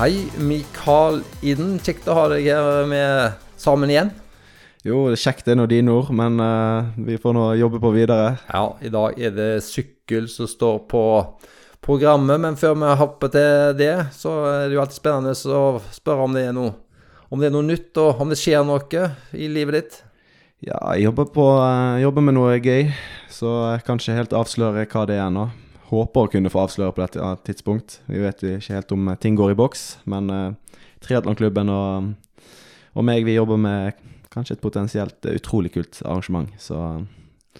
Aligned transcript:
Hei, 0.00 0.30
Mikael 0.40 1.18
Iden. 1.44 1.74
Kjekt 1.84 2.06
å 2.08 2.14
ha 2.16 2.22
deg 2.32 2.46
her 2.48 2.86
med 2.88 3.34
sammen 3.60 3.90
igjen. 3.92 4.08
Jo, 4.80 5.02
det 5.10 5.18
er 5.18 5.20
kjekt 5.26 5.44
det 5.44 5.52
er 5.52 5.58
nå 5.60 5.66
dine 5.68 5.92
ord, 5.92 6.08
men 6.16 6.40
uh, 6.40 6.88
vi 7.04 7.18
får 7.20 7.36
nå 7.36 7.42
jobbe 7.60 7.82
på 7.82 7.90
videre. 7.92 8.30
Ja, 8.48 8.62
i 8.80 8.88
dag 8.88 9.20
er 9.20 9.34
det 9.36 9.50
sykkel 9.66 10.30
som 10.32 10.48
står 10.48 10.80
på 10.88 11.04
programmet, 11.84 12.40
men 12.40 12.56
før 12.56 12.80
vi 12.80 12.96
hopper 12.96 13.34
til 13.34 13.76
det, 13.76 13.92
så 14.16 14.38
er 14.48 14.70
det 14.70 14.78
jo 14.78 14.84
alltid 14.86 15.02
spennende 15.02 15.36
å 15.36 15.62
spørre 15.92 16.30
om 16.30 16.38
det 16.38 16.48
er 16.48 16.56
noe, 16.56 16.78
om 17.28 17.44
det 17.44 17.50
er 17.50 17.56
noe 17.58 17.68
nytt, 17.68 17.92
og 18.00 18.24
om 18.24 18.32
det 18.32 18.40
skjer 18.40 18.64
noe 18.64 19.06
i 19.36 19.52
livet 19.52 19.82
ditt. 19.82 20.02
Ja, 20.64 20.80
jeg 20.94 21.10
jobber, 21.10 21.28
på, 21.36 21.50
uh, 21.60 22.00
jobber 22.00 22.24
med 22.24 22.40
noe 22.40 22.56
gøy, 22.56 22.88
så 23.28 23.52
jeg 23.74 23.84
kan 23.84 24.00
ikke 24.00 24.16
helt 24.22 24.40
avsløre 24.46 24.88
hva 24.88 25.04
det 25.12 25.20
er 25.20 25.26
ennå. 25.28 25.50
Håper 25.90 26.26
å 26.26 26.30
kunne 26.30 26.50
få 26.52 26.64
avsløre 26.64 26.94
på 26.94 27.02
dette 27.02 27.30
tidspunkt. 27.48 27.98
Vi 28.06 28.20
vet 28.22 28.44
ikke 28.46 28.76
helt 28.76 28.92
om 28.94 29.08
ting 29.18 29.38
går 29.38 29.54
i 29.54 29.58
boks, 29.58 29.86
men 30.10 30.30
uh, 30.30 30.76
triatlonklubben 31.02 31.72
og, 31.74 32.12
og 32.94 33.06
meg, 33.06 33.26
vi 33.26 33.34
jobber 33.34 33.58
med 33.58 33.98
kanskje 34.30 34.54
et 34.54 34.62
potensielt 34.62 35.26
utrolig 35.32 35.72
kult 35.74 35.98
arrangement. 36.04 36.52
Så 36.62 36.78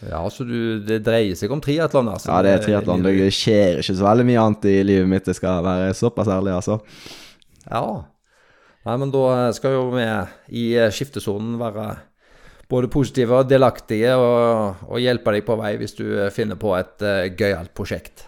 ja, 0.06 0.22
så 0.30 0.46
du, 0.46 0.78
det 0.86 1.02
dreier 1.04 1.34
seg 1.36 1.50
om 1.52 1.60
triatlon? 1.60 2.08
Altså. 2.12 2.30
Ja, 2.30 2.38
det 2.46 2.52
er 2.54 2.62
triatlon. 2.62 3.02
Det 3.04 3.32
skjer 3.34 3.82
ikke 3.82 3.96
så 3.98 4.06
veldig 4.06 4.28
mye 4.28 4.44
annet 4.44 4.68
i 4.70 4.76
livet 4.86 5.10
mitt, 5.10 5.26
det 5.26 5.34
skal 5.36 5.64
være 5.66 5.90
såpass 5.98 6.30
ærlig, 6.30 6.54
altså. 6.60 6.78
Ja. 7.66 7.82
Nei, 8.86 8.94
men 9.02 9.10
da 9.12 9.50
skal 9.52 9.74
jo 9.74 9.82
vi 9.92 10.06
i 10.56 10.64
skiftesonen 10.94 11.58
være 11.60 11.88
både 12.70 12.90
positive 12.92 13.42
og 13.42 13.50
delaktige 13.50 14.14
og, 14.16 14.86
og, 14.86 14.96
hjelpe 15.02 15.34
deg 15.34 15.44
på 15.46 15.58
vei 15.60 15.74
hvis 15.80 15.96
du 15.98 16.06
finner 16.34 16.58
på 16.60 16.72
et 16.78 17.04
uh, 17.04 17.26
gøyalt 17.34 17.74
prosjekt. 17.76 18.26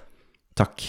Takk. 0.59 0.84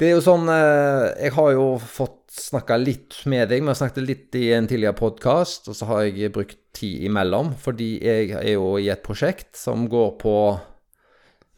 Det 0.00 0.08
er 0.08 0.16
jo 0.16 0.24
sånn 0.24 0.48
uh, 0.50 1.12
Jeg 1.20 1.34
har 1.36 1.52
jo 1.54 1.66
fått 1.78 2.18
snakka 2.32 2.78
litt 2.80 3.20
med 3.28 3.50
deg. 3.52 3.60
Vi 3.60 3.68
har 3.68 3.78
snakket 3.78 4.08
litt 4.08 4.40
i 4.40 4.48
en 4.56 4.66
tidligere 4.66 4.96
podkast, 4.96 5.68
og 5.68 5.76
så 5.76 5.88
har 5.90 6.06
jeg 6.08 6.32
brukt 6.32 6.58
tid 6.74 7.04
imellom. 7.06 7.52
Fordi 7.60 7.94
jeg 8.00 8.32
er 8.40 8.54
jo 8.54 8.78
i 8.80 8.88
et 8.92 9.04
prosjekt 9.04 9.52
som 9.60 9.84
går 9.92 10.14
på 10.22 10.36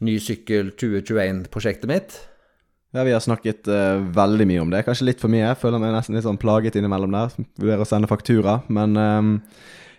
Ny 0.03 0.17
sykkel 0.19 0.73
2021-prosjektet 0.75 1.87
mitt. 1.87 2.17
Ja, 2.95 3.03
Vi 3.03 3.13
har 3.15 3.23
snakket 3.23 3.67
uh, 3.71 4.03
veldig 4.15 4.47
mye 4.47 4.63
om 4.63 4.73
det. 4.73 4.83
Kanskje 4.87 5.07
litt 5.07 5.23
for 5.23 5.31
mye. 5.31 5.45
Jeg 5.45 5.59
føler 5.61 5.79
meg 5.79 5.95
nesten 5.95 6.15
litt 6.17 6.27
sånn 6.27 6.39
plaget 6.39 6.75
innimellom 6.79 7.15
der. 7.15 7.33
Vurderer 7.59 7.83
å 7.83 7.87
sende 7.87 8.09
faktura. 8.11 8.57
Men 8.67 8.99
um, 8.99 9.31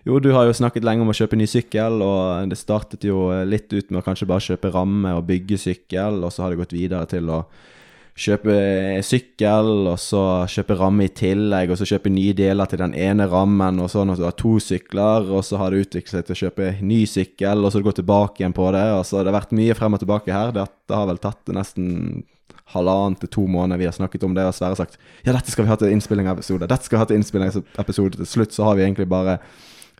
jo, 0.06 0.18
du 0.22 0.30
har 0.36 0.46
jo 0.46 0.54
snakket 0.54 0.84
lenge 0.86 1.02
om 1.02 1.10
å 1.10 1.16
kjøpe 1.16 1.38
ny 1.38 1.48
sykkel, 1.50 2.00
og 2.04 2.50
det 2.50 2.58
startet 2.60 3.06
jo 3.08 3.28
litt 3.42 3.72
ut 3.72 3.90
med 3.90 4.00
å 4.00 4.04
kanskje 4.06 4.28
bare 4.30 4.44
kjøpe 4.44 4.70
ramme 4.74 5.16
og 5.18 5.26
bygge 5.26 5.58
sykkel, 5.58 6.20
og 6.22 6.30
så 6.30 6.44
har 6.44 6.52
det 6.52 6.60
gått 6.60 6.76
videre 6.76 7.08
til 7.10 7.32
å 7.34 7.40
kjøpe 8.16 8.54
sykkel, 9.04 9.72
og 9.90 9.98
så 10.00 10.22
kjøpe 10.48 10.76
ramme 10.78 11.08
i 11.08 11.12
tillegg, 11.12 11.74
og 11.74 11.80
så 11.80 11.88
kjøpe 11.90 12.12
nye 12.14 12.36
deler 12.38 12.70
til 12.70 12.80
den 12.80 12.94
ene 12.96 13.26
rammen, 13.28 13.82
og 13.82 13.90
sånn 13.92 14.14
at 14.14 14.22
du 14.22 14.24
har 14.28 14.38
to 14.38 14.54
sykler, 14.62 15.26
og 15.26 15.44
så 15.44 15.60
har 15.60 15.74
det 15.74 15.84
utviklet 15.84 16.14
seg 16.14 16.24
til 16.28 16.36
å 16.36 16.40
kjøpe 16.44 16.70
ny 16.86 17.02
sykkel, 17.10 17.66
og 17.66 17.74
så 17.74 17.84
gå 17.84 17.98
tilbake 17.98 18.40
igjen 18.40 18.56
på 18.56 18.70
det. 18.78 18.86
og 18.94 19.04
så 19.04 19.20
Det 19.20 19.32
har 19.32 19.40
vært 19.40 19.58
mye 19.58 19.76
frem 19.76 19.98
og 19.98 20.06
tilbake 20.06 20.32
her. 20.32 20.54
Dette 20.56 20.96
har 20.96 21.10
vel 21.10 21.20
tatt 21.20 21.52
nesten 21.52 22.24
halvannen 22.74 23.18
til 23.20 23.30
to 23.30 23.44
måneder 23.46 23.78
vi 23.78 23.86
har 23.86 23.94
snakket 23.94 24.24
om 24.26 24.34
det, 24.34 24.46
og 24.48 24.54
Sverre 24.56 24.78
sagt 24.78 24.96
ja, 25.22 25.32
dette 25.32 25.52
skal 25.52 25.66
vi 25.66 25.70
ha 25.70 25.76
til 25.78 25.92
innspillingsepisode, 25.94 26.66
dette 26.66 26.86
skal 26.86 26.96
vi 26.96 27.02
ha 27.02 27.10
til 27.10 27.20
innspillingsepisode. 27.20 28.22
Til 28.22 28.30
slutt 28.32 28.56
så 28.56 28.66
har 28.66 28.78
vi 28.78 28.86
egentlig 28.86 29.06
bare 29.10 29.38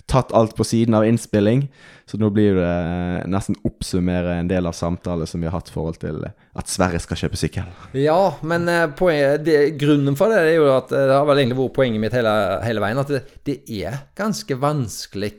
tatt 0.06 0.32
alt 0.32 0.56
på 0.56 0.64
siden 0.64 0.94
av 0.94 1.06
innspilling. 1.06 1.66
Så 2.06 2.18
nå 2.18 2.30
blir 2.30 2.54
det 2.54 2.66
eh, 2.66 3.24
nesten 3.30 3.56
oppsummere 3.66 4.36
en 4.38 4.50
del 4.50 4.68
av 4.68 4.76
samtalen 4.78 5.26
som 5.26 5.42
vi 5.42 5.48
har 5.48 5.56
hatt 5.56 5.72
i 5.72 5.74
forhold 5.74 5.98
til 6.02 6.20
at 6.26 6.70
Sverre 6.70 7.00
skal 7.02 7.18
kjøpe 7.18 7.40
sykkel. 7.40 7.72
Ja, 7.98 8.36
men 8.46 8.68
eh, 8.70 8.86
poenget, 8.98 9.42
det, 9.47 9.58
grunnen 9.81 10.19
for 10.19 10.31
det 10.31 10.44
er 10.44 10.60
jo 10.60 10.69
at 10.76 10.94
eh, 10.94 11.08
det 11.10 11.16
har 11.19 11.26
vel 11.26 11.42
egentlig 11.42 11.58
vært 11.64 11.76
poenget 11.81 12.04
mitt 12.04 12.14
hele, 12.14 12.36
hele 12.62 12.84
veien, 12.84 13.03
at 13.03 13.10
det, 13.10 13.25
det, 13.48 13.58
er 13.82 14.04
ganske 14.19 14.60
vanskelig 14.62 15.34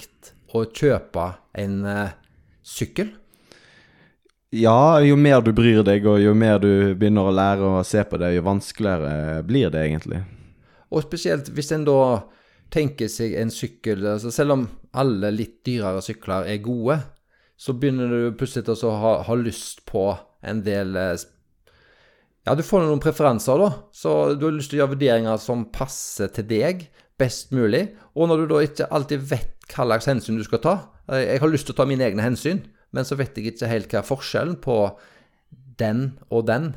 å 0.55 0.65
kjøpe 0.65 1.29
en 1.59 1.81
uh, 1.85 2.11
sykkel. 2.65 3.09
Ja, 4.55 4.99
jo 5.03 5.17
mer 5.19 5.43
du 5.43 5.51
bryr 5.55 5.83
deg, 5.87 6.07
og 6.07 6.21
jo 6.23 6.31
mer 6.35 6.59
du 6.63 6.95
begynner 6.95 7.27
å 7.27 7.35
lære 7.35 7.71
å 7.79 7.83
se 7.87 8.03
på 8.07 8.19
det, 8.19 8.31
jo 8.35 8.45
vanskeligere 8.47 9.43
blir 9.47 9.71
det 9.71 9.83
egentlig. 9.89 10.21
Og 10.87 11.03
spesielt 11.03 11.51
hvis 11.55 11.73
en 11.75 11.83
da 11.87 11.99
tenker 12.73 13.09
seg 13.11 13.35
en 13.39 13.51
sykkel 13.53 14.05
altså 14.07 14.31
Selv 14.33 14.55
om 14.57 14.65
alle 14.97 15.31
litt 15.33 15.59
dyrere 15.67 16.01
sykler 16.03 16.47
er 16.49 16.63
gode, 16.63 16.99
så 17.57 17.73
begynner 17.73 18.11
du 18.11 18.37
plutselig 18.37 18.67
til 18.67 18.87
å 18.89 18.93
ha, 19.01 19.13
ha, 19.27 19.35
lyst 19.37 19.83
på 19.89 20.09
en 20.45 20.61
del 20.65 20.95
eh, 20.99 21.25
Ja, 22.47 22.55
du 22.55 22.63
får 22.63 22.85
noen 22.85 23.01
preferanser, 23.03 23.59
da. 23.59 23.69
Så 23.91 24.13
du 24.37 24.47
har 24.47 24.55
lyst 24.55 24.71
til 24.71 24.79
å 24.79 24.83
gjøre 24.83 24.95
vurderinger 24.95 25.41
som 25.41 25.67
passer 25.73 26.31
til 26.33 26.47
deg 26.49 26.87
best 27.19 27.53
mulig. 27.55 27.89
Og 28.15 28.29
når 28.29 28.43
du 28.43 28.51
da 28.53 28.63
ikke 28.63 28.89
alltid 28.93 29.25
vet 29.33 29.53
hva 29.73 29.87
slags 29.89 30.07
hensyn 30.07 30.37
du 30.39 30.45
skal 30.47 30.61
ta 30.63 30.75
eh, 31.11 31.33
Jeg 31.33 31.43
har 31.43 31.51
lyst 31.51 31.67
til 31.67 31.75
å 31.75 31.81
ta 31.81 31.87
mine 31.89 32.05
egne 32.07 32.23
hensyn, 32.23 32.63
men 32.95 33.07
så 33.07 33.17
vet 33.19 33.35
jeg 33.37 33.51
ikke 33.51 33.71
helt 33.71 33.91
hva 33.91 34.01
er 34.01 34.11
forskjellen 34.11 34.59
på 34.63 34.77
den 35.77 36.11
og 36.33 36.47
den. 36.49 36.75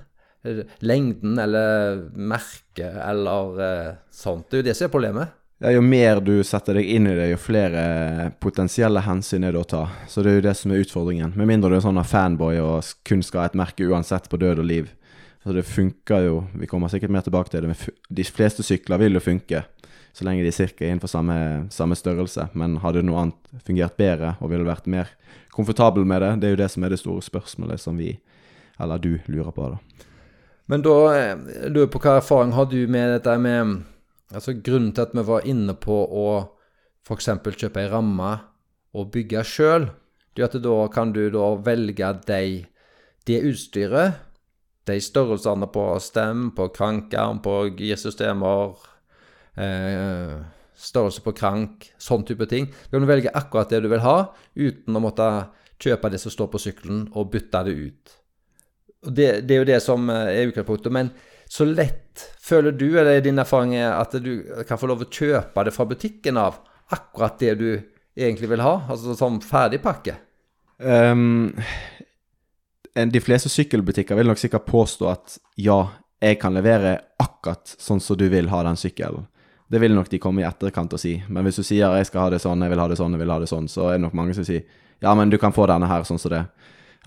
Lengden 0.80 1.36
eller 1.40 2.00
merket 2.16 2.96
eller 3.04 3.60
eh, 3.64 3.92
sånt. 4.12 4.48
Det 4.48 4.58
er 4.58 4.64
jo 4.64 4.68
det 4.70 4.76
som 4.78 4.88
er 4.88 4.94
problemet. 4.96 5.36
Ja, 5.62 5.70
jo 5.70 5.82
mer 5.84 6.22
du 6.24 6.38
setter 6.40 6.78
deg 6.78 6.86
inn 6.88 7.04
i 7.04 7.12
det, 7.12 7.26
jo 7.34 7.36
flere 7.36 8.30
potensielle 8.40 9.02
hensyn 9.04 9.44
er 9.44 9.52
det 9.52 9.60
å 9.60 9.66
ta. 9.68 9.80
Så 10.08 10.22
det 10.24 10.30
er 10.30 10.38
jo 10.38 10.44
det 10.46 10.54
som 10.56 10.72
er 10.72 10.80
utfordringen. 10.80 11.34
Med 11.36 11.50
mindre 11.50 11.68
du 11.68 11.76
er 11.76 11.82
sånn 11.84 12.00
fanboy 12.00 12.56
og 12.64 12.88
kun 13.04 13.20
skal 13.20 13.42
ha 13.42 13.50
et 13.50 13.58
merke 13.60 13.84
uansett 13.84 14.30
på 14.32 14.40
død 14.40 14.62
og 14.62 14.68
liv. 14.70 14.88
Så 15.44 15.52
det 15.52 15.66
funker 15.68 16.24
jo, 16.24 16.38
vi 16.56 16.68
kommer 16.70 16.88
sikkert 16.88 17.12
mer 17.12 17.26
tilbake 17.28 17.52
til 17.52 17.66
det, 17.66 17.74
men 17.74 18.00
de 18.08 18.24
fleste 18.24 18.64
sykler 18.64 19.04
vil 19.04 19.20
jo 19.20 19.24
funke. 19.26 19.62
Så 20.16 20.24
lenge 20.24 20.48
de 20.48 20.54
cirka 20.56 20.86
er 20.86 20.94
innenfor 20.94 21.12
samme, 21.12 21.36
samme, 21.68 22.00
størrelse. 22.00 22.48
Men 22.56 22.80
hadde 22.80 23.04
noe 23.04 23.26
annet 23.26 23.62
fungert 23.68 24.00
bedre 24.00 24.38
og 24.40 24.54
ville 24.54 24.64
vært 24.64 24.88
mer 24.88 25.12
komfortabel 25.52 26.08
med 26.08 26.24
det, 26.24 26.34
det 26.40 26.48
er 26.48 26.56
jo 26.56 26.62
det 26.64 26.72
som 26.72 26.88
er 26.88 26.96
det 26.96 27.02
store 27.04 27.28
spørsmålet 27.28 27.84
som 27.84 28.00
vi, 28.00 28.14
eller 28.80 28.96
du, 28.96 29.12
lurer 29.28 29.52
på. 29.52 29.68
da. 29.76 30.08
Men 30.72 30.88
da 30.88 30.98
eh, 31.12 31.46
lurer 31.68 31.84
jeg 31.84 31.92
på 31.92 32.00
hva 32.00 32.16
erfaring 32.24 32.56
har 32.56 32.72
du 32.72 32.80
med 32.88 33.18
dette 33.18 33.40
med 33.44 33.80
Altså 34.30 34.54
Grunnen 34.54 34.92
til 34.94 35.08
at 35.08 35.14
vi 35.16 35.24
var 35.26 35.46
inne 35.48 35.74
på 35.74 35.96
å 36.06 36.26
f.eks. 37.06 37.30
kjøpe 37.58 37.82
ei 37.82 37.90
ramme 37.90 38.30
og 38.94 39.10
bygge 39.14 39.42
sjøl, 39.46 39.88
det 40.34 40.44
er 40.44 40.50
at 40.50 40.62
da 40.62 40.76
kan 40.92 41.14
du 41.14 41.24
da 41.34 41.46
velge 41.66 42.12
de, 42.28 42.42
det 43.26 43.40
utstyret, 43.48 44.20
de 44.86 44.96
størrelsene 45.02 45.66
på 45.70 45.84
stem, 46.02 46.50
på 46.54 46.68
krankarm, 46.74 47.42
på 47.42 47.56
girsystemer, 47.78 48.78
eh, 49.58 50.38
størrelse 50.80 51.22
på 51.24 51.34
krank, 51.36 51.90
sånn 51.98 52.24
type 52.26 52.46
ting. 52.50 52.70
Du 52.88 52.98
kan 52.98 53.08
velge 53.10 53.34
akkurat 53.34 53.70
det 53.70 53.82
du 53.84 53.90
vil 53.92 54.04
ha, 54.06 54.30
uten 54.56 54.96
å 54.96 55.02
måtte 55.02 55.28
kjøpe 55.80 56.10
det 56.12 56.20
som 56.22 56.32
står 56.32 56.50
på 56.52 56.62
sykkelen, 56.62 57.08
og 57.14 57.32
bytte 57.34 57.64
det 57.66 57.76
ut. 57.76 58.16
Det, 59.00 59.28
det 59.48 59.54
er 59.54 59.62
jo 59.62 59.68
det 59.68 59.80
som 59.82 60.10
er 60.12 60.50
utgangspunktet. 60.50 60.92
Men 60.92 61.12
så 61.50 61.66
lett 61.66 62.26
føler 62.38 62.72
du, 62.72 62.86
eller 62.94 63.16
er 63.18 63.24
din 63.24 63.38
erfaring, 63.42 63.74
at 63.74 64.14
du 64.22 64.44
kan 64.68 64.78
få 64.78 64.86
lov 64.90 65.02
å 65.02 65.08
kjøpe 65.10 65.64
det 65.66 65.74
fra 65.74 65.86
butikken 65.90 66.38
av 66.38 66.60
akkurat 66.94 67.38
det 67.42 67.54
du 67.58 67.70
egentlig 68.14 68.50
vil 68.52 68.62
ha? 68.62 68.74
Altså 68.90 69.16
som 69.18 69.40
ferdigpakke? 69.42 70.14
Um, 70.78 71.50
de 72.94 73.22
fleste 73.22 73.50
sykkelbutikker 73.52 74.18
vil 74.18 74.30
nok 74.30 74.40
sikkert 74.40 74.68
påstå 74.68 75.10
at 75.10 75.36
ja, 75.58 75.80
jeg 76.22 76.38
kan 76.40 76.54
levere 76.54 76.96
akkurat 77.20 77.74
sånn 77.78 78.02
som 78.02 78.18
du 78.18 78.28
vil 78.30 78.50
ha 78.52 78.62
den 78.66 78.78
sykkelen. 78.78 79.26
Det 79.70 79.78
vil 79.82 79.94
nok 79.94 80.10
de 80.10 80.18
komme 80.22 80.42
i 80.42 80.46
etterkant 80.46 80.94
og 80.94 81.02
si. 81.02 81.16
Men 81.30 81.46
hvis 81.46 81.60
du 81.60 81.64
sier 81.66 81.98
jeg 81.98 82.08
skal 82.08 82.26
ha 82.26 82.34
det 82.34 82.42
sånn, 82.42 82.62
jeg 82.62 82.72
vil 82.72 82.82
ha 82.82 82.88
det 82.90 82.98
sånn, 82.98 83.14
jeg 83.14 83.22
vil 83.22 83.34
ha 83.34 83.38
det 83.42 83.50
sånn, 83.50 83.68
så 83.70 83.90
er 83.90 83.98
det 83.98 84.04
nok 84.06 84.16
mange 84.18 84.34
som 84.38 84.46
sier 84.46 84.66
ja, 85.00 85.14
men 85.16 85.30
du 85.32 85.38
kan 85.40 85.54
få 85.54 85.64
denne 85.70 85.88
her 85.88 86.04
sånn 86.04 86.18
som 86.20 86.32
det. 86.34 86.42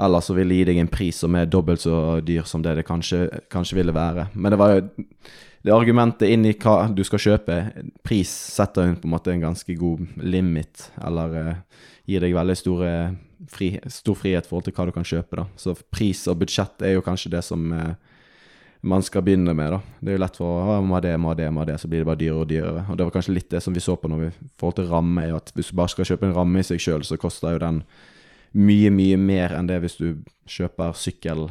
Eller 0.01 0.23
så 0.25 0.33
vil 0.33 0.49
de 0.49 0.57
gi 0.57 0.67
deg 0.71 0.79
en 0.81 0.89
pris 0.89 1.17
som 1.21 1.35
er 1.37 1.49
dobbelt 1.49 1.83
så 1.83 2.19
dyr 2.25 2.47
som 2.49 2.63
det 2.65 2.77
det 2.79 2.85
kanskje, 2.87 3.27
kanskje 3.53 3.77
ville 3.77 3.93
være. 3.93 4.27
Men 4.33 4.53
det 4.53 4.59
var 4.61 4.73
jo 4.73 4.85
det 5.63 5.71
argumentet 5.71 6.31
inn 6.33 6.47
i 6.49 6.55
hva 6.59 6.89
du 6.91 7.03
skal 7.07 7.21
kjøpe. 7.21 7.57
Pris 8.03 8.31
setter 8.57 8.89
hun 8.89 8.97
på 8.99 9.07
en 9.07 9.13
måte 9.13 9.31
en 9.31 9.45
ganske 9.45 9.75
god 9.79 10.01
limit, 10.19 10.89
eller 11.05 11.37
uh, 11.37 11.83
gir 12.09 12.25
deg 12.25 12.35
veldig 12.35 12.55
store, 12.59 12.89
fri, 13.51 13.69
stor 13.87 14.17
frihet 14.19 14.43
i 14.43 14.49
forhold 14.49 14.67
til 14.67 14.75
hva 14.75 14.87
du 14.89 14.95
kan 14.95 15.07
kjøpe. 15.07 15.39
da. 15.39 15.45
Så 15.55 15.77
pris 15.93 16.25
og 16.27 16.41
budsjett 16.41 16.83
er 16.83 16.97
jo 16.97 17.05
kanskje 17.05 17.31
det 17.37 17.45
som 17.47 17.69
uh, 17.71 17.93
man 18.83 19.05
skal 19.05 19.23
begynne 19.23 19.53
med. 19.55 19.77
da. 19.77 19.79
Det 20.01 20.11
er 20.11 20.17
jo 20.17 20.23
lett 20.25 20.41
for 20.41 20.57
å 20.57 20.65
ha 20.65 20.99
det, 21.05 21.15
må 21.15 21.31
ha 21.31 21.37
det, 21.37 21.47
ha 21.53 21.67
det, 21.69 21.77
så 21.79 21.87
blir 21.87 22.03
det 22.03 22.09
bare 22.09 22.19
dyrere 22.19 22.43
og 22.43 22.49
dyrere. 22.49 22.83
Og 22.89 22.99
det 22.99 23.07
var 23.07 23.15
kanskje 23.15 23.37
litt 23.37 23.51
det 23.53 23.63
som 23.63 23.77
vi 23.77 23.85
så 23.85 23.95
på 23.95 24.11
når 24.11 24.25
vi 24.25 24.33
forhold 24.59 24.81
til 24.81 24.89
ramme, 24.91 25.29
at 25.37 25.53
hvis 25.55 25.71
du 25.71 25.77
bare 25.79 25.93
skal 25.93 26.11
kjøpe 26.11 26.27
en 26.27 26.35
ramme 26.35 26.59
i 26.59 26.67
seg 26.67 26.83
sjøl, 26.83 27.07
så 27.07 27.19
koster 27.21 27.55
jo 27.55 27.63
den 27.63 27.85
mye, 28.53 28.89
mye 28.94 29.19
mer 29.19 29.55
enn 29.57 29.69
det 29.69 29.79
hvis 29.83 30.00
du 30.00 30.07
kjøper 30.50 30.97
sykkel 30.97 31.47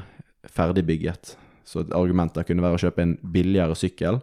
ferdigbygget. 0.51 1.37
Så 1.65 1.83
et 1.83 1.95
argument 1.97 2.35
der 2.35 2.47
kunne 2.47 2.65
være 2.65 2.79
å 2.79 2.83
kjøpe 2.85 3.05
en 3.05 3.17
billigere 3.35 3.77
sykkel. 3.79 4.21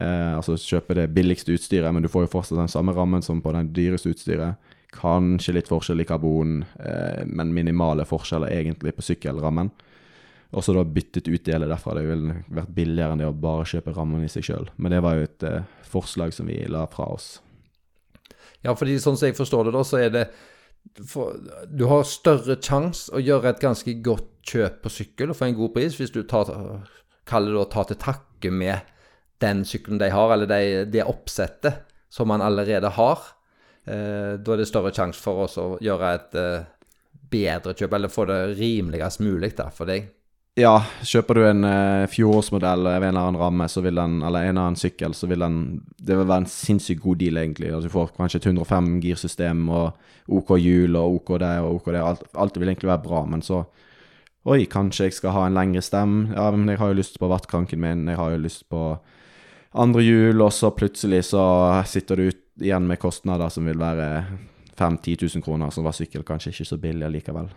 Eh, 0.00 0.32
altså 0.36 0.56
kjøpe 0.60 0.96
det 0.96 1.10
billigste 1.12 1.54
utstyret, 1.56 1.92
men 1.92 2.04
du 2.04 2.10
får 2.12 2.26
jo 2.26 2.34
fortsatt 2.36 2.60
den 2.60 2.72
samme 2.72 2.94
rammen 2.96 3.24
som 3.24 3.42
på 3.44 3.52
den 3.56 3.72
dyreste 3.76 4.12
utstyret. 4.14 4.70
Kanskje 4.94 5.54
litt 5.54 5.70
forskjell 5.70 6.02
i 6.02 6.08
karbon, 6.08 6.62
eh, 6.80 7.22
men 7.26 7.54
minimale 7.54 8.06
forskjeller 8.08 8.52
egentlig 8.52 8.94
på 8.96 9.06
sykkelrammen. 9.06 9.70
Og 10.50 10.64
så 10.66 10.74
da 10.74 10.82
byttet 10.82 11.28
ut 11.28 11.44
deler 11.46 11.70
derfra. 11.70 11.94
Det 11.94 12.08
ville 12.08 12.40
vært 12.50 12.72
billigere 12.74 13.14
enn 13.14 13.22
det 13.22 13.28
å 13.28 13.36
bare 13.36 13.68
kjøpe 13.70 13.94
rammen 13.94 14.24
i 14.26 14.30
seg 14.32 14.48
sjøl. 14.48 14.66
Men 14.82 14.96
det 14.96 15.02
var 15.04 15.16
jo 15.16 15.28
et 15.28 15.46
eh, 15.46 15.68
forslag 15.86 16.34
som 16.34 16.50
vi 16.50 16.58
la 16.66 16.86
fra 16.90 17.06
oss. 17.14 17.36
Ja, 18.64 18.74
fordi 18.76 18.98
sånn 19.00 19.16
som 19.16 19.30
jeg 19.30 19.38
forstår 19.38 19.68
det, 19.68 19.76
da, 19.76 19.84
så 19.86 20.00
er 20.00 20.10
det 20.12 20.24
Du 21.70 21.84
har 21.88 22.08
større 22.08 22.56
sjanse 22.60 23.12
å 23.14 23.22
gjøre 23.22 23.52
et 23.52 23.62
ganske 23.62 23.94
godt 24.04 24.30
kjøp 24.50 24.80
på 24.84 24.92
sykkel 24.92 25.32
og 25.32 25.38
få 25.38 25.50
en 25.50 25.58
god 25.58 25.74
pris 25.76 25.96
hvis 25.98 26.12
du 26.14 26.22
tar, 26.28 26.50
kaller 27.28 27.54
det 27.54 27.62
å 27.62 27.70
ta 27.70 27.84
til 27.88 28.00
takke 28.00 28.52
med 28.52 28.88
den 29.40 29.62
sykkelen 29.64 30.00
de 30.00 30.10
har, 30.12 30.32
eller 30.34 30.48
de, 30.50 30.84
det 30.90 31.06
oppsettet 31.08 31.86
som 32.12 32.28
man 32.28 32.42
allerede 32.44 32.90
har. 32.96 33.22
Eh, 33.88 34.36
da 34.36 34.54
er 34.54 34.60
det 34.60 34.68
større 34.68 34.92
sjanse 34.92 35.22
for 35.22 35.46
oss 35.46 35.56
å 35.60 35.68
gjøre 35.80 36.10
et 36.16 36.36
eh, 36.36 36.68
bedre 37.30 37.76
kjøp, 37.76 37.94
eller 37.96 38.12
få 38.12 38.26
det 38.28 38.40
rimeligst 38.58 39.22
mulig 39.24 39.54
da, 39.56 39.70
for 39.72 39.88
deg. 39.88 40.10
Ja, 40.58 40.80
kjøper 41.06 41.38
du 41.38 41.44
en 41.46 41.62
uh, 41.62 42.08
fjorårsmodell 42.10 42.88
ved 42.88 43.04
en 43.06 43.12
eller 43.12 43.28
annen 43.28 43.38
ramme, 43.40 43.68
så 43.70 43.82
vil 43.84 43.94
den, 43.94 44.18
eller 44.26 44.42
en 44.42 44.50
eller 44.56 44.70
annen 44.70 44.80
sykkel, 44.80 45.14
så 45.14 45.28
vil 45.30 45.44
den 45.44 45.60
Det 45.96 46.16
vil 46.16 46.26
være 46.26 46.42
en 46.42 46.50
sinnssykt 46.50 47.02
god 47.04 47.20
deal, 47.22 47.38
egentlig. 47.38 47.70
Altså, 47.70 47.86
du 47.86 47.94
får 47.94 48.10
kanskje 48.16 48.40
et 48.42 48.48
105 48.50 48.88
girsystem 49.04 49.68
og 49.68 49.92
OK 50.28 50.56
hjul 50.58 50.98
og 50.98 51.20
OK 51.20 51.36
det 51.38 51.52
og 51.62 51.78
OK 51.78 51.92
det. 51.94 52.02
Alt, 52.02 52.26
alt 52.34 52.58
vil 52.58 52.68
egentlig 52.68 52.90
være 52.90 53.06
bra, 53.06 53.24
men 53.26 53.42
så 53.46 53.64
Oi, 54.48 54.64
kanskje 54.64 55.04
jeg 55.04 55.12
skal 55.18 55.34
ha 55.36 55.42
en 55.46 55.56
lengre 55.58 55.82
stem. 55.84 56.30
Ja, 56.32 56.46
men 56.50 56.68
jeg 56.72 56.80
har 56.80 56.88
jo 56.88 56.96
lyst 56.96 57.18
på 57.20 57.28
vattkranken 57.28 57.80
min, 57.80 58.06
jeg 58.08 58.16
har 58.16 58.30
jo 58.32 58.38
lyst 58.40 58.64
på 58.72 58.96
andre 59.76 60.02
hjul, 60.02 60.40
og 60.40 60.48
så 60.56 60.70
plutselig 60.72 61.26
så 61.28 61.42
sitter 61.86 62.16
du 62.16 62.30
ut 62.32 62.40
igjen 62.64 62.88
med 62.88 62.98
kostnader 62.98 63.52
som 63.52 63.68
vil 63.68 63.78
være 63.78 64.24
5000-10 64.80 65.36
000 65.36 65.44
kroner, 65.44 65.70
som 65.70 65.84
var 65.84 65.92
sykkel 65.92 66.24
kanskje 66.24 66.54
ikke 66.54 66.70
så 66.72 66.80
billig 66.80 67.06
allikevel. 67.06 67.52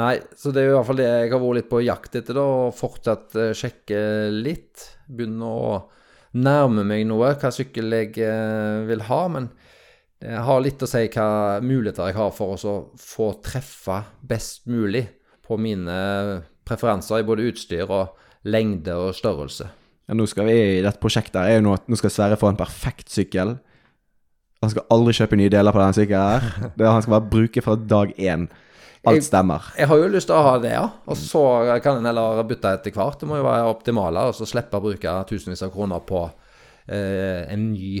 Nei, 0.00 0.14
så 0.38 0.52
det 0.54 0.62
er 0.62 0.70
i 0.70 0.76
hvert 0.76 0.88
fall 0.88 1.00
det 1.02 1.08
jeg 1.08 1.32
har 1.34 1.40
vært 1.42 1.58
litt 1.58 1.68
på 1.68 1.82
jakt 1.84 2.14
etter, 2.16 2.38
da, 2.38 2.44
og 2.66 2.76
fortsatt 2.76 3.34
uh, 3.36 3.50
sjekke 3.56 3.98
litt. 4.32 4.86
Begynne 5.12 5.48
å 5.48 5.74
nærme 6.40 6.84
meg 6.88 7.04
noe, 7.10 7.34
hva 7.36 7.50
sykkel 7.52 7.92
jeg 7.92 8.14
uh, 8.24 8.86
vil 8.88 9.04
ha. 9.10 9.20
Men 9.34 9.50
det 10.22 10.38
har 10.46 10.64
litt 10.64 10.82
å 10.82 10.88
si 10.88 11.04
hva 11.12 11.60
muligheter 11.60 12.08
jeg 12.08 12.16
har 12.16 12.32
for 12.36 12.56
å 12.56 12.76
få 13.00 13.34
treffe 13.44 14.00
best 14.24 14.64
mulig 14.70 15.04
på 15.44 15.58
mine 15.60 15.98
preferanser 16.64 17.20
i 17.20 17.26
både 17.26 17.50
utstyr 17.50 17.90
og 17.90 18.16
lengde 18.48 18.94
og 18.96 19.12
størrelse. 19.18 19.68
Ja, 20.08 20.16
nå 20.18 20.26
skal 20.30 20.48
vi 20.48 20.56
i 20.78 20.82
dette 20.84 21.02
prosjektet 21.02 21.40
er 21.42 21.56
jo 21.58 21.66
nå, 21.66 21.76
nå 21.86 21.98
skal 21.98 22.12
Sverre 22.14 22.38
få 22.40 22.50
en 22.50 22.58
perfekt 22.58 23.12
sykkel. 23.12 23.56
Han 24.62 24.70
skal 24.70 24.86
aldri 24.94 25.14
kjøpe 25.18 25.38
nye 25.38 25.50
deler 25.50 25.74
på 25.74 25.82
denne 25.82 25.96
sykkelen. 25.96 26.46
her. 26.46 26.70
Det 26.78 26.86
han 26.88 27.02
skal 27.02 27.16
bare 27.16 27.32
bruke 27.32 27.64
fra 27.64 27.76
dag 27.76 28.14
én. 28.18 28.46
Alt 29.10 29.26
stemmer. 29.26 29.64
Jeg, 29.72 29.80
jeg, 29.82 29.90
har 29.90 29.98
jo 29.98 30.10
lyst 30.12 30.28
til 30.30 30.36
å 30.38 30.44
ha 30.46 30.54
det, 30.62 30.72
ja. 30.76 30.84
Og 31.10 31.18
så 31.18 31.42
kan 31.82 31.98
en 31.98 32.06
heller 32.06 32.42
bytte 32.46 32.70
etter 32.76 32.94
hvert. 32.94 33.18
Det 33.18 33.28
må 33.30 33.40
jo 33.40 33.46
være 33.48 33.70
optimale, 33.72 34.28
og 34.30 34.36
så 34.38 34.46
slippe 34.46 34.78
å 34.78 34.84
bruke 34.84 35.14
tusenvis 35.26 35.64
av 35.66 35.72
kroner 35.74 36.04
på 36.06 36.22
eh, 36.86 37.42
en 37.50 37.64
ny 37.72 37.96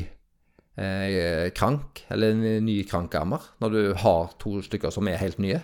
eh, 0.78 1.50
krank, 1.56 2.04
eller 2.12 2.36
en 2.36 2.66
ny 2.68 2.78
krankammer, 2.86 3.50
når 3.62 3.74
du 3.74 3.82
har 4.04 4.30
to 4.42 4.60
stykker 4.62 4.94
som 4.94 5.10
er 5.10 5.18
helt 5.22 5.42
nye. 5.42 5.58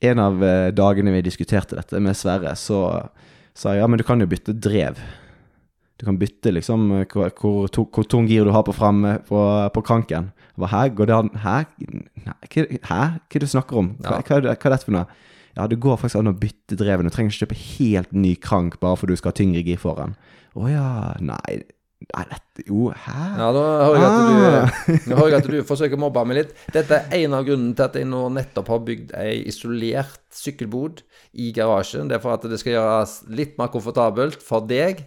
En 0.00 0.22
av 0.22 0.40
eh, 0.46 0.70
dagene 0.72 1.12
vi 1.18 1.24
diskuterte 1.26 1.76
dette 1.76 2.00
med 2.00 2.16
Sverre, 2.16 2.54
så 2.56 2.82
sa 3.58 3.74
jeg 3.74 3.82
ja, 3.82 3.90
men 3.90 4.00
du 4.00 4.06
kan 4.06 4.22
jo 4.22 4.30
bytte 4.30 4.54
drev. 4.56 5.00
Du 5.98 6.06
kan 6.06 6.18
bytte 6.18 6.52
liksom 6.54 6.90
eh, 7.00 7.06
hvor, 7.10 7.30
hvor, 7.38 7.86
hvor 7.94 8.06
tung 8.06 8.28
gir 8.30 8.46
du 8.46 8.52
har 8.54 8.66
på 8.66 8.74
fremme 8.76 9.16
på, 9.28 9.38
på 9.74 9.84
kranken. 9.86 10.30
Hva, 10.58 10.70
her 10.72 10.92
går 10.94 11.10
det 11.10 11.16
an 11.16 11.32
Hæ? 11.42 11.56
Hæ? 12.22 12.68
Hva 12.86 13.00
er 13.08 13.18
det 13.34 13.46
du 13.46 13.50
snakker 13.50 13.80
om? 13.82 13.94
Hva, 14.02 14.20
hva, 14.22 14.42
hva, 14.44 14.54
er 14.54 14.74
dette 14.74 14.86
for 14.86 14.94
noe? 14.94 15.08
Ja, 15.58 15.66
det 15.66 15.80
går 15.82 15.98
faktisk 15.98 16.20
an 16.20 16.30
å 16.30 16.36
bytte 16.38 16.78
dreven. 16.78 17.08
Du 17.08 17.14
trenger 17.14 17.34
ikke 17.34 17.48
kjøpe 17.48 17.58
helt 17.58 18.14
ny 18.14 18.36
krank 18.38 18.78
bare 18.82 19.00
fordi 19.00 19.16
du 19.16 19.20
skal 19.22 19.34
ha 19.34 19.38
tyngre 19.40 19.64
gir 19.66 19.80
foran. 19.82 20.14
Å 20.58 20.70
ja, 20.70 20.86
nei 21.18 21.64
Nei, 21.98 22.22
dette 22.30 22.62
Jo, 22.68 22.92
hæ? 22.94 23.14
Ja, 23.40 23.48
nå 23.50 23.62
hører 23.62 23.96
jeg 23.98 24.04
at 24.06 24.18
du, 24.22 25.14
ah. 25.16 25.22
jeg 25.26 25.36
at 25.40 25.48
du 25.50 25.56
forsøker 25.66 25.98
å 25.98 26.02
mobbe 26.04 26.22
meg 26.30 26.38
litt. 26.38 26.52
Dette 26.70 27.00
er 27.00 27.24
en 27.24 27.34
av 27.34 27.42
grunnene 27.48 27.74
til 27.74 27.84
at 27.88 27.98
jeg 27.98 28.06
nå 28.06 28.20
nettopp 28.36 28.70
har 28.70 28.84
bygd 28.86 29.10
ei 29.18 29.32
isolert 29.50 30.22
sykkelbod 30.34 31.02
i 31.42 31.50
garasjen. 31.56 32.06
Det 32.06 32.16
er 32.16 32.22
for 32.22 32.36
at 32.36 32.46
det 32.46 32.60
skal 32.62 32.76
gjøres 32.76 33.16
litt 33.34 33.58
mer 33.58 33.72
komfortabelt 33.74 34.46
for 34.46 34.66
deg 34.70 35.02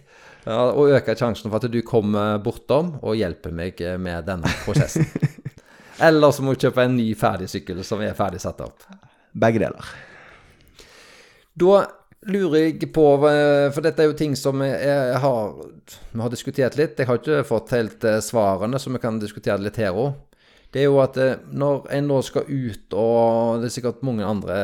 og 0.50 0.90
øke 0.90 1.14
sjansen 1.14 1.50
for 1.50 1.60
at 1.60 1.70
du 1.70 1.78
kommer 1.86 2.40
bortom 2.42 2.96
og 3.00 3.14
hjelper 3.18 3.54
meg 3.54 3.78
med 4.02 4.26
denne 4.26 4.50
prosessen. 4.64 5.06
Eller 6.08 6.32
så 6.34 6.42
må 6.42 6.54
du 6.54 6.64
kjøpe 6.64 6.82
en 6.82 6.96
ny 6.96 7.12
ferdig 7.18 7.46
sykkel 7.52 7.82
som 7.86 8.02
er 8.02 8.16
ferdig 8.18 8.40
satt 8.42 8.62
opp. 8.64 8.82
Begge 9.32 9.62
deler. 9.62 9.92
Da 11.54 11.84
lurer 12.32 12.58
jeg 12.64 12.90
på, 12.94 13.06
for 13.22 13.84
dette 13.84 14.02
er 14.02 14.10
jo 14.10 14.18
ting 14.18 14.34
som 14.38 14.64
jeg 14.66 15.22
har, 15.22 15.54
vi 16.10 16.24
har 16.24 16.34
diskutert 16.34 16.78
litt. 16.80 16.98
Jeg 16.98 17.06
har 17.06 17.22
ikke 17.22 17.46
fått 17.46 17.74
helt 17.76 18.04
eh, 18.08 18.18
svarene, 18.24 18.80
så 18.82 18.90
vi 18.90 19.02
kan 19.02 19.22
diskutere 19.22 19.62
litt 19.62 19.78
her 19.78 19.94
òg 19.94 20.12
det 20.72 20.80
er 20.80 20.88
jo 20.88 21.00
at 21.02 21.18
eh, 21.20 21.40
når 21.52 21.88
en 21.98 22.06
nå 22.08 22.18
skal 22.24 22.48
ut, 22.48 22.94
og 22.96 23.60
det 23.60 23.68
er 23.68 23.74
sikkert 23.74 24.04
mange 24.06 24.24
andre 24.24 24.56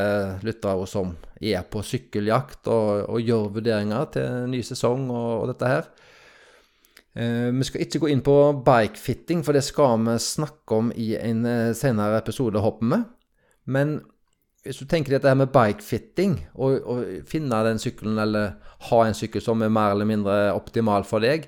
lyttere 0.46 0.86
som 0.88 1.12
er 1.40 1.64
på 1.70 1.82
sykkeljakt 1.86 2.68
og, 2.72 3.08
og 3.08 3.22
gjør 3.22 3.52
vurderinger 3.58 4.10
til 4.14 4.48
ny 4.50 4.62
sesong 4.66 5.06
og, 5.10 5.30
og 5.42 5.48
dette 5.52 5.70
her 5.70 5.88
eh, 7.14 7.48
Vi 7.54 7.68
skal 7.68 7.84
ikke 7.84 8.02
gå 8.02 8.12
inn 8.12 8.24
på 8.26 8.36
bikefitting, 8.66 9.44
for 9.46 9.54
det 9.56 9.64
skal 9.66 10.00
vi 10.06 10.18
snakke 10.22 10.80
om 10.82 10.92
i 10.96 11.12
en 11.20 11.46
eh, 11.46 11.74
senere 11.78 12.18
episode, 12.22 12.62
håper 12.64 12.94
vi. 12.94 13.00
Men 13.70 13.98
hvis 14.66 14.82
du 14.82 14.88
tenker 14.90 15.14
dette 15.14 15.30
her 15.30 15.38
med 15.38 15.52
bikefitting, 15.54 16.40
og, 16.54 16.82
og 16.82 17.04
finne 17.30 17.62
den 17.68 17.78
sykkelen, 17.80 18.18
eller 18.18 18.58
ha 18.90 19.02
en 19.04 19.16
sykkel 19.16 19.44
som 19.44 19.62
er 19.62 19.72
mer 19.72 19.94
eller 19.94 20.08
mindre 20.08 20.38
optimal 20.56 21.06
for 21.08 21.22
deg, 21.24 21.46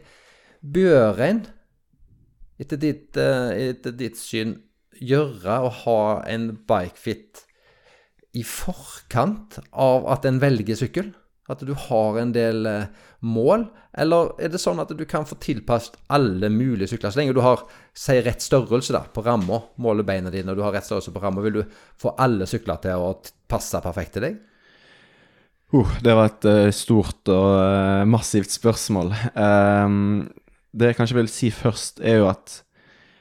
bør 0.61 1.19
en 1.27 1.45
etter 2.61 2.81
ditt, 2.81 3.17
eh, 3.17 3.71
etter 3.73 3.95
ditt 3.97 4.19
syn 4.21 4.59
gjøre 5.01 5.61
å 5.65 5.71
ha 5.85 6.01
en 6.29 6.51
bikefit 6.69 7.47
i 8.37 8.45
forkant 8.47 9.59
av 9.73 10.07
at 10.13 10.27
en 10.29 10.39
velger 10.43 10.79
sykkel? 10.79 11.11
At 11.51 11.65
du 11.67 11.73
har 11.75 12.19
en 12.21 12.31
del 12.35 12.67
eh, 12.69 13.07
mål? 13.27 13.65
Eller 13.99 14.31
er 14.39 14.53
det 14.53 14.61
sånn 14.63 14.79
at 14.83 14.93
du 14.95 15.03
kan 15.09 15.27
få 15.27 15.35
tilpasset 15.43 15.97
alle 16.15 16.51
mulige 16.53 16.93
sykler? 16.93 17.11
Så 17.11 17.19
lenge 17.19 17.35
du 17.35 17.43
har 17.43 17.65
si, 17.91 18.15
rett 18.23 18.45
størrelse 18.45 18.95
da, 18.95 19.03
på 19.11 19.25
ramma, 19.27 19.59
måler 19.83 20.07
beina 20.07 20.31
dine, 20.31 20.53
og 20.53 20.61
du 20.61 20.63
har 20.63 20.77
rett 20.77 20.87
størrelse 20.87 21.15
på 21.15 21.23
ramma, 21.25 21.43
vil 21.43 21.59
du 21.59 21.65
få 21.99 22.15
alle 22.23 22.47
sykler 22.51 22.79
til 22.85 23.03
å 23.03 23.17
passe 23.51 23.83
perfekt 23.83 24.15
til 24.17 24.29
deg? 24.29 24.39
Uh, 25.75 25.91
det 26.03 26.15
var 26.19 26.31
et 26.31 26.47
uh, 26.51 26.71
stort 26.75 27.31
og 27.31 27.51
uh, 27.59 28.07
massivt 28.11 28.55
spørsmål. 28.55 29.13
Um, 29.35 30.29
det 30.71 30.93
jeg 30.93 31.01
kanskje 31.01 31.19
vil 31.19 31.31
si 31.31 31.51
først, 31.55 31.99
er 32.03 32.23
jo 32.23 32.31
at 32.31 32.61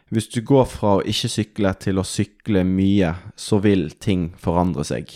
hvis 0.09 0.29
du 0.33 0.39
går 0.45 0.65
fra 0.69 0.95
å 0.97 1.03
ikke 1.05 1.29
sykle 1.29 1.73
til 1.81 2.01
å 2.01 2.07
sykle 2.07 2.63
mye, 2.65 3.13
så 3.37 3.59
vil 3.61 3.89
ting 4.01 4.31
forandre 4.41 4.85
seg. 4.87 5.11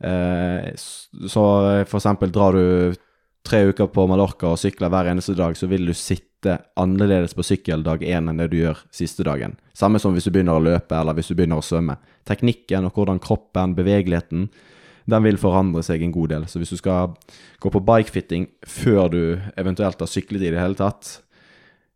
Eh, 0.00 0.72
så 0.74 1.44
for 1.86 2.00
eksempel 2.00 2.32
drar 2.34 2.56
du 2.56 2.96
tre 3.46 3.62
uker 3.70 3.88
på 3.92 4.06
Mallorca 4.10 4.52
og 4.52 4.60
sykler 4.60 4.90
hver 4.92 5.10
eneste 5.12 5.36
dag, 5.38 5.56
så 5.56 5.68
vil 5.70 5.86
du 5.88 5.94
sitte 5.96 6.58
annerledes 6.80 7.36
på 7.36 7.44
sykkel 7.44 7.84
dag 7.84 8.02
én 8.02 8.30
enn 8.30 8.40
det 8.40 8.50
du 8.52 8.58
gjør 8.60 8.82
siste 8.94 9.24
dagen. 9.26 9.56
Samme 9.76 10.00
som 10.02 10.16
hvis 10.16 10.28
du 10.28 10.32
begynner 10.34 10.58
å 10.58 10.64
løpe 10.64 10.96
eller 10.96 11.16
hvis 11.16 11.30
du 11.30 11.36
begynner 11.36 11.60
å 11.60 11.64
svømme. 11.64 11.98
Teknikken 12.28 12.88
og 12.88 12.96
hvordan 12.96 13.20
kroppen, 13.22 13.76
bevegeligheten, 13.78 14.48
den 15.10 15.24
vil 15.24 15.40
forandre 15.40 15.82
seg 15.84 16.04
en 16.04 16.14
god 16.14 16.32
del. 16.34 16.46
Så 16.46 16.60
hvis 16.60 16.72
du 16.74 16.78
skal 16.80 17.14
gå 17.60 17.72
på 17.72 17.82
bikefitting 17.84 18.48
før 18.66 19.10
du 19.12 19.22
eventuelt 19.58 20.00
har 20.00 20.10
syklet 20.10 20.44
i 20.44 20.52
det 20.52 20.60
hele 20.60 20.78
tatt, 20.78 21.18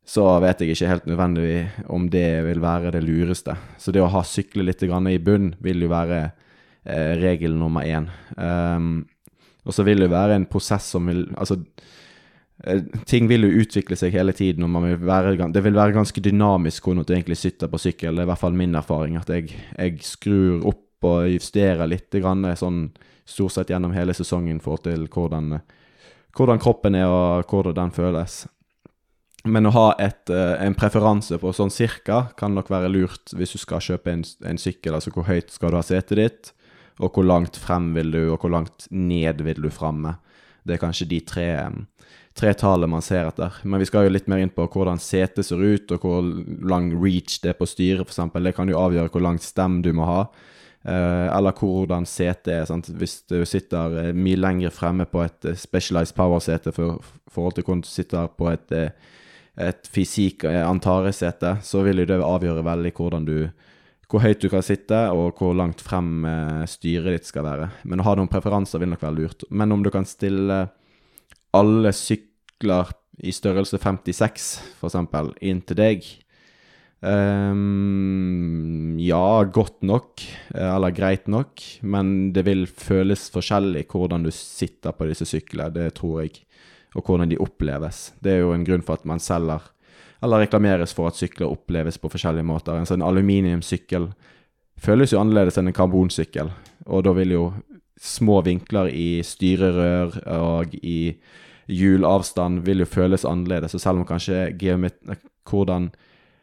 så 0.04 0.24
vet 0.44 0.60
jeg 0.60 0.74
ikke 0.74 0.90
helt 0.90 1.06
nødvendig 1.08 1.50
om 1.88 2.06
det 2.12 2.28
vil 2.44 2.60
være 2.60 2.92
det 2.92 3.02
lureste. 3.06 3.56
Så 3.80 3.92
det 3.92 4.02
å 4.04 4.10
ha 4.12 4.20
sykle 4.26 4.66
litt 4.66 4.82
i 4.84 5.18
bunn 5.18 5.54
vil 5.64 5.86
jo 5.86 5.88
være 5.88 6.20
eh, 6.84 7.14
regel 7.22 7.56
nummer 7.56 7.88
én. 7.88 8.10
Um, 8.36 9.06
og 9.64 9.72
så 9.72 9.84
vil 9.86 10.04
det 10.04 10.12
være 10.12 10.36
en 10.36 10.46
prosess 10.46 10.90
som 10.92 11.08
vil 11.08 11.24
Altså, 11.40 11.56
eh, 12.66 12.84
ting 13.08 13.28
vil 13.28 13.48
jo 13.48 13.64
utvikle 13.64 13.96
seg 13.96 14.12
hele 14.12 14.32
tiden, 14.36 14.64
og 14.64 14.84
vil 14.84 15.00
være, 15.00 15.36
det 15.52 15.64
vil 15.64 15.74
være 15.74 15.96
ganske 15.96 16.20
dynamisk 16.20 16.84
hvordan 16.84 17.04
du 17.04 17.14
egentlig 17.14 17.40
sitter 17.40 17.72
på 17.72 17.80
sykkel. 17.80 18.14
Det 18.14 18.24
er 18.24 18.28
i 18.28 18.32
hvert 18.34 18.44
fall 18.44 18.52
min 18.52 18.74
erfaring, 18.74 19.16
at 19.16 19.32
jeg, 19.32 19.56
jeg 19.78 20.04
skrur 20.04 20.68
opp 20.68 20.80
og 21.04 21.28
justerer 21.32 21.88
litt 21.88 22.12
grann, 22.12 22.44
sånn 22.56 22.90
stort 23.24 23.56
sett 23.56 23.72
gjennom 23.72 23.92
hele 23.96 24.12
sesongen 24.16 24.60
i 24.60 24.62
forhold 24.62 24.84
til 24.84 25.06
hvordan, 25.08 25.58
hvordan 26.36 26.60
kroppen 26.60 26.96
er 26.98 27.08
og 27.08 27.48
hvordan 27.48 27.76
den 27.78 27.96
føles. 27.96 28.44
Men 29.44 29.68
å 29.68 29.74
ha 29.74 29.88
et, 30.00 30.30
eh, 30.32 30.54
en 30.64 30.74
preferanse 30.74 31.36
på 31.40 31.52
sånn 31.52 31.72
cirka 31.72 32.30
kan 32.36 32.54
nok 32.56 32.70
være 32.72 32.88
lurt 32.88 33.34
hvis 33.36 33.52
du 33.52 33.58
skal 33.60 33.82
kjøpe 33.84 34.12
en, 34.12 34.22
en 34.48 34.60
sykkel. 34.60 34.96
Altså 34.96 35.12
hvor 35.12 35.28
høyt 35.28 35.52
skal 35.52 35.72
du 35.72 35.76
ha 35.76 35.84
setet 35.84 36.16
ditt, 36.20 36.52
og 37.02 37.12
hvor 37.12 37.26
langt 37.28 37.58
frem 37.60 37.90
vil 37.96 38.14
du, 38.14 38.22
og 38.32 38.40
hvor 38.40 38.54
langt 38.54 38.86
ned 38.90 39.42
vil 39.44 39.60
du 39.60 39.68
framme. 39.68 40.16
Det 40.64 40.76
er 40.76 40.80
kanskje 40.80 41.10
de 41.10 41.20
tre, 41.28 41.48
tre 42.32 42.54
tallene 42.56 42.94
man 42.94 43.04
ser 43.04 43.28
etter. 43.28 43.60
Men 43.68 43.82
vi 43.82 43.88
skal 43.90 44.06
jo 44.06 44.14
litt 44.14 44.30
mer 44.32 44.40
inn 44.40 44.52
på 44.54 44.64
hvordan 44.64 45.02
setet 45.02 45.44
ser 45.44 45.60
ut, 45.60 45.92
og 45.92 46.06
hvor 46.06 46.24
lang 46.64 46.94
reach 46.96 47.36
det 47.44 47.52
er 47.52 47.58
på 47.58 47.68
styret, 47.68 48.08
f.eks. 48.08 48.32
Det 48.32 48.54
kan 48.56 48.72
jo 48.72 48.80
avgjøre 48.80 49.12
hvor 49.12 49.26
langt 49.26 49.44
stem 49.44 49.82
du 49.84 49.92
må 49.92 50.08
ha. 50.08 50.20
Eh, 50.84 51.26
eller 51.32 51.56
hvordan 51.56 52.04
setet 52.08 52.52
er. 52.54 52.64
Sant? 52.68 52.88
Hvis 52.88 53.22
du 53.28 53.42
sitter 53.48 53.98
eh, 54.06 54.14
mye 54.16 54.40
lenger 54.40 54.72
fremme 54.72 55.04
på 55.08 55.20
et 55.24 55.50
eh, 55.50 55.56
specialized 55.56 56.16
power-sete 56.16 56.72
for 56.76 57.00
forhold 57.32 57.56
til 57.56 57.68
hvordan 57.68 57.84
du 57.84 57.88
sitter 57.88 58.32
på 58.38 58.50
et, 58.52 58.72
eh, 58.72 59.12
et 59.60 59.86
fysikk 59.86 60.44
antaresete, 60.48 60.66
Antares-sete, 60.70 61.52
så 61.62 61.84
vil 61.86 62.02
jo 62.02 62.08
det 62.10 62.18
avgjøre 62.24 62.64
veldig 62.66 62.92
hvordan 62.96 63.28
du 63.28 63.36
hvor 64.10 64.22
høyt 64.22 64.42
du 64.44 64.50
kan 64.52 64.62
sitte, 64.62 64.98
og 65.10 65.40
hvor 65.40 65.54
langt 65.56 65.80
frem 65.82 66.26
eh, 66.28 66.64
styret 66.70 67.16
ditt 67.16 67.28
skal 67.28 67.46
være. 67.46 67.70
Men 67.88 68.02
å 68.02 68.06
ha 68.06 68.14
noen 68.18 68.30
preferanser 68.30 68.82
vil 68.82 68.92
nok 68.92 69.02
være 69.02 69.16
lurt. 69.16 69.46
Men 69.50 69.74
om 69.74 69.82
du 69.82 69.90
kan 69.90 70.06
stille 70.06 70.66
alle 71.54 71.94
sykler 71.94 72.92
i 73.24 73.32
størrelse 73.34 73.78
56, 73.80 74.50
for 74.78 74.90
eksempel, 74.90 75.32
inn 75.42 75.62
til 75.66 75.78
deg 75.78 76.06
um, 77.00 78.94
Ja, 79.02 79.44
godt 79.46 79.82
nok, 79.86 80.22
eh, 80.54 80.68
eller 80.68 80.94
greit 80.94 81.30
nok, 81.30 81.62
men 81.82 82.32
det 82.34 82.46
vil 82.48 82.66
føles 82.66 83.28
forskjellig 83.34 83.86
hvordan 83.90 84.26
du 84.26 84.32
sitter 84.34 84.94
på 84.94 85.10
disse 85.10 85.26
syklene, 85.30 85.74
det 85.74 85.92
tror 85.98 86.24
jeg, 86.24 86.42
og 86.94 87.04
hvordan 87.04 87.30
de 87.30 87.40
oppleves. 87.42 88.12
Det 88.22 88.32
er 88.32 88.44
jo 88.44 88.52
en 88.54 88.64
grunn 88.66 88.84
for 88.86 88.98
at 88.98 89.08
man 89.08 89.22
selger 89.22 89.70
eller 90.24 90.44
reklameres 90.44 90.94
for 90.96 91.10
at 91.10 91.18
sykler 91.18 91.52
oppleves 91.52 91.98
på 92.00 92.08
forskjellige 92.08 92.46
måter. 92.48 92.78
En 92.78 92.88
sånn 92.88 93.04
aluminiumssykkel 93.04 94.08
føles 94.80 95.12
jo 95.12 95.20
annerledes 95.20 95.58
enn 95.60 95.68
en 95.68 95.76
karbonsykkel, 95.76 96.50
og 96.88 97.04
da 97.04 97.12
vil 97.16 97.34
jo 97.34 97.44
små 98.00 98.40
vinkler 98.46 98.88
i 98.90 99.20
styrerør 99.24 100.16
og 100.34 100.74
i 100.80 101.14
hjulavstand 101.70 102.64
vil 102.66 102.82
jo 102.82 102.88
føles 102.88 103.24
annerledes, 103.28 103.76
og 103.76 103.82
selv 103.84 104.02
om 104.02 104.08
kanskje 104.08 104.48
hvordan 105.48 105.90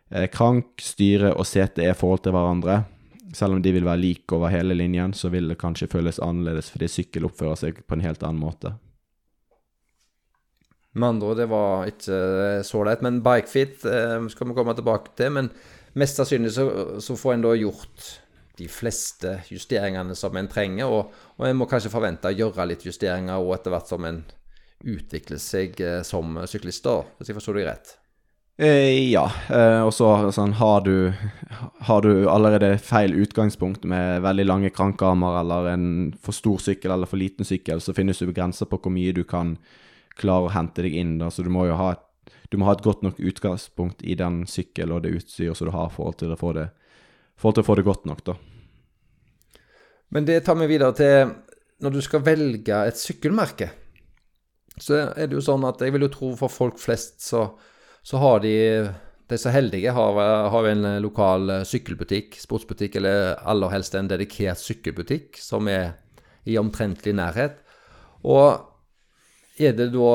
eh, 0.10 0.30
krank, 0.34 0.82
styre 0.82 1.34
og 1.36 1.46
sete 1.50 1.84
er 1.86 1.94
i 1.94 1.98
forhold 1.98 2.24
til 2.26 2.36
hverandre, 2.38 2.84
selv 3.34 3.58
om 3.58 3.62
de 3.64 3.74
vil 3.74 3.86
være 3.88 4.02
like 4.02 4.36
over 4.36 4.52
hele 4.54 4.76
linjen, 4.78 5.14
så 5.14 5.30
vil 5.34 5.50
det 5.52 5.60
kanskje 5.62 5.90
føles 5.92 6.20
annerledes 6.22 6.72
fordi 6.74 6.90
sykkel 6.92 7.28
oppfører 7.30 7.60
seg 7.60 7.84
på 7.86 7.98
en 7.98 8.06
helt 8.06 8.24
annen 8.26 8.42
måte. 8.42 8.74
Med 10.94 11.08
andre 11.08 11.36
det 11.40 11.48
var 11.52 11.88
ikke 11.88 12.18
så 12.68 12.84
lett. 12.88 13.04
Men 13.06 13.22
bikefit 13.24 13.86
eh, 13.88 14.18
skal 14.34 14.50
vi 14.50 14.58
komme 14.58 14.76
tilbake 14.76 15.16
til. 15.16 15.32
Men 15.38 15.52
mest 16.00 16.20
sannsynlig 16.20 16.52
så, 16.56 16.68
så 17.04 17.16
får 17.20 17.38
en 17.38 17.48
da 17.48 17.56
gjort 17.56 18.10
de 18.60 18.68
fleste 18.70 19.38
justeringene 19.50 20.16
som 20.18 20.36
en 20.38 20.52
trenger. 20.52 20.92
Og, 20.92 21.16
og 21.40 21.48
en 21.48 21.58
må 21.58 21.70
kanskje 21.72 21.94
forvente 21.94 22.30
å 22.30 22.36
gjøre 22.36 22.68
litt 22.74 22.86
justeringer 22.88 23.40
og 23.40 23.56
etter 23.58 23.74
hvert 23.74 23.92
som 23.92 24.06
en 24.08 24.22
utvikler 24.82 25.42
seg 25.42 25.82
eh, 25.82 26.02
som 26.06 26.40
syklist, 26.50 26.86
da, 26.86 27.02
hvis 27.18 27.32
jeg 27.32 27.38
forstår 27.38 27.60
deg 27.62 27.68
rett. 27.70 27.98
Eh, 28.62 29.10
ja, 29.10 29.24
eh, 29.50 29.80
og 29.82 29.94
så 29.96 30.10
sånn, 30.36 30.58
har 30.60 30.84
du, 30.86 31.14
har 31.88 32.04
du 32.06 32.28
allerede 32.30 32.76
feil 32.84 33.16
utgangspunkt 33.24 33.88
med 33.90 34.22
veldig 34.26 34.46
lange 34.46 34.70
krankarmer 34.76 35.40
eller 35.40 35.72
en 35.72 35.88
for 36.22 36.36
stor 36.36 36.60
sykkel 36.62 36.94
eller 36.94 37.10
for 37.10 37.22
liten 37.22 37.48
sykkel, 37.48 37.82
så 37.82 37.96
finnes 37.98 38.22
det 38.22 38.36
grenser 38.36 38.70
på 38.70 38.82
hvor 38.82 38.94
mye 38.94 39.16
du 39.18 39.24
kan 39.26 39.56
klare 40.20 40.48
å 40.48 40.54
hente 40.56 40.86
deg 40.86 40.96
inn. 40.98 41.18
Da. 41.22 41.30
Så 41.32 41.46
du 41.46 41.52
må 41.54 41.68
jo 41.70 41.78
ha 41.80 41.94
du 42.52 42.58
må 42.60 42.68
ha 42.68 42.76
et 42.76 42.84
godt 42.84 43.04
nok 43.06 43.20
utgangspunkt 43.24 44.04
i 44.04 44.16
den 44.20 44.42
sykkel 44.50 44.92
og 44.92 45.06
det 45.06 45.14
utstyret 45.16 45.56
som 45.56 45.70
du 45.70 45.72
har, 45.72 45.92
forhold 45.94 46.18
til 46.20 46.34
å 46.34 46.40
få 46.40 46.52
det, 46.58 46.68
forhold 47.40 47.58
til 47.58 47.64
å 47.64 47.68
få 47.70 47.78
det 47.80 47.86
godt 47.88 48.10
nok, 48.10 48.24
da. 48.28 48.36
Men 50.12 50.28
det 50.28 50.42
tar 50.44 50.58
meg 50.60 50.68
videre 50.68 50.92
til 50.98 51.32
når 51.82 51.96
du 51.96 52.02
skal 52.04 52.26
velge 52.26 52.82
et 52.90 53.00
sykkelmerke. 53.00 53.70
Så 54.76 54.98
er 55.00 55.30
det 55.30 55.38
jo 55.38 55.46
sånn 55.46 55.64
at 55.68 55.80
jeg 55.80 55.96
vil 55.96 56.04
jo 56.06 56.12
tro 56.12 56.34
for 56.40 56.52
folk 56.52 56.80
flest 56.82 57.24
så, 57.24 57.46
så 58.04 58.20
har 58.20 58.44
de 58.44 58.56
de 59.32 59.38
så 59.40 59.52
heldige 59.54 59.94
har, 59.96 60.18
har 60.52 60.66
en 60.68 60.88
lokal 61.00 61.62
sykkelbutikk, 61.64 62.36
sportsbutikk, 62.42 62.98
eller 63.00 63.38
aller 63.48 63.72
helst 63.72 63.96
en 63.96 64.10
dedikert 64.12 64.60
sykkelbutikk 64.60 65.40
som 65.40 65.70
er 65.72 65.94
i 66.44 66.58
omtrentlig 66.60 67.14
nærhet. 67.16 67.62
Og 68.28 68.71
er 69.60 69.76
det 69.78 69.92
da 69.96 70.14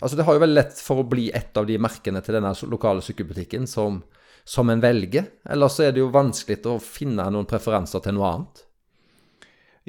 Altså, 0.00 0.16
det 0.16 0.24
har 0.24 0.38
jo 0.38 0.40
veldig 0.40 0.56
lett 0.56 0.78
for 0.80 1.02
å 1.02 1.04
bli 1.04 1.26
et 1.36 1.58
av 1.60 1.66
de 1.68 1.74
merkene 1.76 2.22
til 2.24 2.38
denne 2.38 2.54
lokale 2.72 3.02
sykkelbutikken 3.04 3.66
som, 3.68 3.98
som 4.40 4.70
en 4.72 4.80
velger. 4.80 5.26
Eller 5.52 5.68
så 5.68 5.84
er 5.84 5.92
det 5.92 6.00
jo 6.00 6.06
vanskelig 6.14 6.62
å 6.70 6.78
finne 6.80 7.26
noen 7.28 7.44
preferanser 7.44 8.00
til 8.00 8.16
noe 8.16 8.30
annet. 8.30 8.62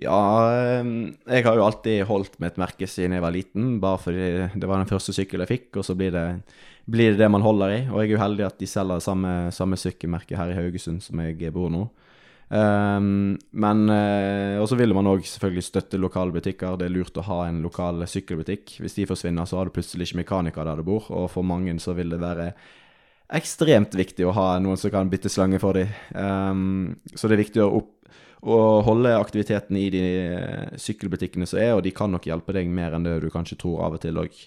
Ja, 0.02 0.18
ehm, 0.50 1.14
jeg 1.30 1.46
har 1.46 1.56
jo 1.56 1.66
alltid 1.68 2.04
holdt 2.10 2.40
med 2.42 2.52
et 2.52 2.62
merke 2.62 2.88
siden 2.90 3.14
jeg 3.14 3.24
var 3.24 3.34
liten, 3.36 3.76
bare 3.82 4.02
fordi 4.02 4.30
det 4.58 4.70
var 4.70 4.82
den 4.82 4.90
første 4.90 5.14
sykkelen 5.14 5.46
jeg 5.46 5.52
fikk, 5.52 5.68
og 5.78 5.86
så 5.86 5.94
blir 5.98 6.12
det, 6.16 6.26
blir 6.90 7.14
det 7.14 7.22
det 7.22 7.30
man 7.30 7.46
holder 7.46 7.76
i. 7.76 7.82
Og 7.92 8.02
jeg 8.02 8.10
er 8.10 8.16
jo 8.16 8.24
heldig 8.24 8.48
at 8.48 8.58
de 8.60 8.70
selger 8.70 9.04
samme, 9.06 9.34
samme 9.54 9.78
sykkelmerke 9.78 10.40
her 10.40 10.52
i 10.52 10.58
Haugesund 10.58 11.04
som 11.06 11.22
jeg 11.22 11.54
bor 11.54 11.70
nå. 11.72 11.86
Um, 12.54 13.40
men 13.58 13.80
uh, 13.90 14.62
Og 14.62 14.68
så 14.70 14.78
vil 14.78 14.94
man 14.94 15.08
òg 15.10 15.24
selvfølgelig 15.26 15.66
støtte 15.66 15.98
lokale 15.98 16.36
butikker. 16.36 16.78
Det 16.78 16.86
er 16.86 16.94
lurt 16.94 17.18
å 17.18 17.26
ha 17.26 17.40
en 17.48 17.64
lokal 17.66 18.04
sykkelbutikk. 18.10 18.76
Hvis 18.84 19.00
de 19.00 19.08
forsvinner, 19.10 19.48
så 19.50 19.58
har 19.58 19.68
du 19.68 19.74
plutselig 19.74 20.10
ikke 20.10 20.22
mekaniker 20.22 20.70
der 20.70 20.82
du 20.82 20.88
bor, 20.88 21.10
og 21.10 21.32
for 21.34 21.48
mange 21.48 21.74
så 21.82 21.96
vil 21.98 22.14
det 22.14 22.22
være 22.22 22.52
ekstremt 23.34 23.96
viktig 23.98 24.28
å 24.28 24.36
ha 24.38 24.48
noen 24.62 24.78
som 24.78 24.92
kan 24.94 25.10
bytte 25.10 25.32
slange 25.34 25.58
for 25.64 25.80
dem. 25.80 25.90
Um, 26.14 26.94
så 27.16 27.26
det 27.26 27.40
er 27.40 27.46
viktig 27.46 27.64
å, 27.64 27.72
opp, 27.80 28.20
å 28.46 28.60
holde 28.86 29.16
aktiviteten 29.18 29.80
i 29.80 29.88
de 29.94 30.04
uh, 30.36 30.76
sykkelbutikkene 30.78 31.50
som 31.50 31.62
er, 31.64 31.74
og 31.74 31.82
de 31.88 31.96
kan 31.96 32.14
nok 32.14 32.28
hjelpe 32.30 32.54
deg 32.54 32.70
mer 32.70 32.94
enn 32.94 33.08
det 33.08 33.18
du 33.24 33.32
kanskje 33.34 33.58
tror 33.64 33.88
av 33.88 33.98
og 33.98 34.04
til 34.04 34.22
òg. 34.22 34.38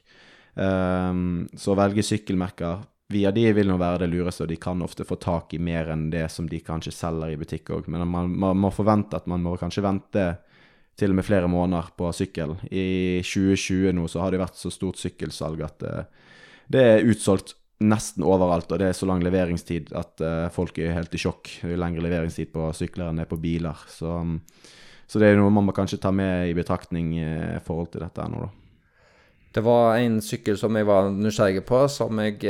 Um, 0.55 1.49
så 1.59 1.75
velge 1.77 2.07
sykkelmerker 2.07 2.87
via 3.13 3.31
de 3.31 3.45
vil 3.55 3.69
nå 3.71 3.77
være 3.79 4.03
det 4.03 4.11
lureste, 4.11 4.45
og 4.45 4.51
de 4.51 4.59
kan 4.61 4.83
ofte 4.83 5.07
få 5.07 5.19
tak 5.23 5.55
i 5.55 5.63
mer 5.63 5.93
enn 5.95 6.09
det 6.11 6.27
som 6.33 6.49
de 6.51 6.59
kanskje 6.65 6.95
selger 6.95 7.33
i 7.33 7.39
butikk 7.39 7.71
òg. 7.77 7.91
Men 7.93 8.07
man, 8.11 8.33
man, 8.33 8.59
må 8.59 8.73
forvente 8.75 9.19
at 9.19 9.29
man 9.31 9.45
må 9.45 9.55
kanskje 9.61 9.85
vente 9.87 10.25
til 10.97 11.13
og 11.13 11.19
med 11.19 11.27
flere 11.29 11.51
måneder 11.51 11.93
på 11.97 12.11
sykkel. 12.17 12.57
I 12.73 13.21
2020 13.23 13.95
nå 13.95 14.09
så 14.11 14.25
har 14.25 14.33
det 14.33 14.41
vært 14.43 14.59
så 14.59 14.73
stort 14.75 14.99
sykkelsalg 14.99 15.63
at 15.67 15.87
uh, 15.87 16.33
det 16.73 16.83
er 16.83 17.07
utsolgt 17.07 17.55
nesten 17.85 18.25
overalt, 18.25 18.71
og 18.73 18.81
det 18.81 18.89
er 18.89 18.97
så 18.97 19.07
lang 19.07 19.21
leveringstid 19.23 19.93
at 19.95 20.25
uh, 20.25 20.49
folk 20.51 20.81
er 20.81 20.97
helt 20.97 21.15
i 21.15 21.21
sjokk. 21.21 21.53
Det 21.61 21.77
er 21.77 21.79
lengre 21.79 22.03
leveringstid 22.09 22.51
på 22.55 22.73
sykler 22.75 23.11
enn 23.11 23.21
det 23.21 23.27
er 23.27 23.31
på 23.31 23.39
biler. 23.39 23.87
Så, 23.93 24.17
um, 24.19 24.41
så, 25.07 25.21
det 25.21 25.31
er 25.31 25.39
noe 25.39 25.53
man 25.53 25.69
må 25.69 25.77
kanskje 25.77 26.01
ta 26.03 26.11
med 26.11 26.49
i 26.51 26.57
betraktning 26.57 27.13
i 27.21 27.29
uh, 27.55 27.63
forhold 27.63 27.93
til 27.93 28.03
dette 28.03 28.27
nå, 28.33 28.49
da. 28.49 28.53
Det 29.57 29.63
var 29.65 29.95
en 30.03 30.19
sykkel 30.21 30.59
som 30.61 30.75
jeg 30.77 30.85
var 30.85 31.07
nysgjerrig 31.15 31.63
på, 31.65 31.79
som 31.89 32.19
jeg 32.21 32.43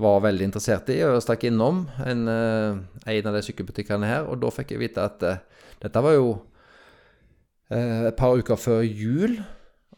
var 0.00 0.20
veldig 0.26 0.50
interessert 0.50 0.90
i, 0.92 1.00
og 1.06 1.22
stakk 1.24 1.46
innom 1.48 1.86
en, 2.04 2.26
eh, 2.28 2.78
en 3.16 3.28
av 3.30 3.36
de 3.36 3.44
sykkelbutikkene 3.46 4.08
her. 4.08 4.28
Og 4.28 4.40
da 4.42 4.52
fikk 4.52 4.74
jeg 4.74 4.82
vite 4.82 5.04
at 5.04 5.24
uh, 5.24 5.38
dette 5.82 6.02
var 6.04 6.16
jo 6.16 6.32
uh, 7.72 8.02
et 8.10 8.18
par 8.18 8.36
uker 8.36 8.60
før 8.60 8.84
jul 8.84 9.38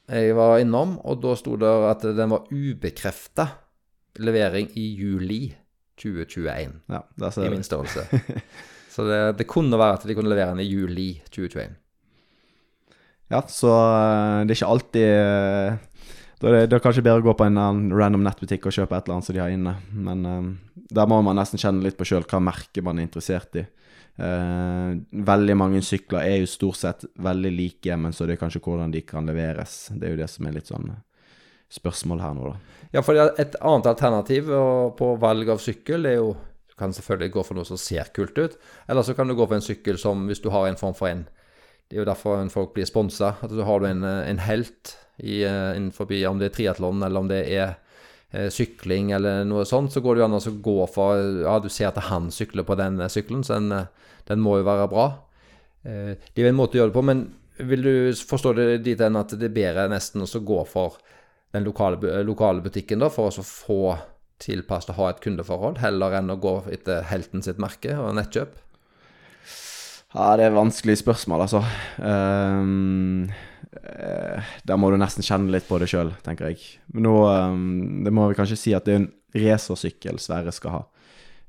jeg 0.09 0.37
var 0.39 0.57
innom, 0.63 0.95
og 1.05 1.19
da 1.21 1.35
sto 1.37 1.59
det 1.61 1.69
at 1.69 2.05
den 2.17 2.31
var 2.33 2.47
ubekrefta 2.49 3.45
levering 4.25 4.71
i 4.81 4.87
juli 4.97 5.43
2021. 6.01 6.79
Ja, 6.89 7.03
der 7.21 7.35
ser 7.35 7.51
I 7.51 7.53
min 7.53 7.67
størrelse. 7.67 8.07
Så 8.95 9.05
det, 9.05 9.19
det, 9.39 9.47
kunne 9.47 9.79
være 9.79 9.99
at 9.99 10.07
de 10.09 10.15
kunne 10.17 10.31
levere 10.33 10.55
den 10.55 10.65
i 10.65 10.71
juli 10.71 11.11
2021. 11.29 11.77
Ja, 13.29 13.43
så 13.45 13.69
det 14.49 14.55
er 14.55 14.57
ikke 14.57 14.71
alltid 14.73 15.98
da 16.39 16.51
er 16.53 16.69
det, 16.69 16.77
er 16.77 16.83
kanskje 16.83 17.03
bedre 17.03 17.23
å 17.23 17.27
gå 17.27 17.35
på 17.35 17.47
en 17.49 17.59
random 17.91 18.23
nettbutikk 18.23 18.69
og 18.69 18.75
kjøpe 18.77 18.95
et 18.95 19.09
eller 19.09 19.17
annet 19.17 19.27
som 19.27 19.35
de 19.35 19.43
har 19.43 19.55
inne. 19.55 19.75
Men 19.91 20.27
um, 20.27 20.53
der 20.75 21.09
må 21.11 21.19
man 21.27 21.39
nesten 21.39 21.61
kjenne 21.61 21.83
litt 21.83 21.99
på 21.99 22.07
sjøl 22.07 22.27
hva 22.31 22.41
merke 22.43 22.85
man 22.85 23.01
er 23.01 23.09
interessert 23.09 23.59
i. 23.59 23.65
Uh, 24.19 24.99
veldig 25.11 25.55
mange 25.59 25.83
sykler 25.87 26.27
er 26.27 26.41
jo 26.41 26.51
stort 26.51 26.79
sett 26.79 27.05
veldig 27.23 27.53
like, 27.55 27.99
men 27.99 28.15
så 28.15 28.25
er 28.25 28.33
det 28.33 28.41
kanskje 28.41 28.63
hvordan 28.63 28.95
de 28.95 29.03
kan 29.07 29.27
leveres. 29.27 29.89
Det 29.95 30.07
er 30.07 30.15
jo 30.15 30.21
det 30.23 30.31
som 30.31 30.47
er 30.47 30.55
litt 30.55 30.71
sånn 30.71 30.93
eh, 30.95 31.03
spørsmål 31.75 32.23
her 32.23 32.39
nå, 32.39 32.53
da. 32.53 32.85
Ja, 32.95 33.03
for 33.05 33.19
et 33.19 33.59
annet 33.59 33.91
alternativ 33.91 34.49
på 34.99 35.11
valg 35.21 35.51
av 35.53 35.59
sykkel 35.61 36.07
er 36.09 36.21
jo 36.21 36.37
Du 36.71 36.79
kan 36.79 36.93
selvfølgelig 36.95 37.33
gå 37.35 37.43
for 37.43 37.59
noe 37.59 37.67
som 37.67 37.79
ser 37.83 38.07
kult 38.15 38.39
ut, 38.39 38.53
eller 38.87 39.03
så 39.03 39.11
kan 39.19 39.27
du 39.27 39.35
gå 39.35 39.43
for 39.43 39.59
en 39.59 39.65
sykkel 39.65 39.97
som 39.99 40.21
hvis 40.31 40.39
du 40.39 40.47
har 40.55 40.69
en 40.69 40.79
form 40.79 40.95
for 40.95 41.11
en 41.11 41.25
Det 41.89 41.97
er 41.97 42.03
jo 42.03 42.09
derfor 42.09 42.49
folk 42.53 42.75
blir 42.77 42.89
sponsa. 42.89 43.35
At 43.41 43.53
du 43.53 43.63
har 43.65 43.85
en, 43.89 44.05
en 44.05 44.41
helt 44.45 44.97
i, 45.19 45.43
eh, 45.45 45.77
innenfor, 45.77 46.11
om 46.29 46.39
det 46.39 46.51
er 46.51 46.57
triatlon 46.57 47.03
eller 47.03 47.21
om 47.21 47.31
det 47.31 47.41
er 47.49 47.79
eh, 48.31 48.49
sykling 48.53 49.13
eller 49.17 49.45
noe 49.49 49.65
sånt, 49.67 49.93
så 49.93 50.03
går 50.05 50.15
det 50.15 50.23
jo 50.23 50.29
an 50.29 50.39
å 50.39 50.55
gå 50.69 50.77
for 50.93 51.23
Ja, 51.43 51.57
du 51.59 51.69
ser 51.73 51.91
at 51.91 52.03
han 52.11 52.31
sykler 52.35 52.67
på 52.69 52.77
den 52.79 53.01
eh, 53.01 53.11
sykkelen, 53.11 53.43
så 53.45 53.59
den, 53.59 53.89
den 54.29 54.45
må 54.45 54.59
jo 54.61 54.69
være 54.69 54.91
bra. 54.93 55.09
Det 55.83 56.37
er 56.37 56.43
jo 56.45 56.51
en 56.51 56.59
måte 56.59 56.77
å 56.77 56.83
gjøre 56.83 56.91
det 56.91 56.99
på, 56.99 57.07
men 57.07 57.25
vil 57.71 57.83
du 57.87 57.93
forstå 58.29 58.53
det 58.59 58.67
dit 58.85 59.01
hen 59.01 59.17
at 59.17 59.33
det 59.39 59.49
er 59.49 59.55
bedre 59.55 59.89
nesten 59.91 60.23
å 60.27 60.41
gå 60.45 60.61
for 60.69 60.99
den 61.55 61.65
lokale, 61.65 62.21
lokale 62.27 62.63
butikken 62.63 63.01
da, 63.01 63.09
for 63.11 63.33
å 63.33 63.47
få 63.47 63.97
tilpasset 64.43 64.93
å 64.93 64.99
ha 64.99 65.11
et 65.11 65.23
kundeforhold, 65.25 65.81
heller 65.83 66.19
enn 66.19 66.35
å 66.35 66.39
gå 66.39 66.55
etter 66.75 67.07
helten 67.09 67.43
sitt 67.43 67.63
merke 67.63 67.97
og 67.99 68.13
nettkjøp? 68.19 68.59
Ja, 70.15 70.33
det 70.41 70.47
er 70.47 70.55
vanskelige 70.57 71.03
spørsmål, 71.03 71.43
altså. 71.45 71.61
Um, 72.01 73.29
der 74.65 74.79
må 74.81 74.89
du 74.91 74.97
nesten 74.97 75.25
kjenne 75.25 75.53
litt 75.53 75.67
på 75.69 75.77
det 75.81 75.91
sjøl, 75.93 76.15
tenker 76.25 76.49
jeg. 76.49 76.63
Men 76.95 77.05
nå 77.05 77.17
um, 77.29 78.05
Det 78.07 78.13
må 78.17 78.31
vi 78.31 78.39
kanskje 78.39 78.57
si 78.57 78.73
at 78.77 78.89
det 78.89 78.95
er 78.95 79.03
en 79.03 79.11
racersykkel 79.37 80.17
Sverre 80.23 80.55
skal 80.57 80.75
ha. 80.79 80.81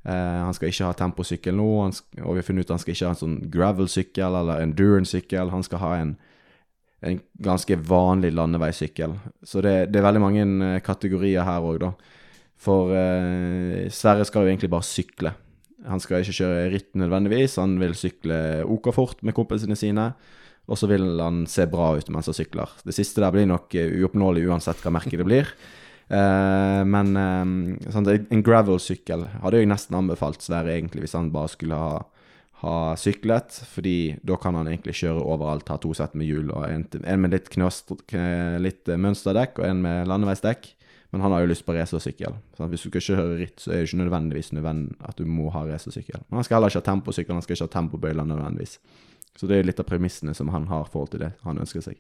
Uh, 0.04 0.44
han 0.44 0.56
skal 0.56 0.74
ikke 0.74 0.90
ha 0.90 0.98
temposykkel 1.00 1.56
nå, 1.56 1.70
han 1.86 1.96
sk- 1.96 2.20
og 2.20 2.36
vi 2.36 2.42
har 2.42 2.48
funnet 2.48 2.68
ut 2.68 2.70
at 2.70 2.76
han 2.76 2.84
skal 2.84 2.96
ikke 2.98 3.08
ha 3.08 3.16
en 3.16 3.22
sånn 3.24 3.40
gravel-sykkel 3.56 4.40
eller 4.42 4.64
endurance-sykkel. 4.68 5.56
Han 5.56 5.64
skal 5.64 5.84
ha 5.86 5.96
en, 6.04 6.16
en 7.08 7.20
ganske 7.48 7.80
vanlig 7.88 8.36
landeveissykkel. 8.36 9.16
Så 9.40 9.64
det, 9.64 9.78
det 9.94 10.02
er 10.02 10.10
veldig 10.10 10.24
mange 10.24 10.48
eh, 10.68 10.82
kategorier 10.84 11.48
her 11.48 11.64
òg, 11.64 11.80
da. 11.88 11.94
For 12.60 12.92
uh, 12.92 13.86
Sverre 13.88 14.28
skal 14.28 14.44
jo 14.44 14.52
egentlig 14.52 14.76
bare 14.76 14.88
sykle. 14.88 15.32
Han 15.88 16.02
skal 16.04 16.24
ikke 16.24 16.42
kjøre 16.42 16.68
ritt 16.74 16.92
nødvendigvis, 17.00 17.56
han 17.62 17.78
vil 17.80 17.96
sykle 17.96 18.66
OK 18.68 18.92
fort 18.96 19.24
med 19.24 19.36
kompisene 19.38 19.78
sine. 19.80 20.12
Og 20.70 20.78
så 20.78 20.90
vil 20.90 21.18
han 21.18 21.44
se 21.50 21.66
bra 21.70 21.94
ut 21.98 22.10
mens 22.14 22.30
han 22.30 22.38
sykler. 22.38 22.70
Det 22.86 22.94
siste 22.94 23.24
der 23.24 23.34
blir 23.34 23.48
nok 23.50 23.74
eh, 23.78 23.90
uoppnåelig 24.02 24.46
uansett 24.52 24.84
hva 24.84 24.94
merket 24.94 25.22
det 25.22 25.28
blir. 25.28 25.50
Uh, 26.10 26.82
men 26.94 27.14
uh, 27.18 27.90
sånn, 27.94 28.08
en 28.10 28.46
gravel-sykkel 28.46 29.28
hadde 29.44 29.60
jeg 29.62 29.70
nesten 29.70 29.98
anbefalt 30.00 30.42
Sverre 30.42 30.74
egentlig 30.74 31.04
hvis 31.04 31.14
han 31.14 31.28
bare 31.34 31.52
skulle 31.54 31.78
ha, 31.78 32.00
ha 32.62 32.76
syklet. 33.02 33.62
Fordi 33.74 33.98
da 34.22 34.38
kan 34.42 34.60
han 34.60 34.70
egentlig 34.70 35.00
kjøre 35.02 35.26
overalt, 35.26 35.70
ha 35.74 35.80
to 35.82 35.96
sett 35.98 36.14
med 36.18 36.30
hjul 36.30 36.54
og 36.54 36.68
en, 36.70 36.86
en 37.02 37.24
med 37.26 37.34
litt, 37.34 37.50
knøst, 37.56 37.96
litt 38.62 38.94
mønsterdekk 38.94 39.64
og 39.64 39.72
en 39.72 39.82
med 39.88 40.12
landeveisdekk. 40.12 40.76
Men 41.10 41.24
han 41.26 41.34
har 41.34 41.42
jo 41.42 41.50
lyst 41.50 41.66
på 41.66 41.74
racersykkel. 41.74 42.36
Hvis 42.60 42.86
du 42.86 42.92
skal 42.92 43.06
kjøre 43.06 43.38
ritt, 43.40 43.58
så 43.62 43.72
er 43.72 43.82
det 43.82 43.90
ikke 43.90 44.04
nødvendigvis 44.04 44.52
nødvendig 44.54 44.98
at 45.10 45.18
du 45.18 45.26
må 45.26 45.50
ha 45.56 45.64
racersykkel. 45.66 46.22
Men 46.28 46.40
han 46.40 46.46
skal 46.46 46.60
heller 46.60 46.74
ikke 46.74 46.84
ha 46.84 46.90
temposykkel, 46.92 47.34
han 47.34 47.46
skal 47.46 47.58
ikke 47.58 47.68
ha 47.70 47.74
tempobøyler 47.74 48.30
nødvendigvis. 48.30 48.78
Så 49.40 49.50
det 49.50 49.58
er 49.58 49.66
litt 49.66 49.82
av 49.82 49.88
premissene 49.90 50.36
som 50.38 50.52
han 50.54 50.68
har 50.70 50.86
i 50.86 50.92
forhold 50.94 51.14
til 51.16 51.24
det 51.24 51.32
han 51.48 51.62
ønsker 51.62 51.86
seg. 51.86 51.98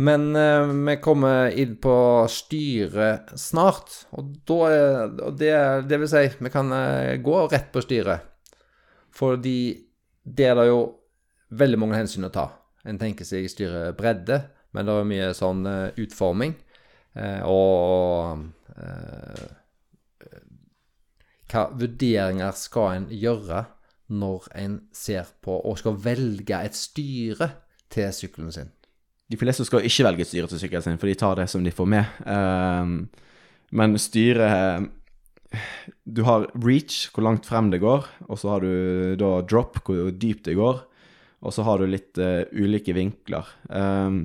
Men 0.00 0.36
eh, 0.38 0.70
vi 0.86 0.96
kommer 1.02 1.50
inn 1.58 1.74
på 1.82 1.94
styret 2.30 3.32
snart, 3.38 3.90
og 4.14 4.30
da 4.46 4.58
er 4.70 5.14
det, 5.36 5.54
det 5.90 5.98
vil 6.00 6.10
si, 6.10 6.22
vi 6.38 6.52
kan 6.52 6.70
eh, 6.72 7.18
gå 7.20 7.36
rett 7.50 7.72
på 7.74 7.82
styret. 7.84 8.28
Fordi 9.10 9.58
det 10.22 10.46
er 10.46 10.56
det 10.60 10.68
jo 10.70 10.80
veldig 11.58 11.80
mange 11.82 11.98
hensyn 11.98 12.28
å 12.28 12.32
ta. 12.32 12.46
En 12.86 13.00
tenker 13.00 13.26
seg 13.26 13.50
styrebredde, 13.50 14.38
men 14.72 14.86
det 14.86 14.94
er 14.94 15.10
mye 15.10 15.30
sånn 15.36 15.66
eh, 15.66 15.98
utforming. 16.00 16.54
Eh, 17.14 17.42
og 17.46 18.44
eh, 18.76 19.48
hva 21.50 21.66
vurderinger 21.74 22.54
skal 22.54 22.92
en 22.94 23.06
gjøre 23.10 23.64
når 24.10 24.50
en 24.58 24.76
ser 24.94 25.30
på 25.42 25.56
og 25.58 25.78
skal 25.80 25.98
velge 26.02 26.58
et 26.66 26.76
styre 26.78 27.50
til 27.90 28.12
sykkelen 28.14 28.54
sin? 28.54 28.70
De 29.30 29.38
fleste 29.38 29.66
skal 29.66 29.86
ikke 29.86 30.06
velge 30.08 30.24
et 30.24 30.30
styre 30.30 30.50
til 30.50 30.62
sykkelen 30.62 30.86
sin, 30.86 30.98
for 30.98 31.10
de 31.10 31.18
tar 31.18 31.38
det 31.38 31.46
som 31.50 31.62
de 31.66 31.74
får 31.74 31.90
med. 31.90 32.22
Ehm, 32.26 32.96
men 33.70 33.98
styret 33.98 34.90
Du 36.06 36.22
har 36.22 36.46
reach, 36.54 37.08
hvor 37.10 37.24
langt 37.26 37.46
frem 37.46 37.72
det 37.72 37.80
går, 37.82 38.04
og 38.28 38.38
så 38.38 38.52
har 38.52 38.60
du 38.62 39.16
da 39.18 39.40
drop, 39.42 39.80
hvor 39.82 40.12
dypt 40.14 40.44
det 40.46 40.54
går, 40.54 40.76
og 41.42 41.54
så 41.54 41.64
har 41.66 41.78
du 41.78 41.90
litt 41.90 42.18
eh, 42.22 42.46
ulike 42.54 42.94
vinkler. 42.94 43.48
Ehm, 43.74 44.22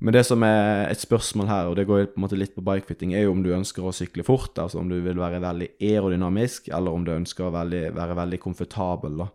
men 0.00 0.16
det 0.16 0.22
som 0.24 0.40
er 0.46 0.86
et 0.88 1.02
spørsmål 1.02 1.48
her, 1.50 1.68
og 1.68 1.76
det 1.76 1.84
går 1.88 2.06
på 2.08 2.16
en 2.16 2.24
måte 2.24 2.38
litt 2.40 2.54
på 2.56 2.64
bikefitting, 2.64 3.12
er 3.12 3.26
jo 3.26 3.34
om 3.34 3.42
du 3.44 3.50
ønsker 3.52 3.84
å 3.84 3.92
sykle 3.92 4.24
fort, 4.24 4.56
altså 4.56 4.80
om 4.80 4.88
du 4.88 4.96
vil 5.04 5.20
være 5.20 5.42
veldig 5.44 5.74
aerodynamisk, 5.76 6.70
eller 6.72 6.96
om 6.96 7.04
du 7.04 7.12
ønsker 7.12 7.44
å 7.46 7.52
veldig, 7.52 7.82
være 7.98 8.16
veldig 8.16 8.40
komfortabel. 8.40 9.20
da. 9.20 9.28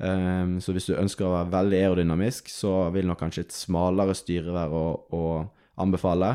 Um, 0.00 0.56
så 0.64 0.74
hvis 0.74 0.88
du 0.88 0.96
ønsker 0.96 1.28
å 1.28 1.34
være 1.36 1.52
veldig 1.52 1.78
aerodynamisk, 1.84 2.50
så 2.50 2.88
vil 2.94 3.06
nok 3.06 3.20
kanskje 3.22 3.44
et 3.46 3.54
smalere 3.54 4.16
styre 4.18 4.54
være 4.56 4.82
å, 4.82 4.92
å 5.14 5.24
anbefale. 5.84 6.34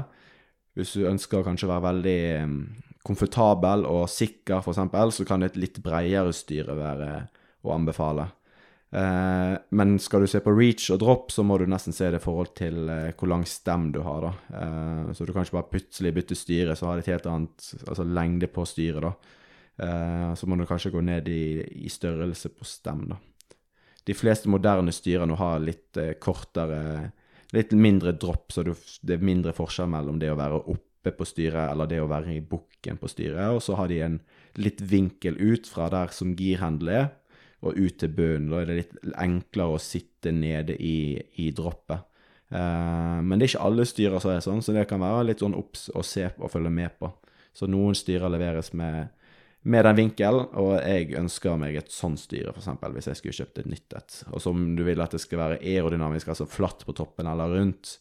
Hvis 0.77 0.95
du 0.95 1.07
ønsker 1.09 1.43
kanskje 1.43 1.67
å 1.67 1.73
være 1.73 1.87
veldig 1.89 2.17
em, 2.37 2.57
komfortabel 3.05 3.83
og 3.89 4.07
sikker, 4.11 4.61
f.eks., 4.61 5.19
så 5.19 5.27
kan 5.27 5.43
et 5.43 5.59
litt 5.59 5.81
bredere 5.83 6.31
styre 6.35 6.77
være 6.79 7.11
å 7.65 7.75
anbefale. 7.75 8.29
Eh, 8.91 9.53
men 9.75 9.95
skal 9.99 10.23
du 10.23 10.29
se 10.29 10.39
på 10.43 10.53
reach 10.55 10.89
og 10.93 10.99
drop, 11.01 11.31
så 11.33 11.43
må 11.43 11.57
du 11.59 11.65
nesten 11.69 11.95
se 11.95 12.09
det 12.13 12.21
i 12.21 12.23
forhold 12.23 12.53
til 12.57 12.89
eh, 12.91 13.13
hvor 13.17 13.31
lang 13.31 13.45
stem 13.49 13.89
du 13.95 14.01
har. 14.05 14.27
da. 14.27 14.59
Eh, 14.61 15.13
så 15.17 15.25
du 15.25 15.33
kan 15.33 15.45
ikke 15.45 15.57
bare 15.59 15.73
plutselig 15.73 16.13
bytte 16.15 16.37
styre, 16.37 16.77
så 16.77 16.89
har 16.89 16.99
det 16.99 17.05
et 17.07 17.13
helt 17.15 17.29
annet 17.31 17.71
altså 17.87 18.05
lengde 18.07 18.51
på 18.51 18.65
styret. 18.69 19.01
da. 19.03 19.13
Eh, 19.85 20.33
så 20.37 20.47
må 20.47 20.55
du 20.55 20.65
kanskje 20.69 20.93
gå 20.93 21.01
ned 21.03 21.27
i, 21.27 21.59
i 21.85 21.91
størrelse 21.91 22.53
på 22.55 22.67
stem. 22.67 23.07
da. 23.11 23.19
De 24.05 24.13
fleste 24.13 24.49
moderne 24.51 24.93
styrer 24.93 25.27
nå 25.27 25.37
har 25.39 25.63
litt 25.63 25.97
eh, 26.01 26.17
kortere 26.21 27.11
Litt 27.53 27.71
mindre 27.77 28.11
dropp, 28.17 28.49
så 28.51 28.63
du, 28.65 28.71
det 29.05 29.15
er 29.15 29.23
mindre 29.23 29.53
forskjell 29.55 29.87
mellom 29.87 30.17
det 30.19 30.31
å 30.33 30.35
være 30.35 30.57
oppe 30.73 31.11
på 31.15 31.27
styret 31.29 31.69
eller 31.69 31.87
det 31.87 32.01
å 32.01 32.07
være 32.09 32.33
i 32.33 32.41
bukken 32.43 32.97
på 32.99 33.07
styret. 33.07 33.53
Og 33.53 33.61
så 33.63 33.77
har 33.79 33.87
de 33.87 33.99
en 34.01 34.17
litt 34.59 34.81
vinkel 34.81 35.37
ut 35.39 35.69
fra 35.69 35.85
der 35.93 36.11
som 36.11 36.33
girhandelen 36.35 37.05
er, 37.05 37.05
og 37.63 37.77
ut 37.77 37.97
til 38.01 38.11
bunnen. 38.15 38.49
Da 38.51 38.61
er 38.61 38.69
det 38.69 38.79
litt 38.81 38.97
enklere 39.21 39.77
å 39.77 39.81
sitte 39.81 40.33
nede 40.35 40.75
i, 40.75 41.15
i 41.41 41.51
droppet. 41.55 42.03
Eh, 42.49 43.19
men 43.25 43.37
det 43.37 43.47
er 43.47 43.53
ikke 43.53 43.67
alle 43.67 43.87
styrer 43.89 44.21
som 44.21 44.33
er 44.33 44.43
sånn, 44.45 44.63
så 44.65 44.75
det 44.75 44.87
kan 44.89 45.03
være 45.03 45.29
litt 45.31 45.43
sånn 45.43 45.57
obs 45.57 45.87
å 45.95 46.03
se 46.05 46.29
og 46.37 46.51
følge 46.53 46.73
med 46.73 46.97
på. 46.99 47.11
Så 47.55 47.69
noen 47.71 47.95
styrer 47.97 48.31
leveres 48.31 48.73
med, 48.77 49.13
med 49.63 49.87
den 49.87 49.99
vinkelen, 50.01 50.49
og 50.59 50.75
jeg 50.81 51.15
ønsker 51.17 51.59
meg 51.59 51.79
et 51.79 51.93
sånt 51.93 52.21
styre, 52.21 52.53
f.eks. 52.53 52.71
hvis 52.97 53.11
jeg 53.11 53.21
skulle 53.21 53.37
kjøpt 53.39 53.61
et 53.63 53.71
nytt 53.71 53.97
et. 53.97 54.17
Og 54.31 54.43
som 54.43 54.67
du 54.77 54.83
vil 54.87 55.03
at 55.03 55.15
det 55.15 55.23
skal 55.23 55.41
være 55.41 55.61
aerodynamisk, 55.61 56.33
altså 56.33 56.49
flatt 56.49 56.85
på 56.85 56.97
toppen 56.97 57.31
eller 57.31 57.55
rundt, 57.55 57.97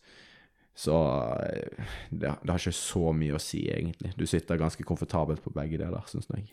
så 0.74 0.98
eh, 1.46 1.86
det, 2.10 2.34
det 2.42 2.50
har 2.50 2.58
ikke 2.58 2.74
så 2.74 3.14
mye 3.14 3.38
å 3.38 3.42
si, 3.42 3.62
egentlig. 3.70 4.12
Du 4.18 4.26
sitter 4.26 4.58
ganske 4.58 4.86
komfortabelt 4.86 5.44
på 5.44 5.54
begge 5.54 5.78
deler, 5.78 6.02
syns 6.10 6.26
jeg. 6.34 6.50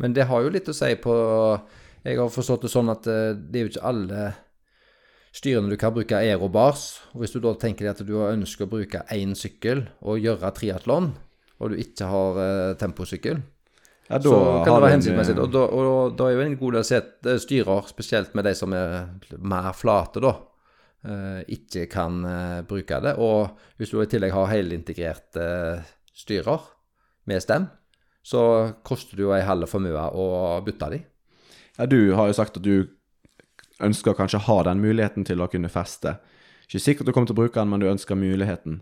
Men 0.00 0.14
det 0.14 0.28
har 0.28 0.44
jo 0.44 0.52
litt 0.52 0.68
å 0.68 0.76
si 0.76 0.92
på 1.00 1.14
Jeg 2.06 2.20
har 2.20 2.30
forstått 2.30 2.62
det 2.66 2.70
sånn 2.70 2.90
at 2.92 3.06
eh, 3.10 3.32
det 3.34 3.58
er 3.58 3.64
jo 3.66 3.72
ikke 3.72 3.88
alle 3.90 4.26
styrene 5.36 5.72
du 5.72 5.76
kan 5.80 5.92
bruke 5.96 6.16
aerobars. 6.20 6.84
Og 7.14 7.24
hvis 7.24 7.34
du 7.34 7.40
da 7.44 7.52
tenker 7.60 7.86
deg 7.88 7.96
at 7.96 8.06
du 8.06 8.14
ønsker 8.22 8.66
å 8.68 8.72
bruke 8.72 9.02
én 9.12 9.34
sykkel 9.36 9.84
og 10.06 10.22
gjøre 10.22 10.52
triatlon, 10.56 11.10
og 11.58 11.72
du 11.72 11.80
ikke 11.82 12.08
har 12.12 12.40
eh, 12.44 12.72
temposykkel, 12.80 13.42
Ja, 14.06 14.20
så 14.22 14.36
kan 14.62 14.76
det 14.76 14.82
være 14.84 14.92
en, 14.92 15.00
hensiktsmessig. 15.00 15.34
eh, 15.34 15.42
Og 15.42 15.56
og 15.80 16.16
da 16.18 16.28
er 16.30 16.36
jo 16.36 16.44
en 16.46 16.58
god 16.60 16.76
del 16.78 16.84
set, 16.86 17.08
eh, 17.26 17.40
styrer, 17.42 17.88
spesielt 17.90 18.36
med 18.38 18.46
de 18.46 18.54
som 18.54 18.72
er 18.76 19.08
mer 19.42 19.72
flate, 19.74 20.22
da, 20.22 20.36
ikke 21.46 21.84
kan 21.86 22.16
bruke 22.66 22.96
det. 23.04 23.12
Og 23.22 23.52
hvis 23.78 23.92
du 23.92 24.00
i 24.02 24.06
tillegg 24.10 24.32
har 24.34 24.48
helintegrerte 24.50 25.44
styrer 26.18 26.64
med 27.30 27.42
stem, 27.44 27.68
så 28.26 28.40
koster 28.82 29.14
det 29.14 29.22
jo 29.22 29.30
ei 29.36 29.44
halve 29.46 29.68
formue 29.70 30.02
å 30.18 30.58
bytte 30.66 30.88
de. 30.90 30.98
Ja, 31.76 31.86
du 31.86 32.12
har 32.16 32.30
jo 32.30 32.36
sagt 32.36 32.56
at 32.56 32.64
du 32.64 32.88
ønsker 33.84 34.16
kanskje 34.16 34.40
å 34.40 34.46
ha 34.48 34.62
den 34.70 34.80
muligheten 34.80 35.26
til 35.28 35.42
å 35.44 35.48
kunne 35.52 35.72
feste. 35.72 36.16
Ikke 36.66 36.82
sikkert 36.82 37.08
du 37.08 37.12
kommer 37.12 37.28
til 37.28 37.36
å 37.36 37.42
bruke 37.42 37.60
den, 37.60 37.70
men 37.70 37.82
du 37.82 37.90
ønsker 37.90 38.18
muligheten. 38.18 38.80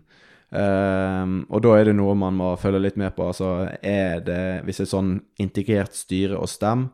Um, 0.55 1.41
og 1.49 1.63
da 1.65 1.73
er 1.75 1.89
det 1.89 1.95
noe 1.97 2.13
man 2.17 2.37
må 2.37 2.53
følge 2.61 2.83
litt 2.85 2.99
med 3.01 3.15
på. 3.17 3.27
Altså, 3.27 3.67
er 3.83 4.21
det, 4.25 4.43
hvis 4.65 4.79
det 4.79 4.85
er 4.87 4.93
sånn 4.93 5.11
integrert 5.41 5.97
styre 5.97 6.39
og 6.39 6.49
stem, 6.49 6.87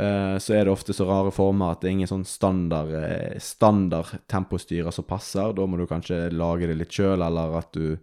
uh, 0.00 0.36
så 0.40 0.56
er 0.56 0.64
det 0.64 0.72
ofte 0.72 0.96
så 0.96 1.06
rare 1.08 1.34
former 1.34 1.74
at 1.74 1.82
det 1.82 1.90
er 1.90 1.96
ingen 1.98 2.10
sånn 2.10 2.24
standard, 2.28 2.94
eh, 2.98 3.36
standard 3.42 4.24
tempostyrer 4.30 4.94
som 4.94 5.06
passer. 5.08 5.52
Da 5.52 5.68
må 5.68 5.78
du 5.78 5.84
kanskje 5.90 6.30
lage 6.32 6.70
det 6.70 6.78
litt 6.80 6.96
sjøl, 6.96 7.20
eller 7.20 7.58
at 7.60 7.76
du, 7.76 7.98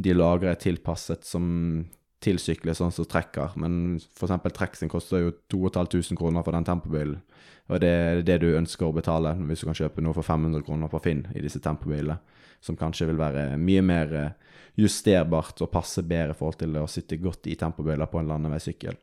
de 0.00 0.16
lagre 0.16 0.54
er 0.54 0.62
tilpasset 0.62 1.26
som 1.26 1.84
til 2.24 2.38
sykler, 2.40 2.76
sånn 2.76 2.94
som 2.94 3.06
trekker. 3.08 3.56
Men 3.60 3.98
eksempel 3.98 4.54
trekk 4.54 4.78
sin 4.78 4.92
koster 4.92 5.22
jo 5.22 5.34
2500 5.52 6.16
kroner 6.18 6.46
for 6.46 6.56
den 6.56 6.66
tempobilen. 6.66 7.20
Og 7.66 7.82
det 7.82 7.90
er 7.90 8.22
det 8.26 8.38
du 8.44 8.52
ønsker 8.54 8.86
å 8.86 8.94
betale 8.94 9.34
hvis 9.48 9.64
du 9.64 9.68
kan 9.68 9.78
kjøpe 9.78 10.04
noe 10.04 10.14
for 10.14 10.26
500 10.26 10.62
kroner 10.66 10.90
på 10.90 11.02
Finn 11.02 11.24
i 11.34 11.42
disse 11.42 11.60
tempobilene. 11.62 12.20
Som 12.62 12.78
kanskje 12.78 13.10
vil 13.10 13.18
være 13.20 13.56
mye 13.60 13.82
mer 13.84 14.14
eh, 14.16 14.60
justerbart 14.80 15.60
og 15.64 15.72
passe 15.72 16.02
bedre 16.06 16.32
i 16.34 16.38
forhold 16.38 16.60
til 16.62 16.78
å 16.80 16.86
sitte 16.90 17.18
godt 17.20 17.48
i 17.50 17.56
tempobiler 17.58 18.08
på 18.10 18.20
en 18.20 18.30
landeveissykkel. 18.30 18.96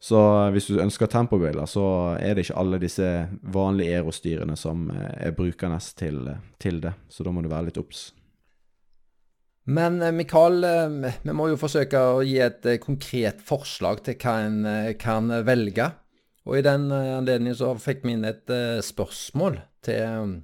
Så 0.00 0.18
hvis 0.54 0.68
du 0.70 0.78
ønsker 0.78 1.10
tempobiler, 1.10 1.66
så 1.66 2.14
er 2.22 2.36
det 2.36 2.46
ikke 2.46 2.58
alle 2.60 2.78
disse 2.78 3.06
vanlige 3.42 3.98
aerostyrene 3.98 4.54
som 4.58 4.86
eh, 4.94 5.26
er 5.28 5.34
brukernes 5.36 5.90
til, 5.98 6.22
til 6.62 6.80
det. 6.84 6.94
Så 7.10 7.26
da 7.26 7.34
må 7.34 7.42
du 7.42 7.50
være 7.50 7.68
litt 7.68 7.82
obs. 7.82 8.08
Men 9.68 10.02
eh, 10.02 10.12
Mikael, 10.12 10.64
eh, 10.64 11.14
vi 11.22 11.36
må 11.36 11.50
jo 11.50 11.60
forsøke 11.60 12.00
å 12.00 12.20
gi 12.24 12.38
et 12.40 12.64
eh, 12.66 12.80
konkret 12.80 13.42
forslag 13.44 14.00
til 14.06 14.16
hva 14.22 14.36
en 14.46 14.62
kan 15.00 15.28
velge. 15.44 15.90
Og 16.48 16.56
i 16.56 16.64
den 16.64 16.86
anledning 16.88 17.52
så 17.52 17.74
fikk 17.76 18.06
vi 18.06 18.14
inn 18.16 18.24
et 18.24 18.48
spørsmål 18.80 19.58
til 19.84 20.38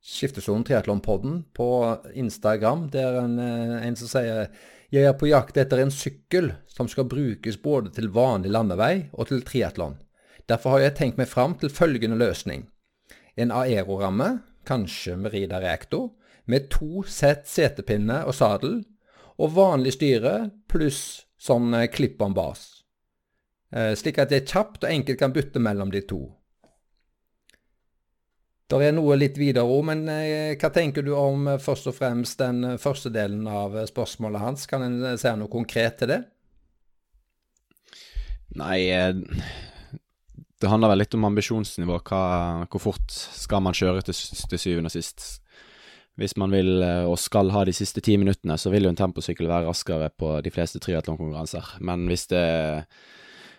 Skiftesonen 0.00 0.64
Triatlonpodden 0.64 1.42
på 1.52 1.68
Instagram, 2.16 2.86
der 2.94 3.18
en, 3.20 3.34
en 3.36 3.98
som 4.00 4.08
sier 4.08 4.48
jeg 4.88 5.04
er 5.04 5.18
på 5.20 5.28
jakt 5.28 5.58
etter 5.60 5.82
en 5.82 5.92
sykkel 5.92 6.54
som 6.72 6.88
skal 6.88 7.04
brukes 7.12 7.58
både 7.60 7.92
til 7.92 8.08
vanlig 8.14 8.54
landevei 8.54 9.10
og 9.12 9.28
til 9.28 9.44
triatlon. 9.44 9.98
Derfor 10.48 10.78
har 10.78 10.86
jeg 10.86 10.96
tenkt 10.96 11.20
meg 11.20 11.28
fram 11.28 11.58
til 11.60 11.68
følgende 11.68 12.16
løsning. 12.16 12.64
En 13.36 13.52
aeroramme, 13.52 14.38
kanskje 14.64 15.18
med 15.20 15.36
Rida 15.36 15.60
Reactor, 15.60 16.08
med 16.48 16.70
to 16.72 17.04
sett 17.04 17.46
setepinne 17.48 18.22
og 18.26 18.34
sadel, 18.36 18.80
og 19.38 19.54
vanlig 19.54 19.94
styre 19.94 20.34
pluss 20.70 21.28
sånn 21.38 21.74
eh, 21.76 21.88
clip-on 21.92 22.34
bas. 22.34 22.82
eh, 23.70 23.94
slik 23.94 24.18
at 24.18 24.32
det 24.32 24.48
kjapt 24.48 24.84
og 24.84 24.90
enkelt 24.90 25.20
kan 25.20 25.34
bytte 25.34 25.62
mellom 25.62 25.92
de 25.94 26.02
to. 26.02 26.22
Det 28.68 28.82
er 28.84 28.92
noe 28.92 29.16
litt 29.16 29.38
videre 29.40 29.64
òg, 29.64 29.84
men 29.88 30.02
eh, 30.12 30.56
hva 30.60 30.72
tenker 30.74 31.04
du 31.04 31.14
om 31.16 31.46
først 31.62 31.88
og 31.88 31.96
fremst 31.96 32.40
den 32.42 32.76
første 32.80 33.12
delen 33.12 33.46
av 33.48 33.78
spørsmålet 33.88 34.42
hans? 34.42 34.66
Kan 34.68 34.84
en 34.84 35.16
si 35.20 35.32
noe 35.36 35.52
konkret 35.52 36.02
til 36.02 36.12
det? 36.12 36.20
Nei, 38.58 38.80
det 40.58 40.70
handler 40.72 40.90
vel 40.90 41.04
litt 41.04 41.14
om 41.14 41.28
ambisjonsnivå. 41.28 42.00
Hva, 42.08 42.22
hvor 42.72 42.82
fort 42.82 43.12
skal 43.12 43.62
man 43.62 43.76
kjøre 43.76 44.02
til, 44.08 44.16
til 44.50 44.60
syvende 44.60 44.90
og 44.90 44.96
sist? 44.96 45.28
Hvis 46.18 46.34
man 46.40 46.50
vil 46.50 46.82
og 46.82 47.14
skal 47.22 47.52
ha 47.54 47.62
de 47.64 47.72
siste 47.76 48.02
ti 48.02 48.16
minuttene, 48.18 48.56
så 48.58 48.72
vil 48.74 48.88
jo 48.88 48.90
en 48.90 48.98
temposykkel 48.98 49.46
være 49.46 49.68
raskere 49.68 50.08
på 50.10 50.32
de 50.42 50.50
fleste 50.50 50.80
triatlonkonkurranser. 50.82 51.76
Men 51.86 52.08
hvis 52.10 52.26
det 52.32 52.42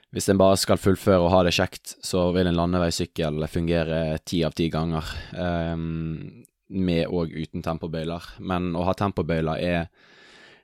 hvis 0.10 0.30
en 0.32 0.40
bare 0.42 0.58
skal 0.58 0.80
fullføre 0.82 1.22
og 1.22 1.34
ha 1.36 1.44
det 1.46 1.54
kjekt, 1.54 1.94
så 2.02 2.32
vil 2.34 2.50
en 2.50 2.58
landeveissykkel 2.58 3.44
fungere 3.50 4.18
ti 4.26 4.42
av 4.46 4.56
ti 4.58 4.66
ganger, 4.74 5.06
um, 5.38 6.46
med 6.70 7.04
og 7.14 7.34
uten 7.34 7.62
tempobøyler. 7.66 8.26
Men 8.42 8.72
å 8.78 8.88
ha 8.88 8.96
tempobøyler 8.98 9.62
er, 9.62 9.86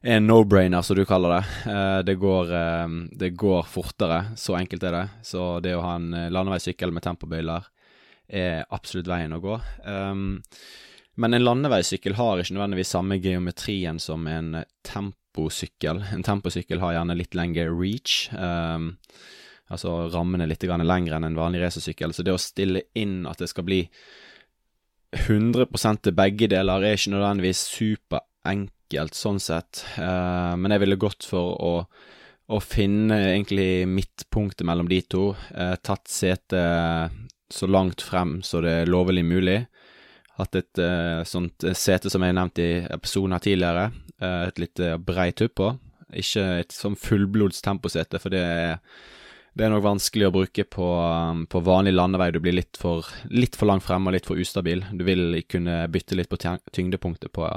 er 0.02 0.18
en 0.18 0.26
no-brainer, 0.26 0.82
som 0.86 0.98
du 0.98 1.04
kaller 1.06 1.36
det. 1.38 1.44
Uh, 1.70 2.00
det, 2.08 2.18
går, 2.22 2.56
uh, 2.58 2.98
det, 3.22 3.36
går, 3.38 3.70
fortere, 3.70 4.20
så 4.42 4.58
enkelt 4.58 4.88
er 4.90 4.98
det. 4.98 5.06
Så 5.30 5.46
det 5.62 5.76
å 5.78 5.86
ha 5.86 5.94
en 6.00 6.10
eh, 6.18 6.32
landeveissykkel 6.34 6.94
med 6.94 7.06
tempobøyler 7.06 7.70
er 8.26 8.66
absolutt 8.74 9.12
veien 9.12 9.38
å 9.38 9.44
gå. 9.44 9.60
Um, 9.86 10.40
men 11.16 11.34
en 11.34 11.46
landeveissykkel 11.46 12.18
har 12.18 12.42
ikke 12.42 12.58
nødvendigvis 12.58 12.92
samme 12.92 13.18
geometrien 13.24 14.00
som 14.04 14.28
en 14.28 14.58
temposykkel. 14.88 16.02
En 16.12 16.26
temposykkel 16.28 16.82
har 16.84 16.98
gjerne 16.98 17.16
litt 17.16 17.38
lengre 17.38 17.70
reach. 17.72 18.26
Um, 18.36 18.96
altså 19.72 20.10
rammene 20.14 20.48
litt 20.50 20.66
lengre 20.68 21.16
enn 21.16 21.28
en 21.30 21.40
vanlig 21.40 21.64
racersykkel. 21.64 22.14
Så 22.14 22.26
det 22.26 22.36
å 22.36 22.42
stille 22.42 22.84
inn 23.00 23.24
at 23.30 23.40
det 23.40 23.48
skal 23.52 23.68
bli 23.68 23.86
100 25.16 25.70
til 26.04 26.16
begge 26.18 26.50
deler, 26.52 26.84
er 26.84 27.00
ikke 27.00 27.14
nødvendigvis 27.16 27.64
superenkelt 27.78 29.16
sånn 29.16 29.40
sett. 29.40 29.86
Uh, 29.96 30.60
men 30.60 30.76
jeg 30.76 30.84
ville 30.84 31.00
gått 31.00 31.24
for 31.24 31.56
å, 31.56 31.74
å 32.52 32.60
finne 32.60 33.22
egentlig 33.30 33.88
midtpunktet 33.88 34.68
mellom 34.68 34.92
de 34.92 35.00
to. 35.08 35.30
Uh, 35.56 35.78
tatt 35.80 36.12
setet 36.12 37.24
så 37.56 37.68
langt 37.70 38.02
frem 38.04 38.42
så 38.44 38.60
det 38.66 38.82
er 38.82 38.92
lovlig 38.92 39.24
mulig. 39.24 39.62
Hatt 40.36 40.58
et 40.60 40.82
uh, 40.84 41.24
sånt 41.28 41.64
sete 41.78 42.12
som 42.12 42.24
jeg 42.26 42.36
nevnte 42.36 42.64
i 42.64 42.80
episoden 42.92 43.38
tidligere. 43.40 43.92
et 44.22 44.60
litt 44.60 44.80
breit 45.06 45.36
tupp 45.36 45.56
på. 45.60 45.70
Ikke 46.16 46.44
et 46.62 46.72
sånn 46.72 46.96
fullblods 46.96 47.62
temposete, 47.62 48.20
for 48.20 48.32
det 48.32 48.44
er 48.44 48.80
det 49.56 49.64
er 49.64 49.72
nok 49.72 49.86
vanskelig 49.86 50.28
å 50.28 50.34
bruke 50.36 50.66
på, 50.68 50.86
um, 51.00 51.46
på 51.48 51.62
vanlig 51.64 51.94
landevei. 51.96 52.28
Du 52.36 52.42
blir 52.44 52.58
litt 52.58 52.76
for, 52.76 53.08
litt 53.32 53.56
for 53.56 53.70
langt 53.70 53.86
fremme 53.86 54.12
og 54.12 54.18
litt 54.18 54.28
for 54.28 54.40
ustabil. 54.40 54.84
Du 54.92 55.06
vil 55.08 55.40
kunne 55.48 55.86
bytte 55.92 56.18
litt 56.20 56.28
på 56.32 56.40
tyngdepunktet 56.40 57.32
på 57.36 57.48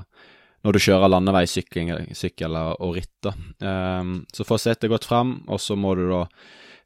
når 0.67 0.75
du 0.75 0.81
kjører 0.83 1.11
landeveissykkel 1.11 2.57
og 2.59 2.95
ritt. 2.97 3.29
Um, 3.62 4.14
så 4.35 4.47
få 4.47 4.59
setet 4.62 4.91
godt 4.91 5.07
frem, 5.11 5.41
og 5.51 5.59
så 5.62 5.75
må 5.79 5.95
du 5.99 6.07
da 6.11 6.25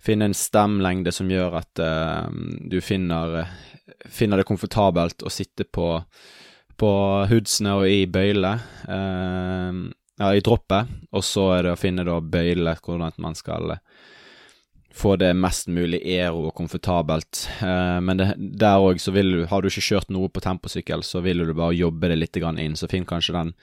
finne 0.02 0.28
en 0.28 0.36
stemlengde 0.36 1.12
som 1.14 1.30
gjør 1.30 1.58
at 1.60 1.82
uh, 1.82 2.28
du 2.70 2.80
finner, 2.84 3.44
finner, 4.06 4.40
det 4.40 4.48
komfortabelt 4.48 5.22
å 5.22 5.32
sitte 5.32 5.64
på, 5.64 5.88
på 6.78 6.92
hoodsene 7.30 7.76
og 7.80 7.88
i 7.90 8.04
bøyle. 8.10 8.56
uh, 8.88 9.82
ja, 10.20 10.34
i 10.36 10.42
droppet, 10.44 10.90
og 11.10 11.24
så 11.24 11.48
er 11.56 11.66
det 11.66 11.74
å 11.74 11.80
finne 11.80 12.04
da 12.06 12.18
bøyle, 12.20 12.76
hvordan 12.84 13.22
man 13.24 13.38
skal 13.38 13.78
få 14.92 15.14
det 15.16 15.30
mest 15.32 15.70
mulig 15.72 16.02
aero 16.04 16.50
og 16.50 16.54
komfortabelt. 16.58 17.46
Uh, 17.62 17.98
men 18.04 18.20
det, 18.20 18.28
der 18.38 18.82
òg, 18.82 19.00
så 19.00 19.14
vil 19.14 19.32
du 19.32 19.46
Har 19.48 19.62
du 19.62 19.70
ikke 19.70 19.88
kjørt 19.88 20.12
noe 20.12 20.28
på 20.28 20.42
temposykkel, 20.44 21.02
så 21.06 21.24
vil 21.24 21.46
du 21.46 21.54
bare 21.54 21.78
jobbe 21.78 22.12
det 22.12 22.20
litt 22.20 22.36
inn. 22.36 22.76
Så 22.76 22.90
finn 22.92 23.08
kanskje 23.08 23.38
den 23.38 23.54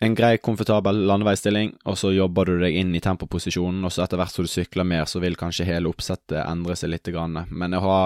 en 0.00 0.14
grei, 0.16 0.34
komfortabel 0.44 1.04
landeveisstilling, 1.08 1.72
og 1.88 1.96
så 1.98 2.12
jobber 2.12 2.50
du 2.50 2.58
deg 2.60 2.76
inn 2.76 2.92
i 2.96 3.02
tempoposisjonen, 3.04 3.84
og 3.84 3.92
så 3.94 4.04
etter 4.04 4.20
hvert 4.20 4.34
som 4.34 4.44
du 4.44 4.50
sykler 4.52 4.88
mer, 4.88 5.06
så 5.08 5.22
vil 5.22 5.38
kanskje 5.40 5.68
hele 5.68 5.88
oppsettet 5.88 6.42
endre 6.44 6.76
seg 6.76 6.92
litt. 6.92 7.08
Men 7.48 7.76
å 7.76 7.84
ha 7.84 8.00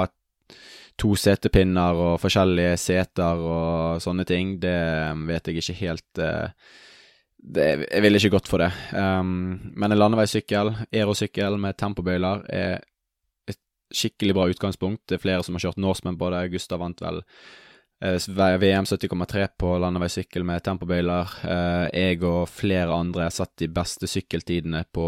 to 1.00 1.14
setepinner 1.18 1.98
og 1.98 2.16
forskjellige 2.22 2.78
seter 2.78 3.42
og 3.42 4.02
sånne 4.02 4.26
ting, 4.28 4.56
det 4.62 4.78
vet 5.26 5.50
jeg 5.50 5.62
ikke 5.62 5.78
helt 5.80 6.22
eh, 6.22 6.70
det, 7.44 7.66
jeg 7.90 8.02
ville 8.04 8.20
ikke 8.20 8.36
gått 8.38 8.48
for 8.48 8.62
det. 8.62 8.70
Um, 8.96 9.72
men 9.76 9.92
en 9.92 10.00
landeveissykkel, 10.00 10.70
aerosykkel 10.88 11.58
med 11.60 11.76
tempobøyler, 11.80 12.46
er 12.48 12.78
et 13.50 13.60
skikkelig 13.94 14.36
bra 14.36 14.46
utgangspunkt. 14.52 15.02
Det 15.08 15.18
er 15.18 15.24
flere 15.26 15.44
som 15.44 15.58
har 15.58 15.66
kjørt 15.66 15.82
Norseman 15.82 16.16
på 16.20 16.30
det. 16.32 16.46
Gustav 16.54 16.80
vant 16.80 17.04
vel 17.04 17.20
VM 18.04 18.84
70,3 18.84 19.46
på 19.56 19.70
landeveissykkel 19.80 20.44
med 20.44 20.64
tempobøyler. 20.66 21.36
Eh, 21.48 21.84
jeg 21.96 22.22
og 22.28 22.50
flere 22.52 22.92
andre 22.92 23.30
satt 23.32 23.56
de 23.62 23.70
beste 23.72 24.08
sykkeltidene 24.10 24.84
på 24.92 25.06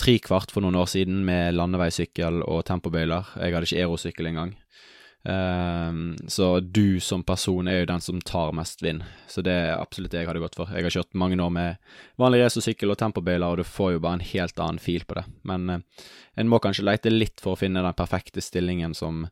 trikvart 0.00 0.50
for 0.50 0.64
noen 0.64 0.80
år 0.80 0.88
siden 0.90 1.22
med 1.24 1.54
landeveissykkel 1.54 2.42
og 2.42 2.64
tempobøyler. 2.66 3.36
Jeg 3.38 3.54
hadde 3.54 3.68
ikke 3.68 3.84
aerosykkel 3.84 4.30
engang. 4.32 4.56
Um, 5.22 6.16
så 6.28 6.60
du 6.60 7.00
som 7.00 7.20
person 7.28 7.68
er 7.68 7.82
jo 7.82 7.88
den 7.90 8.00
som 8.00 8.20
tar 8.24 8.54
mest 8.56 8.80
vind, 8.82 9.02
så 9.28 9.44
det 9.44 9.52
er 9.52 9.74
absolutt 9.76 10.14
det 10.14 10.22
jeg 10.22 10.30
hadde 10.30 10.40
gått 10.40 10.56
for. 10.56 10.72
Jeg 10.72 10.86
har 10.86 10.94
kjørt 10.94 11.18
mange 11.20 11.36
år 11.44 11.52
med 11.52 11.92
vanlig 12.20 12.40
racersykkel 12.40 12.94
og 12.94 13.00
tempobøyler, 13.02 13.44
og 13.44 13.60
du 13.60 13.68
får 13.68 13.94
jo 13.94 14.02
bare 14.06 14.20
en 14.20 14.28
helt 14.32 14.62
annen 14.64 14.80
fil 14.80 15.04
på 15.04 15.18
det. 15.20 15.26
Men 15.48 15.68
uh, 15.68 16.06
en 16.40 16.48
må 16.48 16.60
kanskje 16.62 16.86
leite 16.88 17.12
litt 17.12 17.42
for 17.42 17.52
å 17.52 17.60
finne 17.60 17.84
den 17.84 17.98
perfekte 17.98 18.40
stillingen 18.44 18.96
som, 18.96 19.26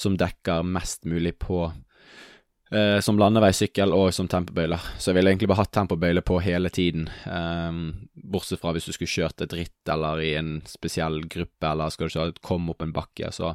som 0.00 0.16
dekker 0.16 0.64
mest 0.64 1.04
mulig 1.04 1.36
på 1.44 1.66
uh, 1.68 2.98
som 3.04 3.20
landeveissykkel 3.20 3.92
og 3.92 4.14
som 4.16 4.30
tempobøyler. 4.32 4.80
Så 4.96 5.10
jeg 5.12 5.20
ville 5.20 5.34
egentlig 5.34 5.52
bare 5.52 5.60
hatt 5.60 5.76
tempobøyle 5.76 6.24
på 6.24 6.40
hele 6.40 6.72
tiden, 6.72 7.10
um, 7.28 8.08
bortsett 8.16 8.64
fra 8.64 8.72
hvis 8.72 8.88
du 8.88 8.96
skulle 8.96 9.12
kjørt 9.12 9.44
et 9.44 9.60
ritt 9.60 9.92
eller 9.92 10.24
i 10.24 10.34
en 10.40 10.54
spesiell 10.72 11.20
gruppe, 11.28 11.68
eller 11.68 11.92
skal 11.92 12.08
du 12.32 12.40
komme 12.40 12.72
opp 12.72 12.88
en 12.88 12.96
bakke, 12.96 13.28
så 13.28 13.52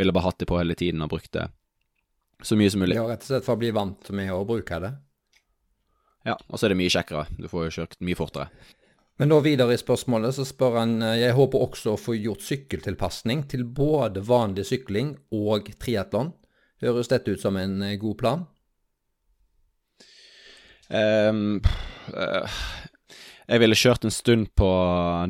ville 0.00 0.16
bare 0.16 0.30
hatt 0.30 0.40
det 0.42 0.48
på 0.50 0.58
hele 0.58 0.76
tiden 0.78 1.04
og 1.04 1.12
brukt 1.12 1.32
det 1.36 1.50
så 2.42 2.56
mye 2.56 2.70
som 2.70 2.80
mulig. 2.80 2.96
Ja, 2.96 3.06
rett 3.08 3.24
og 3.24 3.30
slett 3.30 3.46
for 3.46 3.58
å 3.58 3.60
bli 3.60 3.70
vant 3.74 4.10
med 4.16 4.32
å 4.32 4.42
bruke 4.48 4.80
det. 4.82 4.94
Ja, 6.28 6.36
og 6.48 6.58
så 6.58 6.66
er 6.66 6.74
det 6.74 6.80
mye 6.80 6.92
kjekkere. 6.92 7.26
Du 7.36 7.48
får 7.48 7.66
jo 7.66 7.74
kjørt 7.80 7.98
mye 8.04 8.18
fortere. 8.18 8.50
Men 9.20 9.32
da 9.32 9.40
videre 9.44 9.76
i 9.76 9.80
spørsmålet 9.80 10.32
så 10.36 10.46
spør 10.48 10.78
han 10.80 10.94
jeg 11.20 11.36
håper 11.36 11.64
også 11.66 11.94
å 11.94 12.00
få 12.00 12.14
gjort 12.16 12.44
sykkeltilpasning 12.44 13.44
til 13.52 13.66
både 13.68 14.22
vanlig 14.24 14.64
sykling 14.70 15.12
og 15.36 15.68
triatlon. 15.80 16.32
Høres 16.80 17.12
dette 17.12 17.34
ut 17.34 17.42
som 17.42 17.58
en 17.60 17.82
eh, 17.84 17.98
god 18.00 18.16
plan? 18.20 18.46
Um, 20.88 21.60
uh, 22.16 22.62
jeg 23.44 23.60
ville 23.60 23.76
kjørt 23.76 24.06
en 24.08 24.14
stund 24.14 24.48
på 24.56 24.70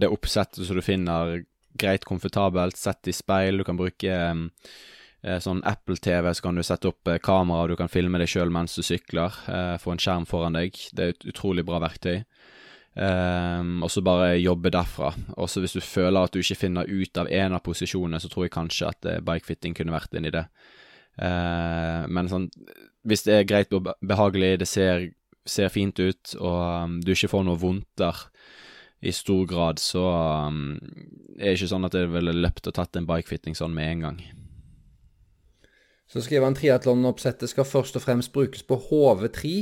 det 0.00 0.08
oppsettet 0.08 0.62
som 0.62 0.78
du 0.78 0.84
finner 0.86 1.40
greit 1.78 2.06
komfortabelt, 2.08 2.78
sett 2.78 3.08
i 3.08 3.14
speil. 3.14 3.60
Du 3.60 3.66
kan 3.66 3.78
bruke 3.78 4.16
eh, 4.16 5.38
sånn 5.42 5.62
Apple-TV, 5.68 6.32
så 6.34 6.46
kan 6.46 6.58
du 6.58 6.64
sette 6.66 6.90
opp 6.90 7.08
eh, 7.08 7.20
kamera, 7.22 7.64
og 7.64 7.72
du 7.72 7.78
kan 7.80 7.92
filme 7.92 8.20
deg 8.20 8.30
sjøl 8.30 8.52
mens 8.54 8.76
du 8.78 8.82
sykler. 8.86 9.36
Eh, 9.50 9.76
få 9.82 9.94
en 9.94 10.02
skjerm 10.02 10.26
foran 10.28 10.58
deg. 10.58 10.78
Det 10.96 11.04
er 11.04 11.14
et 11.14 11.28
utrolig 11.32 11.66
bra 11.68 11.82
verktøy. 11.82 12.22
Um, 12.94 13.84
og 13.86 13.90
så 13.94 14.02
bare 14.02 14.34
jobbe 14.40 14.72
derfra. 14.74 15.12
Også 15.38 15.62
hvis 15.62 15.76
du 15.76 15.80
føler 15.80 16.26
at 16.26 16.34
du 16.34 16.40
ikke 16.40 16.58
finner 16.58 16.88
ut 16.90 17.20
av 17.22 17.30
en 17.30 17.54
av 17.54 17.62
posisjonene, 17.62 18.18
så 18.20 18.28
tror 18.28 18.48
jeg 18.48 18.54
kanskje 18.56 18.88
at 18.90 19.06
uh, 19.06 19.20
bikefitting 19.24 19.76
kunne 19.78 19.94
vært 19.94 20.16
inni 20.18 20.32
det. 20.34 20.42
Uh, 21.14 22.08
men 22.10 22.28
sånn, 22.30 22.48
hvis 23.06 23.22
det 23.28 23.36
er 23.36 23.46
greit 23.48 23.76
og 23.76 23.92
behagelig, 24.02 24.56
det 24.62 24.68
ser, 24.68 25.06
ser 25.46 25.70
fint 25.70 26.02
ut, 26.02 26.34
og 26.40 26.58
um, 26.58 26.98
du 27.04 27.14
ikke 27.14 27.30
får 27.30 27.46
noe 27.46 27.62
vondter 27.62 28.24
i 29.00 29.12
stor 29.12 29.46
grad, 29.48 29.80
så 29.80 30.02
um, 30.48 30.76
er 31.38 31.52
det 31.52 31.56
ikke 31.56 31.70
sånn 31.72 31.88
at 31.88 31.96
jeg 31.96 32.10
ville 32.12 32.36
løpt 32.36 32.68
og 32.68 32.76
tatt 32.76 32.98
en 32.98 33.08
bikefitting 33.08 33.56
sånn 33.56 33.72
med 33.76 33.94
en 33.94 34.06
gang. 34.06 34.18
Så 36.10 36.24
skriver 36.24 36.48
han 36.48 36.56
triatlonoppsettet 36.58 37.52
skal 37.52 37.68
først 37.68 37.96
og 37.96 38.02
fremst 38.02 38.32
brukes 38.34 38.64
på 38.66 38.76
HV3. 38.88 39.52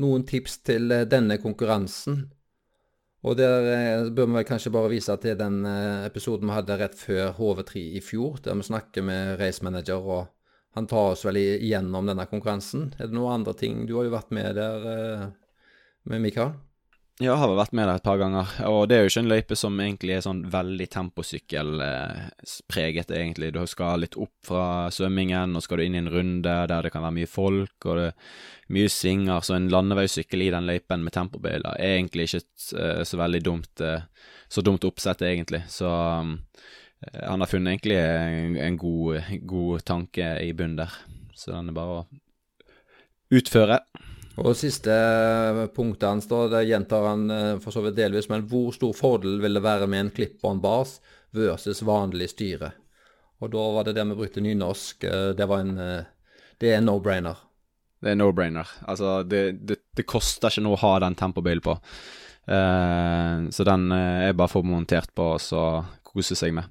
Noen 0.00 0.24
tips 0.28 0.58
til 0.66 0.92
eh, 0.92 1.04
denne 1.08 1.36
konkurransen? 1.40 2.24
Og 3.26 3.36
der 3.36 3.68
eh, 3.72 4.08
bør 4.12 4.30
vi 4.30 4.38
vel 4.38 4.48
kanskje 4.48 4.72
bare 4.72 4.90
vise 4.92 5.14
til 5.20 5.36
den 5.38 5.60
eh, 5.68 6.06
episoden 6.08 6.48
vi 6.48 6.56
hadde 6.56 6.78
rett 6.80 6.96
før 6.96 7.34
HV3 7.36 7.84
i 8.00 8.02
fjor, 8.04 8.40
der 8.44 8.56
vi 8.56 8.66
snakker 8.70 9.04
med 9.04 9.36
race 9.40 9.64
manager, 9.64 10.00
og 10.00 10.76
han 10.76 10.88
tar 10.88 11.12
oss 11.12 11.24
vel 11.28 11.38
igjennom 11.40 12.08
denne 12.08 12.26
konkurransen. 12.28 12.90
Er 12.96 13.08
det 13.08 13.16
noen 13.16 13.40
andre 13.40 13.56
ting? 13.56 13.84
Du 13.88 13.98
har 13.98 14.08
jo 14.08 14.16
vært 14.16 14.32
med 14.36 14.56
der 14.58 14.88
med 16.08 16.24
Mikael? 16.24 16.56
Ja, 17.16 17.30
jeg 17.30 17.38
har 17.40 17.48
vel 17.48 17.56
vært 17.56 17.72
med 17.72 17.86
der 17.88 17.96
et 17.96 18.04
par 18.04 18.18
ganger. 18.20 18.44
Og 18.68 18.90
det 18.90 18.96
er 18.96 19.06
jo 19.06 19.08
ikke 19.08 19.20
en 19.22 19.30
løype 19.30 19.56
som 19.56 19.78
egentlig 19.80 20.18
er 20.18 20.24
sånn 20.26 20.42
veldig 20.52 20.86
temposykkelpreget, 20.92 23.08
egentlig. 23.08 23.54
Du 23.54 23.62
skal 23.72 24.02
litt 24.02 24.18
opp 24.20 24.34
fra 24.44 24.90
svømmingen, 24.92 25.56
og 25.56 25.62
skal 25.64 25.80
du 25.80 25.84
inn 25.86 25.96
i 25.96 26.02
en 26.02 26.12
runde 26.12 26.52
der 26.68 26.84
det 26.84 26.92
kan 26.92 27.00
være 27.06 27.16
mye 27.16 27.30
folk, 27.32 27.72
og 27.88 27.96
det 27.96 28.10
er 28.10 28.12
mye 28.76 28.90
svinger. 28.92 29.40
Så 29.40 29.56
en 29.56 29.72
landeveissykkel 29.72 30.44
i 30.44 30.52
den 30.52 30.68
løypen 30.68 31.00
med 31.06 31.16
tempobøyler 31.16 31.80
er 31.80 31.94
egentlig 31.94 32.28
ikke 32.28 32.44
eh, 32.82 33.00
så 33.08 33.16
veldig 33.22 33.40
dumt, 33.48 33.72
eh, 33.80 34.04
så 34.52 34.60
dumt 34.66 34.84
oppsett, 34.84 35.24
egentlig. 35.24 35.64
Så 35.72 35.88
eh, 35.88 36.36
han 37.22 37.40
har 37.40 37.48
funnet 37.48 37.72
egentlig 37.78 37.96
en, 37.96 38.60
en 38.60 38.76
god, 38.82 39.24
god 39.48 39.80
tanke 39.88 40.36
i 40.44 40.52
bunnen 40.52 40.84
der. 40.84 40.92
Så 41.32 41.56
den 41.56 41.72
er 41.72 41.80
bare 41.80 41.96
å 41.96 42.04
utføre. 43.40 43.80
Og 44.36 44.52
siste 44.56 44.92
punktet 45.72 46.08
hans, 46.10 46.26
da, 46.28 46.42
det 46.52 46.66
gjentar 46.68 47.06
han 47.08 47.30
eh, 47.32 47.52
for 47.62 47.72
så 47.72 47.82
vidt 47.84 47.96
delvis, 47.96 48.28
men 48.28 48.44
hvor 48.50 48.74
stor 48.76 48.92
fordel 48.96 49.38
vil 49.40 49.56
det 49.56 49.64
være 49.64 49.88
med 49.88 50.04
en 50.04 50.10
clip-on 50.12 50.60
bars 50.60 50.98
versus 51.36 51.80
vanlig 51.86 52.28
styre? 52.34 52.74
Og 53.40 53.52
da 53.52 53.64
var 53.72 53.86
det 53.86 53.96
det 53.96 54.04
vi 54.10 54.18
brukte 54.18 54.44
nynorsk. 54.44 55.04
eh, 55.04 55.30
Det 55.36 55.48
var 55.48 55.64
en 55.64 55.78
eh, 55.78 56.04
Det 56.60 56.72
er 56.72 56.78
en 56.78 56.88
no-brainer. 56.88 57.36
Det 58.00 58.12
er 58.12 58.16
no-brainer. 58.16 58.68
Altså, 58.86 59.22
det, 59.22 59.66
det, 59.68 59.78
det, 59.96 60.04
koster 60.08 60.52
ikke 60.52 60.64
noe 60.64 60.76
å 60.76 60.84
ha 60.84 60.92
den 61.04 61.16
tempobilen 61.16 61.64
på. 61.64 61.76
Uh, 62.46 63.50
så 63.50 63.64
den 63.66 63.90
er 63.90 64.36
bare 64.38 64.52
for 64.52 64.62
montert 64.62 65.10
på 65.16 65.24
og 65.34 65.40
så 65.42 65.82
kose 66.06 66.36
seg 66.38 66.54
med. 66.54 66.68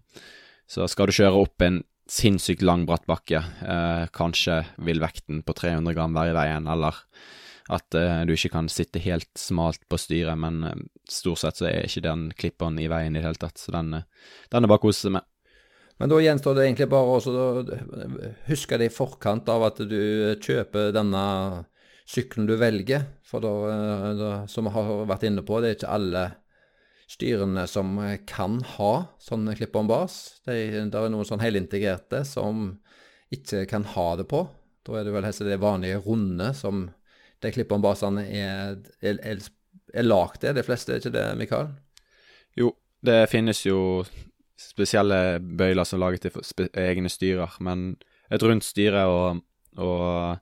Så 0.66 0.88
skal 0.88 1.10
du 1.10 1.18
kjøre 1.18 1.42
opp 1.42 1.66
en 1.66 1.82
sinnssykt 2.10 2.64
lang 2.64 2.86
bratt 2.88 3.04
bakke, 3.10 3.42
uh, 3.42 4.06
kanskje 4.16 4.62
vil 4.88 5.04
vekten 5.04 5.44
på 5.44 5.58
300 5.58 5.98
gram 5.98 6.16
være 6.16 6.32
i 6.32 6.38
veien, 6.38 6.70
eller 6.72 7.02
at 7.74 7.96
du 8.28 8.34
ikke 8.36 8.52
kan 8.54 8.68
sitte 8.70 9.02
helt 9.02 9.32
smalt 9.40 9.82
på 9.90 9.98
styret, 9.98 10.38
men 10.38 10.88
stort 11.10 11.42
sett 11.42 11.58
så 11.58 11.66
er 11.70 11.88
ikke 11.88 12.04
den 12.06 12.28
klipperen 12.38 12.78
i 12.78 12.86
veien 12.92 13.16
i 13.16 13.22
det 13.22 13.26
hele 13.26 13.42
tatt, 13.42 13.58
så 13.58 13.74
den, 13.74 14.04
den 14.54 14.68
er 14.68 14.70
bare 14.70 14.84
å 14.84 14.86
kose 14.86 15.08
seg 15.08 15.16
med. 15.16 15.26
Men 15.98 16.12
da 16.12 16.20
gjenstår 16.20 16.58
det 16.58 16.66
egentlig 16.66 16.90
bare 16.92 17.16
å 17.16 18.32
huske 18.50 18.80
det 18.80 18.90
i 18.90 18.94
forkant 18.94 19.48
av 19.52 19.64
at 19.70 19.80
du 19.88 20.02
kjøper 20.44 20.92
denne 20.96 21.22
sykkelen 22.10 22.50
du 22.50 22.56
velger. 22.60 23.06
For 23.26 23.44
da, 23.44 24.44
som 24.52 24.68
vi 24.68 24.74
har 24.76 24.92
vært 25.08 25.24
inne 25.30 25.46
på, 25.46 25.62
det 25.62 25.72
er 25.72 25.78
ikke 25.80 25.94
alle 25.96 26.26
styrene 27.10 27.64
som 27.70 27.96
kan 28.28 28.60
ha 28.76 28.94
sånne 29.22 29.56
clip-on 29.58 29.88
bars. 29.90 30.42
Det, 30.46 30.58
det 30.92 31.00
er 31.00 31.14
noen 31.14 31.28
sånn 31.28 31.44
helintegrerte 31.44 32.26
som 32.28 32.68
ikke 33.34 33.64
kan 33.70 33.88
ha 33.96 34.10
det 34.20 34.28
på. 34.30 34.44
Da 34.86 35.00
er 35.00 35.08
det 35.08 35.16
vel 35.16 35.26
helst 35.26 35.46
det 35.48 35.62
vanlige 35.64 36.04
runde 36.06 36.52
som 36.58 36.90
de 37.46 37.54
clip-on 37.54 37.86
er, 38.22 38.78
er, 39.02 39.20
er, 39.22 39.50
er 39.94 40.08
lagd 40.08 40.42
til. 40.42 40.56
De 40.56 40.64
fleste, 40.66 40.94
er 40.94 41.04
ikke 41.04 41.16
det, 41.16 41.26
Mikael? 41.40 41.74
Jo, 42.58 42.72
det 43.06 43.26
finnes 43.32 43.62
jo 43.66 44.04
spesielle 44.60 45.40
bøyler 45.40 45.86
som 45.88 46.00
er 46.00 46.06
laget 46.06 46.26
til 46.26 46.70
egne 46.80 47.12
styrer, 47.12 47.58
men 47.64 47.94
et 48.32 48.44
rundt 48.44 48.66
styre 48.66 49.04
og, 49.12 49.44
og 49.78 50.38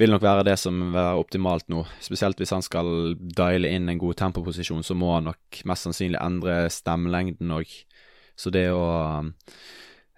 vil 0.00 0.14
nok 0.14 0.22
være 0.24 0.46
det 0.48 0.56
som 0.60 0.78
vil 0.80 0.94
være 0.94 1.20
optimalt 1.20 1.68
nå. 1.72 1.82
Spesielt 2.00 2.38
hvis 2.40 2.54
han 2.54 2.64
skal 2.64 3.16
diale 3.18 3.68
inn 3.68 3.90
en 3.90 4.00
god 4.00 4.16
tempoposisjon, 4.22 4.84
så 4.86 4.96
må 4.96 5.12
han 5.16 5.28
nok 5.28 5.62
mest 5.68 5.88
sannsynlig 5.88 6.20
endre 6.22 6.62
stemmelengden 6.72 7.52
òg. 7.58 7.74
Så 8.38 8.52
det 8.54 8.70
å 8.72 8.86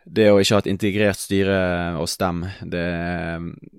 det 0.04 0.26
å 0.32 0.38
ikke 0.40 0.56
ha 0.56 0.62
et 0.62 0.70
integrert 0.72 1.20
styre 1.20 1.58
og 2.00 2.08
stem, 2.10 2.42
det, 2.60 2.86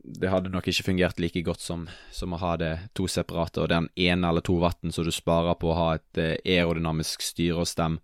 det, 0.04 0.30
hadde 0.32 0.52
nok 0.54 0.70
ikke 0.72 0.86
fungert 0.88 1.20
like 1.20 1.44
godt 1.44 1.64
som, 1.64 1.88
som, 2.16 2.36
å 2.36 2.40
ha 2.40 2.54
det 2.60 2.72
to 2.96 3.10
separate, 3.12 3.60
og 3.60 3.72
den 3.74 3.90
ene 4.00 4.30
eller 4.30 4.46
to 4.46 4.56
vatten 4.62 4.94
som 4.96 5.08
du 5.08 5.12
sparer 5.12 5.58
på 5.60 5.74
å 5.74 5.78
ha 5.78 5.90
et 5.98 6.22
eh, 6.22 6.38
aerodynamisk 6.56 7.26
styre 7.26 7.66
og 7.66 7.70
stem, 7.70 8.00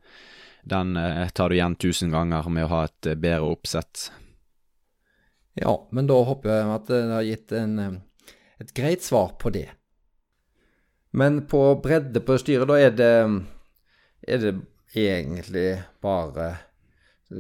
den 0.68 0.98
eh, 1.00 1.32
tar 1.32 1.50
du 1.50 1.58
igjen 1.58 1.80
tusen 1.80 2.12
ganger 2.12 2.52
med 2.52 2.68
å 2.68 2.74
ha 2.74 2.84
et 2.90 3.12
eh, 3.12 3.20
bedre 3.20 3.54
oppsett. 3.56 4.10
Ja, 5.60 5.76
men 5.96 6.08
da 6.12 6.20
håper 6.28 6.52
jeg 6.52 6.72
at 6.76 6.92
det 6.92 7.04
har 7.14 7.28
gitt 7.28 7.56
en, 7.56 8.00
et 8.60 8.76
greit 8.76 9.04
svar 9.04 9.36
på 9.40 9.52
det. 9.56 9.70
Men 11.16 11.46
på 11.50 11.64
bredde 11.82 12.22
på 12.22 12.36
styret, 12.38 12.68
da 12.70 12.76
er 12.78 12.92
det, 12.94 13.14
er 14.28 14.44
det 14.44 14.58
egentlig 14.94 15.80
bare 16.04 16.52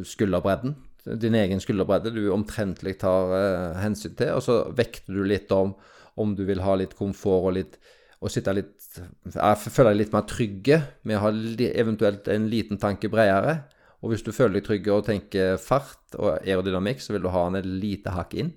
skulderbredden. 0.05 0.75
Din 1.19 1.37
egen 1.37 1.61
skulderbredde 1.63 2.11
du 2.13 2.27
omtrentlig 2.33 2.97
tar 3.01 3.33
eh, 3.37 3.79
hensyn 3.83 4.15
til. 4.19 4.35
Og 4.35 4.43
så 4.45 4.59
vekter 4.75 5.15
du 5.15 5.23
litt 5.27 5.51
om 5.55 5.75
om 6.19 6.33
du 6.35 6.43
vil 6.43 6.61
ha 6.65 6.75
litt 6.75 6.97
komfort 6.99 7.49
og 7.49 7.55
litt 7.55 7.79
og 8.19 8.27
sitte 8.33 8.51
litt 8.51 8.97
Jeg 9.31 9.71
føler 9.71 9.93
deg 9.93 9.99
litt 10.01 10.11
mer 10.11 10.25
trygge 10.27 10.79
med 11.07 11.15
å 11.15 11.21
ha 11.23 11.29
eventuelt 11.69 12.25
en 12.27 12.49
liten 12.51 12.79
tanke 12.81 13.07
bredere. 13.07 13.61
Og 14.03 14.11
hvis 14.11 14.25
du 14.25 14.33
føler 14.35 14.57
deg 14.57 14.65
trygge 14.65 14.91
og 14.91 15.05
tenker 15.07 15.55
fart 15.61 16.17
og 16.17 16.33
aerodynamikk, 16.41 16.99
så 16.99 17.15
vil 17.15 17.23
du 17.23 17.29
ha 17.31 17.45
den 17.47 17.61
et 17.61 17.69
lite 17.69 18.11
hakk 18.11 18.35
inn? 18.41 18.51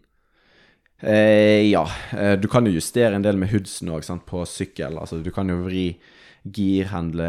Eh, 0.98 1.68
ja. 1.68 1.84
Du 2.42 2.48
kan 2.50 2.66
jo 2.66 2.74
justere 2.74 3.14
en 3.14 3.22
del 3.22 3.38
med 3.38 3.52
hoodsen 3.54 3.92
òg, 3.94 4.02
på 4.26 4.42
sykkel. 4.50 4.98
Altså, 4.98 5.20
du 5.22 5.30
kan 5.34 5.50
jo 5.50 5.60
vri 5.62 5.86
girhandle 6.42 7.28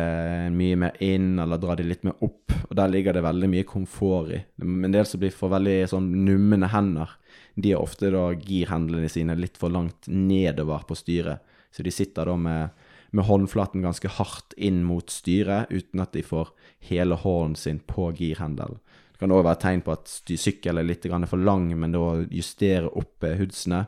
mye 0.53 0.77
mer 0.79 0.95
inn, 1.03 1.37
eller 1.39 1.59
dra 1.61 1.75
de 1.77 1.85
litt 1.85 2.05
mer 2.07 2.17
opp. 2.25 2.53
Og 2.69 2.75
der 2.77 2.89
ligger 2.89 3.13
det 3.13 3.25
veldig 3.25 3.49
mye 3.51 3.67
komfort 3.69 4.31
i. 4.33 4.39
En 4.63 4.93
del 4.93 5.05
som 5.05 5.21
blir 5.21 5.33
for 5.35 5.53
veldig 5.53 5.83
sånn 5.91 6.09
numne 6.25 6.69
hender, 6.73 7.11
de 7.55 7.75
har 7.75 7.83
ofte 7.85 8.09
da 8.13 8.31
girhandlene 8.33 9.09
sine 9.11 9.35
litt 9.37 9.59
for 9.61 9.73
langt 9.73 10.09
nedover 10.09 10.87
på 10.89 10.97
styret. 10.97 11.43
Så 11.73 11.85
de 11.85 11.93
sitter 11.93 12.29
da 12.29 12.37
med, 12.37 12.85
med 13.13 13.27
håndflaten 13.27 13.85
ganske 13.85 14.09
hardt 14.17 14.55
inn 14.57 14.81
mot 14.85 15.09
styret, 15.13 15.69
uten 15.69 16.01
at 16.01 16.13
de 16.17 16.25
får 16.25 16.49
hele 16.89 17.17
hånden 17.21 17.57
sin 17.59 17.81
på 17.85 18.09
girhandelen. 18.17 18.81
Det 19.13 19.21
kan 19.21 19.33
òg 19.33 19.45
være 19.45 19.61
tegn 19.61 19.83
på 19.85 19.93
at 19.93 20.09
sykkel 20.09 20.81
er 20.81 20.87
litt 20.87 21.05
for 21.05 21.37
lang, 21.37 21.69
men 21.77 21.93
da 21.93 22.23
justere 22.33 22.89
opp 22.89 23.25
hoodsene 23.25 23.85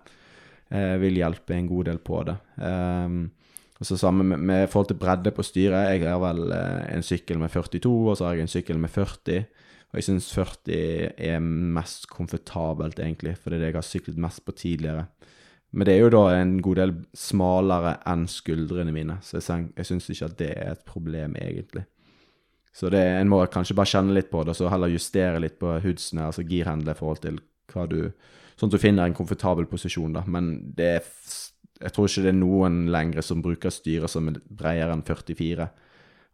eh, 0.70 0.96
vil 1.02 1.18
hjelpe 1.18 1.58
en 1.58 1.70
god 1.70 1.90
del 1.90 1.98
på 2.06 2.22
det. 2.30 2.38
Um, 2.62 3.18
så 3.84 3.98
samme 4.00 4.24
med, 4.24 4.40
med, 4.40 4.70
forhold 4.72 4.88
til 4.88 5.00
bredde 5.00 5.32
på 5.36 5.44
styret. 5.44 5.92
Jeg 5.92 6.08
har 6.08 6.22
vel 6.24 6.52
eh, 6.56 6.96
en 6.96 7.04
sykkel 7.04 7.40
med 7.42 7.52
42, 7.52 7.92
og 7.92 8.18
så 8.18 8.30
har 8.30 8.38
jeg 8.38 8.48
en 8.48 8.54
sykkel 8.54 8.80
med 8.80 8.90
40. 8.90 9.42
Og 9.92 10.00
jeg 10.00 10.08
syns 10.08 10.30
40 10.36 10.78
er 11.18 11.40
mest 11.40 12.08
komfortabelt, 12.12 13.00
egentlig, 13.00 13.36
for 13.40 13.52
det 13.52 13.60
er 13.60 13.66
det 13.66 13.72
jeg 13.74 13.80
har 13.80 13.88
syklet 13.90 14.22
mest 14.22 14.46
på 14.46 14.56
tidligere. 14.56 15.08
Men 15.76 15.88
det 15.88 15.96
er 15.96 16.06
jo 16.06 16.14
da 16.14 16.24
en 16.38 16.62
god 16.64 16.80
del 16.80 16.94
smalere 17.20 17.98
enn 18.08 18.24
skuldrene 18.32 18.94
mine, 18.96 19.18
så 19.24 19.42
jeg, 19.42 19.68
jeg 19.76 19.90
syns 19.90 20.08
ikke 20.12 20.30
at 20.30 20.38
det 20.40 20.50
er 20.56 20.72
et 20.72 20.86
problem, 20.88 21.36
egentlig. 21.36 21.84
Så 22.76 22.92
det, 22.92 23.00
en 23.00 23.32
må 23.32 23.42
kanskje 23.52 23.76
bare 23.76 23.92
kjenne 23.92 24.16
litt 24.16 24.32
på 24.32 24.44
det, 24.44 24.56
og 24.56 24.60
så 24.60 24.72
heller 24.72 24.92
justere 24.92 25.40
litt 25.44 25.60
på 25.60 25.78
hoodsene, 25.84 26.30
altså 26.30 26.44
girhandle 26.48 26.96
i 26.96 27.00
forhold 27.00 27.24
til 27.28 27.44
hva 27.74 27.88
du 27.92 28.00
Sånn 28.56 28.70
at 28.72 28.78
du 28.78 28.80
finner 28.80 29.10
en 29.10 29.16
komfortabel 29.16 29.66
posisjon, 29.68 30.14
da. 30.16 30.22
Men 30.32 30.46
det 30.78 30.86
er 30.94 31.08
jeg 31.82 31.92
tror 31.92 32.08
ikke 32.08 32.24
det 32.24 32.32
er 32.32 32.38
noen 32.40 32.86
lenger 32.92 33.26
som 33.26 33.42
bruker 33.44 33.74
styret 33.74 34.12
som 34.12 34.30
er 34.32 34.40
bredere 34.48 34.96
enn 34.96 35.04
44. 35.06 35.68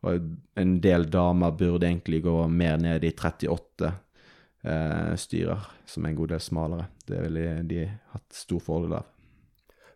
Og 0.05 0.29
en 0.57 0.75
del 0.81 1.07
damer 1.13 1.55
burde 1.57 1.87
egentlig 1.87 2.23
gå 2.25 2.35
mer 2.49 2.77
ned 2.81 3.05
i 3.05 3.13
38 3.13 3.89
eh, 4.65 5.13
styrer, 5.17 5.65
som 5.85 6.05
er 6.05 6.13
en 6.13 6.19
god 6.19 6.33
del 6.33 6.43
smalere. 6.43 6.87
Det 7.05 7.23
ville 7.25 7.47
de 7.69 7.83
hatt 8.13 8.37
stor 8.37 8.61
fordel 8.65 8.97
av. 8.99 9.09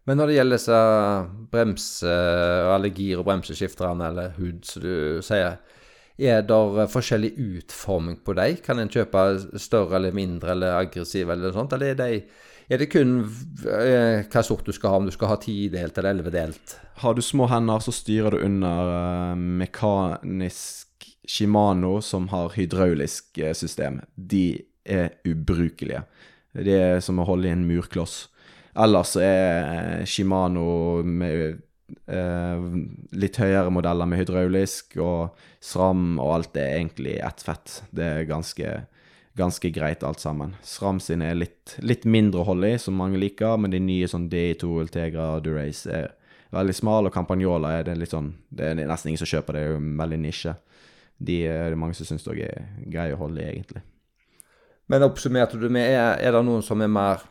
Men 0.05 0.19
når 0.19 0.29
det 0.29 0.35
gjelder 0.37 0.59
disse 0.59 0.81
bremse, 1.53 2.17
eller 2.75 2.93
gir- 2.93 3.21
og 3.21 3.25
bremseskifterne, 3.25 4.11
eller 4.11 4.35
HUD, 4.37 4.59
som 4.69 4.83
du 4.83 5.21
sier, 5.25 5.57
er 6.17 6.43
det 6.47 6.89
forskjellig 6.93 7.33
utforming 7.35 8.21
på 8.23 8.35
dem? 8.37 8.59
Kan 8.63 8.79
en 8.79 8.91
kjøpe 8.91 9.23
større 9.59 9.99
eller 9.99 10.15
mindre 10.15 10.53
eller 10.55 10.79
aggressive 10.79 11.33
eller 11.33 11.49
noe 11.49 11.57
sånt, 11.57 11.75
eller 11.75 11.93
er 11.93 11.99
de 11.99 12.11
er 12.65 12.81
det 12.81 12.87
kun 12.89 13.19
eh, 13.21 14.23
hva 14.25 14.41
sort 14.41 14.65
du 14.65 14.73
skal 14.73 14.89
ha, 14.89 14.97
om 14.97 15.05
du 15.05 15.13
skal 15.13 15.29
ha 15.29 15.37
tidelt 15.37 15.97
eller 15.99 16.15
ellevedelt? 16.15 16.77
Har 17.03 17.13
du 17.13 17.21
små 17.21 17.45
hender, 17.51 17.83
så 17.83 17.93
styrer 17.93 18.33
du 18.33 18.45
under 18.47 18.89
uh, 18.89 19.35
mekanisk 19.37 21.05
Shimano 21.29 21.99
som 22.05 22.29
har 22.31 22.55
hydraulisk 22.55 23.37
system. 23.57 23.99
De 24.15 24.63
er 24.85 25.13
ubrukelige. 25.25 26.03
Det 26.53 26.77
er 26.79 26.99
som 27.05 27.19
å 27.19 27.27
holde 27.27 27.49
i 27.49 27.53
en 27.53 27.65
murkloss. 27.67 28.27
Ellers 28.75 29.15
er 29.21 30.05
Shimano 30.09 31.03
med 31.05 31.61
litt 33.15 33.37
høyere 33.37 33.69
modeller 33.73 34.09
med 34.09 34.23
hydraulisk, 34.23 34.95
og 35.01 35.35
SRAM 35.61 36.15
og 36.17 36.31
alt 36.39 36.57
er 36.57 36.79
egentlig 36.79 37.19
ett 37.21 37.43
fett. 37.45 37.79
Det 37.93 38.05
er 38.05 38.29
ganske 38.29 38.73
ganske 39.35 39.69
greit 39.69 40.03
alt 40.03 40.19
sammen. 40.19 40.55
SRAM 40.63 40.99
sine 41.03 41.27
er 41.29 41.35
litt, 41.35 41.75
litt 41.83 42.05
mindre 42.07 42.41
å 42.41 42.49
holde 42.49 42.71
i, 42.71 42.79
som 42.79 42.95
mange 42.95 43.19
liker, 43.19 43.57
men 43.59 43.73
de 43.73 43.81
nye 43.83 44.07
sånn 44.07 44.29
D2, 44.31 44.69
Ultegra 44.85 45.33
og 45.35 45.43
Durace 45.43 45.91
er 45.91 46.13
veldig 46.55 46.75
smale, 46.75 47.09
og 47.09 47.15
Campagnola 47.15 47.73
er 47.79 47.89
det 47.89 47.97
litt 47.99 48.13
sånn 48.13 48.31
Det 48.47 48.69
er 48.71 48.79
nesten 48.79 49.11
ingen 49.11 49.19
som 49.19 49.29
kjøper, 49.33 49.57
det 49.57 49.63
er 49.63 49.73
jo 49.73 49.81
veldig 49.99 50.21
nisje. 50.23 50.55
De 51.17 51.41
er 51.49 51.73
det 51.73 51.79
mange 51.79 51.97
som 51.97 52.07
syns 52.07 52.27
òg 52.31 52.39
er 52.47 52.69
greie 52.91 53.15
å 53.15 53.19
holde 53.19 53.43
i, 53.43 53.49
egentlig. 53.51 53.83
Men 54.91 55.03
oppsummerte 55.07 55.59
du 55.59 55.67
med, 55.67 55.89
er, 55.89 56.15
er 56.21 56.35
det 56.35 56.43
noen 56.45 56.63
som 56.63 56.79
er 56.83 56.91
mer 56.91 57.25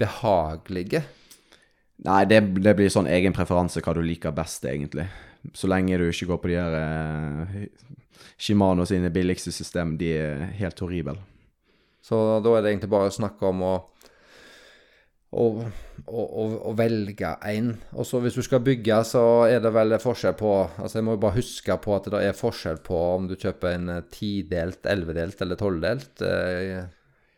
behagelige? 0.00 1.02
Nei, 2.02 2.22
det, 2.26 2.40
det, 2.58 2.74
blir 2.74 2.90
sånn 2.90 3.10
egen 3.10 3.34
preferanse 3.34 3.82
hva 3.84 3.94
du 3.94 4.02
liker 4.02 4.34
best, 4.34 4.64
egentlig. 4.66 5.06
Så 5.54 5.70
lenge 5.70 6.00
du 6.00 6.08
ikke 6.08 6.32
går 6.32 6.40
på 6.42 6.50
de 6.50 6.58
her 6.58 6.74
eh, 6.78 7.54
Shimano 8.42 8.86
sine 8.88 9.12
billigste 9.14 9.52
system, 9.54 9.94
de 10.00 10.10
er 10.18 10.44
helt 10.58 10.82
horrible. 10.82 11.20
Så 12.02 12.18
da 12.42 12.56
er 12.56 12.64
det 12.64 12.72
egentlig 12.72 12.90
bare 12.90 13.14
snakk 13.14 13.42
om 13.46 13.62
å, 13.62 13.72
å, 15.30 15.44
å, 16.10 16.22
å, 16.26 16.72
velge 16.78 17.36
én. 17.46 17.70
Og 17.94 18.08
så 18.08 18.18
hvis 18.24 18.38
du 18.38 18.42
skal 18.42 18.64
bygge, 18.66 18.98
så 19.06 19.24
er 19.46 19.62
det 19.62 19.70
vel 19.74 19.94
forskjell 20.02 20.34
på 20.38 20.56
Altså 20.82 20.98
jeg 20.98 21.06
må 21.06 21.14
jo 21.14 21.22
bare 21.22 21.38
huske 21.38 21.76
på 21.84 21.94
at 21.94 22.10
det 22.10 22.24
er 22.26 22.38
forskjell 22.38 22.82
på 22.82 22.98
om 23.12 23.30
du 23.30 23.36
kjøper 23.36 23.76
en 23.76 23.92
tidelt, 24.10 24.82
ellevedelt 24.90 25.46
eller 25.46 25.60
tolvdelt 25.60 26.26
eh, 26.26 26.80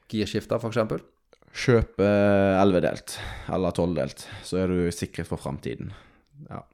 girskifter, 0.09 0.57
f.eks. 0.57 1.05
Kjøp 1.55 2.01
ellevedelt 2.03 3.15
11-delt 3.15 3.55
eller 3.55 3.77
12-delt, 3.79 4.25
så 4.43 4.59
er 4.59 4.73
du 4.73 4.79
sikret 4.93 5.29
for 5.29 5.39
framtiden. 5.39 5.93
Ja. 6.49 6.65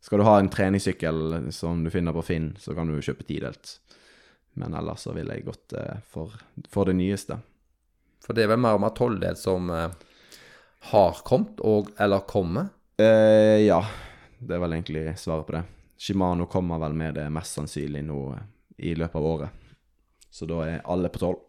Skal 0.00 0.22
du 0.22 0.24
ha 0.28 0.36
en 0.38 0.50
treningssykkel 0.52 1.50
som 1.52 1.82
du 1.84 1.90
finner 1.90 2.14
på 2.14 2.22
Finn, 2.22 2.52
så 2.62 2.76
kan 2.76 2.88
du 2.88 3.00
kjøpe 3.02 3.26
10-delt. 3.26 3.74
Men 4.58 4.74
ellers 4.78 5.04
så 5.04 5.14
ville 5.16 5.34
jeg 5.34 5.46
gått 5.46 5.74
eh, 5.76 5.98
for, 6.10 6.32
for 6.70 6.88
det 6.88 6.96
nyeste. 6.98 7.38
For 8.24 8.36
det 8.36 8.44
er 8.44 8.52
vel 8.52 8.62
mer 8.62 8.78
om 8.78 8.86
at 8.86 8.96
tolvdelt 8.98 9.40
som 9.40 9.70
eh, 9.74 9.90
har 10.92 11.20
kommet, 11.26 11.60
og 11.60 11.90
eller 11.98 12.26
kommer. 12.30 12.70
Eh, 12.98 13.64
ja, 13.66 13.82
det 14.38 14.56
er 14.56 14.62
vel 14.62 14.78
egentlig 14.78 15.04
svaret 15.20 15.46
på 15.46 15.56
det. 15.58 15.64
Shimano 15.98 16.46
kommer 16.50 16.78
vel 16.82 16.94
med 16.94 17.18
det 17.18 17.26
mest 17.34 17.58
sannsynlig 17.58 18.04
nå 18.06 18.20
eh, 18.36 18.46
i 18.90 18.94
løpet 18.94 19.18
av 19.18 19.28
året. 19.32 19.64
Så 20.30 20.46
da 20.46 20.62
er 20.66 20.84
alle 20.86 21.10
på 21.10 21.22
tolv. 21.22 21.44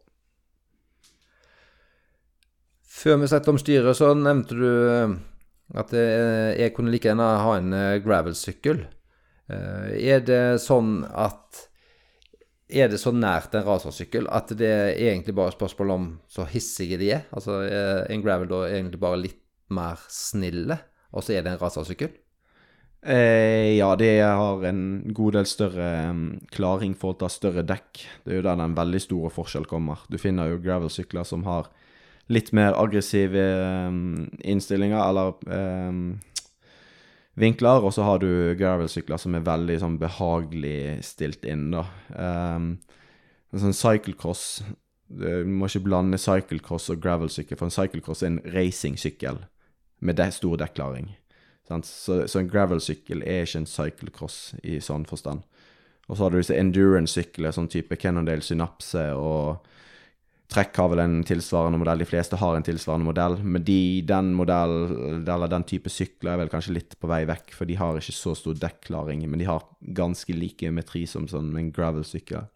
Før 2.90 3.20
vi 3.22 3.30
setter 3.30 3.54
om 3.54 3.60
styret, 3.62 3.98
så 3.98 4.14
nevnte 4.18 4.58
du 4.58 4.68
eh, 4.68 5.18
at 5.78 5.92
eh, 5.94 6.58
jeg 6.58 6.74
kunne 6.76 6.92
like 6.94 7.06
gjerne 7.06 7.28
ha 7.44 7.58
en 7.60 7.76
eh, 7.76 8.00
gravelsykkel. 8.06 8.88
Er 9.50 10.20
det 10.22 10.60
sånn 10.62 11.08
at 11.10 11.64
Er 12.70 12.92
det 12.92 13.00
så 13.02 13.10
nært 13.10 13.56
en 13.58 13.64
racersykkel 13.66 14.28
at 14.30 14.52
det 14.54 14.68
er 14.70 14.92
egentlig 15.08 15.34
bare 15.34 15.50
et 15.50 15.56
spørsmål 15.58 15.94
om 15.96 16.04
så 16.30 16.46
hissige 16.46 17.00
de 17.02 17.08
er? 17.16 17.24
Altså 17.34 17.64
er 17.66 18.04
en 18.14 18.22
gravel 18.22 18.52
da 18.52 18.60
egentlig 18.68 19.00
bare 19.02 19.18
litt 19.24 19.40
mer 19.74 19.98
snille, 20.06 20.78
og 21.10 21.26
så 21.26 21.34
er 21.34 21.48
det 21.48 21.56
en 21.56 21.64
racersykkel? 21.64 22.14
Eh, 23.02 23.80
ja, 23.80 23.90
de 23.96 24.10
har 24.22 24.64
en 24.70 24.82
god 25.16 25.40
del 25.40 25.48
større 25.48 25.90
em, 26.12 26.24
klaring 26.52 26.94
i 26.94 27.00
forhold 27.00 27.22
til 27.22 27.32
større 27.32 27.64
dekk. 27.64 28.04
Det 28.26 28.34
er 28.34 28.42
jo 28.42 28.48
der 28.52 28.60
den 28.60 28.78
veldig 28.78 29.02
store 29.02 29.34
forskjell 29.34 29.66
kommer. 29.70 30.06
Du 30.12 30.20
finner 30.22 30.52
jo 30.52 30.62
gravelsykler 30.62 31.26
som 31.26 31.46
har 31.48 31.72
litt 32.30 32.52
mer 32.54 32.76
aggressive 32.78 33.44
innstillinger, 34.40 35.02
eller 35.02 35.34
um, 35.90 36.20
vinkler, 37.40 37.86
og 37.86 37.94
så 37.96 38.06
har 38.06 38.22
du 38.22 38.56
gravelsykler 38.60 39.22
som 39.22 39.38
er 39.38 39.48
veldig 39.48 39.80
sånn 39.82 39.98
behagelig 40.02 41.00
stilt 41.08 41.48
inn, 41.50 41.70
da. 41.74 41.86
Um, 42.14 42.76
sånn 43.50 43.74
cyclecross 43.74 44.62
Du 45.10 45.26
må 45.50 45.66
ikke 45.66 45.88
blande 45.88 46.20
cyclecross 46.22 46.92
og 46.94 47.00
gravelsykkel, 47.02 47.58
for 47.58 47.66
en 47.66 47.74
cyclecross 47.74 48.22
er 48.22 48.36
en 48.36 48.44
racingsykkel 48.54 49.40
med 50.06 50.20
de 50.20 50.28
stor 50.32 50.60
dekklaring. 50.62 51.10
Sant? 51.68 51.90
Så, 51.90 52.22
så 52.30 52.44
en 52.44 52.52
gravelsykkel 52.52 53.24
er 53.26 53.48
ikke 53.48 53.64
en 53.64 53.70
cyclecross 53.70 54.38
i 54.62 54.78
sånn 54.84 55.08
forstand. 55.10 55.42
Og 56.10 56.18
så 56.18 56.26
har 56.26 56.34
du 56.34 56.40
disse 56.40 56.58
endurance-sykler, 56.58 57.54
sånn 57.54 57.70
type 57.70 57.98
Cannondale 58.02 58.46
Synapse 58.46 59.02
og 59.18 59.66
Trekk 60.50 60.80
har 60.82 60.88
vel 60.90 61.02
en 61.04 61.20
tilsvarende 61.28 61.78
modell. 61.78 62.02
De 62.02 62.08
fleste 62.10 62.38
har 62.42 62.56
en 62.58 62.66
tilsvarende 62.66 63.06
modell, 63.06 63.36
men 63.46 63.62
de, 63.66 64.02
den 64.10 64.32
modellen, 64.34 65.22
eller 65.22 65.52
den 65.52 65.66
type 65.70 65.92
sykler 65.94 66.34
er 66.34 66.40
vel 66.42 66.50
kanskje 66.50 66.74
litt 66.74 66.96
på 66.98 67.10
vei 67.12 67.22
vekk, 67.30 67.54
for 67.54 67.70
de 67.70 67.76
har 67.78 68.00
ikke 68.00 68.16
så 68.18 68.34
stor 68.38 68.58
dekklaring, 68.58 69.22
men 69.30 69.44
de 69.44 69.46
har 69.46 69.68
ganske 69.98 70.34
like 70.34 70.66
geometri 70.66 71.04
som 71.10 71.28
sånn 71.30 71.52
en 71.60 71.70
gravelsykkel. 71.76 72.48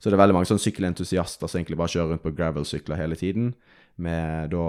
Så 0.00 0.08
det 0.08 0.16
er 0.16 0.20
veldig 0.20 0.36
mange 0.36 0.48
sånn 0.48 0.60
sykkelentusiaster 0.60 1.48
som 1.48 1.60
egentlig 1.60 1.78
bare 1.80 1.92
kjører 1.92 2.12
rundt 2.12 2.24
på 2.26 2.34
gravel-sykler 2.36 3.00
hele 3.00 3.16
tiden, 3.20 3.54
med 4.00 4.52
da 4.52 4.66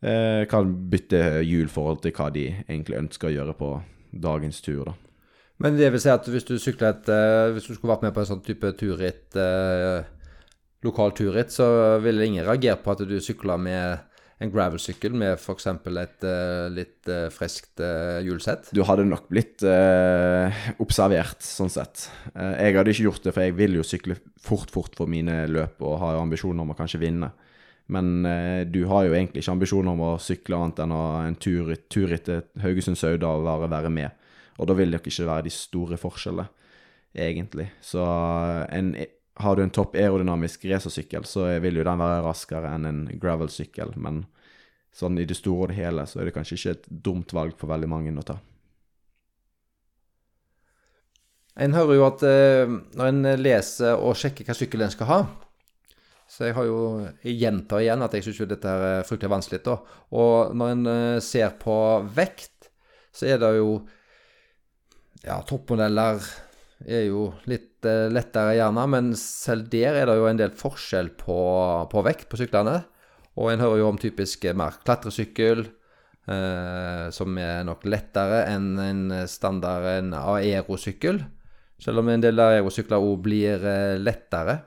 eh, 0.00 0.48
kan 0.48 0.72
bytte 0.92 1.42
hjul 1.44 1.68
forhold 1.72 2.00
til 2.04 2.16
hva 2.16 2.30
de 2.32 2.46
egentlig 2.62 3.02
ønsker 3.02 3.28
å 3.28 3.34
gjøre 3.36 3.56
på 3.60 3.70
dagens 4.16 4.60
tur, 4.64 4.88
da. 4.88 4.96
Men 5.60 5.76
det 5.76 5.90
vil 5.92 6.00
si 6.00 6.08
at 6.08 6.24
hvis 6.24 6.46
du 6.48 6.54
sykler 6.56 6.94
et 6.94 7.08
eh, 7.12 7.50
Hvis 7.52 7.66
du 7.68 7.74
skulle 7.74 7.92
vært 7.92 8.06
med 8.06 8.14
på 8.16 8.22
en 8.22 8.28
sånn 8.30 8.44
type 8.44 8.70
turritt, 8.80 9.36
eh, 9.36 10.08
lokal 10.86 11.12
turritt, 11.16 11.52
så 11.52 11.98
ville 12.02 12.26
ingen 12.26 12.46
reagert 12.46 12.84
på 12.84 12.94
at 12.94 13.02
du 13.08 13.18
sykla 13.22 13.58
med 13.60 14.06
en 14.40 14.48
gravelsykkel 14.48 15.12
med 15.20 15.34
f.eks. 15.36 15.66
et 15.68 16.24
uh, 16.24 16.68
litt 16.72 17.10
uh, 17.12 17.26
friskt 17.32 17.82
hjulsett? 18.24 18.70
Du 18.72 18.80
hadde 18.88 19.04
nok 19.04 19.28
blitt 19.28 19.60
observert, 20.80 21.44
sånn 21.44 21.72
sett. 21.72 22.06
Jeg 22.32 22.78
hadde 22.78 22.94
ikke 22.94 23.08
gjort 23.10 23.26
det, 23.26 23.34
for 23.36 23.44
jeg 23.44 23.56
vil 23.58 23.76
jo 23.76 23.84
sykle 23.84 24.16
fort, 24.40 24.72
fort 24.72 24.96
for 24.96 25.10
mine 25.10 25.44
løp 25.50 25.84
og 25.84 26.00
har 26.00 26.16
jo 26.16 26.24
ambisjoner 26.24 26.64
om 26.64 26.72
å 26.72 26.78
kanskje 26.78 27.02
vinne. 27.04 27.30
Men 27.90 28.22
du 28.70 28.84
har 28.86 29.08
jo 29.08 29.14
egentlig 29.16 29.42
ikke 29.42 29.56
ambisjoner 29.56 29.92
om 29.92 30.02
å 30.06 30.18
sykle 30.22 30.56
annet 30.56 30.80
enn 30.84 30.92
å 30.94 31.04
en 31.26 31.36
tur, 31.42 31.72
tur 31.90 32.12
etter 32.14 32.44
Haugesund-Sauda 32.62 33.32
og 33.34 33.48
være, 33.48 33.70
være 33.72 33.92
med. 33.92 34.20
Og 34.60 34.68
da 34.68 34.76
vil 34.76 34.92
det 34.92 35.00
ikke 35.00 35.28
være 35.28 35.46
de 35.48 35.52
store 35.54 35.96
forskjellene, 36.00 36.48
egentlig. 37.16 37.70
Så 37.84 38.04
en, 38.04 38.92
har 39.40 39.56
du 39.56 39.62
en 39.64 39.72
topp 39.74 39.96
aerodynamisk 39.98 40.64
racersykkel, 40.70 41.24
så 41.28 41.46
vil 41.62 41.80
jo 41.80 41.86
den 41.86 42.00
være 42.02 42.22
raskere 42.26 42.74
enn 42.76 42.86
en 42.88 43.00
gravelsykkel. 43.20 43.96
Men 43.96 44.24
sånn 44.96 45.18
i 45.20 45.26
det 45.28 45.38
store 45.38 45.66
og 45.66 45.72
det 45.72 45.80
hele 45.80 46.06
så 46.08 46.20
er 46.20 46.28
det 46.28 46.36
kanskje 46.36 46.58
ikke 46.58 46.76
et 46.76 46.88
dumt 47.08 47.34
valg 47.36 47.56
for 47.58 47.70
veldig 47.70 47.90
mange 47.90 48.14
å 48.14 48.26
ta. 48.26 48.38
En 51.60 51.74
hører 51.74 51.98
jo 51.98 52.06
at 52.06 52.24
eh, 52.24 52.72
når 52.96 53.08
en 53.10 53.30
leser 53.40 53.98
og 53.98 54.16
sjekker 54.16 54.46
hva 54.46 54.56
sykkel 54.56 54.84
en 54.86 54.92
skal 54.92 55.08
ha 55.10 55.18
Så 56.30 56.46
jeg 56.46 56.54
har 56.56 56.68
jo 56.68 56.78
Jeg 57.24 57.40
gjentar 57.40 57.82
igjen 57.82 58.04
at 58.06 58.14
jeg 58.14 58.24
syns 58.24 58.44
dette 58.48 58.70
er 58.70 59.02
fryktelig 59.04 59.32
vanskelig. 59.34 59.62
da. 59.66 59.76
Og 60.14 60.54
når 60.56 60.76
en 60.76 60.86
eh, 60.86 61.20
ser 61.20 61.50
på 61.60 61.74
vekt, 62.16 62.70
så 63.12 63.26
er 63.26 63.42
det 63.42 63.56
jo 63.58 63.82
Ja, 65.26 65.42
toppmodeller 65.44 66.22
er 66.86 67.04
jo 67.10 67.32
litt 67.50 67.69
eh, 67.88 68.08
lettere 68.12 68.56
gjerne, 68.58 68.86
men 68.92 69.10
selv 69.18 69.68
der 69.72 69.98
er 70.00 70.10
det 70.10 70.16
jo 70.18 70.28
en 70.30 70.40
del 70.40 70.54
forskjell 70.56 71.12
på, 71.20 71.40
på 71.90 72.04
vekt 72.06 72.28
på 72.30 72.40
syklene. 72.40 72.80
Og 73.40 73.52
en 73.52 73.62
hører 73.62 73.80
jo 73.80 73.90
om 73.90 74.00
typisk 74.00 74.44
mer 74.58 74.80
klatresykkel, 74.84 75.64
eh, 76.30 77.04
som 77.14 77.38
er 77.40 77.62
nok 77.68 77.86
lettere 77.88 78.44
enn 78.50 78.72
en 78.82 79.04
standard 79.30 79.86
en 79.94 80.16
aerosykkel. 80.18 81.22
Selv 81.80 82.02
om 82.02 82.10
en 82.12 82.22
del 82.22 82.42
aerosykler 82.42 83.00
òg 83.00 83.22
blir 83.24 83.64
eh, 83.64 83.96
lettere. 84.00 84.58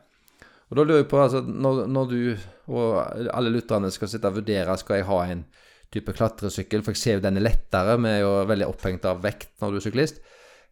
Og 0.72 0.80
da 0.80 0.86
lurer 0.88 1.04
jeg 1.04 1.12
på, 1.12 1.20
altså, 1.22 1.44
når, 1.46 1.86
når 1.92 2.10
du 2.10 2.20
og 2.74 2.96
alle 3.36 3.52
lytterne 3.52 3.92
skal 3.92 4.10
sitte 4.10 4.30
og 4.32 4.40
vurdere 4.40 4.78
skal 4.80 5.02
jeg 5.02 5.10
ha 5.10 5.20
en 5.34 5.44
type 5.94 6.16
klatresykkel, 6.16 6.82
for 6.82 6.96
jeg 6.96 7.02
ser 7.02 7.18
jo 7.18 7.26
den 7.26 7.38
er 7.38 7.46
lettere, 7.46 7.98
vi 8.02 8.10
er 8.10 8.24
jo 8.24 8.32
veldig 8.50 8.70
opphengt 8.70 9.06
av 9.06 9.22
vekt 9.22 9.52
når 9.62 9.74
du 9.74 9.80
er 9.80 9.86
syklist. 9.86 10.24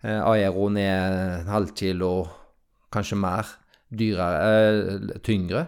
Eh, 0.02 0.18
Aeroen 0.18 0.80
er 0.82 1.18
en 1.42 1.52
halv 1.52 1.76
kilo, 1.78 2.26
kanskje 2.94 3.20
mer, 3.22 3.52
dyrere, 3.94 4.40
eh, 4.50 5.20
tyngre. 5.22 5.68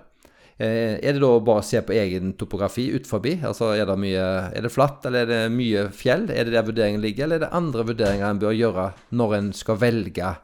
Eh, 0.60 0.98
er 1.02 1.13
det 1.13 1.22
da 1.22 1.39
bare 1.39 1.62
å 1.62 1.65
se 1.65 1.82
på 1.82 1.93
egen 1.93 2.34
topografi 2.38 2.88
ut 2.93 3.06
forbi? 3.06 3.39
Altså, 3.41 3.74
er 3.78 3.86
det, 3.86 3.98
mye, 4.00 4.26
er 4.54 4.62
det 4.62 4.72
flatt, 4.72 5.06
eller 5.06 5.26
er 5.26 5.32
det 5.32 5.52
mye 5.54 5.88
fjell? 5.89 6.30
Er 6.30 6.46
det 6.46 6.54
der 6.54 6.65
vurderingen 6.65 7.02
ligger, 7.02 7.26
eller 7.26 7.36
er 7.36 7.46
det 7.46 7.54
andre 7.54 7.86
vurderinger 7.86 8.30
en 8.30 8.41
bør 8.41 8.58
gjøre 8.58 8.93
når 9.12 9.36
en 9.38 9.54
skal 9.54 9.82
velge 9.82 10.36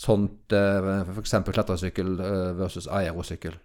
sånt, 0.00 0.48
f.eks. 0.50 1.34
klatresykkel 1.50 2.16
versus 2.56 2.88
aerosykkel? 2.88 3.58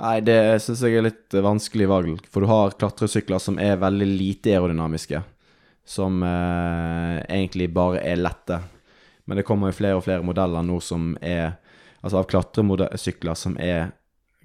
Nei, 0.00 0.20
det 0.24 0.62
syns 0.62 0.80
jeg 0.80 0.96
er 0.96 1.08
litt 1.08 1.34
vanskelig 1.34 1.88
valg, 1.90 2.22
for 2.30 2.40
du 2.40 2.48
har 2.48 2.76
klatresykler 2.78 3.40
som 3.42 3.58
er 3.60 3.80
veldig 3.80 4.06
lite 4.06 4.54
aerodynamiske. 4.54 5.20
Som 5.84 6.22
eh, 6.22 7.16
egentlig 7.28 7.70
bare 7.74 8.02
er 8.04 8.20
lette. 8.20 8.60
Men 9.24 9.40
det 9.40 9.46
kommer 9.48 9.70
jo 9.70 9.78
flere 9.78 9.98
og 9.98 10.04
flere 10.06 10.26
modeller 10.26 10.62
nå 10.66 10.80
som 10.84 11.14
er 11.20 11.58
Altså 12.00 12.16
av 12.16 12.30
klatresykler 12.30 13.36
som 13.36 13.58
er 13.60 13.90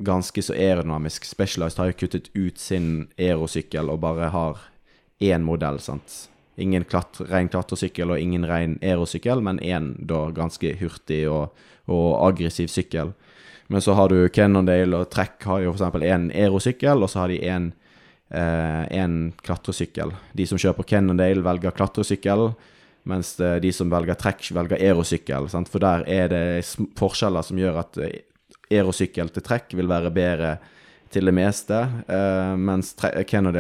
ganske 0.04 0.42
så 0.44 0.54
aerodynamisk. 0.54 1.26
Specialized 1.26 1.80
har 1.80 1.92
jo 1.92 2.00
kuttet 2.02 2.30
ut 2.34 2.60
sin 2.60 3.08
aerosykkel 3.16 3.88
og 3.92 4.02
bare 4.04 4.28
har 4.34 4.60
én 5.24 5.46
modell, 5.48 5.80
sant. 5.80 6.26
Ingen 6.60 6.84
klatre, 6.88 7.28
ren 7.32 7.50
klatresykkel 7.52 8.12
og 8.12 8.20
ingen 8.20 8.46
ren 8.48 8.78
aerosykkel, 8.84 9.42
men 9.44 9.60
én 9.60 9.94
da 10.08 10.30
ganske 10.36 10.74
hurtig 10.80 11.26
og, 11.32 11.56
og 11.88 12.10
aggressiv 12.28 12.68
sykkel. 12.72 13.14
Men 13.68 13.82
så 13.82 13.96
har 13.98 14.12
du 14.12 14.28
Cannondale 14.30 15.00
og 15.00 15.10
Trekk 15.12 15.48
har 15.50 15.64
jo 15.64 15.74
f.eks. 15.74 16.04
én 16.04 16.30
aerosykkel, 16.36 17.04
og 17.04 17.10
så 17.10 17.24
har 17.24 17.34
de 17.34 17.40
én 17.42 17.72
en 18.36 19.32
klatresykkel. 19.46 20.12
De 20.36 20.46
som 20.50 20.60
kjører 20.60 20.78
på 20.80 20.86
Cannondale, 20.90 21.44
velger 21.46 21.76
klatresykkel, 21.76 22.50
mens 23.08 23.36
de 23.38 23.72
som 23.74 23.92
velger 23.94 24.18
Trekk, 24.20 24.50
velger 24.58 24.82
aerosykkel. 24.82 25.50
Sant? 25.54 25.70
For 25.72 25.84
der 25.84 26.06
er 26.10 26.32
det 26.32 26.46
forskjeller 26.98 27.46
som 27.46 27.60
gjør 27.62 27.82
at 27.84 28.00
eh, 28.02 28.24
aerosykkel 28.74 29.30
til 29.34 29.46
Trekk 29.46 29.76
vil 29.78 29.90
være 29.92 30.14
bedre 30.14 30.56
til 31.14 31.30
det 31.30 31.36
meste, 31.38 31.78
eh, 32.10 32.56
mens 32.58 32.94
tre- 32.98 33.14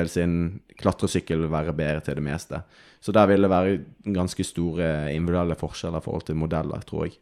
sin 0.09 0.61
klatresykkel 0.77 1.45
vil 1.45 1.53
være 1.53 1.73
bedre 1.77 2.01
til 2.01 2.15
det 2.15 2.23
meste. 2.25 2.63
Så 2.99 3.13
der 3.13 3.27
vil 3.27 3.41
det 3.41 3.49
være 3.49 3.79
ganske 4.03 4.43
store 4.43 5.13
individuelle 5.13 5.55
forskjeller 5.55 6.01
i 6.01 6.05
forhold 6.05 6.25
til 6.25 6.35
modeller, 6.35 6.81
tror 6.81 7.05
jeg. 7.05 7.19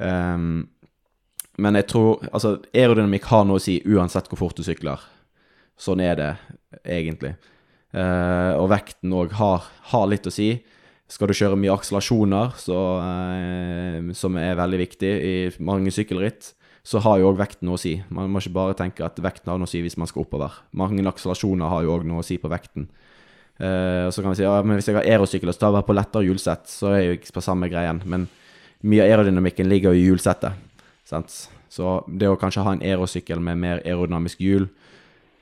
Ehm, 0.00 0.68
men 1.58 1.74
jeg 1.74 1.86
tror 1.86 2.22
Altså, 2.32 2.62
aerodynamikk 2.74 3.24
har 3.28 3.44
noe 3.44 3.60
å 3.60 3.60
si 3.60 3.82
uansett 3.84 4.26
hvor 4.28 4.38
fort 4.38 4.56
du 4.56 4.62
sykler. 4.62 4.98
Sånn 5.78 6.02
er 6.04 6.18
det 6.18 6.30
egentlig. 6.84 7.34
Eh, 7.92 8.52
og 8.56 8.70
vekten 8.72 9.12
òg 9.16 9.34
har, 9.36 9.66
har 9.92 10.08
litt 10.08 10.28
å 10.28 10.32
si. 10.32 10.54
Skal 11.12 11.28
du 11.28 11.36
kjøre 11.36 11.58
mye 11.60 11.74
akselerasjoner, 11.74 12.54
så, 12.56 12.78
eh, 13.04 14.12
som 14.16 14.38
er 14.40 14.56
veldig 14.56 14.80
viktig 14.80 15.12
i 15.12 15.36
mange 15.60 15.92
sykkelritt, 15.92 16.54
så 16.82 17.02
har 17.04 17.20
jo 17.20 17.28
òg 17.30 17.38
vekten 17.38 17.68
noe 17.68 17.78
å 17.78 17.82
si. 17.82 17.94
Man 18.10 18.32
må 18.32 18.40
ikke 18.40 18.56
bare 18.56 18.78
tenke 18.78 19.04
at 19.06 19.20
vekten 19.22 19.52
har 19.52 19.60
noe 19.60 19.68
å 19.68 19.70
si 19.70 19.82
hvis 19.84 19.98
man 20.00 20.10
skal 20.10 20.24
oppover. 20.24 20.56
Mange 20.74 21.04
akselerasjoner 21.06 21.70
har 21.70 21.84
jo 21.84 21.94
òg 21.94 22.06
noe 22.08 22.24
å 22.24 22.26
si 22.26 22.40
på 22.42 22.50
vekten. 22.50 22.88
Eh, 23.60 24.08
og 24.08 24.14
så 24.14 24.24
kan 24.24 24.32
vi 24.32 24.40
si 24.40 24.46
ja, 24.46 24.56
men 24.64 24.80
hvis 24.80 24.88
jeg 24.88 24.96
har 24.96 25.06
aerosykkel 25.06 25.52
og 25.52 25.54
så 25.54 25.62
tar 25.62 25.70
jeg 25.70 25.78
bare 25.78 25.88
på 25.90 25.98
lettere 25.98 26.26
hjulsett, 26.26 26.70
så 26.72 26.90
er 26.90 26.98
jeg 26.98 27.10
jo 27.10 27.18
ikke 27.20 27.36
på 27.36 27.44
samme 27.44 27.68
greien. 27.70 28.00
Men 28.08 28.26
mye 28.82 29.04
av 29.04 29.12
aerodynamikken 29.12 29.68
ligger 29.70 29.92
jo 29.92 30.00
i 30.00 30.06
hjulsettet. 30.08 30.70
Så 31.12 31.92
det 32.08 32.30
å 32.30 32.38
kanskje 32.40 32.64
ha 32.64 32.72
en 32.74 32.82
aerosykkel 32.82 33.42
med 33.44 33.60
mer 33.60 33.82
aerodynamisk 33.84 34.40
hjul 34.42 34.70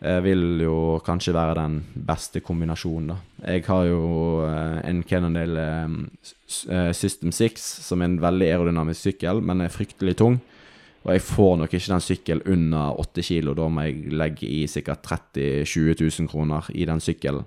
vil 0.00 0.62
jo 0.62 0.76
kanskje 1.04 1.34
være 1.36 1.58
den 1.58 1.74
beste 2.08 2.40
kombinasjonen, 2.40 3.10
da. 3.12 3.16
Jeg 3.52 3.64
har 3.66 3.84
jo 3.88 4.00
eh, 4.46 4.78
en 4.88 5.02
Cannondale 5.04 5.64
eh, 5.66 5.98
eh, 6.72 6.92
System 6.96 7.32
6, 7.32 7.66
som 7.84 8.00
er 8.00 8.08
en 8.08 8.20
veldig 8.22 8.48
aerodynamisk 8.48 9.10
sykkel, 9.10 9.42
men 9.44 9.60
er 9.60 9.72
fryktelig 9.72 10.16
tung. 10.20 10.38
Og 11.04 11.12
jeg 11.14 11.24
får 11.24 11.54
nok 11.56 11.74
ikke 11.74 11.92
den 11.92 12.04
sykkelen 12.04 12.42
under 12.52 13.00
8 13.00 13.24
kilo. 13.24 13.54
Da 13.56 13.68
må 13.72 13.86
jeg 13.86 14.12
legge 14.12 14.48
i 14.48 14.66
sikkert 14.68 15.04
30 15.04 15.64
000-20 15.64 16.02
000 16.20 16.28
kroner 16.32 16.68
i 16.76 16.84
den 16.88 17.00
sykkelen. 17.00 17.44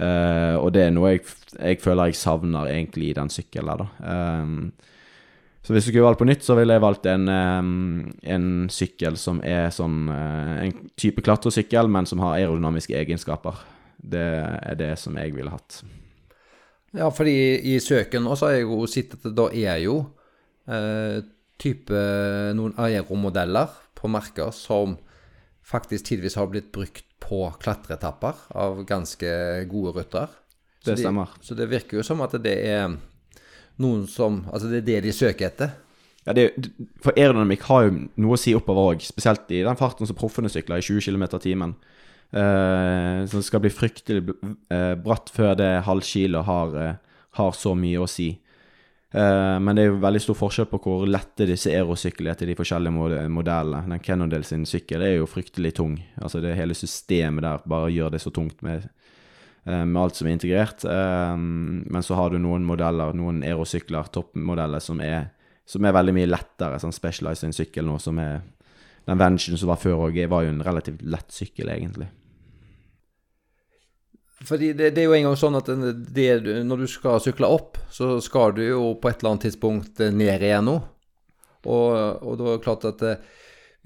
Eh, 0.00 0.56
og 0.58 0.72
det 0.74 0.86
er 0.86 0.94
noe 0.94 1.14
jeg, 1.14 1.26
jeg 1.58 1.82
føler 1.82 2.10
jeg 2.10 2.18
savner 2.18 2.70
egentlig 2.70 3.10
i 3.10 3.18
den 3.18 3.30
sykkelen 3.30 3.70
der, 3.70 3.84
da. 3.84 4.70
Så 5.62 5.74
hvis 5.74 5.84
du 5.84 5.90
skulle 5.90 6.06
valgt 6.06 6.18
på 6.22 6.26
nytt, 6.28 6.42
så 6.46 6.54
ville 6.56 6.72
jeg 6.72 6.80
valgt 6.82 7.04
en, 7.10 7.28
en 7.28 8.46
sykkel 8.72 9.18
som 9.20 9.42
er 9.44 9.68
sånn 9.74 10.06
En 10.08 10.72
type 10.96 11.20
klatresykkel, 11.20 11.90
men 11.92 12.06
som 12.08 12.22
har 12.24 12.38
aerodynamiske 12.38 12.96
egenskaper. 12.96 13.58
Det 14.00 14.22
er 14.24 14.78
det 14.80 14.94
som 14.98 15.18
jeg 15.20 15.34
ville 15.36 15.52
hatt. 15.52 15.82
Ja, 16.96 17.10
fordi 17.12 17.34
i 17.74 17.76
søken 17.78 18.24
også 18.26 18.48
har 18.48 18.56
jeg 18.56 18.64
jo 18.64 18.86
sett 18.90 19.12
at 19.18 19.28
det 19.28 19.34
da 19.36 19.50
er 19.52 19.76
jo 19.84 19.98
eh, 20.66 21.20
type 21.60 22.00
noen 22.56 22.72
aeromodeller 22.80 23.68
på 24.00 24.08
merker 24.10 24.50
som 24.56 24.96
faktisk 25.70 26.08
tidvis 26.08 26.34
har 26.40 26.48
blitt 26.50 26.72
brukt 26.74 27.04
på 27.20 27.44
klatreetapper 27.62 28.40
av 28.58 28.80
ganske 28.88 29.28
gode 29.70 29.92
ryttere. 30.00 30.32
Så 30.80 30.94
Det 30.94 30.96
de- 30.96 31.04
stemmer. 31.04 31.28
Så 31.44 31.54
det 31.54 31.68
virker 31.70 32.00
jo 32.00 32.02
som 32.02 32.24
at 32.24 32.32
det 32.42 32.56
er 32.64 32.96
noen 33.80 34.04
som 34.10 34.42
Altså 34.52 34.70
det 34.70 34.82
er 34.82 34.88
det 34.88 34.98
de 35.08 35.14
søker 35.16 35.48
etter. 35.50 35.72
Ja, 36.26 36.34
det, 36.36 36.50
for 37.00 37.16
aerodynamikk 37.16 37.64
har 37.70 37.86
jo 37.86 37.94
noe 38.20 38.36
å 38.36 38.40
si 38.40 38.52
oppover 38.54 38.92
òg, 38.92 39.04
spesielt 39.04 39.48
i 39.56 39.62
den 39.64 39.78
farten 39.80 40.08
som 40.08 40.18
proffene 40.18 40.50
sykler 40.52 40.82
i 40.82 40.84
20 40.84 41.06
km 41.08 41.24
i 41.24 41.42
timen. 41.46 41.72
Uh, 42.30 43.24
så 43.26 43.40
det 43.40 43.46
skal 43.48 43.62
bli 43.64 43.72
fryktelig 43.74 44.36
eh, 44.70 44.92
bratt 45.02 45.32
før 45.34 45.56
det 45.58 45.70
halvkilet 45.88 46.46
har, 46.46 46.76
eh, 46.78 47.24
har 47.40 47.56
så 47.56 47.72
mye 47.74 48.04
å 48.04 48.06
si. 48.10 48.28
Uh, 49.10 49.58
men 49.58 49.74
det 49.74 49.82
er 49.82 49.88
jo 49.88 50.02
veldig 50.04 50.20
stor 50.22 50.36
forskjell 50.38 50.68
på 50.70 50.78
hvor 50.84 51.08
lette 51.10 51.48
disse 51.48 51.72
aerosyklene 51.72 52.30
er 52.30 52.38
til 52.38 52.52
de 52.52 52.54
forskjellige 52.58 52.94
mod- 52.94 53.16
modellene. 53.34 53.82
Den 53.90 54.04
Kennedale 54.06 54.46
sin 54.46 54.62
sykkel 54.68 55.02
er 55.02 55.16
jo 55.16 55.26
fryktelig 55.30 55.74
tung. 55.80 55.96
Altså 56.22 56.38
det 56.44 56.54
hele 56.58 56.76
systemet 56.78 57.42
der 57.42 57.66
bare 57.66 57.90
gjør 57.90 58.14
det 58.14 58.22
så 58.22 58.30
tungt 58.30 58.62
med, 58.62 58.86
eh, 58.86 59.09
med 59.64 59.98
alt 60.02 60.16
som 60.16 60.28
er 60.28 60.36
integrert. 60.36 60.84
Eh, 60.84 61.34
men 61.36 62.06
så 62.06 62.16
har 62.18 62.30
du 62.32 62.38
noen 62.40 62.64
modeller, 62.66 63.12
noen 63.16 63.42
aerosykler, 63.46 64.08
toppmodeller, 64.14 64.82
som 64.84 65.02
er, 65.04 65.28
som 65.68 65.84
er 65.84 65.96
veldig 65.96 66.16
mye 66.16 66.30
lettere. 66.30 66.80
Sånn 66.82 66.96
Specialized 66.96 67.48
en 67.48 67.56
sykkel 67.56 67.88
nå, 67.88 67.98
som 68.02 68.18
er 68.22 68.40
Den 69.08 69.18
Vengeance 69.18 69.56
som 69.58 69.70
var 69.72 69.80
før 69.80 70.06
òg, 70.06 70.18
var 70.30 70.44
jo 70.44 70.50
en 70.52 70.62
relativt 70.62 71.00
lett 71.02 71.32
sykkel, 71.32 71.70
egentlig. 71.72 72.10
Fordi 74.46 74.72
det, 74.76 74.92
det 74.96 75.02
er 75.02 75.08
jo 75.08 75.16
en 75.16 75.26
gang 75.28 75.36
sånn 75.36 75.58
at 75.58 75.68
det, 76.14 76.28
når 76.64 76.84
du 76.84 76.88
skal 76.88 77.20
sykle 77.20 77.48
opp, 77.50 77.80
så 77.92 78.14
skal 78.24 78.54
du 78.56 78.62
jo 78.64 78.94
på 79.00 79.10
et 79.10 79.20
eller 79.20 79.34
annet 79.34 79.46
tidspunkt 79.48 80.00
eh, 80.00 80.12
ned 80.14 80.44
igjen 80.44 80.68
nå. 80.68 80.78
Og, 81.68 81.88
og 82.24 82.38
da 82.40 82.46
er 82.46 82.54
det 82.54 82.64
klart 82.64 82.86
at 82.88 83.04
eh, 83.04 83.20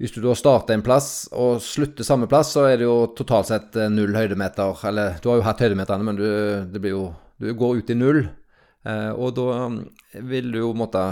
hvis 0.01 0.11
du 0.11 0.19
da 0.23 0.33
starter 0.35 0.75
en 0.75 0.83
plass 0.83 1.27
og 1.31 1.61
slutter 1.63 2.03
samme 2.03 2.27
plass, 2.27 2.51
så 2.55 2.65
er 2.67 2.79
det 2.81 2.87
jo 2.87 2.97
totalt 3.15 3.47
sett 3.51 3.77
eh, 3.79 3.91
null 3.91 4.15
høydemeter. 4.15 4.81
Eller 4.89 5.21
du 5.23 5.29
har 5.31 5.39
jo 5.39 5.45
hatt 5.45 5.63
høydemeterne, 5.63 6.07
men 6.07 6.19
du, 6.19 6.89
jo, 6.89 7.05
du 7.39 7.53
går 7.55 7.79
ut 7.79 7.93
i 7.93 7.97
null. 7.97 8.25
Eh, 8.83 9.11
og 9.15 9.37
da 9.37 9.69
mm, 9.71 9.79
vil 10.27 10.51
du 10.51 10.59
jo 10.59 10.73
måtte 10.75 11.05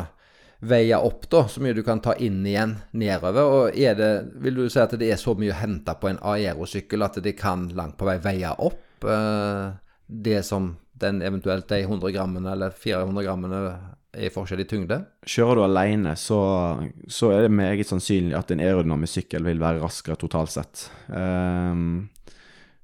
veie 0.63 0.99
opp 0.99 1.27
da, 1.31 1.45
så 1.51 1.63
mye 1.63 1.75
du 1.75 1.83
kan 1.83 1.99
ta 2.03 2.15
inn 2.19 2.43
igjen 2.47 2.75
nedover. 2.99 3.55
Og 3.55 3.79
er 3.79 3.95
det, 3.99 4.11
vil 4.43 4.59
du 4.59 4.67
si 4.67 4.83
at 4.83 4.95
det 4.99 5.11
er 5.11 5.21
så 5.21 5.35
mye 5.39 5.55
å 5.55 5.61
hente 5.61 5.95
på 5.99 6.11
en 6.11 6.19
aerosykkel 6.33 7.07
at 7.07 7.19
det 7.23 7.37
kan 7.39 7.69
langt 7.75 7.95
på 7.99 8.07
vei 8.07 8.19
veie 8.23 8.51
opp 8.51 9.07
eh, 9.07 9.73
det 10.07 10.41
som 10.47 10.73
den 10.99 11.23
eventuelt 11.23 11.67
de 11.71 11.81
100 11.83 12.11
grammene 12.15 12.51
eller 12.51 12.75
400 12.75 13.25
grammene 13.25 13.61
er 14.13 14.27
i 14.27 14.33
forskjellig 14.33 14.65
tyngde? 14.69 14.99
Kjører 15.25 15.59
du 15.59 15.63
alene, 15.65 16.15
så, 16.19 16.39
så 17.09 17.31
er 17.33 17.45
det 17.45 17.53
meget 17.55 17.89
sannsynlig 17.89 18.37
at 18.37 18.53
en 18.53 18.61
aerodynamisk 18.63 19.21
sykkel 19.21 19.45
vil 19.47 19.61
være 19.61 19.81
raskere 19.83 20.19
totalt 20.21 20.53
sett. 20.53 20.87
Um, 21.09 22.09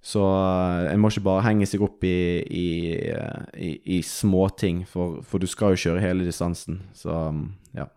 så 0.02 0.24
eh, 0.24 0.94
en 0.94 1.02
må 1.02 1.12
ikke 1.12 1.26
bare 1.28 1.44
henge 1.50 1.68
seg 1.68 1.82
opp 1.84 2.04
i, 2.08 2.40
i, 2.40 2.68
eh, 3.12 3.42
i, 3.60 3.72
i 3.98 4.02
småting, 4.06 4.86
for, 4.88 5.20
for 5.28 5.44
du 5.44 5.48
skal 5.50 5.76
jo 5.76 5.82
kjøre 5.84 6.04
hele 6.04 6.28
distansen. 6.28 6.82
Så 6.96 7.12
ja. 7.76 7.90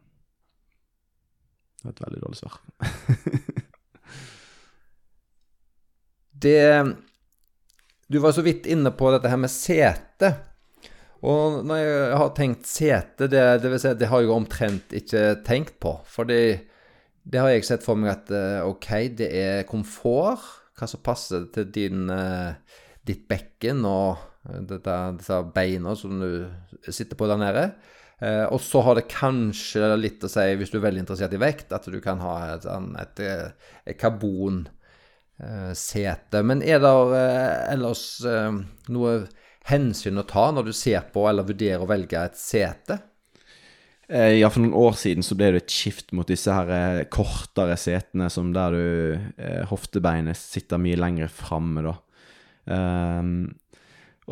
Det 1.78 1.87
var 1.87 1.95
et 1.95 2.05
veldig 2.07 2.22
dårlig 2.24 2.41
svar. 2.43 2.59
Det 6.43 6.83
Du 8.11 8.18
var 8.18 8.33
så 8.35 8.43
vidt 8.43 8.66
inne 8.66 8.91
på 8.91 9.12
dette 9.14 9.30
her 9.30 9.39
med 9.39 9.51
sete. 9.51 10.33
Og 11.23 11.61
når 11.66 11.79
jeg 11.79 12.18
har 12.18 12.33
tenkt 12.35 12.66
sete, 12.66 13.29
det, 13.31 13.43
det 13.62 13.70
vil 13.70 13.81
si 13.81 13.91
at 13.93 14.01
det 14.01 14.11
har 14.11 14.25
jeg 14.25 14.35
omtrent 14.35 14.95
ikke 14.99 15.23
tenkt 15.47 15.77
på. 15.83 15.95
Fordi 16.11 16.41
det, 17.23 17.39
har 17.39 17.53
jeg 17.53 17.66
sett 17.68 17.85
for 17.87 17.99
meg 17.99 18.16
at 18.16 18.33
eh, 18.35 18.59
ok, 18.66 18.91
det 19.20 19.29
er 19.39 19.68
komfort. 19.68 20.43
Hva 20.79 20.89
som 20.91 21.03
passer 21.05 21.47
til 21.55 21.68
din, 21.70 22.09
eh, 22.11 22.81
ditt 23.07 23.29
bekken 23.31 23.85
og 23.87 24.18
eh, 24.51 24.64
dette, 24.66 24.97
disse 25.20 25.39
beina 25.55 25.95
som 25.99 26.18
du 26.18 26.91
sitter 26.91 27.18
på 27.18 27.31
der 27.31 27.43
nede. 27.43 27.66
Og 28.23 28.61
så 28.62 28.79
har 28.87 28.95
det 28.95 29.09
kanskje 29.11 29.97
litt 29.99 30.23
å 30.23 30.29
si, 30.31 30.45
hvis 30.55 30.70
du 30.70 30.77
er 30.79 30.85
veldig 30.85 31.01
interessert 31.03 31.33
i 31.35 31.41
vekt, 31.43 31.73
at 31.75 31.89
du 31.91 31.97
kan 31.99 32.20
ha 32.23 32.35
et, 32.53 32.68
et, 33.03 33.23
et 33.83 33.99
karbon 33.99 34.61
eh. 35.43 35.73
Men 36.47 36.62
er 36.62 36.79
det 36.85 36.93
ellers 37.73 38.05
noe 38.95 39.16
hensyn 39.71 40.19
å 40.19 40.27
ta 40.29 40.51
når 40.55 40.65
du 40.71 40.75
ser 40.77 41.01
på 41.15 41.21
eller 41.31 41.47
vurderer 41.47 41.83
å 41.85 41.91
velge 41.91 42.19
et 42.19 42.37
sete? 42.39 42.99
Eh, 44.09 44.39
Ja, 44.41 44.49
for 44.51 44.61
noen 44.65 44.75
år 44.77 44.93
siden 44.99 45.23
så 45.25 45.35
ble 45.39 45.51
det 45.55 45.61
et 45.65 45.73
skift 45.73 46.13
mot 46.17 46.29
disse 46.29 46.53
her 46.53 46.69
eh, 46.75 47.05
kortere 47.13 47.77
setene, 47.81 48.29
som 48.31 48.53
der 48.55 48.71
du 48.75 49.19
eh, 49.39 49.63
hoftebeinet 49.71 50.37
sitter 50.39 50.79
mye 50.83 50.97
lenger 51.01 51.29
framme, 51.33 51.83
da. 51.87 51.95
Um, 52.63 53.55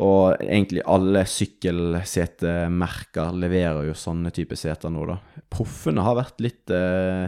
og 0.01 0.35
egentlig 0.39 0.81
alle 0.87 1.25
sykkelsetemerker 1.27 3.33
leverer 3.35 3.85
jo 3.89 3.93
sånne 3.97 4.31
type 4.31 4.55
seter 4.59 4.89
nå, 4.93 5.05
da. 5.09 5.17
Proffene 5.51 6.01
har 6.05 6.15
vært 6.19 6.39
litt 6.43 6.69
eh, 6.71 7.27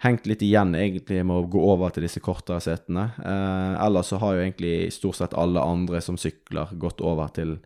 hengt 0.00 0.28
litt 0.28 0.42
igjen 0.42 0.74
egentlig 0.78 1.20
med 1.26 1.36
å 1.36 1.48
gå 1.50 1.60
over 1.72 1.92
til 1.92 2.06
disse 2.06 2.22
kortere 2.24 2.60
setene. 2.64 3.10
Eh, 3.20 3.74
ellers 3.84 4.12
så 4.12 4.20
har 4.22 4.36
jo 4.36 4.44
egentlig 4.44 4.92
stort 4.96 5.20
sett 5.20 5.36
alle 5.38 5.60
andre 5.60 6.00
som 6.04 6.16
sykler, 6.20 6.72
gått 6.80 7.04
over 7.04 7.32
til 7.36 7.58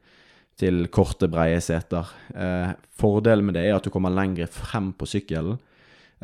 til 0.61 0.87
korte, 0.93 1.28
breie 1.30 1.61
seter. 1.62 2.11
Eh, 2.35 2.74
fordelen 2.95 3.49
med 3.49 3.57
det 3.59 3.64
er 3.66 3.76
at 3.76 3.87
du 3.87 3.91
kommer 3.91 4.14
lenger 4.14 4.51
frem 4.51 4.93
på 4.95 5.09
sykkelen. 5.11 5.59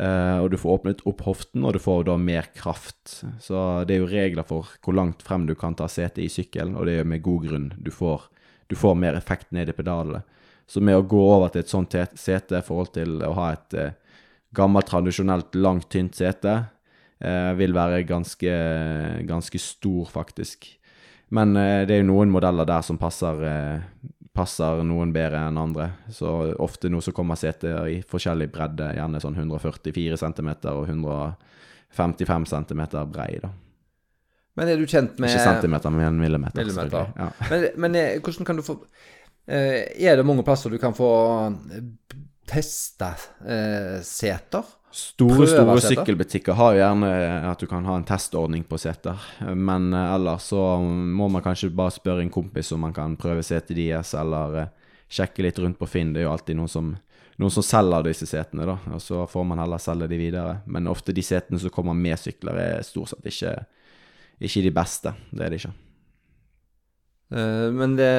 Eh, 0.00 0.36
og 0.38 0.50
du 0.52 0.56
får 0.56 0.78
åpnet 0.78 1.02
opp 1.08 1.24
hoften, 1.26 1.64
og 1.66 1.74
du 1.74 1.80
får 1.82 2.06
da 2.08 2.16
mer 2.16 2.48
kraft. 2.56 3.20
Så 3.42 3.62
det 3.88 3.96
er 3.96 4.04
jo 4.04 4.10
regler 4.10 4.46
for 4.46 4.70
hvor 4.84 4.96
langt 4.96 5.24
frem 5.26 5.48
du 5.48 5.56
kan 5.58 5.74
ta 5.76 5.88
setet 5.90 6.22
i 6.24 6.30
sykkelen, 6.32 6.76
og 6.78 6.86
det 6.86 6.94
er 6.94 7.02
jo 7.02 7.10
med 7.10 7.24
god 7.26 7.48
grunn. 7.48 7.72
Du 7.76 7.90
får, 7.94 8.28
du 8.70 8.78
får 8.78 9.00
mer 9.02 9.18
effekt 9.18 9.50
ned 9.56 9.68
i 9.68 9.76
pedalene. 9.76 10.22
Så 10.70 10.80
med 10.80 10.94
å 10.94 11.02
gå 11.02 11.18
over 11.18 11.50
til 11.50 11.64
et 11.64 11.72
sånt 11.72 11.96
sete 12.14 12.60
i 12.60 12.62
forhold 12.62 12.92
til 12.94 13.18
å 13.26 13.32
ha 13.34 13.50
et 13.56 13.74
eh, 13.74 13.96
gammelt, 14.56 14.88
tradisjonelt, 14.90 15.54
langt, 15.54 15.88
tynt 15.92 16.18
sete, 16.18 16.56
eh, 17.20 17.52
vil 17.58 17.74
være 17.76 18.02
ganske, 18.08 18.54
ganske 19.28 19.60
stor, 19.62 20.08
faktisk. 20.10 20.66
Men 21.30 21.56
eh, 21.56 21.84
det 21.86 21.94
er 21.94 22.02
jo 22.02 22.10
noen 22.10 22.32
modeller 22.32 22.66
der 22.68 22.82
som 22.86 22.98
passer, 22.98 23.44
eh, 23.46 24.10
passer 24.34 24.82
noen 24.86 25.14
bedre 25.14 25.44
enn 25.46 25.60
andre. 25.60 25.90
Så 26.10 26.30
ofte 26.58 26.90
nå 26.90 27.02
så 27.04 27.14
kommer 27.14 27.38
seter 27.38 27.86
i 27.90 28.00
forskjellig 28.06 28.50
bredde, 28.52 28.92
gjerne 28.98 29.22
sånn 29.22 29.38
144 29.38 30.18
cm 30.20 30.52
og 30.72 30.86
155 30.88 32.50
cm 32.54 32.86
brei, 33.10 33.34
da. 33.42 33.54
Men 34.58 34.68
er 34.68 34.80
du 34.80 34.88
kjent 34.90 35.18
med 35.22 35.30
Ikke 35.30 35.44
centimeter, 35.46 35.92
men 35.94 36.18
millimeter. 36.18 36.58
Millimeter. 36.60 37.12
Ja. 37.16 37.30
Men, 37.48 37.66
men 37.80 37.96
eh, 37.96 38.18
hvordan 38.20 38.48
kan 38.48 38.58
du 38.58 38.64
få 38.66 38.76
eh, 39.46 39.86
Er 39.94 40.18
det 40.18 40.26
mange 40.26 40.44
plasser 40.44 40.74
du 40.74 40.78
kan 40.82 40.96
få 40.96 41.10
teste 42.50 43.14
eh, 43.46 44.00
seter? 44.06 44.66
Store, 44.90 45.46
store 45.46 45.76
seter? 45.78 46.00
sykkelbutikker 46.00 46.56
har 46.58 46.74
jo 46.74 46.80
gjerne 46.80 47.10
at 47.46 47.60
du 47.62 47.68
kan 47.70 47.84
ha 47.86 47.94
en 47.94 48.06
testordning 48.06 48.64
på 48.66 48.78
seter, 48.80 49.20
men 49.54 49.92
eh, 49.94 50.14
ellers 50.16 50.48
så 50.50 50.64
må 50.82 51.28
man 51.30 51.44
kanskje 51.44 51.70
bare 51.70 51.94
spørre 51.94 52.24
en 52.24 52.32
kompis 52.32 52.72
om 52.74 52.82
man 52.88 52.96
kan 52.96 53.14
prøve 53.20 53.44
setet 53.46 53.78
deres, 53.78 54.14
eller 54.18 54.56
eh, 54.64 54.72
sjekke 55.10 55.46
litt 55.46 55.60
rundt 55.62 55.78
på 55.78 55.86
Finn. 55.90 56.10
Det 56.14 56.24
er 56.24 56.26
jo 56.26 56.32
alltid 56.34 56.58
noen 56.58 56.72
som, 56.72 56.88
noen 57.38 57.54
som 57.54 57.66
selger 57.66 58.08
disse 58.10 58.26
setene, 58.30 58.66
da, 58.66 58.78
og 58.90 59.02
så 59.04 59.22
får 59.30 59.46
man 59.52 59.62
heller 59.62 59.82
selge 59.82 60.10
de 60.10 60.18
videre. 60.18 60.56
Men 60.66 60.90
ofte 60.90 61.14
de 61.14 61.22
setene 61.26 61.62
som 61.62 61.74
kommer 61.74 61.94
med 61.94 62.18
sykler, 62.18 62.58
er 62.58 62.86
stort 62.86 63.14
sett 63.14 63.30
ikke, 63.30 63.54
ikke 64.42 64.66
de 64.66 64.74
beste. 64.74 65.14
Det 65.30 65.46
er 65.46 65.54
de 65.54 65.62
ikke. 65.62 65.76
Eh, 67.30 67.68
men 67.74 67.96
det, 67.98 68.10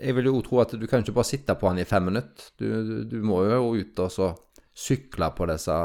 jeg 0.00 0.16
vil 0.18 0.30
jo 0.30 0.42
tro 0.46 0.60
at 0.64 0.74
du 0.74 0.86
kan 0.90 1.04
ikke 1.04 1.14
bare 1.16 1.28
sitte 1.28 1.56
på 1.58 1.70
den 1.70 1.84
i 1.84 1.88
fem 1.88 2.08
minutter. 2.10 2.50
Du, 2.58 2.68
du, 3.06 3.18
må 3.24 3.44
jo 3.46 3.74
ut 3.78 4.04
og 4.04 4.12
så 4.12 4.32
sykle 4.76 5.30
på 5.36 5.48
disse 5.50 5.76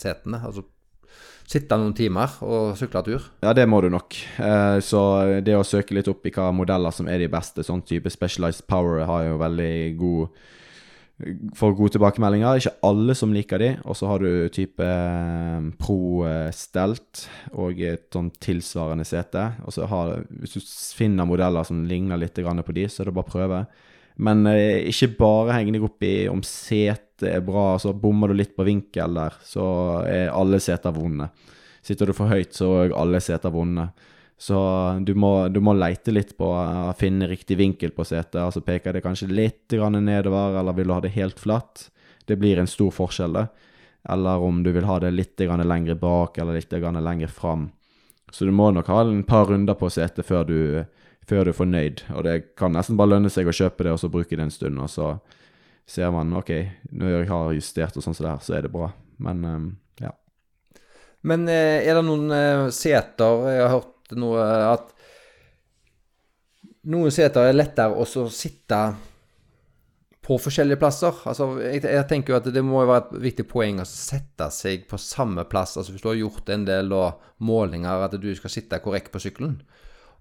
setene. 0.00 0.42
Altså 0.44 0.66
sitte 1.46 1.78
noen 1.78 1.94
timer 1.96 2.36
og 2.44 2.74
sykle 2.78 3.02
tur. 3.06 3.30
Ja, 3.44 3.54
det 3.56 3.68
må 3.70 3.80
du 3.82 3.88
nok. 3.92 4.18
Eh, 4.42 4.78
så 4.84 5.02
det 5.46 5.56
å 5.56 5.66
søke 5.66 5.96
litt 5.96 6.10
opp 6.10 6.26
i 6.26 6.34
hva 6.34 6.50
modeller 6.54 6.94
som 6.94 7.08
er 7.10 7.22
de 7.22 7.30
beste, 7.32 7.64
sånn 7.66 7.84
type 7.86 8.10
Specialized 8.12 8.66
Power 8.70 9.06
har 9.08 9.28
jo 9.30 9.40
veldig 9.42 9.74
god 10.00 10.44
Får 11.56 11.72
gode 11.78 11.94
tilbakemeldinger. 11.94 12.58
Ikke 12.60 12.74
alle 12.84 13.14
som 13.16 13.32
liker 13.32 13.62
de. 13.62 13.70
Og 13.88 13.96
så 13.96 14.10
har 14.10 14.20
du 14.20 14.48
type 14.52 14.84
eh, 14.84 15.68
Pro 15.80 16.26
Stelt 16.52 17.24
og 17.56 17.80
et 17.80 18.08
sånn 18.12 18.28
tilsvarende 18.42 19.06
sete. 19.08 19.48
Og 19.64 19.72
så 19.72 19.88
har 19.88 20.26
Hvis 20.42 20.58
du 20.58 20.60
finner 20.98 21.28
modeller 21.28 21.64
som 21.64 21.86
ligner 21.88 22.20
litt 22.20 22.36
på 22.36 22.76
de, 22.76 22.88
så 22.88 23.02
er 23.02 23.10
det 23.10 23.16
bare 23.16 23.30
å 23.30 23.32
prøve. 23.32 23.66
Men 24.16 24.46
eh, 24.48 24.86
ikke 24.88 25.14
bare 25.18 25.58
heng 25.58 25.72
deg 25.74 25.84
opp 25.84 26.04
i 26.04 26.28
om 26.32 26.42
setet 26.44 27.26
er 27.28 27.40
bra, 27.44 27.76
så 27.80 27.94
bommer 27.96 28.28
du 28.28 28.36
litt 28.36 28.52
på 28.56 28.64
vinkel 28.66 29.16
der, 29.16 29.36
så 29.44 29.66
er 30.04 30.34
alle 30.36 30.60
seter 30.60 30.92
vonde. 30.92 31.30
Sitter 31.84 32.10
du 32.10 32.16
for 32.16 32.28
høyt, 32.28 32.52
så 32.56 32.72
er 32.82 32.96
alle 32.96 33.22
seter 33.24 33.52
vonde. 33.54 33.86
Så 34.38 34.58
du 35.00 35.14
må, 35.14 35.48
du 35.48 35.62
må 35.64 35.72
leite 35.72 36.12
litt 36.12 36.34
på 36.36 36.48
å 36.52 36.92
finne 36.98 37.28
riktig 37.28 37.56
vinkel 37.56 37.94
på 37.96 38.04
setet. 38.04 38.36
Altså 38.42 38.60
peker 38.60 38.92
det 38.92 39.04
kanskje 39.04 39.30
litt 39.32 39.72
grann 39.72 39.96
nedover, 40.04 40.58
eller 40.60 40.76
vil 40.76 40.90
du 40.90 40.92
ha 40.92 41.00
det 41.00 41.14
helt 41.16 41.40
flatt? 41.40 41.88
Det 42.28 42.36
blir 42.36 42.60
en 42.60 42.68
stor 42.68 42.92
forskjell, 42.92 43.32
det. 43.32 43.46
Eller 44.08 44.42
om 44.44 44.60
du 44.62 44.70
vil 44.76 44.84
ha 44.86 44.98
det 45.00 45.14
litt 45.14 45.40
grann 45.40 45.64
lenger 45.64 45.96
bak, 45.98 46.38
eller 46.38 46.60
litt 46.60 46.70
grann 46.70 47.00
lenger 47.04 47.32
fram. 47.32 47.70
Så 48.30 48.44
du 48.44 48.52
må 48.52 48.70
nok 48.70 48.90
ha 48.92 49.00
en 49.00 49.24
par 49.24 49.48
runder 49.48 49.74
på 49.78 49.88
setet 49.90 50.26
før 50.26 50.44
du, 50.44 50.60
før 51.26 51.46
du 51.46 51.54
er 51.54 51.58
fornøyd. 51.58 52.04
Og 52.14 52.26
det 52.26 52.36
kan 52.60 52.76
nesten 52.76 52.98
bare 52.98 53.14
lønne 53.14 53.32
seg 53.32 53.48
å 53.48 53.56
kjøpe 53.56 53.86
det, 53.86 53.96
og 53.96 54.02
så 54.02 54.12
bruke 54.12 54.36
det 54.36 54.46
en 54.46 54.54
stund, 54.54 54.78
og 54.82 54.92
så 54.92 55.14
ser 55.86 56.10
man 56.10 56.34
OK, 56.34 56.52
når 56.90 57.12
jeg 57.12 57.28
har 57.30 57.52
justert 57.54 57.96
og 57.96 58.04
sånn 58.04 58.16
som 58.16 58.26
det 58.26 58.32
her, 58.34 58.44
så 58.44 58.56
er 58.58 58.66
det 58.66 58.74
bra. 58.74 58.90
Men 59.22 59.44
eh, 59.46 59.60
ja. 60.06 60.12
Men 61.26 61.46
eh, 61.48 61.86
er 61.86 61.96
det 61.96 62.02
noen 62.04 62.32
eh, 62.34 62.64
seter 62.74 63.46
Jeg 63.48 63.62
har 63.62 63.72
hørt 63.78 63.92
noe 64.14 64.46
at 64.70 64.92
noen 66.86 67.10
seter 67.10 67.48
er 67.48 67.56
lettere 67.56 67.98
å 67.98 68.06
sitte 68.30 68.80
på 70.26 70.36
forskjellige 70.42 70.78
plasser. 70.80 71.14
Altså, 71.30 71.48
jeg, 71.62 71.84
jeg 71.86 72.06
tenker 72.10 72.34
jo 72.34 72.38
at 72.40 72.48
det 72.50 72.62
må 72.66 72.80
jo 72.82 72.90
være 72.90 73.04
et 73.04 73.24
viktig 73.28 73.46
poeng 73.50 73.78
å 73.82 73.86
sette 73.86 74.48
seg 74.54 74.86
på 74.90 74.98
samme 74.98 75.44
plass. 75.50 75.76
Altså 75.78 75.94
Hvis 75.94 76.02
du 76.02 76.10
har 76.10 76.18
gjort 76.18 76.50
en 76.54 76.66
del 76.66 76.90
da, 76.90 77.08
målinger, 77.46 78.06
at 78.06 78.16
du 78.18 78.28
skal 78.34 78.50
sitte 78.52 78.80
korrekt 78.82 79.12
på 79.14 79.22
sykkelen. 79.22 79.60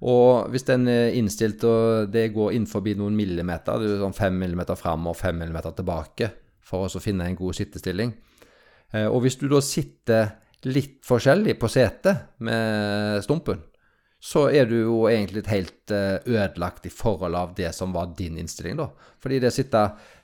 Og 0.05 0.51
hvis 0.53 0.67
den 0.67 0.89
er 0.91 1.15
innstilt 1.17 1.63
og 1.65 2.11
det 2.13 2.27
går 2.35 2.53
inn 2.57 2.67
forbi 2.69 2.93
noen 2.99 3.15
millimeter, 3.17 3.79
det 3.81 3.93
er 3.95 4.01
sånn 4.03 4.17
fem 4.17 4.37
millimeter 4.37 4.77
fram 4.77 5.07
og 5.09 5.17
fem 5.17 5.37
millimeter 5.39 5.73
tilbake, 5.77 6.29
for 6.65 6.85
å 6.85 7.01
finne 7.01 7.29
en 7.29 7.37
god 7.39 7.57
sittestilling. 7.57 8.11
Eh, 8.91 9.07
Og 9.07 9.23
hvis 9.23 9.39
du 9.41 9.47
da 9.49 9.61
sitter 9.63 10.35
litt 10.65 10.99
forskjellig 11.05 11.55
på 11.61 11.69
setet 11.71 12.35
med 12.45 13.23
stumpen, 13.25 13.61
så 14.25 14.47
er 14.49 14.65
du 14.65 14.75
jo 14.79 15.03
egentlig 15.05 15.43
helt 15.51 15.91
eh, 15.93 16.17
ødelagt 16.25 16.87
i 16.89 16.93
forhold 16.93 17.35
av 17.37 17.51
det 17.57 17.69
som 17.77 17.91
var 17.93 18.15
din 18.17 18.39
innstilling, 18.41 18.79
da. 18.79 18.87
Fordi 19.21 19.37
det 19.41 19.51
å 19.51 19.53
sitte 19.53 19.83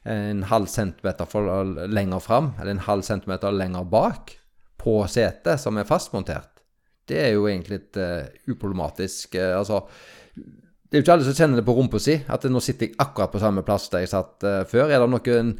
en 0.09 0.41
halv 0.49 0.69
centimeter 0.73 1.29
for 1.29 1.75
lenger 1.85 2.23
fram, 2.23 2.53
eller 2.57 2.73
en 2.73 2.87
halv 2.87 3.05
centimeter 3.05 3.53
lenger 3.53 3.85
bak 3.91 4.33
på 4.81 4.95
setet 5.05 5.61
som 5.61 5.77
er 5.77 5.85
fastmontert, 5.85 6.63
det 7.05 7.19
er 7.27 7.35
jo 7.35 7.45
egentlig 7.49 7.77
litt 7.77 7.99
uh, 8.01 8.25
uproblematisk. 8.49 9.37
uh, 9.37 9.59
altså 9.59 9.83
det 10.33 10.97
er 10.97 11.01
jo 11.01 11.05
ikke 11.05 11.15
alle 11.19 11.27
som 11.27 11.37
kjenner 11.37 11.61
det 11.61 11.67
på 11.67 11.75
rumpa 11.77 12.01
si, 12.01 12.17
at 12.25 12.45
nå 12.49 12.61
sitter 12.63 12.89
jeg 12.89 12.97
akkurat 13.03 13.31
på 13.33 13.41
samme 13.43 13.61
plass 13.67 13.85
der 13.93 14.01
jeg 14.05 14.13
satt 14.15 14.47
uh, 14.47 14.63
før. 14.69 14.89
Er 14.89 15.03
det 15.03 15.11
noen 15.13 15.53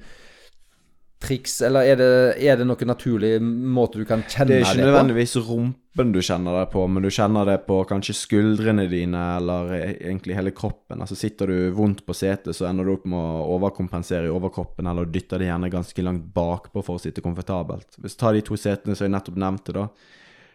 triks, 1.22 1.60
eller 1.62 1.86
er 1.86 2.00
det, 2.00 2.08
er 2.42 2.58
det 2.58 2.66
noen 2.66 2.90
naturlig 2.90 3.36
måte 3.42 4.02
du 4.02 4.06
kan 4.10 4.24
kjenne 4.26 4.50
Det 4.50 4.58
det, 4.58 4.66
er 4.66 4.72
ikke 4.74 4.88
nødvendigvis 4.88 5.36
rumpen 5.46 6.14
du 6.16 6.22
kjenner 6.24 6.56
det 6.60 6.66
på, 6.74 6.86
men 6.88 7.04
du 7.06 7.10
kjenner 7.14 7.46
det 7.46 7.58
på 7.68 7.78
kanskje 7.90 8.16
skuldrene 8.18 8.88
dine, 8.90 9.22
eller 9.38 9.74
e- 9.76 9.98
egentlig 10.00 10.38
hele 10.38 10.54
kroppen. 10.56 11.04
Altså 11.04 11.18
Sitter 11.20 11.52
du 11.52 11.58
vondt 11.78 12.02
på 12.08 12.16
setet, 12.18 12.56
så 12.58 12.66
ender 12.70 12.88
du 12.88 12.94
opp 12.96 13.06
med 13.12 13.20
å 13.20 13.44
overkompensere 13.58 14.30
i 14.30 14.34
overkroppen, 14.34 14.88
eller 14.90 15.10
dytter 15.12 15.44
det 15.44 15.52
gjerne 15.52 15.72
ganske 15.74 16.08
langt 16.08 16.26
bakpå 16.34 16.84
for 16.88 16.98
å 16.98 17.04
sitte 17.04 17.24
komfortabelt. 17.26 18.00
Hvis 18.02 18.18
du 18.18 18.22
tar 18.24 18.38
de 18.40 18.44
to 18.48 18.58
setene 18.58 18.98
som 18.98 19.06
jeg 19.06 19.14
nettopp 19.14 19.38
nevnte, 19.46 19.78
da. 19.78 19.88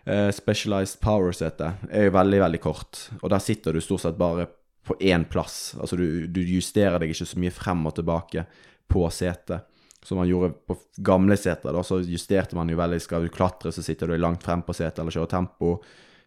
eh, 0.06 0.30
Specialized 0.34 0.98
Power-setet 1.04 1.88
er 1.92 2.08
jo 2.08 2.16
veldig, 2.16 2.42
veldig 2.48 2.62
kort, 2.64 3.06
og 3.22 3.30
der 3.30 3.44
sitter 3.44 3.76
du 3.76 3.84
stort 3.84 4.06
sett 4.06 4.18
bare 4.18 4.48
på 4.86 4.94
én 5.02 5.24
plass. 5.28 5.74
Altså 5.78 5.98
du, 5.98 6.26
du 6.30 6.42
justerer 6.42 6.98
deg 7.02 7.10
ikke 7.14 7.26
så 7.26 7.38
mye 7.42 7.54
frem 7.54 7.86
og 7.86 7.96
tilbake 7.98 8.46
på 8.90 9.06
setet 9.10 9.66
som 10.06 10.20
man 10.20 10.28
gjorde 10.30 10.52
på 10.66 10.76
gamle 11.02 11.36
seter. 11.36 11.74
Da, 11.74 11.82
så 11.82 11.98
justerte 12.06 12.56
man 12.58 12.70
jo 12.70 12.78
veldig. 12.78 13.00
Skal 13.02 13.26
du 13.26 13.32
klatre, 13.34 13.72
så 13.74 13.82
sitter 13.82 14.12
du 14.12 14.18
langt 14.22 14.46
frem 14.46 14.62
på 14.62 14.74
setet, 14.76 15.00
eller 15.02 15.14
kjører 15.14 15.32
tempo. 15.32 15.76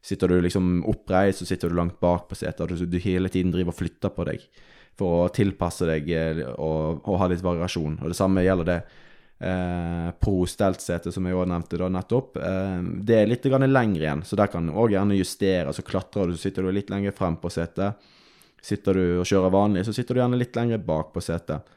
Sitter 0.03 0.31
du 0.31 0.41
liksom 0.43 0.81
oppreist, 0.87 1.41
så 1.41 1.47
sitter 1.47 1.71
du 1.71 1.79
langt 1.79 1.99
bak 1.99 2.27
på 2.29 2.37
setet. 2.39 2.71
Du, 2.71 2.85
du 2.85 2.99
hele 3.03 3.31
tiden 3.31 3.53
driver 3.55 3.73
og 3.73 3.79
flytter 3.79 4.11
på 4.15 4.27
deg 4.27 4.43
for 4.99 5.25
å 5.25 5.29
tilpasse 5.31 5.87
deg 5.87 6.09
eh, 6.11 6.41
og, 6.57 7.05
og 7.07 7.21
ha 7.21 7.29
litt 7.31 7.43
variasjon. 7.43 8.01
Og 8.03 8.11
det 8.11 8.17
samme 8.19 8.43
gjelder 8.43 8.67
det 8.67 8.77
eh, 9.47 10.09
pro-stelt-setet, 10.19 11.13
som 11.15 11.27
jeg 11.27 11.37
òg 11.39 11.47
nevnte 11.51 11.79
da 11.79 11.89
nettopp. 11.93 12.39
Eh, 12.43 12.77
det 13.07 13.21
er 13.21 13.31
litt 13.31 13.47
lengre 13.47 14.03
igjen, 14.03 14.25
så 14.27 14.39
der 14.39 14.51
kan 14.51 14.67
du 14.67 14.75
òg 14.75 14.95
gjerne 14.95 15.19
justere. 15.19 15.73
Så 15.75 15.85
klatrer 15.87 16.27
du, 16.27 16.35
så 16.35 16.49
sitter 16.49 16.67
du 16.67 16.73
litt 16.75 16.91
lenger 16.91 17.15
frem 17.15 17.39
på 17.39 17.51
setet. 17.53 18.11
Sitter 18.59 18.93
du 18.93 19.05
og 19.21 19.27
kjører 19.27 19.55
vanlig, 19.55 19.85
så 19.87 19.95
sitter 19.95 20.15
du 20.15 20.23
gjerne 20.23 20.39
litt 20.39 20.55
lenger 20.59 20.83
bak 20.83 21.13
på 21.15 21.23
setet. 21.23 21.75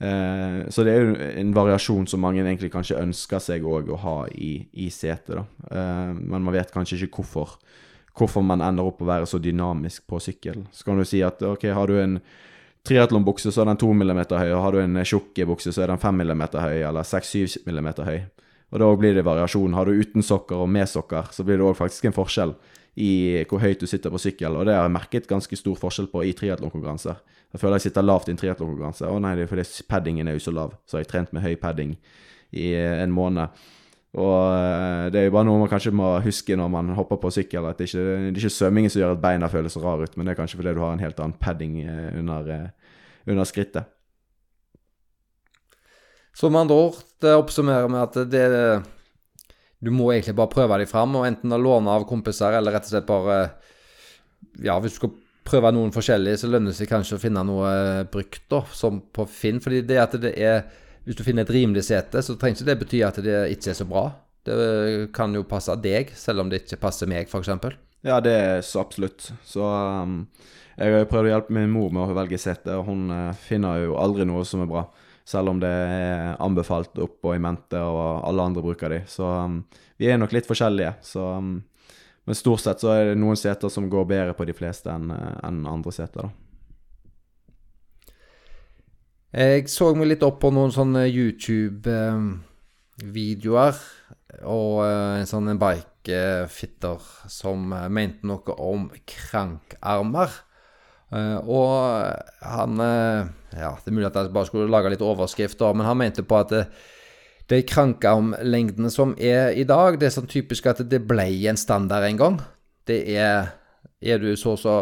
Eh, 0.00 0.68
så 0.72 0.84
det 0.84 0.92
er 0.94 1.02
jo 1.04 1.30
en 1.42 1.52
variasjon 1.52 2.06
som 2.08 2.22
mange 2.24 2.40
egentlig 2.40 2.72
kanskje 2.72 3.02
ønsker 3.02 3.42
seg 3.44 3.66
òg 3.68 3.90
å 3.92 3.98
ha 4.00 4.16
i, 4.32 4.54
i 4.80 4.88
setet, 4.94 5.34
da. 5.36 5.44
Eh, 5.68 6.12
men 6.16 6.40
man 6.40 6.54
vet 6.56 6.72
kanskje 6.72 7.02
ikke 7.02 7.20
hvorfor, 7.20 7.58
hvorfor 8.16 8.44
man 8.46 8.64
ender 8.64 8.88
opp 8.88 9.02
å 9.04 9.10
være 9.10 9.28
så 9.28 9.40
dynamisk 9.42 10.06
på 10.08 10.22
sykkel. 10.24 10.64
Så 10.72 10.88
kan 10.88 11.00
du 11.00 11.04
si 11.04 11.20
at 11.26 11.44
ok, 11.44 11.68
har 11.76 11.92
du 11.92 12.00
en 12.00 12.16
triatlonbukse, 12.88 13.52
så 13.52 13.62
er 13.62 13.74
den 13.74 13.80
2 13.82 13.92
mm 13.92 14.22
høy, 14.32 14.50
og 14.54 14.62
har 14.64 14.72
du 14.72 14.80
en 14.80 15.02
tjukk 15.04 15.42
bukse, 15.50 15.72
så 15.76 15.84
er 15.84 15.92
den 15.92 16.00
5 16.00 16.24
mm 16.24 16.44
høy, 16.56 16.78
eller 16.80 17.04
6-7 17.04 17.60
mm 17.68 17.90
høy. 18.06 18.18
Og 18.70 18.80
da 18.80 18.88
blir 18.96 19.16
det 19.18 19.26
variasjon. 19.26 19.74
Har 19.74 19.88
du 19.88 19.98
uten 19.98 20.22
sokker 20.22 20.62
og 20.62 20.70
med 20.70 20.88
sokker, 20.88 21.28
så 21.34 21.44
blir 21.44 21.58
det 21.58 21.66
òg 21.66 21.76
faktisk 21.76 22.06
en 22.06 22.16
forskjell 22.16 22.54
i 23.00 23.44
hvor 23.50 23.60
høyt 23.62 23.82
du 23.82 23.86
sitter 23.90 24.12
på 24.12 24.20
sykkel, 24.22 24.56
og 24.56 24.66
det 24.66 24.74
har 24.74 24.86
jeg 24.86 24.96
merket 24.96 25.28
ganske 25.30 25.58
stor 25.58 25.76
forskjell 25.78 26.08
på 26.10 26.24
i 26.26 26.32
triatlonkonkurranser. 26.36 27.20
Jeg 27.50 27.60
føler 27.60 27.80
jeg 27.80 27.88
sitter 27.88 28.06
lavt 28.06 28.28
i 28.28 28.34
en 28.34 28.38
triatlonkonkurranse. 28.38 29.08
Å 29.10 29.18
nei, 29.22 29.34
det 29.38 29.44
er 29.44 29.50
fordi 29.50 29.84
paddingen 29.90 30.30
er 30.30 30.36
jo 30.36 30.44
så 30.44 30.54
lav, 30.54 30.76
så 30.86 30.96
har 30.96 31.04
jeg 31.04 31.10
trent 31.10 31.32
med 31.34 31.42
høy 31.42 31.56
padding 31.58 31.96
i 32.54 32.72
eh, 32.78 33.02
en 33.02 33.14
måned. 33.14 33.62
Og 34.18 34.36
eh, 34.54 35.06
det 35.14 35.20
er 35.20 35.28
jo 35.28 35.34
bare 35.34 35.46
noe 35.46 35.62
man 35.62 35.70
kanskje 35.70 35.92
må 35.94 36.12
huske 36.24 36.56
når 36.58 36.70
man 36.72 36.92
hopper 36.98 37.18
på 37.22 37.30
sykkel, 37.34 37.66
at 37.66 37.78
det 37.78 37.90
ikke 37.90 38.02
det 38.02 38.14
er 38.18 38.42
ikke 38.42 38.52
svømmingen 38.54 38.92
som 38.92 39.02
gjør 39.02 39.16
at 39.16 39.22
beina 39.22 39.50
føles 39.50 39.78
rare 39.82 40.06
ut, 40.06 40.14
men 40.16 40.26
det 40.26 40.34
er 40.34 40.40
kanskje 40.42 40.60
fordi 40.60 40.74
du 40.74 40.82
har 40.82 40.94
en 40.94 41.02
helt 41.02 41.22
annen 41.22 41.38
padding 41.42 41.80
eh, 41.82 42.10
under, 42.18 42.52
under 43.26 43.48
skrittet. 43.48 43.90
Så 46.34 46.50
med 46.50 46.62
andre 46.64 46.78
ord, 46.86 47.00
det 47.22 47.34
oppsummerer 47.34 47.90
med 47.90 48.02
at 48.06 48.30
det 48.30 48.44
Du 49.80 49.90
må 49.90 50.12
egentlig 50.12 50.36
bare 50.36 50.52
prøve 50.52 50.76
deg 50.78 50.88
fram, 50.88 51.16
og 51.16 51.26
enten 51.26 51.50
låne 51.58 51.90
av 51.90 52.06
kompiser, 52.06 52.52
eller 52.52 52.72
rett 52.76 52.86
og 52.86 52.92
slett 52.92 53.08
bare 53.08 53.38
Ja, 54.62 54.78
hvis 54.78 54.94
du 54.94 55.00
skal 55.00 55.14
prøve 55.50 55.72
noen 55.74 55.92
forskjellige, 55.94 56.40
så 56.40 56.50
lønner 56.50 56.72
det 56.72 56.78
seg 56.78 56.90
kanskje 56.90 57.18
å 57.18 57.22
finne 57.22 57.42
noe 57.46 57.70
eh, 57.70 58.04
brukt, 58.10 58.44
da, 58.52 58.62
som 58.76 59.02
på 59.12 59.26
Finn. 59.30 59.60
Fordi 59.62 59.82
det 59.86 59.98
at 60.02 60.16
det 60.22 60.36
er 60.38 60.62
Hvis 61.00 61.16
du 61.16 61.22
finner 61.24 61.46
et 61.46 61.50
rimelig 61.54 61.86
sete, 61.86 62.20
så 62.22 62.34
trenger 62.36 62.60
ikke 62.60 62.68
det 62.68 62.80
bety 62.82 62.98
at 63.02 63.18
det 63.24 63.36
ikke 63.54 63.70
er 63.72 63.76
så 63.78 63.86
bra. 63.88 64.02
Det 64.44 64.56
kan 65.16 65.32
jo 65.34 65.46
passe 65.48 65.72
deg, 65.80 66.12
selv 66.14 66.42
om 66.42 66.50
det 66.50 66.60
ikke 66.60 66.76
passer 66.82 67.08
meg, 67.08 67.26
f.eks. 67.26 67.48
Ja, 68.04 68.18
det 68.20 68.34
er 68.36 68.60
så 68.64 68.82
absolutt. 68.84 69.30
Så 69.48 69.64
um, 69.64 70.26
jeg 70.76 70.92
har 70.92 71.02
jo 71.02 71.08
prøvd 71.10 71.28
å 71.28 71.32
hjelpe 71.34 71.56
min 71.56 71.72
mor 71.72 71.88
med 71.92 72.04
å 72.04 72.16
velge 72.16 72.38
sete, 72.40 72.76
og 72.76 72.88
hun 72.88 73.10
eh, 73.12 73.40
finner 73.48 73.82
jo 73.82 73.96
aldri 74.00 74.28
noe 74.28 74.44
som 74.48 74.62
er 74.64 74.70
bra. 74.70 74.86
Selv 75.28 75.52
om 75.52 75.60
det 75.62 75.68
er 75.70 76.38
anbefalt 76.42 76.96
opp 77.04 77.28
og 77.28 77.36
i 77.36 77.42
mente, 77.42 77.80
og 77.80 78.24
alle 78.28 78.46
andre 78.48 78.64
bruker 78.64 78.92
de. 78.92 79.02
Så 79.08 79.24
um, 79.24 79.60
vi 80.00 80.08
er 80.08 80.20
nok 80.20 80.32
litt 80.36 80.48
forskjellige. 80.48 80.94
Så, 81.04 81.24
um, 81.36 81.58
Men 82.28 82.34
stort 82.36 82.60
sett 82.62 82.80
så 82.82 82.88
er 82.92 83.04
det 83.10 83.20
noen 83.20 83.36
seter 83.38 83.68
som 83.72 83.88
går 83.90 84.04
bedre 84.10 84.34
på 84.36 84.44
de 84.46 84.52
fleste 84.54 84.90
enn 84.92 85.10
en 85.10 85.66
andre 85.66 85.92
seter, 85.94 86.22
da. 86.28 86.32
Jeg 89.30 89.68
så 89.70 89.94
meg 89.94 90.08
litt 90.10 90.24
opp 90.26 90.40
på 90.42 90.50
noen 90.50 90.72
sånne 90.74 91.04
YouTube-videoer, 91.06 93.74
og 94.42 94.82
eh, 94.84 95.20
en 95.20 95.26
sånn 95.30 95.58
bikefitter 95.60 96.98
som 97.30 97.72
eh, 97.76 97.86
mente 97.94 98.26
noe 98.26 98.54
om 98.58 98.90
krankarmer. 99.06 100.30
Eh, 101.14 101.38
Og 101.46 101.70
han 102.42 102.80
eh, 102.82 103.22
Ja, 103.58 103.70
det 103.78 103.88
er 103.90 103.94
mulig 103.96 104.10
at 104.10 104.18
jeg 104.18 104.34
bare 104.34 104.46
skulle 104.50 104.70
lage 104.70 104.90
litt 104.94 105.02
overskrift, 105.06 105.58
da, 105.62 105.68
men 105.74 105.86
han 105.86 105.98
mente 106.02 106.22
på 106.26 106.34
at 106.42 106.50
det, 107.50 107.64
om 108.08 108.32
lengdene 108.46 108.90
som 108.94 109.14
er 109.18 109.56
i 109.58 109.66
dag, 109.66 109.98
det 109.98 110.08
er 110.08 110.14
sånn 110.14 110.30
typisk 110.30 110.68
at 110.70 110.84
det 110.86 111.02
ble 111.08 111.26
en 111.50 111.58
standard 111.58 112.06
en 112.06 112.20
gang. 112.20 112.40
Det 112.86 113.02
er 113.16 113.56
Er 114.00 114.16
du 114.16 114.32
så 114.36 114.54
og 114.54 114.58
så 114.58 114.74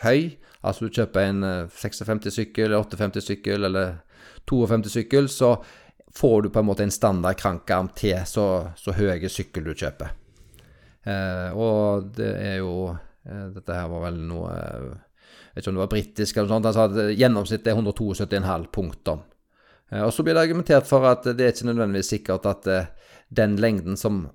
høy, 0.00 0.38
altså 0.64 0.86
du 0.86 0.94
kjøper 0.96 1.20
en 1.20 1.44
eh, 1.44 1.66
56-sykkel, 1.68 2.72
58-sykkel 2.72 3.66
eller 3.68 3.98
52-sykkel, 4.48 5.28
så 5.28 5.58
får 6.16 6.42
du 6.42 6.48
på 6.48 6.62
en 6.62 6.68
måte 6.70 6.82
en 6.82 6.94
standard 6.94 7.36
krankarm 7.36 7.90
til 7.96 8.22
så, 8.24 8.70
så 8.76 8.94
høye 8.96 9.28
sykkel 9.28 9.66
du 9.68 9.74
kjøper. 9.74 10.14
Eh, 11.04 11.50
og 11.52 12.14
det 12.16 12.30
er 12.40 12.54
jo 12.62 12.88
eh, 12.88 13.48
Dette 13.52 13.74
her 13.76 13.90
var 13.92 14.06
vel 14.06 14.22
noe 14.24 14.52
eh, 14.56 14.84
Jeg 15.50 15.58
vet 15.58 15.60
ikke 15.60 15.68
om 15.68 15.76
det 15.76 15.82
var 15.82 15.90
britisk 15.92 16.38
eller 16.38 16.48
noe 16.48 16.54
sånt. 16.54 16.68
Han 16.70 16.76
sa 16.78 16.86
at 16.88 17.18
gjennomsnittet 17.18 17.68
er 17.68 17.76
172,5 17.76 18.64
punktum. 18.72 19.20
Eh, 19.90 20.02
og 20.02 20.12
så 20.14 20.24
blir 20.24 20.36
det 20.36 20.44
argumentert 20.46 20.88
for 20.88 21.06
at 21.08 21.26
det 21.26 21.40
er 21.40 21.54
ikke 21.54 21.70
nødvendigvis 21.70 22.12
sikkert 22.16 22.46
at 22.50 22.68
eh, 22.70 22.92
den 23.34 23.56
lengden 23.58 23.98
som 23.98 24.28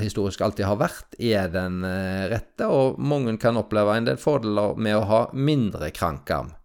historisk 0.00 0.42
alltid 0.42 0.66
har 0.66 0.80
vært, 0.80 1.16
er 1.20 1.50
den 1.52 1.82
eh, 1.86 2.26
rette, 2.32 2.66
og 2.66 2.98
mange 2.98 3.36
kan 3.42 3.60
oppleve 3.60 3.96
en 3.96 4.08
del 4.08 4.18
fordeler 4.20 4.76
med 4.76 4.98
å 4.98 5.06
ha 5.10 5.22
mindre 5.32 5.92
krankarm. 5.94 6.56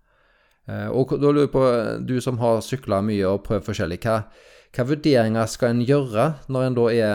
Og 0.67 1.13
da 1.15 1.29
lurer 1.31 1.45
jeg 1.45 1.51
på, 1.53 1.61
du 2.03 2.17
som 2.19 2.41
har 2.41 2.57
sykla 2.59 2.97
mye 2.99 3.29
og 3.29 3.45
prøvd 3.45 3.63
forskjellig, 3.69 4.01
hva, 4.03 4.17
hva 4.75 4.85
vurderinger 4.89 5.47
skal 5.47 5.71
en 5.71 5.85
gjøre 5.87 6.25
når 6.51 6.65
en 6.65 6.75
da 6.75 6.87
er, 6.91 7.13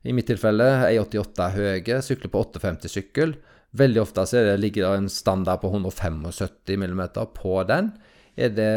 i 0.00 0.14
mitt 0.16 0.30
tilfelle, 0.30 0.64
1,88 0.86 1.50
høye, 1.58 1.98
sykler 2.06 2.32
på 2.32 2.40
850 2.46 2.94
sykkel? 2.94 3.34
Veldig 3.76 4.00
ofte 4.00 4.24
så 4.24 4.46
det, 4.46 4.56
ligger 4.62 4.86
det 4.86 5.02
en 5.02 5.10
standard 5.12 5.60
på 5.60 5.74
175 5.74 6.24
mm 6.86 7.04
på 7.36 7.58
den. 7.68 7.92
Er 8.32 8.56
det 8.56 8.72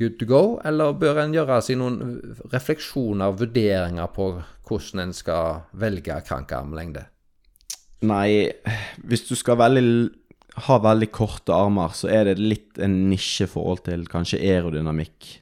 good 0.00 0.16
to 0.20 0.26
go, 0.28 0.42
eller 0.64 0.96
bør 0.96 1.20
en 1.22 1.34
gjøre 1.36 1.60
seg 1.64 1.78
noen 1.80 2.00
refleksjoner, 2.52 3.30
og 3.30 3.42
vurderinger 3.42 4.08
på 4.14 4.32
hvordan 4.68 5.04
en 5.04 5.14
skal 5.16 5.66
velge 5.76 6.16
krankarmlengde? 6.26 7.04
Nei, 8.08 8.48
hvis 9.04 9.26
du 9.28 9.34
skal 9.36 9.58
veldig, 9.60 9.84
ha 10.66 10.78
veldig 10.80 11.10
korte 11.12 11.52
armer, 11.52 11.92
så 11.96 12.08
er 12.08 12.30
det 12.30 12.40
litt 12.40 12.80
en 12.80 12.96
nisje 13.10 13.48
forhold 13.50 13.84
til 13.90 14.06
kanskje 14.08 14.40
aerodynamikk. 14.40 15.34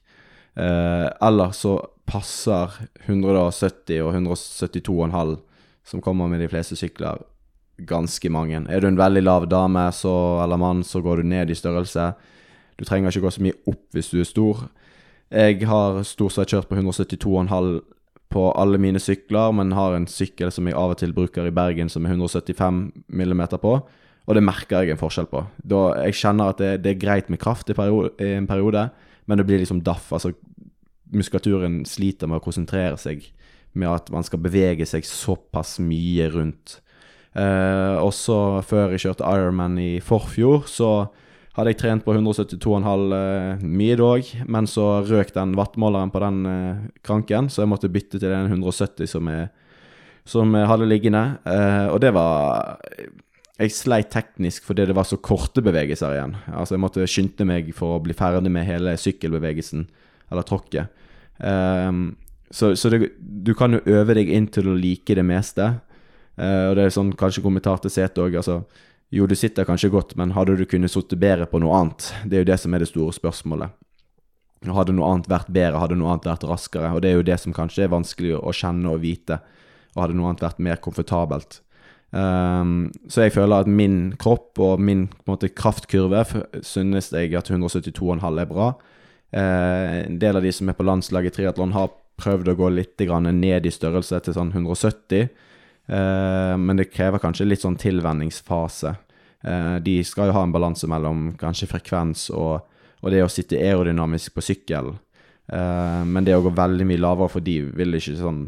Eh, 0.59 1.07
eller 1.29 1.55
så 1.55 1.77
passer 2.09 2.75
170 3.07 4.01
og 4.03 4.15
172,5, 4.17 5.37
som 5.87 6.03
kommer 6.05 6.31
med 6.31 6.43
de 6.43 6.51
fleste 6.51 6.77
sykler, 6.79 7.23
ganske 7.79 8.31
mange. 8.33 8.65
Er 8.67 8.83
du 8.83 8.89
en 8.89 8.99
veldig 8.99 9.23
lav 9.23 9.47
dame 9.47 9.87
så, 9.95 10.13
eller 10.43 10.59
mann, 10.59 10.83
så 10.83 11.03
går 11.05 11.23
du 11.23 11.31
ned 11.31 11.53
i 11.53 11.59
størrelse. 11.59 12.11
Du 12.79 12.87
trenger 12.87 13.11
ikke 13.11 13.27
gå 13.27 13.35
så 13.35 13.45
mye 13.45 13.59
opp 13.69 13.97
hvis 13.97 14.11
du 14.13 14.21
er 14.23 14.29
stor. 14.29 14.67
Jeg 15.35 15.67
har 15.69 16.03
stort 16.09 16.37
sett 16.37 16.55
kjørt 16.55 16.69
på 16.71 16.79
172,5 16.79 17.81
på 18.29 18.43
alle 18.61 18.79
mine 18.81 19.01
sykler, 19.01 19.55
men 19.57 19.73
har 19.77 19.97
en 19.97 20.07
sykkel 20.09 20.53
som 20.53 20.69
jeg 20.69 20.77
av 20.77 20.93
og 20.93 21.01
til 21.01 21.15
bruker 21.17 21.49
i 21.49 21.55
Bergen 21.55 21.89
som 21.93 22.05
er 22.05 22.13
175 22.13 22.81
mm 23.09 23.43
på, 23.63 23.73
og 24.29 24.37
det 24.37 24.45
merker 24.45 24.85
jeg 24.85 24.93
en 24.93 25.01
forskjell 25.01 25.31
på. 25.31 25.43
Da, 25.65 25.81
jeg 26.05 26.19
kjenner 26.21 26.53
at 26.53 26.61
det, 26.61 26.73
det 26.85 26.93
er 26.93 27.01
greit 27.01 27.31
med 27.33 27.41
kraft 27.41 27.71
i, 27.73 27.77
periode, 27.77 28.13
i 28.21 28.35
en 28.37 28.49
periode, 28.49 28.91
men 29.25 29.41
det 29.41 29.47
blir 29.49 29.63
liksom 29.63 29.81
daff. 29.85 30.11
Altså, 30.13 30.35
muskulaturen 31.09 31.81
sliter 31.89 32.29
med 32.29 32.43
å 32.43 32.45
konsentrere 32.45 33.01
seg 33.01 33.25
med 33.79 33.89
at 33.89 34.13
man 34.13 34.27
skal 34.27 34.43
bevege 34.45 34.85
seg 34.89 35.09
såpass 35.09 35.79
mye 35.81 36.29
rundt. 36.35 36.83
Eh, 37.33 37.97
også 38.03 38.61
før 38.67 38.93
jeg 38.93 39.07
kjørte 39.07 39.29
Ironman 39.29 39.79
i 39.81 39.91
forfjor, 40.05 40.69
så 40.69 40.91
hadde 41.59 41.73
jeg 41.73 41.81
trent 41.81 42.05
på 42.07 42.15
172,5 42.15 43.65
mye 43.67 43.95
i 43.97 43.99
dag, 43.99 44.29
men 44.47 44.69
så 44.71 45.01
røk 45.07 45.33
den 45.35 45.57
wattmåleren 45.59 46.13
på 46.15 46.21
den 46.23 46.37
eh, 46.47 46.85
kranken, 47.07 47.49
så 47.51 47.65
jeg 47.65 47.73
måtte 47.73 47.91
bytte 47.91 48.21
til 48.21 48.31
den 48.31 48.47
170 48.53 49.11
som 49.11 49.31
jeg, 49.33 49.49
som 50.29 50.55
jeg 50.55 50.69
hadde 50.71 50.87
liggende. 50.87 51.25
Eh, 51.49 51.87
og 51.91 51.99
det 52.05 52.15
var 52.15 52.79
Jeg 53.59 53.75
sleit 53.75 54.13
teknisk 54.15 54.69
fordi 54.69 54.85
det 54.87 54.95
var 54.95 55.03
så 55.03 55.17
korte 55.19 55.59
bevegelser 55.67 56.15
igjen. 56.15 56.37
Altså 56.55 56.77
Jeg 56.77 56.83
måtte 56.85 57.09
skynde 57.11 57.49
meg 57.49 57.73
for 57.75 57.97
å 57.97 58.03
bli 58.05 58.15
ferdig 58.15 58.53
med 58.55 58.69
hele 58.69 58.95
sykkelbevegelsen, 58.95 59.89
eller 60.31 60.47
tråkket. 60.47 60.95
Eh, 61.43 61.91
så 62.55 62.77
så 62.79 62.89
det, 62.89 63.11
du 63.19 63.51
kan 63.59 63.75
jo 63.75 63.83
øve 63.99 64.15
deg 64.15 64.31
inn 64.31 64.47
til 64.47 64.71
å 64.71 64.79
like 64.79 65.15
det 65.15 65.27
meste. 65.27 65.75
Og 66.39 66.77
det 66.79 66.85
er 66.87 66.93
sånn 66.95 67.11
kanskje 67.19 67.43
kommentar 67.43 67.81
til 67.83 67.91
setet 67.91 68.21
òg. 68.23 68.37
Altså, 68.39 68.61
jo, 69.11 69.27
du 69.27 69.35
sitter 69.37 69.65
kanskje 69.65 69.91
godt, 69.93 70.17
men 70.21 70.35
hadde 70.37 70.57
du 70.59 70.67
kunnet 70.69 70.93
sitte 70.93 71.17
bedre 71.17 71.47
på 71.49 71.61
noe 71.63 71.77
annet? 71.77 72.11
Det 72.29 72.37
er 72.37 72.43
jo 72.45 72.51
det 72.51 72.59
som 72.61 72.75
er 72.75 72.85
det 72.85 72.91
store 72.91 73.15
spørsmålet. 73.17 73.73
Hadde 74.67 74.93
noe 74.97 75.13
annet 75.13 75.31
vært 75.31 75.49
bedre, 75.55 75.79
hadde 75.81 75.97
noe 75.97 76.13
annet 76.13 76.27
vært 76.29 76.45
raskere? 76.49 76.91
Og 76.93 77.01
det 77.03 77.13
er 77.13 77.17
jo 77.21 77.29
det 77.29 77.39
som 77.41 77.55
kanskje 77.57 77.87
er 77.87 77.95
vanskelig 77.95 78.35
å 78.37 78.53
kjenne 78.53 78.91
og 78.91 79.01
vite. 79.05 79.39
Og 79.95 80.03
hadde 80.03 80.19
noe 80.19 80.33
annet 80.33 80.45
vært 80.45 80.61
mer 80.67 80.83
komfortabelt? 80.85 81.61
Um, 82.11 82.89
så 83.09 83.27
jeg 83.27 83.35
føler 83.35 83.65
at 83.65 83.69
min 83.69 84.15
kropp 84.21 84.61
og 84.65 84.81
min 84.81 85.07
måte, 85.29 85.51
kraftkurve 85.53 86.23
synes 86.65 87.11
jeg 87.13 87.35
at 87.37 87.51
172,5 87.53 88.25
er 88.25 88.49
bra. 88.51 88.71
Uh, 89.33 90.05
en 90.05 90.21
del 90.21 90.41
av 90.41 90.45
de 90.45 90.53
som 90.53 90.69
er 90.69 90.77
på 90.77 90.87
landslaget 90.89 91.33
i 91.33 91.43
triatlon, 91.43 91.77
har 91.77 91.93
prøvd 92.19 92.51
å 92.51 92.57
gå 92.59 92.73
litt 92.75 92.99
ned 92.99 93.67
i 93.67 93.73
størrelse 93.73 94.21
til 94.25 94.35
sånn 94.35 94.53
170. 94.53 95.29
Eh, 95.89 96.55
men 96.57 96.77
det 96.77 96.91
krever 96.93 97.23
kanskje 97.23 97.47
litt 97.49 97.65
sånn 97.65 97.79
tilvenningsfase. 97.81 98.95
Eh, 99.41 99.77
de 99.85 99.99
skal 100.05 100.29
jo 100.29 100.37
ha 100.37 100.45
en 100.45 100.55
balanse 100.55 100.89
mellom 100.91 101.31
kanskje 101.41 101.71
frekvens 101.71 102.29
og, 102.35 102.67
og 103.01 103.15
det 103.15 103.23
å 103.25 103.31
sitte 103.33 103.61
aerodynamisk 103.61 104.37
på 104.37 104.45
sykkel. 104.45 104.93
Eh, 105.49 106.03
men 106.05 106.27
det 106.27 106.37
å 106.37 106.43
gå 106.45 106.53
veldig 106.53 106.87
mye 106.91 107.01
lavere 107.01 107.33
for 107.33 107.45
de 107.45 107.63
vil 107.73 107.97
ikke 107.97 108.19
sånn 108.19 108.43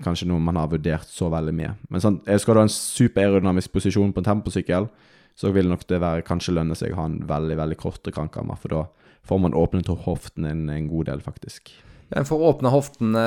Kanskje 0.00 0.28
noe 0.30 0.40
man 0.40 0.56
har 0.56 0.70
vurdert 0.72 1.08
så 1.10 1.28
veldig 1.32 1.52
mye. 1.56 1.74
Men 1.92 2.02
sånn, 2.04 2.20
skal 2.40 2.56
du 2.56 2.62
ha 2.62 2.66
en 2.66 2.72
super 2.72 3.26
aerodynamisk 3.26 3.74
posisjon 3.74 4.12
på 4.14 4.22
en 4.22 4.28
temposykkel, 4.30 4.88
så 5.36 5.50
vil 5.52 5.68
nok 5.68 5.84
det 5.88 6.00
være 6.00 6.24
kanskje 6.24 6.54
lønne 6.56 6.76
seg 6.78 6.94
å 6.94 7.00
ha 7.00 7.06
en 7.10 7.18
veldig 7.28 7.58
veldig 7.60 7.78
korte 7.80 8.12
krankammer, 8.14 8.60
for 8.60 8.72
da 8.72 8.84
får 9.26 9.40
man 9.42 9.56
åpnet 9.56 9.90
hoften 10.04 10.48
en, 10.48 10.68
en 10.72 10.88
god 10.88 11.10
del, 11.10 11.24
faktisk. 11.24 11.72
En 12.14 12.26
får 12.28 12.42
åpne 12.52 12.70
hoftene 12.70 13.22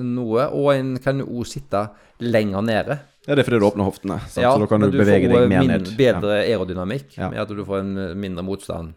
noe, 0.00 0.46
og 0.56 0.70
en 0.72 0.94
kan 1.04 1.20
jo 1.20 1.44
sitte 1.48 1.82
lenger 2.24 2.64
nede. 2.64 2.98
Ja, 3.26 3.34
det 3.34 3.42
er 3.42 3.48
fordi 3.48 3.60
du 3.60 3.66
åpner 3.68 3.88
hoftene? 3.88 4.18
Ja, 4.36 4.52
så 4.52 4.60
da 4.60 4.68
kan 4.68 4.84
du, 4.84 4.90
du 4.92 4.98
bevege 5.00 5.28
deg 5.32 5.48
mer 5.48 5.64
ned. 5.68 5.90
Bedre 5.96 6.42
aerodynamikk, 6.42 7.16
Ja. 7.18 7.30
med 7.32 7.40
at 7.40 7.52
du 7.52 7.64
får 7.64 7.80
en 7.80 7.96
eh, 8.00 8.14
mindre 8.16 8.44
motstand 8.44 8.94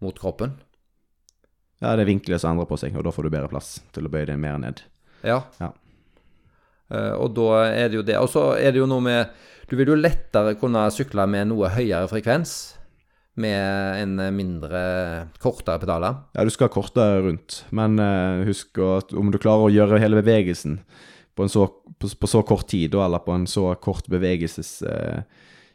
mot 0.00 0.16
kroppen. 0.16 0.54
Ja. 1.80 1.90
ja, 1.90 1.96
det 1.96 2.04
er 2.04 2.10
vinkler 2.12 2.40
som 2.40 2.54
endrer 2.54 2.68
på 2.68 2.78
seg, 2.80 2.96
og 2.96 3.04
da 3.04 3.12
får 3.12 3.28
du 3.28 3.32
bedre 3.32 3.52
plass 3.52 3.78
til 3.92 4.08
å 4.08 4.12
bøye 4.12 4.28
deg 4.28 4.40
mer 4.40 4.58
ned. 4.60 4.82
Ja. 5.24 5.42
Ja. 5.60 5.72
Uh, 6.90 7.14
og 7.20 7.34
da 7.36 7.48
er 7.68 7.88
det 7.88 8.00
jo 8.00 8.04
det. 8.04 8.16
Og 8.18 8.28
så 8.32 8.50
er 8.58 8.72
det 8.72 8.80
jo 8.80 8.88
noe 8.90 9.04
med 9.04 9.28
Du 9.70 9.76
vil 9.78 9.92
jo 9.92 9.94
lettere 9.94 10.56
kunne 10.58 10.88
sykle 10.90 11.22
med 11.30 11.46
noe 11.52 11.68
høyere 11.70 12.08
frekvens 12.10 12.74
med 13.38 14.02
en 14.02 14.16
eh, 14.18 14.32
mindre 14.34 14.80
kortere 15.42 15.80
pedaler. 15.82 16.22
Ja, 16.34 16.44
du 16.44 16.50
skal 16.50 16.72
kortere 16.72 17.20
rundt, 17.24 17.62
men 17.70 18.00
uh, 18.02 18.42
husk 18.48 18.80
at 18.84 19.14
om 19.16 19.30
du 19.30 19.38
klarer 19.38 19.68
å 19.68 19.74
gjøre 19.74 20.00
hele 20.02 20.18
bevegelsen 20.18 20.80
på, 21.38 21.46
så, 21.48 21.68
på, 22.00 22.10
på 22.10 22.30
så 22.30 22.42
kort 22.46 22.68
tid, 22.72 22.96
eller 22.98 23.22
på 23.24 23.36
en 23.36 23.46
så 23.48 23.70
kort 23.80 24.10
bevegelsessteg 24.10 25.24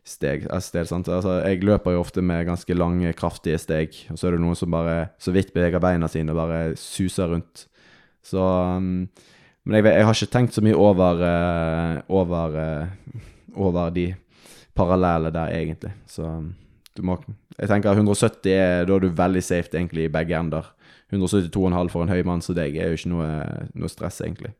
steg, 0.05 0.45
eh, 0.45 0.59
sted? 0.59 0.91
Altså, 0.91 1.41
Jeg 1.45 1.63
løper 1.63 1.95
jo 1.95 2.01
ofte 2.01 2.21
med 2.21 2.45
ganske 2.45 2.73
lange, 2.73 3.13
kraftige 3.13 3.57
steg, 3.57 3.95
og 4.11 4.17
så 4.17 4.27
er 4.27 4.35
det 4.35 4.41
noen 4.41 4.55
som 4.55 4.71
bare 4.71 5.09
så 5.19 5.33
vidt 5.33 5.53
beveger 5.53 5.81
beina 5.81 6.07
sine 6.07 6.31
og 6.31 6.37
bare 6.37 6.75
suser 6.77 7.27
rundt. 7.27 7.67
Så 8.23 8.39
um, 8.41 9.07
Men 9.65 9.79
jeg, 9.79 9.95
jeg 9.95 10.05
har 10.05 10.13
ikke 10.13 10.31
tenkt 10.31 10.53
så 10.53 10.61
mye 10.61 10.77
over 10.77 11.21
uh, 11.25 12.01
over, 12.13 12.55
eh, 12.55 12.87
over 13.55 13.89
de 13.89 14.13
parallelle 14.75 15.31
der, 15.33 15.49
egentlig. 15.57 15.93
Så 16.05 16.21
um, 16.21 16.53
du 16.95 17.03
må 17.03 17.17
Jeg 17.57 17.69
tenker 17.71 17.95
170 17.95 18.51
er 18.51 18.87
da 18.87 18.95
er 18.95 19.03
du 19.03 19.09
veldig 19.15 19.43
safe 19.43 19.71
egentlig 19.75 20.07
i 20.07 20.11
begge 20.11 20.35
ender. 20.37 20.71
172,5 21.13 21.91
for 21.93 22.03
en 22.03 22.11
høy 22.11 22.23
mann 22.27 22.41
som 22.43 22.57
deg 22.57 22.75
er 22.75 22.91
jo 22.91 22.99
ikke 22.99 23.11
noe, 23.13 23.29
noe 23.77 23.91
stress, 23.91 24.21
egentlig. 24.25 24.51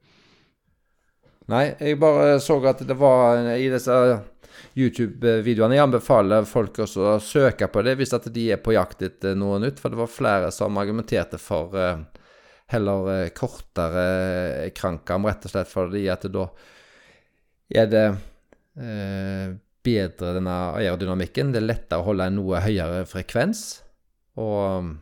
Nei, 1.51 1.65
jeg 1.77 1.99
bare 2.01 2.39
så 2.41 2.57
at 2.65 2.81
det 2.88 2.95
var 2.97 3.41
i 3.53 3.67
disse 3.69 3.95
YouTube-videoene. 4.75 5.77
Jeg 5.77 5.86
anbefaler 5.86 6.47
folk 6.49 6.79
også 6.86 7.09
å 7.13 7.17
søke 7.23 7.67
på 7.71 7.83
det 7.86 7.95
hvis 7.99 8.15
at 8.17 8.29
de 8.33 8.47
er 8.55 8.61
på 8.63 8.75
jakt 8.75 9.03
etter 9.05 9.36
noe 9.38 9.59
nytt, 9.61 9.81
for 9.81 9.93
det 9.93 9.99
var 9.99 10.11
flere 10.11 10.53
som 10.55 10.79
argumenterte 10.81 11.39
for 11.41 11.75
eh, 11.79 12.01
heller 12.73 13.11
eh, 13.13 13.33
kortere 13.36 14.71
krankarm, 14.75 15.27
rett 15.29 15.45
og 15.45 15.53
slett 15.53 15.71
fordi 15.71 16.05
at 16.11 16.25
da 16.33 16.47
er 17.75 17.91
det 17.91 18.05
eh, 18.09 19.53
bedre 19.86 20.33
denne 20.38 20.55
aerodynamikken. 20.79 21.53
Det 21.53 21.61
er 21.61 21.69
lettere 21.69 22.01
å 22.01 22.07
holde 22.09 22.29
en 22.29 22.39
noe 22.39 22.63
høyere 22.65 23.05
frekvens. 23.09 23.65
Og 24.41 24.95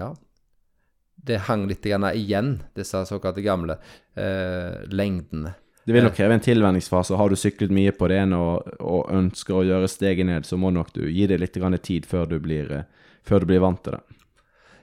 ja 0.00 0.14
Det 1.24 1.44
hang 1.48 1.66
litt 1.68 1.86
igjen, 1.86 2.56
disse 2.76 3.04
såkalte 3.08 3.44
gamle 3.44 3.78
eh, 4.16 4.82
lengdene. 4.92 5.54
Det 5.84 5.92
vil 5.92 6.04
nok 6.04 6.16
kreve 6.16 6.36
en 6.36 6.44
tilvenningsfase. 6.44 7.16
Har 7.16 7.28
du 7.28 7.36
syklet 7.36 7.72
mye 7.72 7.92
på 7.92 8.08
det 8.08 8.18
ene 8.22 8.40
og, 8.40 8.68
og 8.80 9.10
ønsker 9.12 9.58
å 9.58 9.64
gjøre 9.68 9.88
steget 9.88 10.28
ned, 10.28 10.46
så 10.48 10.56
må 10.60 10.72
nok 10.72 10.94
du 10.96 11.02
gi 11.10 11.26
det 11.28 11.38
litt 11.40 11.56
grann 11.60 11.76
tid 11.76 12.08
før 12.08 12.28
du 12.30 12.38
blir, 12.44 12.70
eh, 12.72 13.10
før 13.24 13.44
du 13.44 13.52
blir 13.52 13.64
vant 13.64 13.82
til 13.84 13.98
det. 13.98 14.02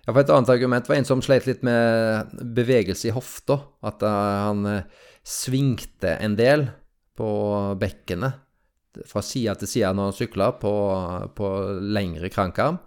Ja, 0.05 0.13
for 0.13 0.21
Et 0.21 0.33
annet 0.33 0.49
argument 0.49 0.87
var 0.89 0.97
en 0.97 1.05
som 1.05 1.21
sleit 1.21 1.45
litt 1.45 1.61
med 1.65 2.31
bevegelse 2.57 3.09
i 3.09 3.13
hofta. 3.13 3.59
At 3.85 4.01
uh, 4.01 4.13
han 4.47 4.65
uh, 4.65 5.09
svingte 5.21 6.15
en 6.17 6.37
del 6.39 6.67
på 7.17 7.29
bekkenet 7.81 8.39
fra 9.07 9.23
side 9.25 9.55
til 9.61 9.69
side 9.69 9.91
når 9.95 10.09
han 10.09 10.17
sykla 10.17 10.49
på, 10.61 10.73
på 11.37 11.49
lengre 11.81 12.31
krankarm. 12.33 12.79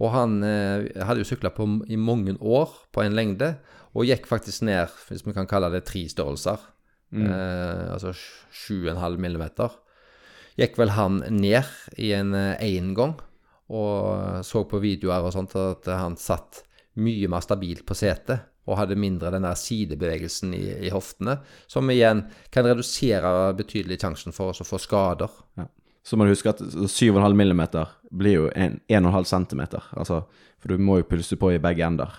Og 0.00 0.14
han 0.14 0.38
eh, 0.46 0.88
hadde 1.04 1.22
jo 1.22 1.28
sykla 1.28 1.52
i 1.90 1.98
mange 2.00 2.36
år 2.40 2.72
på 2.92 3.04
en 3.04 3.16
lengde, 3.16 3.54
og 3.90 4.06
gikk 4.06 4.28
faktisk 4.30 4.62
ned, 4.64 4.92
hvis 5.08 5.26
vi 5.26 5.34
kan 5.34 5.48
kalle 5.50 5.68
det 5.72 5.84
tre 5.88 6.06
størrelser. 6.08 6.68
Mm. 7.10 7.26
altså 7.90 8.12
7,5 8.14 9.16
millimeter. 9.18 9.72
Gikk 10.54 10.76
vel 10.78 10.92
han 10.94 11.16
ned 11.26 11.66
i 11.98 12.12
en 12.14 12.30
én 12.38 12.92
gang 12.94 13.16
og 13.70 14.42
så 14.46 14.64
på 14.66 14.80
videoer 14.82 15.26
og 15.26 15.34
sånt 15.34 15.54
at 15.58 15.88
han 15.94 16.16
satt 16.18 16.64
mye 17.00 17.28
mer 17.30 17.44
stabilt 17.44 17.84
på 17.86 17.96
setet 17.98 18.48
og 18.68 18.78
hadde 18.78 18.98
mindre 19.00 19.32
den 19.34 19.46
der 19.46 19.58
sidebevegelsen 19.58 20.54
i, 20.54 20.64
i, 20.86 20.90
hoftene, 20.92 21.38
som 21.70 21.90
igjen 21.90 22.24
kan 22.52 22.68
redusere 22.68 23.52
betydelig 23.58 24.00
sjansen 24.02 24.36
for 24.36 24.52
oss 24.52 24.62
å 24.62 24.68
få 24.68 24.80
skader. 24.82 25.32
Ja. 25.58 25.66
Så 26.06 26.16
må 26.16 26.24
du 26.24 26.32
huske 26.32 26.52
at 26.52 26.60
7,5 26.60 27.34
mm 27.36 27.62
blir 28.10 28.36
jo 28.36 28.48
1,5 28.50 29.24
cm, 29.28 29.62
altså, 29.96 30.24
for 30.60 30.72
du 30.72 30.82
må 30.82 31.00
jo 31.00 31.08
pulse 31.10 31.36
på 31.40 31.52
i 31.54 31.62
begge 31.62 31.86
ender. 31.86 32.14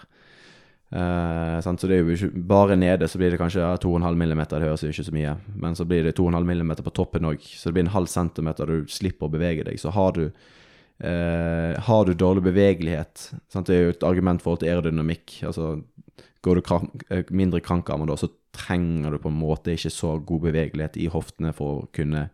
Uh, 0.92 1.56
så 1.64 1.72
det 1.88 1.96
er 1.96 2.02
jo 2.02 2.12
ikke 2.12 2.42
Bare 2.50 2.76
nede 2.76 3.08
så 3.08 3.16
blir 3.16 3.32
det 3.32 3.38
kanskje 3.40 3.62
ja, 3.64 3.78
2,5 3.80 4.12
mm, 4.12 4.42
det 4.52 4.60
høres 4.66 4.82
jo 4.84 4.90
ikke 4.92 5.06
så 5.08 5.14
mye. 5.16 5.36
Men 5.56 5.76
så 5.76 5.86
blir 5.88 6.04
det 6.04 6.18
2,5 6.18 6.44
mm 6.44 6.74
på 6.84 6.94
toppen 6.96 7.30
òg, 7.30 7.40
så 7.42 7.70
det 7.70 7.78
blir 7.78 7.86
en 7.88 7.96
halv 7.96 8.12
centimeter 8.12 8.68
du 8.68 8.90
slipper 8.92 9.30
å 9.30 9.32
bevege 9.32 9.66
deg. 9.70 9.80
Så 9.80 9.94
har 9.96 10.12
du 10.18 10.26
Eh, 11.02 11.80
har 11.82 12.06
du 12.06 12.14
dårlig 12.14 12.44
bevegelighet 12.46 13.32
sant? 13.50 13.66
Det 13.68 13.76
er 13.76 13.88
jo 13.88 13.94
et 13.96 14.04
argument 14.06 14.42
forhold 14.44 14.62
til 14.62 14.70
aerodynamikk. 14.70 15.40
Altså, 15.50 15.80
går 16.46 16.60
du 16.60 16.62
krank, 16.66 17.06
eh, 17.10 17.24
mindre 17.34 17.62
krankarmer 17.62 18.10
da, 18.10 18.18
så 18.20 18.30
trenger 18.54 19.12
du 19.12 19.18
på 19.18 19.32
en 19.32 19.40
måte 19.40 19.74
ikke 19.74 19.94
så 19.94 20.18
god 20.20 20.44
bevegelighet 20.50 21.00
i 21.02 21.08
hoftene 21.10 21.54
for 21.58 21.82
å 21.82 21.88
kunne 21.96 22.28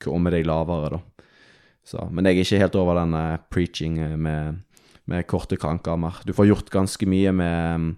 komme 0.00 0.32
deg 0.32 0.46
lavere, 0.48 0.96
da. 0.96 1.26
Så, 1.84 2.00
men 2.08 2.24
jeg 2.24 2.38
er 2.38 2.46
ikke 2.46 2.62
helt 2.62 2.76
over 2.80 2.96
den 2.96 3.12
uh, 3.12 3.36
preaching 3.52 3.98
med, 4.16 4.62
med 5.04 5.26
korte 5.28 5.58
krankarmer. 5.60 6.16
Du 6.24 6.32
får 6.32 6.48
gjort 6.48 6.70
ganske 6.72 7.04
mye 7.04 7.32
med 7.36 7.90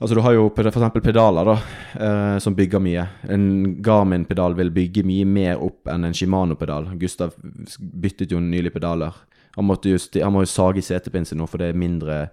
Altså 0.00 0.16
Du 0.16 0.22
har 0.24 0.32
jo 0.32 0.46
f.eks. 0.48 1.02
pedaler 1.04 1.44
da, 1.44 1.54
eh, 2.00 2.36
som 2.40 2.54
bygger 2.56 2.80
mye. 2.80 3.02
En 3.28 3.42
Garmin-pedal 3.84 4.54
vil 4.56 4.72
bygge 4.72 5.04
mye 5.04 5.26
mer 5.28 5.60
opp 5.60 5.90
enn 5.92 6.08
en 6.08 6.16
Shimano-pedal. 6.16 6.94
Gustav 7.00 7.34
byttet 7.78 8.32
jo 8.32 8.40
nylig 8.40 8.72
pedaler. 8.72 9.12
Han, 9.58 9.68
just, 9.84 10.16
han 10.16 10.32
må 10.32 10.46
jo 10.46 10.48
sage 10.48 10.80
sin 10.82 11.36
nå, 11.36 11.46
for 11.46 11.60
det 11.60 11.68
er 11.68 11.76
mindre, 11.76 12.30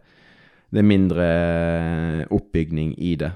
det 0.72 0.80
er 0.80 0.88
mindre 0.88 1.28
eh, 1.28 2.24
oppbygning 2.32 2.96
i 3.04 3.18
det. 3.20 3.34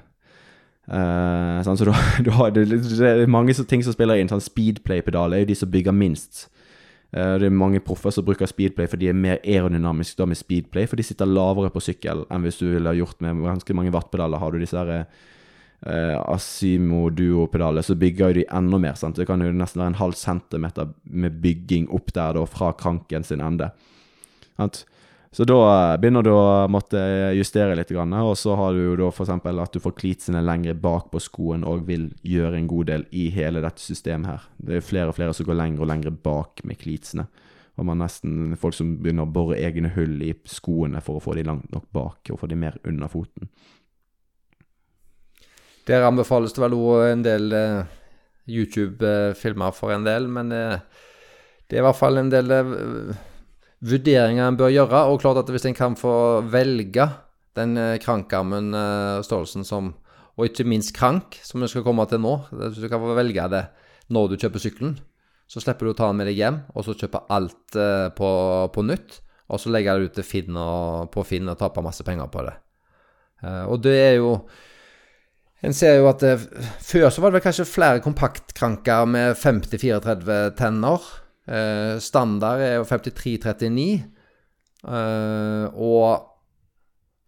Eh, 0.88 1.60
sånn, 1.68 1.78
så 1.78 1.90
du, 1.90 1.92
du 2.26 2.32
har, 2.38 2.56
det, 2.56 2.70
det, 2.72 3.04
er 3.04 3.28
mange 3.28 3.54
ting 3.68 3.84
som 3.84 3.92
spiller 3.92 4.16
inn. 4.16 4.32
Sånn 4.32 4.44
Speedplay-pedal 4.48 5.36
er 5.36 5.44
jo 5.44 5.52
de 5.52 5.60
som 5.60 5.72
bygger 5.76 5.92
minst. 5.92 6.46
Eh, 7.12 7.34
det 7.42 7.50
er 7.50 7.56
mange 7.56 7.82
proffer 7.84 8.14
som 8.16 8.26
bruker 8.28 8.48
speedplay 8.48 8.88
for 8.88 9.02
de 9.02 9.10
er 9.12 9.18
mer 9.18 9.42
aerodynamiske 9.44 10.20
da 10.20 10.30
med 10.32 10.40
speedplay, 10.40 10.88
for 10.88 11.00
de 11.00 11.06
sitter 11.06 11.28
lavere 11.28 11.72
på 11.74 11.84
sykkel 11.84 12.24
enn 12.32 12.46
hvis 12.46 12.62
du 12.62 12.70
ville 12.70 12.96
gjort 13.02 13.20
med 13.24 13.44
ganske 13.44 13.76
mange 13.76 13.92
wattpedaler. 13.96 14.40
Har 14.40 14.54
du 14.54 14.62
disse 14.62 14.80
her 14.80 14.94
eh, 14.96 16.18
Asimo 16.22 17.10
Duo-pedaler, 17.12 17.84
så 17.84 17.98
bygger 18.00 18.40
de 18.40 18.48
enda 18.48 18.80
mer. 18.80 18.96
sant? 19.00 19.20
Det 19.20 19.28
kan 19.28 19.44
jo 19.44 19.52
nesten 19.52 19.84
være 19.84 19.96
en 19.96 20.02
halv 20.04 20.16
centimeter 20.20 20.94
med 21.04 21.42
bygging 21.44 21.90
opp 21.92 22.14
der 22.16 22.40
da, 22.40 22.48
fra 22.48 22.72
kranken 22.80 23.28
sin 23.28 23.44
ende. 23.44 23.74
Sant? 24.56 24.86
Så 25.32 25.46
da 25.48 25.58
eh, 25.64 25.98
begynner 26.00 26.26
du 26.28 26.34
å 26.36 26.68
måtte 26.68 27.00
justere 27.38 27.76
litt, 27.80 27.92
og 27.96 28.34
så 28.36 28.56
har 28.60 28.74
du 28.76 28.82
jo 28.82 28.96
da 29.00 29.08
f.eks. 29.14 29.30
at 29.32 29.76
du 29.78 29.80
får 29.80 29.96
klitsene 29.96 30.42
lengre 30.44 30.76
bak 30.76 31.08
på 31.14 31.22
skoen 31.24 31.64
og 31.64 31.86
vil 31.88 32.10
gjøre 32.28 32.60
en 32.60 32.68
god 32.68 32.90
del 32.92 33.06
i 33.16 33.30
hele 33.32 33.64
dette 33.64 33.80
systemet 33.80 34.28
her. 34.28 34.50
Det 34.60 34.76
er 34.78 34.84
flere 34.84 35.14
og 35.14 35.16
flere 35.16 35.36
som 35.38 35.48
går 35.48 35.60
lenger 35.62 35.86
og 35.86 35.92
lenger 35.94 36.18
bak 36.26 36.66
med 36.68 36.82
klitsene. 36.82 37.30
Og 37.80 37.88
man 37.88 38.04
nesten 38.04 38.58
folk 38.60 38.76
som 38.76 38.98
begynner 39.00 39.24
å 39.24 39.32
bore 39.32 39.56
egne 39.56 39.94
hull 39.96 40.20
i 40.20 40.34
skoene 40.52 41.00
for 41.00 41.18
å 41.18 41.24
få 41.24 41.38
de 41.40 41.48
langt 41.48 41.72
nok 41.72 41.88
bak 41.96 42.34
og 42.34 42.42
få 42.44 42.52
de 42.52 42.60
mer 42.60 42.76
under 42.84 43.08
foten. 43.08 43.48
Der 45.88 46.04
anbefales 46.04 46.52
det 46.54 46.62
vel 46.66 46.76
òg 46.76 47.08
en 47.08 47.24
del 47.24 47.56
uh, 47.56 47.88
YouTube-filmer 48.52 49.72
for 49.74 49.96
en 49.96 50.04
del, 50.06 50.28
men 50.28 50.52
det 50.52 51.80
er 51.80 51.80
i 51.80 51.88
hvert 51.88 51.98
fall 51.98 52.20
en 52.20 52.30
del 52.30 52.52
vurderinger 53.86 54.48
en 54.48 54.60
bør 54.60 54.72
gjøre. 54.74 55.04
Og 55.12 55.22
klart 55.24 55.42
at 55.42 55.52
hvis 55.52 55.68
en 55.70 55.78
kan 55.78 55.98
få 56.00 56.14
velge 56.52 57.08
den 57.58 57.78
eh, 57.78 58.00
krankarmen, 58.02 58.74
eh, 58.78 59.22
størrelsen 59.26 59.68
som 59.68 59.96
Og 60.40 60.48
ikke 60.48 60.64
minst 60.64 60.94
krank, 60.96 61.36
som 61.44 61.60
vi 61.60 61.68
skal 61.68 61.84
komme 61.84 62.06
til 62.08 62.22
nå. 62.24 62.32
Hvis 62.50 62.80
du 62.80 62.88
kan 62.90 63.02
få 63.04 63.14
velge 63.14 63.44
det 63.52 63.66
når 64.10 64.30
du 64.32 64.38
kjøper 64.40 64.64
sykkelen, 64.64 64.94
så 65.46 65.60
slipper 65.60 65.86
du 65.86 65.92
å 65.92 65.98
ta 66.00 66.08
den 66.08 66.18
med 66.18 66.30
deg 66.32 66.40
hjem, 66.40 66.62
og 66.72 66.86
så 66.88 66.96
kjøpe 66.96 67.20
alt 67.30 67.76
eh, 67.76 68.08
på, 68.16 68.30
på 68.72 68.86
nytt. 68.88 69.20
Og 69.52 69.60
så 69.60 69.70
legge 69.70 69.92
det 69.92 70.08
ut 70.08 70.16
til 70.16 70.26
Finn 70.26 70.56
og, 70.56 71.12
på 71.12 71.26
Finn 71.28 71.52
og 71.52 71.60
tape 71.60 71.84
masse 71.84 72.08
penger 72.08 72.32
på 72.32 72.46
det. 72.48 72.56
Og 73.68 73.82
det 73.84 73.98
er 74.00 74.16
jo 74.22 74.32
en 75.62 75.76
ser 75.78 76.00
jo 76.00 76.08
at 76.10 76.22
det, 76.24 76.36
Før 76.82 77.10
så 77.10 77.22
var 77.22 77.32
det 77.32 77.40
vel 77.40 77.46
kanskje 77.46 77.68
flere 77.70 78.02
kompaktkranker 78.02 79.06
med 79.10 79.36
50-34 79.38 80.40
tenner. 80.58 81.06
Uh, 81.48 81.98
standard 82.00 82.62
er 82.62 82.76
jo 82.80 82.84
5339. 82.86 84.04
Uh, 84.82 84.94
eh, 84.94 85.66
og 85.78 86.28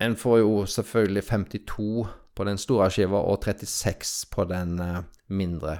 en 0.01 0.15
får 0.17 0.37
jo 0.39 0.65
selvfølgelig 0.65 1.23
52 1.29 2.07
på 2.33 2.45
den 2.47 2.57
store 2.57 2.89
skiva 2.91 3.21
og 3.21 3.43
36 3.45 4.29
på 4.33 4.45
den 4.49 4.79
uh, 4.81 5.03
mindre. 5.29 5.79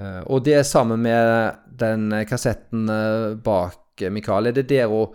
og 0.00 0.44
det 0.44 0.66
sammen 0.66 1.02
med 1.02 1.52
den 1.78 2.24
kassetten 2.24 2.86
bak 3.44 4.00
Mikael, 4.10 4.46
er 4.46 4.54
det 4.56 4.68
der 4.70 4.88
òg 4.88 5.12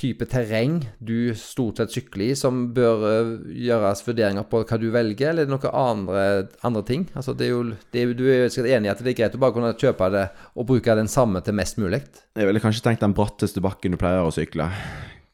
type 0.00 0.26
terreng 0.26 0.80
du 0.98 1.34
stort 1.38 1.78
sett 1.78 1.92
sykler 1.94 2.32
i, 2.32 2.36
som 2.38 2.64
bør 2.74 3.04
uh, 3.04 3.32
gjøres 3.46 4.02
vurderinger 4.06 4.46
på 4.50 4.64
hva 4.66 4.78
du 4.80 4.88
velger, 4.94 5.30
eller 5.30 5.46
er 5.46 5.52
noen 5.52 5.76
andre, 5.78 6.24
andre 6.66 6.82
ting? 6.88 7.06
Altså, 7.14 7.34
det 7.38 7.46
er 7.46 7.52
jo, 7.52 7.62
det 7.94 8.02
er, 8.02 8.14
du 8.18 8.24
er 8.26 8.42
jo 8.48 8.66
enig 8.66 8.90
i 8.90 8.92
at 8.92 9.04
det 9.04 9.14
er 9.14 9.18
greit 9.20 9.38
å 9.38 9.42
bare 9.42 9.56
kunne 9.56 9.74
kjøpe 9.78 10.10
det 10.14 10.24
og 10.54 10.68
bruke 10.70 10.98
den 10.98 11.10
samme 11.10 11.44
til 11.46 11.58
mest 11.58 11.78
mulig? 11.82 12.02
Jeg 12.34 12.50
ville 12.50 12.62
kanskje 12.62 12.88
tenkt 12.88 13.04
den 13.06 13.14
bratteste 13.16 13.62
bakken 13.64 13.94
du 13.94 14.00
pleier 14.00 14.26
å 14.26 14.34
sykle. 14.34 14.68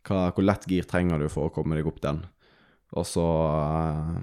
Hva, 0.07 0.29
hvor 0.35 0.45
lett 0.45 0.69
gir 0.69 0.89
trenger 0.89 1.23
du 1.23 1.31
for 1.33 1.49
å 1.49 1.55
komme 1.55 1.79
deg 1.79 1.89
opp 1.89 2.01
den? 2.05 2.23
Og 3.01 3.07
så 3.07 3.25
uh, 3.25 4.17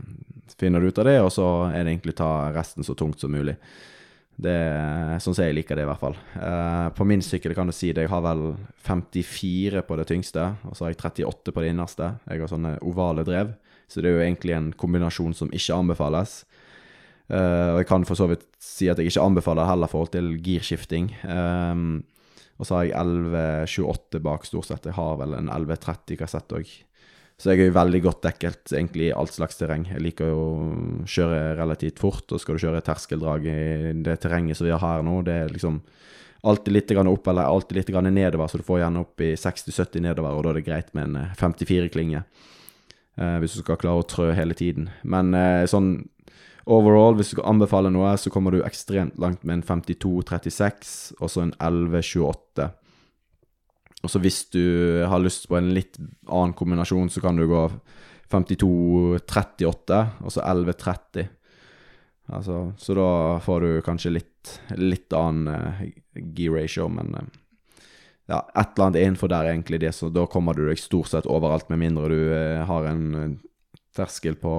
finner 0.60 0.84
du 0.84 0.92
ut 0.92 1.02
av 1.02 1.10
det, 1.10 1.20
og 1.24 1.32
så 1.34 1.48
er 1.72 1.82
det 1.82 1.96
egentlig 1.96 2.18
ta 2.20 2.52
resten 2.54 2.86
så 2.86 2.98
tungt 3.00 3.24
som 3.24 3.34
mulig. 3.34 3.58
Det 4.38 4.54
er 4.54 5.22
Sånn 5.24 5.34
som 5.34 5.48
jeg 5.48 5.56
liker 5.58 5.78
det, 5.78 5.86
i 5.88 5.90
hvert 5.90 6.02
fall. 6.02 6.18
Eh, 6.38 6.88
på 6.94 7.06
min 7.10 7.24
sykkel 7.26 7.56
kan 7.58 7.70
du 7.70 7.74
si 7.74 7.90
det. 7.90 8.06
Jeg 8.06 8.12
har 8.12 8.22
vel 8.22 8.44
54 8.86 9.82
på 9.88 9.98
det 9.98 10.06
tyngste, 10.12 10.44
og 10.68 10.78
så 10.78 10.86
har 10.86 10.94
jeg 10.94 11.00
38 11.02 11.54
på 11.56 11.64
det 11.64 11.72
innerste. 11.74 12.12
Jeg 12.30 12.44
har 12.44 12.52
sånne 12.52 12.76
ovale 12.86 13.26
drev, 13.26 13.56
så 13.90 14.04
det 14.04 14.12
er 14.12 14.20
jo 14.20 14.26
egentlig 14.28 14.54
en 14.54 14.70
kombinasjon 14.78 15.34
som 15.38 15.50
ikke 15.50 15.80
anbefales. 15.82 16.44
Eh, 17.34 17.70
og 17.74 17.82
jeg 17.82 17.90
kan 17.90 18.06
for 18.08 18.20
så 18.20 18.30
vidt 18.30 18.46
si 18.62 18.92
at 18.92 19.02
jeg 19.02 19.10
ikke 19.10 19.26
anbefaler 19.26 19.66
det 19.66 19.72
heller 19.72 19.92
forhold 19.92 20.14
til 20.14 20.30
girskifting. 20.46 21.10
Eh, 21.26 21.82
og 22.58 22.66
så 22.66 22.78
har 22.78 22.88
jeg 22.88 22.98
1128 22.98 24.22
bak, 24.26 24.46
stort 24.46 24.70
sett. 24.70 24.86
Jeg 24.90 24.98
har 24.98 25.18
vel 25.18 25.34
en 25.38 25.50
1130 25.50 26.22
kassett 26.22 26.54
òg. 26.58 26.70
Så 27.38 27.52
jeg 27.52 27.62
er 27.62 27.70
jo 27.70 27.76
veldig 27.76 28.00
godt 28.02 28.24
dekket 28.26 28.72
egentlig 28.74 29.12
i 29.12 29.14
alt 29.14 29.36
slags 29.36 29.60
terreng. 29.60 29.84
Jeg 29.92 30.02
liker 30.02 30.32
jo 30.32 30.38
å 30.42 31.06
kjøre 31.06 31.54
relativt 31.60 32.02
fort, 32.02 32.26
og 32.34 32.42
skal 32.42 32.58
du 32.58 32.64
kjøre 32.64 32.82
terskeldrag 32.86 33.46
i 33.46 33.60
det 34.06 34.16
terrenget 34.24 34.58
som 34.58 34.66
vi 34.66 34.74
har 34.74 34.82
her 34.82 35.06
nå, 35.06 35.20
det 35.28 35.36
er 35.44 35.54
liksom 35.54 35.78
alltid 36.48 36.74
litt 36.74 36.92
opp 36.98 37.28
eller 37.28 37.44
alltid 37.44 37.78
litt 37.78 37.90
nedover, 38.10 38.48
så 38.48 38.58
du 38.58 38.64
får 38.66 38.80
gjerne 38.82 39.02
opp 39.02 39.22
i 39.22 39.36
60-70 39.36 40.02
nedover, 40.02 40.34
og 40.34 40.44
da 40.44 40.50
er 40.50 40.60
det 40.60 40.66
greit 40.66 40.94
med 40.94 41.04
en 41.04 41.30
54-klinge. 41.38 42.24
Eh, 43.18 43.26
eh, 43.26 43.38
hvis 43.42 43.54
du 43.54 43.62
skal 43.62 43.78
klare 43.78 44.02
å 44.02 44.08
trø 44.08 44.32
hele 44.34 44.58
tiden. 44.58 44.90
Men 45.04 45.34
eh, 45.38 45.66
sånn 45.70 46.08
overall, 46.66 47.18
hvis 47.18 47.32
du 47.32 47.38
skal 47.38 47.52
anbefale 47.54 47.92
noe, 47.94 48.16
så 48.18 48.34
kommer 48.34 48.54
du 48.54 48.64
ekstremt 48.66 49.18
langt 49.22 49.44
med 49.44 49.60
en 49.60 49.82
52-36 49.84 51.14
og 51.20 51.32
så 51.32 51.46
en 51.46 51.56
11-28. 51.62 52.72
Og 54.06 54.12
så 54.12 54.22
hvis 54.22 54.44
du 54.54 54.64
har 55.10 55.22
lyst 55.24 55.48
på 55.50 55.58
en 55.58 55.72
litt 55.74 55.98
annen 56.28 56.54
kombinasjon, 56.58 57.10
så 57.10 57.24
kan 57.24 57.40
du 57.40 57.48
gå 57.50 57.64
52-38 58.32 60.00
og 60.22 60.34
så 60.34 60.44
11-30. 60.44 61.28
Altså, 62.28 62.74
så 62.78 62.96
da 62.98 63.10
får 63.44 63.64
du 63.64 63.70
kanskje 63.86 64.12
litt, 64.18 64.54
litt 64.76 65.14
annen 65.16 65.48
uh, 65.48 65.84
gear 66.36 66.58
ratio, 66.60 66.90
men 66.92 67.14
uh, 67.16 67.24
ja, 68.28 68.42
et 68.52 68.74
eller 68.76 68.90
annet 68.90 69.00
innenfor 69.00 69.32
der, 69.32 69.48
egentlig, 69.54 69.80
det, 69.80 69.94
så 69.96 70.10
da 70.12 70.26
kommer 70.28 70.58
du 70.58 70.66
deg 70.68 70.82
stort 70.82 71.14
sett 71.14 71.30
overalt, 71.32 71.70
med 71.72 71.80
mindre 71.86 72.12
du 72.12 72.20
uh, 72.34 72.66
har 72.68 72.90
en 72.90 73.06
eh, 73.16 73.38
terskel 73.96 74.36
på, 74.42 74.54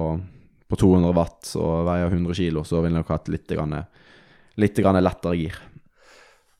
på 0.65 0.79
200 0.81 1.13
watt 1.13 1.51
og 1.61 1.85
veier 1.85 2.09
100 2.09 2.39
kilo, 2.41 2.65
så 2.65 2.81
vil 2.81 2.97
du 2.97 3.03
nok 3.03 3.13
hatt 3.13 3.29
litt, 3.29 3.45
grann, 3.53 3.77
litt 4.57 4.81
grann 4.81 4.97
lettere 5.05 5.37
gir. 5.37 5.61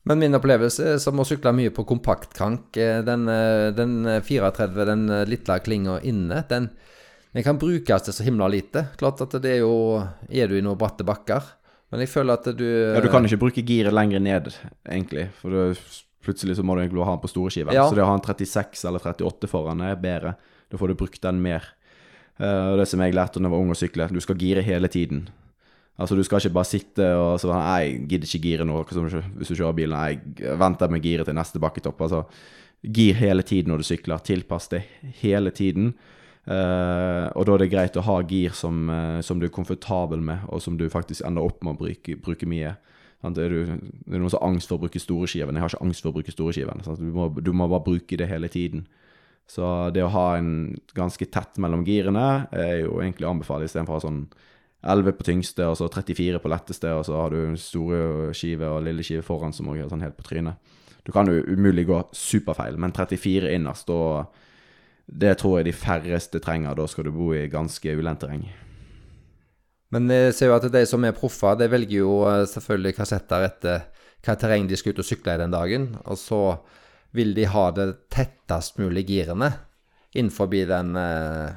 Men 0.08 0.18
min 0.18 0.34
opplevelse 0.34 0.94
som 1.02 1.20
å 1.20 1.26
sykle 1.28 1.52
mye 1.52 1.72
på 1.74 1.84
kompaktkrank. 1.88 2.76
eh, 2.76 3.02
Den, 3.04 3.28
eh, 3.28 3.70
den 3.76 4.04
34, 4.22 4.84
den 4.84 5.08
eh, 5.10 5.26
lille 5.26 5.58
klinga 5.60 6.00
inne, 6.00 6.44
den, 6.48 6.70
den 7.32 7.42
kan 7.44 7.58
brukes 7.58 8.02
til 8.02 8.12
så 8.16 8.24
himla 8.24 8.48
lite. 8.48 8.86
Klart 8.96 9.20
at 9.20 9.36
det 9.42 9.58
er 9.58 9.58
jo 9.60 10.02
Er 10.30 10.48
du 10.48 10.56
i 10.56 10.62
noen 10.62 10.78
bratte 10.78 11.04
bakker? 11.04 11.42
Men 11.92 12.00
jeg 12.00 12.08
føler 12.08 12.32
at 12.32 12.56
du 12.56 12.94
Ja, 12.94 13.00
du 13.00 13.10
kan 13.10 13.24
ikke 13.26 13.40
bruke 13.40 13.66
giret 13.66 13.92
lenger 13.92 14.20
ned, 14.20 14.54
egentlig, 14.86 15.28
for 15.40 15.50
du, 15.50 15.74
plutselig 16.22 16.56
så 16.56 16.62
må 16.62 16.76
du 16.76 16.84
egentlig 16.84 17.04
ha 17.04 17.16
den 17.16 17.24
på 17.24 17.28
store 17.28 17.50
skiver. 17.50 17.74
Ja. 17.74 17.88
Så 17.88 17.96
det 17.96 18.04
å 18.04 18.06
ha 18.06 18.14
en 18.14 18.22
36 18.22 18.84
eller 18.86 19.00
38 19.00 19.48
foran 19.50 19.82
er 19.82 19.96
bedre. 19.96 20.36
Da 20.70 20.78
får 20.78 20.88
du 20.88 20.94
brukt 20.94 21.20
den 21.20 21.42
mer. 21.42 21.66
Og 22.38 22.78
det 22.78 22.86
som 22.88 23.00
jeg 23.02 23.12
lærte 23.12 23.40
da 23.40 23.48
jeg 23.48 23.52
var 23.52 23.58
ung 23.58 23.72
og 23.74 23.76
sykle, 23.76 24.06
du 24.08 24.20
skal 24.22 24.38
gire 24.38 24.62
hele 24.62 24.88
tiden. 24.88 25.26
Altså 26.00 26.16
Du 26.16 26.22
skal 26.24 26.40
ikke 26.40 26.56
bare 26.56 26.68
sitte 26.68 27.08
og 27.18 27.34
så 27.42 27.50
Nei, 27.52 27.80
jeg 27.84 27.98
gidder 28.08 28.30
ikke 28.30 28.46
gire 28.46 28.66
nå, 28.68 28.78
hvis 28.88 29.50
du 29.50 29.58
kjører 29.58 29.76
bilen. 29.76 29.98
Jeg 30.40 30.56
venter 30.60 30.92
med 30.92 31.04
giret 31.04 31.28
til 31.28 31.36
neste 31.36 31.60
bakketopp. 31.60 32.00
Altså, 32.06 32.24
gir 32.80 33.18
hele 33.20 33.44
tiden 33.44 33.72
når 33.72 33.82
du 33.82 33.88
sykler. 33.90 34.22
Tilpass 34.24 34.70
det 34.72 34.84
hele 35.20 35.52
tiden. 35.52 35.92
Uh, 36.48 37.28
og 37.36 37.44
da 37.46 37.52
er 37.52 37.62
det 37.62 37.70
greit 37.70 37.98
å 38.00 38.04
ha 38.06 38.16
gir 38.26 38.54
som, 38.56 38.88
uh, 38.88 39.18
som 39.22 39.38
du 39.38 39.44
er 39.46 39.52
komfortabel 39.52 40.22
med, 40.24 40.46
og 40.48 40.62
som 40.64 40.78
du 40.80 40.86
faktisk 40.90 41.22
ender 41.28 41.44
opp 41.44 41.60
med 41.62 41.76
å 41.76 41.82
bruke, 41.82 42.16
bruke 42.24 42.48
mye. 42.48 42.72
Sant? 43.20 43.38
Er 43.38 43.52
du, 43.52 43.74
er 44.08 44.16
noen 44.16 44.32
som 44.32 44.40
har 44.40 44.48
angst 44.48 44.70
for 44.70 44.80
å 44.80 44.86
bruke 44.86 45.02
store 45.02 45.28
skiven. 45.28 45.58
Jeg 45.58 45.66
har 45.66 45.74
ikke 45.74 45.84
angst 45.84 46.02
for 46.02 46.14
å 46.14 46.16
bruke 46.16 46.32
store 46.32 46.56
skiven. 46.56 46.80
Du, 46.88 47.10
må, 47.12 47.28
du 47.36 47.52
må 47.52 47.68
bare 47.68 47.84
bruke 47.84 48.16
det 48.16 48.30
hele 48.30 48.48
tiden. 48.48 48.86
Så 49.50 49.66
det 49.92 50.06
å 50.06 50.12
ha 50.14 50.26
en 50.38 50.78
ganske 50.96 51.26
tett 51.28 51.58
mellom 51.60 51.84
girene 51.84 52.46
er 52.54 52.86
jo 52.86 53.00
egentlig 53.02 53.26
å 53.28 53.34
anbefale, 53.34 53.66
istedenfor 53.68 53.98
å 53.98 53.98
ha 53.98 54.04
sånn 54.06 54.22
11 54.80 55.16
på 55.18 55.26
tyngste 55.28 55.66
og 55.68 55.76
så 55.76 55.88
34 55.92 56.40
på 56.40 56.50
letteste, 56.50 56.92
og 56.96 57.04
så 57.04 57.16
har 57.18 57.34
du 57.34 57.56
store 57.60 58.32
skive 58.36 58.68
og 58.68 58.84
lille 58.86 59.04
skive 59.04 59.24
foran 59.24 59.52
som 59.52 59.68
også 59.68 59.84
er 59.84 59.92
sånn 59.92 60.04
helt 60.06 60.16
på 60.16 60.24
trynet. 60.30 60.76
Du 61.04 61.12
kan 61.12 61.28
jo 61.28 61.42
umulig 61.48 61.86
gå 61.88 61.98
superfeil, 62.16 62.78
men 62.80 62.92
34 62.96 63.52
innerst, 63.56 63.88
da 63.88 64.26
Det 65.10 65.38
tror 65.38 65.58
jeg 65.58 65.64
de 65.66 65.72
færreste 65.72 66.38
trenger. 66.38 66.74
Da 66.78 66.86
skal 66.86 67.04
du 67.04 67.10
bo 67.10 67.32
i 67.34 67.48
ganske 67.50 67.96
ulendt 67.98 68.20
terreng. 68.20 68.44
Men 69.90 70.06
jeg 70.06 70.34
ser 70.34 70.46
jo 70.46 70.54
at 70.54 70.68
de 70.70 70.84
som 70.86 71.02
er 71.04 71.16
proffer, 71.16 71.56
de 71.58 71.66
velger 71.66 71.96
jo 71.98 72.12
eh, 72.30 72.46
selvfølgelig 72.46 72.94
kassetter 72.94 73.42
etter 73.42 73.80
hva 74.22 74.36
terreng 74.38 74.68
de 74.70 74.78
skal 74.78 74.94
ut 74.94 75.02
og 75.02 75.08
sykle 75.08 75.34
i 75.34 75.40
den 75.40 75.50
dagen. 75.50 75.88
Og 76.04 76.18
så 76.20 76.60
vil 77.10 77.34
de 77.34 77.48
ha 77.50 77.64
det 77.74 77.88
tettest 78.14 78.78
mulig 78.78 79.08
girene 79.08 79.50
innenfor, 80.14 80.46
den, 80.46 80.94
eh, 80.94 81.50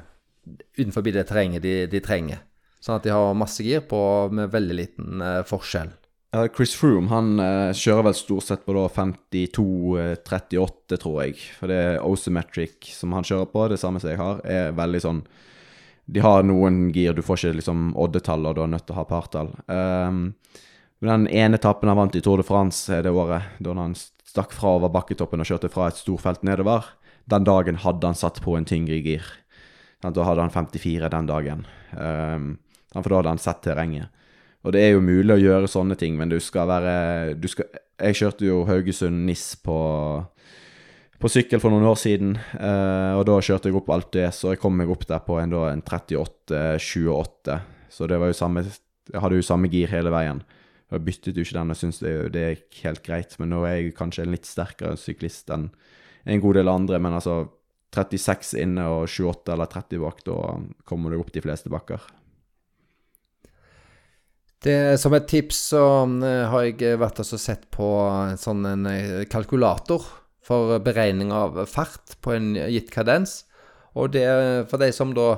innenfor 0.82 1.06
det 1.06 1.28
terrenget 1.28 1.62
de, 1.62 1.86
de 1.86 2.02
trenger. 2.02 2.42
Sånn 2.84 2.98
at 2.98 3.06
de 3.06 3.12
har 3.14 3.36
masse 3.38 3.64
gir 3.64 3.80
på 3.88 3.98
med 4.34 4.50
veldig 4.52 4.74
liten 4.76 5.22
eh, 5.24 5.40
forskjell. 5.48 5.94
Ja, 6.34 6.42
Chris 6.52 6.74
Froome 6.76 7.08
han 7.08 7.38
eh, 7.40 7.70
kjører 7.72 8.10
vel 8.10 8.16
stort 8.18 8.44
sett 8.44 8.64
på 8.66 8.74
da 8.76 8.84
52-38, 8.92 10.98
tror 10.98 11.20
jeg. 11.22 11.38
For 11.56 11.70
det 11.70 11.78
er 11.80 12.02
Osemetric 12.04 12.90
som 12.92 13.14
han 13.16 13.24
kjører 13.24 13.48
på, 13.52 13.62
det 13.72 13.78
samme 13.80 14.02
som 14.02 14.10
jeg 14.10 14.20
har, 14.20 14.42
er 14.44 14.74
veldig 14.76 15.00
sånn 15.04 15.22
De 16.04 16.20
har 16.20 16.44
noen 16.44 16.90
gir, 16.92 17.14
du 17.14 17.22
får 17.24 17.38
ikke 17.38 17.60
liksom 17.62 17.94
oddetall, 17.96 18.44
og 18.50 18.58
du 18.58 18.64
er 18.66 18.74
nødt 18.74 18.84
til 18.84 18.92
å 18.92 18.98
ha 18.98 19.04
partall. 19.08 19.54
Um, 19.64 20.34
den 21.00 21.24
ene 21.32 21.56
etappen 21.56 21.88
han 21.88 21.96
vant 21.96 22.18
i 22.18 22.20
Tour 22.20 22.42
de 22.42 22.44
France 22.44 22.98
det 23.00 23.14
året, 23.14 23.54
da 23.64 23.72
han 23.78 23.94
stakk 23.96 24.52
fra 24.52 24.74
over 24.76 24.92
bakketoppen 24.92 25.40
og 25.40 25.48
kjørte 25.48 25.72
fra 25.72 25.88
et 25.88 26.02
storfelt 26.02 26.44
nedover, 26.44 26.90
den 27.32 27.48
dagen 27.48 27.80
hadde 27.80 28.10
han 28.10 28.18
satt 28.18 28.42
på 28.44 28.58
en 28.58 28.68
tyngre 28.68 29.00
gir. 29.00 29.24
Da 30.04 30.28
hadde 30.28 30.44
han 30.44 30.52
54 30.52 31.08
den 31.14 31.30
dagen. 31.30 31.64
Um, 31.96 32.50
for 33.02 33.10
da 33.10 33.22
hadde 33.22 33.32
han 33.34 33.42
sett 33.42 33.64
terrenget. 33.64 34.12
Og 34.64 34.72
det 34.72 34.80
er 34.80 34.94
jo 34.94 35.04
mulig 35.04 35.34
å 35.34 35.40
gjøre 35.40 35.68
sånne 35.68 35.96
ting, 36.00 36.16
men 36.16 36.30
du 36.32 36.38
skal 36.40 36.68
være 36.70 36.94
du 37.36 37.48
skal, 37.52 37.68
Jeg 38.00 38.16
kjørte 38.20 38.46
jo 38.46 38.62
Haugesund-Nis 38.66 39.44
på, 39.62 39.78
på 41.20 41.30
sykkel 41.30 41.60
for 41.62 41.74
noen 41.74 41.86
år 41.90 41.98
siden, 42.00 42.32
eh, 42.56 43.12
og 43.14 43.26
da 43.28 43.36
kjørte 43.44 43.70
jeg 43.70 43.78
opp 43.78 43.92
alt 43.94 44.10
det, 44.16 44.30
så 44.34 44.54
jeg 44.54 44.62
kom 44.62 44.76
meg 44.78 44.90
opp 44.90 45.04
der 45.06 45.20
på 45.26 45.38
en, 45.42 45.52
en 45.52 45.84
38-28. 45.84 47.58
Så 47.92 48.08
det 48.10 48.18
var 48.18 48.32
jo 48.32 48.38
samme 48.38 48.64
Jeg 48.64 49.20
hadde 49.20 49.36
jo 49.36 49.44
samme 49.44 49.68
gir 49.68 49.90
hele 49.92 50.10
veien. 50.10 50.40
Jeg 50.90 51.04
byttet 51.04 51.36
jo 51.36 51.44
ikke 51.44 51.58
den, 51.58 51.74
og 51.74 51.76
syns 51.78 52.00
det, 52.00 52.14
det 52.32 52.44
gikk 52.46 52.80
helt 52.86 53.04
greit, 53.04 53.36
men 53.38 53.52
nå 53.52 53.62
er 53.68 53.76
jeg 53.76 53.94
kanskje 53.98 54.24
en 54.24 54.32
litt 54.32 54.48
sterkere 54.48 54.96
syklist 55.00 55.52
enn 55.52 55.68
en 56.24 56.40
god 56.40 56.56
del 56.56 56.70
andre, 56.72 56.98
men 57.04 57.12
altså 57.12 57.42
36 57.94 58.56
inne 58.62 58.86
og 58.88 59.04
28 59.10 59.52
eller 59.54 59.68
30 59.70 60.00
bak, 60.02 60.22
da 60.24 60.38
kommer 60.88 61.12
du 61.12 61.20
opp 61.20 61.32
de 61.34 61.42
fleste 61.44 61.72
bakker. 61.72 62.00
Det, 64.64 64.96
som 64.96 65.12
et 65.12 65.26
tips 65.28 65.58
så 65.74 65.80
eh, 66.24 66.46
har 66.48 66.62
jeg 66.64 66.96
vært 67.00 67.20
og 67.20 67.26
sett 67.28 67.66
på 67.74 67.88
en 68.08 68.38
sånn 68.40 68.64
eh, 68.88 69.24
kalkulator 69.28 70.06
for 70.44 70.78
beregning 70.84 71.32
av 71.36 71.58
fart 71.68 72.16
på 72.24 72.32
en 72.32 72.54
gitt 72.72 72.88
kadens. 72.92 73.42
Og 73.92 74.14
det 74.14 74.24
for 74.70 74.80
de 74.80 74.88
som 74.92 75.12
da 75.14 75.36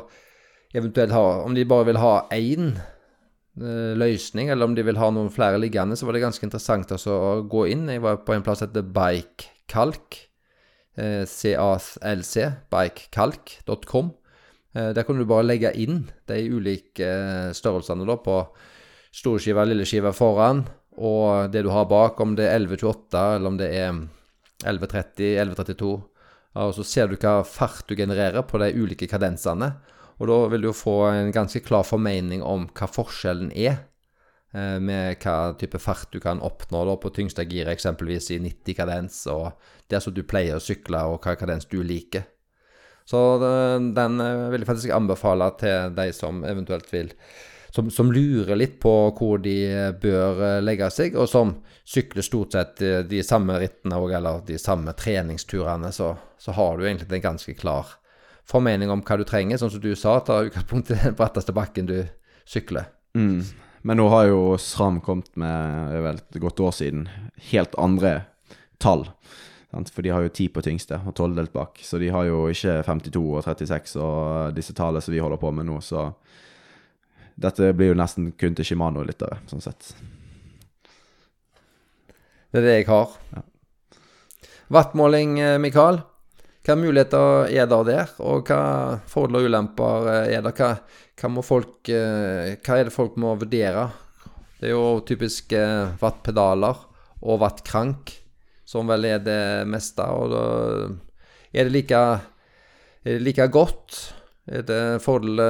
eventuelt 0.76 1.12
har 1.14 1.42
Om 1.44 1.54
de 1.54 1.64
bare 1.68 1.86
vil 1.88 1.98
ha 2.00 2.26
én 2.34 2.76
eh, 2.76 3.92
løsning, 3.98 4.50
eller 4.50 4.68
om 4.68 4.76
de 4.76 4.84
vil 4.86 5.00
ha 5.00 5.10
noen 5.10 5.32
flere 5.32 5.58
liggende, 5.58 5.96
så 5.98 6.06
var 6.06 6.14
det 6.14 6.22
ganske 6.22 6.46
interessant 6.46 6.94
å 6.94 7.18
gå 7.50 7.66
inn. 7.72 7.88
Jeg 7.90 8.04
var 8.04 8.22
på 8.22 8.36
en 8.36 8.46
plass 8.46 8.62
som 8.62 8.70
heter 8.70 8.86
Bikekalk. 8.94 10.20
Eh, 10.96 11.26
CALC, 11.26 12.36
bikekalk.com. 12.70 14.14
Der 14.76 15.06
kan 15.08 15.16
du 15.16 15.24
bare 15.24 15.46
legge 15.46 15.70
inn 15.80 16.02
de 16.28 16.36
ulike 16.52 17.06
størrelsene 17.56 18.04
da 18.04 18.18
på 18.20 18.42
store 19.16 19.40
skiver, 19.40 19.68
lille 19.68 19.86
skiver 19.88 20.14
foran, 20.16 20.64
og 20.96 21.52
det 21.52 21.64
du 21.64 21.70
har 21.72 21.88
bak, 21.88 22.20
om 22.20 22.36
det 22.36 22.48
er 22.48 22.60
1128 22.60 23.24
eller 23.36 23.52
om 23.52 23.58
det 23.60 23.70
er 23.72 23.90
1130, 24.64 25.32
1132. 25.40 25.96
Og 26.56 26.72
så 26.72 26.84
ser 26.88 27.10
du 27.10 27.18
hva 27.20 27.42
fart 27.44 27.84
du 27.88 27.96
genererer 27.96 28.46
på 28.48 28.60
de 28.62 28.70
ulike 28.76 29.08
kadensene. 29.10 29.74
Og 30.16 30.30
da 30.30 30.38
vil 30.52 30.64
du 30.64 30.72
få 30.72 30.96
en 31.10 31.32
ganske 31.34 31.60
klar 31.64 31.84
formening 31.84 32.40
om 32.44 32.64
hva 32.76 32.88
forskjellen 32.88 33.50
er, 33.52 33.82
eh, 34.54 34.78
med 34.80 35.20
hva 35.20 35.52
type 35.60 35.80
fart 35.82 36.08
du 36.12 36.20
kan 36.20 36.40
oppnå 36.40 36.86
da 36.88 36.94
på 36.96 37.12
tyngste 37.12 37.44
giret, 37.44 37.74
eksempelvis 37.76 38.30
i 38.32 38.40
90 38.40 38.78
kadens, 38.78 39.18
og 39.28 39.52
der 39.92 40.00
som 40.00 40.14
du 40.16 40.22
pleier 40.24 40.56
å 40.56 40.64
sykle, 40.64 41.04
og 41.04 41.20
hva 41.20 41.36
kadens 41.36 41.68
du 41.68 41.82
liker. 41.82 42.24
Så 43.06 43.20
den, 43.38 43.92
den 43.94 44.16
eh, 44.20 44.48
vil 44.54 44.64
jeg 44.64 44.70
faktisk 44.72 44.96
anbefale 44.96 45.50
til 45.60 45.92
de 45.94 46.08
som 46.16 46.40
eventuelt 46.48 46.88
vil 46.90 47.12
som, 47.70 47.90
som, 47.90 48.12
lurer 48.12 48.56
litt 48.56 48.78
på 48.80 48.92
hvor 49.16 49.40
de 49.42 49.56
bør 50.02 50.42
eh, 50.46 50.62
legge 50.64 50.88
seg, 50.94 51.16
og 51.18 51.28
som 51.30 51.54
sykler 51.86 52.24
stort 52.24 52.56
sett 52.56 52.82
eh, 52.82 53.02
de 53.08 53.22
samme 53.26 53.58
rittene 53.60 53.98
og, 54.00 54.12
eller 54.16 54.42
de 54.46 54.58
samme 54.60 54.94
treningsturene, 54.96 55.92
så, 55.92 56.14
så, 56.38 56.54
har 56.56 56.76
du 56.76 56.86
egentlig 56.86 57.20
en 57.20 57.28
ganske 57.30 57.56
klar 57.58 57.96
formening 58.46 58.90
om 58.92 59.02
hva 59.02 59.18
du 59.18 59.26
trenger. 59.26 59.58
Sånn 59.60 59.72
som 59.74 59.82
du 59.82 59.92
sa, 59.98 60.18
ta 60.20 60.42
utgangspunkt 60.46 60.92
i 60.94 61.00
den 61.02 61.18
bratteste 61.18 61.54
bakken 61.56 61.90
du 61.90 61.98
sykler. 62.46 62.90
Mm. 63.18 63.40
Men 63.86 64.00
nå 64.00 64.06
har 64.10 64.28
jo 64.30 64.40
SRAM 64.58 65.00
kommet 65.04 65.30
med, 65.38 65.92
vel 66.02 66.18
et 66.18 66.40
godt 66.42 66.62
år 66.62 66.72
siden, 66.74 67.06
helt 67.52 67.74
andre 67.78 68.20
tall. 68.82 69.06
For 69.92 70.02
de 70.02 70.12
har 70.14 70.24
jo 70.24 70.32
10 70.32 70.48
på 70.54 70.62
tyngste 70.64 70.98
og 71.04 71.14
12 71.14 71.36
delt 71.36 71.52
bak. 71.52 71.80
Så 71.84 72.00
de 72.00 72.08
har 72.10 72.24
jo 72.28 72.46
ikke 72.50 72.80
52 72.86 73.22
og 73.22 73.44
36 73.44 73.96
og 74.00 74.56
disse 74.56 74.74
tallene 74.76 75.02
som 75.04 75.14
vi 75.14 75.20
holder 75.20 75.40
på 75.42 75.52
med 75.52 75.68
nå, 75.68 75.80
så 75.84 76.08
dette 77.36 77.72
blir 77.76 77.92
jo 77.92 77.98
nesten 77.98 78.30
kun 78.38 78.56
til 78.56 78.64
Shimano-lyttere, 78.70 79.42
sånn 79.50 79.64
sett. 79.64 79.92
Det 82.50 82.62
er 82.62 82.64
det 82.64 82.76
jeg 82.78 82.88
har. 82.88 83.16
Ja. 83.34 83.44
Vattmåling, 84.72 85.36
Mikael. 85.62 86.00
Hva 86.66 86.74
muligheter 86.74 87.52
er 87.54 87.68
der 87.70 87.84
der, 87.86 88.12
og 88.26 88.48
hva 88.48 88.98
fordeler 89.06 89.44
og 89.44 89.50
ulemper 89.52 90.08
er 90.24 90.40
det? 90.42 90.54
Hva, 90.58 90.72
hva, 91.20 91.44
folk, 91.46 91.76
hva 91.86 92.78
er 92.80 92.88
det 92.88 92.94
folk 92.94 93.18
må 93.22 93.36
vurdere? 93.38 93.84
Det 94.58 94.70
er 94.70 94.74
jo 94.74 95.04
typisk 95.06 95.52
wattpedaler 96.00 96.80
og 97.22 97.42
wattkrank 97.44 98.16
som 98.66 98.88
vel 98.90 99.06
er 99.06 99.22
det 99.22 99.42
meste. 99.70 100.02
Og 100.02 100.32
da 100.32 100.42
er 101.54 101.68
det 101.68 101.74
like, 101.76 102.02
er 103.06 103.14
det 103.14 103.22
like 103.22 103.46
godt 103.54 104.00
fordel 105.02 105.40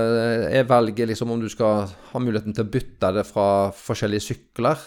jeg 0.54 0.66
velger 0.70 1.10
liksom 1.10 1.34
om 1.34 1.40
du 1.42 1.50
skal 1.52 1.84
ha 2.12 2.20
muligheten 2.22 2.54
til 2.56 2.64
å 2.64 2.70
bytte 2.72 3.10
det 3.18 3.26
fra 3.28 3.48
forskjellige 3.76 4.24
sykler, 4.24 4.80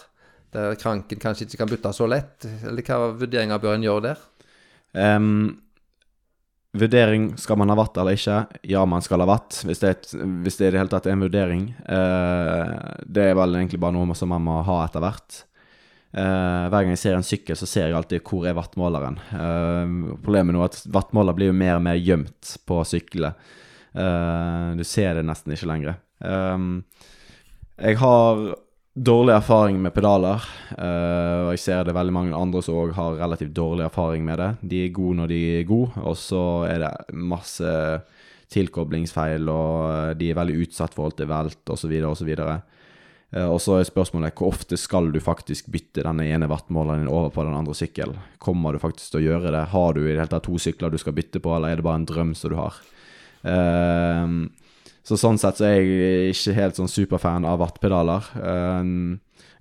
der 0.53 0.78
kranken 0.82 1.22
kanskje 1.22 1.45
ikke 1.45 1.62
kan 1.62 1.70
bytte 1.70 1.93
så 1.93 2.07
lett? 2.10 2.47
Eller 2.66 2.86
hva 2.86 3.12
vurderinger 3.14 3.62
bør 3.62 3.78
en 3.78 3.86
gjøre 3.86 4.05
der? 4.07 4.24
Um, 4.97 5.60
vurdering 6.74 7.36
skal 7.38 7.60
man 7.62 7.70
ha 7.70 7.78
watt 7.78 7.97
eller 7.97 8.18
ikke. 8.18 8.39
Ja, 8.70 8.86
man 8.89 9.05
skal 9.05 9.22
ha 9.24 9.30
watt, 9.30 9.62
hvis 9.66 9.82
det, 9.84 9.91
er 9.91 9.99
et, 9.99 10.10
hvis 10.45 10.57
det 10.57 10.70
i 10.70 10.74
det 10.74 10.82
hele 10.82 10.93
tatt 10.93 11.10
er 11.10 11.16
en 11.16 11.28
vurdering. 11.28 11.70
Uh, 11.86 12.97
det 13.05 13.30
er 13.30 13.38
vel 13.38 13.60
egentlig 13.60 13.82
bare 13.82 13.97
noe 13.97 14.18
som 14.18 14.34
man 14.34 14.45
må 14.45 14.60
ha 14.66 14.82
etter 14.88 15.05
hvert. 15.05 15.43
Uh, 16.10 16.66
hver 16.72 16.82
gang 16.82 16.95
jeg 16.95 17.03
ser 17.03 17.20
en 17.20 17.26
sykkel, 17.26 17.57
så 17.57 17.70
ser 17.70 17.89
jeg 17.89 17.97
alltid 17.99 18.26
hvor 18.26 18.49
er 18.49 18.57
wattmåleren. 18.57 19.22
Uh, 19.30 20.18
problemet 20.24 20.57
nå 20.57 20.66
er 20.66 20.72
at 20.72 20.82
wattmåler 20.89 21.38
blir 21.38 21.51
jo 21.51 21.57
mer 21.57 21.78
og 21.78 21.86
mer 21.86 22.01
gjemt 22.01 22.57
på 22.66 22.82
syklene. 22.89 23.36
Eh, 23.94 24.72
du 24.78 24.84
ser 24.86 25.18
det 25.18 25.26
nesten 25.28 25.54
ikke 25.56 25.70
lenger. 25.70 26.00
Um, 26.20 26.84
jeg 27.80 27.98
har 28.02 28.42
dårlig 29.00 29.34
erfaring 29.38 29.78
med 29.80 29.94
pedaler, 29.96 30.44
uh, 30.76 31.48
og 31.48 31.54
jeg 31.54 31.62
ser 31.64 31.86
det 31.88 31.96
veldig 31.96 32.14
mange 32.14 32.36
andre 32.36 32.62
som 32.66 32.76
òg 32.82 32.92
har 32.98 33.20
relativt 33.22 33.54
dårlig 33.56 33.86
erfaring 33.88 34.26
med 34.28 34.42
det. 34.42 34.50
De 34.72 34.82
er 34.86 34.96
gode 34.96 35.22
når 35.22 35.32
de 35.32 35.40
er 35.60 35.70
gode, 35.70 35.94
og 36.04 36.18
så 36.20 36.44
er 36.68 36.84
det 36.84 36.92
masse 37.16 37.76
tilkoblingsfeil, 38.50 39.46
og 39.46 39.74
eh, 39.86 40.12
de 40.18 40.32
er 40.32 40.38
veldig 40.40 40.56
utsatt 40.66 40.96
for 40.98 41.06
alt 41.06 41.20
det 41.22 41.28
velt, 41.30 41.62
osv., 41.70 41.92
osv. 42.10 42.32
Og 43.46 43.60
så 43.62 43.76
er 43.78 43.86
spørsmålet 43.86 44.34
hvor 44.34 44.50
ofte 44.50 44.74
skal 44.82 45.12
du 45.14 45.20
faktisk 45.22 45.68
bytte 45.70 46.02
denne 46.02 46.26
ene 46.26 46.48
wattmåleren 46.50 47.04
din 47.04 47.12
over 47.14 47.30
på 47.30 47.46
den 47.46 47.54
andre 47.54 47.76
sykkelen? 47.78 48.18
Kommer 48.42 48.74
du 48.74 48.82
faktisk 48.82 49.14
til 49.14 49.20
å 49.20 49.28
gjøre 49.28 49.54
det? 49.54 49.68
Har 49.70 49.94
du 49.94 50.02
i 50.02 50.08
det 50.08 50.18
hele 50.18 50.32
tatt 50.32 50.48
to 50.50 50.58
sykler 50.58 50.90
du 50.90 50.98
skal 50.98 51.14
bytte 51.14 51.38
på, 51.46 51.54
eller 51.54 51.70
er 51.70 51.78
det 51.78 51.86
bare 51.86 52.02
en 52.02 52.10
drøm 52.10 52.34
som 52.34 52.50
du 52.50 52.58
har? 52.58 52.82
Uh, 53.44 54.48
så 55.06 55.18
sånn 55.18 55.40
sett 55.42 55.58
så 55.58 55.66
er 55.70 55.80
jeg 55.80 56.34
ikke 56.36 56.56
helt 56.58 56.80
sånn 56.80 56.92
superfan 56.92 57.48
av 57.50 57.62
wattpedaler. 57.64 58.32
Uh, 58.36 59.18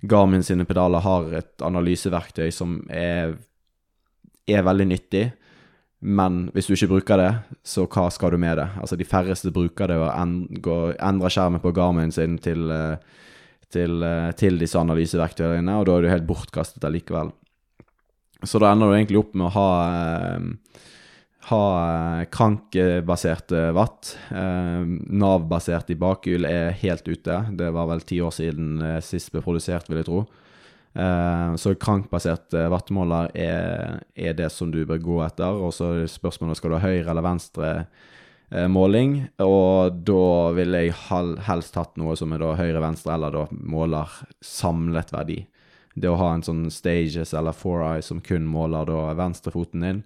Garmin 0.09 0.45
sine 0.45 0.67
pedaler 0.67 1.03
har 1.03 1.29
et 1.41 1.65
analyseverktøy 1.65 2.49
som 2.55 2.79
er, 2.87 3.35
er 4.47 4.65
veldig 4.67 4.89
nyttig. 4.93 5.25
Men 5.99 6.45
hvis 6.55 6.69
du 6.69 6.77
ikke 6.77 6.93
bruker 6.93 7.19
det, 7.19 7.31
så 7.67 7.83
hva 7.91 8.05
skal 8.13 8.31
du 8.31 8.39
med 8.39 8.55
det? 8.61 8.69
Altså 8.79 8.95
De 8.95 9.07
færreste 9.07 9.51
bruker 9.51 9.91
det 9.91 9.97
og 9.99 10.13
endre 10.15 11.31
skjermen 11.33 11.59
på 11.59 11.73
Garmin 11.75 12.13
sin 12.15 12.37
til 12.39 12.71
uh, 12.71 12.95
til, 13.73 14.01
eh, 14.03 14.31
til 14.37 14.59
disse 14.61 14.79
analyseverktøyene, 14.79 15.77
og 15.77 15.87
da 15.87 15.97
er 15.97 16.05
du 16.05 16.11
helt 16.11 16.27
bortkastet 16.29 16.85
allikevel. 16.85 17.31
Så 18.43 18.61
da 18.61 18.71
ender 18.71 18.89
du 18.89 18.95
egentlig 18.95 19.19
opp 19.19 19.35
med 19.35 19.49
å 19.49 19.53
ha, 19.55 19.69
eh, 19.89 20.39
ha 21.49 21.63
eh, 21.83 22.25
krankbaserte 22.33 23.69
watt. 23.77 24.13
Nav-basert 24.31 25.89
i 25.93 25.97
bakhjul 25.99 26.47
er 26.49 26.75
helt 26.81 27.07
ute. 27.07 27.39
Det 27.57 27.71
var 27.75 27.89
vel 27.91 28.05
ti 28.07 28.21
år 28.23 28.35
siden 28.35 28.77
sist 29.05 29.33
ble 29.33 29.43
produsert, 29.45 29.89
vil 29.89 30.01
jeg 30.01 30.09
tro. 30.09 30.21
Så 31.61 31.75
krankbasert 31.79 32.55
vattmåler 32.73 33.29
er, 33.37 33.99
er, 34.17 34.33
det 34.35 34.47
som 34.51 34.71
du 34.73 34.81
bør 34.89 34.97
gå 35.03 35.19
etter. 35.23 35.53
Og 35.53 35.69
så 35.75 35.91
er 35.99 36.09
spørsmålet 36.09 36.57
skal 36.57 36.73
du 36.73 36.79
ha 36.79 36.87
høyre 36.87 37.13
eller 37.13 37.25
venstre 37.27 37.73
Eh, 38.51 38.67
måling, 38.67 39.27
og 39.45 39.99
da 40.09 40.49
ville 40.57 40.81
jeg 40.81 40.95
helst 41.45 41.75
hatt 41.77 41.99
noe 42.01 42.15
som 42.17 42.31
er 42.33 42.41
da 42.41 42.55
høyre-venstre, 42.57 43.13
eller 43.13 43.35
da 43.35 43.43
måler 43.53 44.15
samlet 44.41 45.13
verdi. 45.13 45.43
Det 45.93 46.09
å 46.09 46.17
ha 46.17 46.31
en 46.33 46.45
sånn 46.45 46.63
Stages 46.73 47.35
eller 47.37 47.53
Four 47.53 47.83
Eye 47.85 48.05
som 48.05 48.23
kun 48.25 48.47
måler 48.49 48.89
da 48.89 49.11
venstrefoten 49.19 49.85
din, 49.85 50.01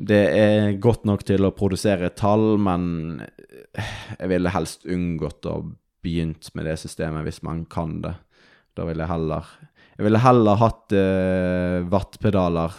det 0.00 0.20
er 0.32 0.78
godt 0.80 1.04
nok 1.04 1.26
til 1.28 1.44
å 1.44 1.52
produsere 1.52 2.08
tall, 2.16 2.54
men 2.62 3.20
jeg 3.76 4.30
ville 4.32 4.52
helst 4.54 4.86
unngått 4.88 5.48
å 5.50 5.58
begynt 6.00 6.48
med 6.56 6.64
det 6.70 6.78
systemet 6.80 7.26
hvis 7.26 7.42
man 7.44 7.66
kan 7.68 7.98
det. 8.04 8.14
Da 8.78 8.86
ville 8.88 9.04
jeg 9.04 9.12
heller 9.12 9.48
Jeg 10.00 10.06
ville 10.06 10.22
heller 10.24 10.56
hatt 10.56 10.92
eh, 10.96 11.82
wattpedaler 11.92 12.72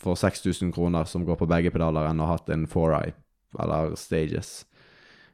for 0.00 0.14
6000 0.14 0.70
kroner 0.70 1.08
som 1.10 1.24
går 1.26 1.40
på 1.40 1.48
begge 1.50 1.72
pedaler, 1.74 2.06
enn 2.06 2.20
å 2.22 2.28
ha 2.28 2.36
hatt 2.36 2.52
en 2.54 2.68
4Eye 2.70 3.16
eller 3.58 3.96
Stages. 3.98 4.60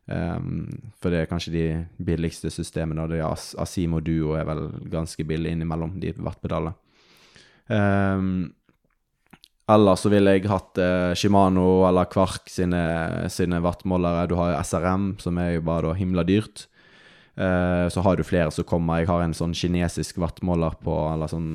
Um, 0.07 0.70
for 0.97 1.12
det 1.12 1.20
er 1.20 1.28
kanskje 1.28 1.53
de 1.53 1.66
billigste 2.07 2.49
systemene, 2.55 3.05
og 3.05 3.12
det 3.12 3.20
er 3.20 3.45
Asimo 3.61 4.01
Duo 4.01 4.32
er 4.39 4.47
vel 4.49 4.62
ganske 4.89 5.26
billig 5.28 5.53
innimellom 5.53 5.99
de 6.01 6.14
wattpedalene. 6.16 6.72
Um, 7.68 8.55
Ellers 9.67 10.05
så 10.05 10.11
ville 10.12 10.37
jeg 10.37 10.47
hatt 10.47 10.79
eh, 10.79 11.12
Shimano 11.19 11.83
eller 11.89 12.07
Kvark 12.07 12.47
sine, 12.51 12.81
sine 13.35 13.59
wattmålere. 13.64 14.29
Du 14.31 14.37
har 14.39 14.61
SRM, 14.62 15.17
som 15.19 15.41
er 15.43 15.57
jo 15.57 15.64
bare 15.67 15.89
da 15.89 15.97
himla 15.99 16.23
dyrt. 16.27 16.69
Eh, 17.35 17.87
så 17.91 18.05
har 18.07 18.17
du 18.17 18.23
flere 18.23 18.53
som 18.55 18.64
kommer. 18.69 19.03
Jeg 19.03 19.11
har 19.11 19.25
en 19.25 19.35
sånn 19.35 19.57
kinesisk 19.59 20.21
wattmåler 20.23 20.79
på 20.87 20.95
Eller 21.11 21.29
sånn 21.29 21.51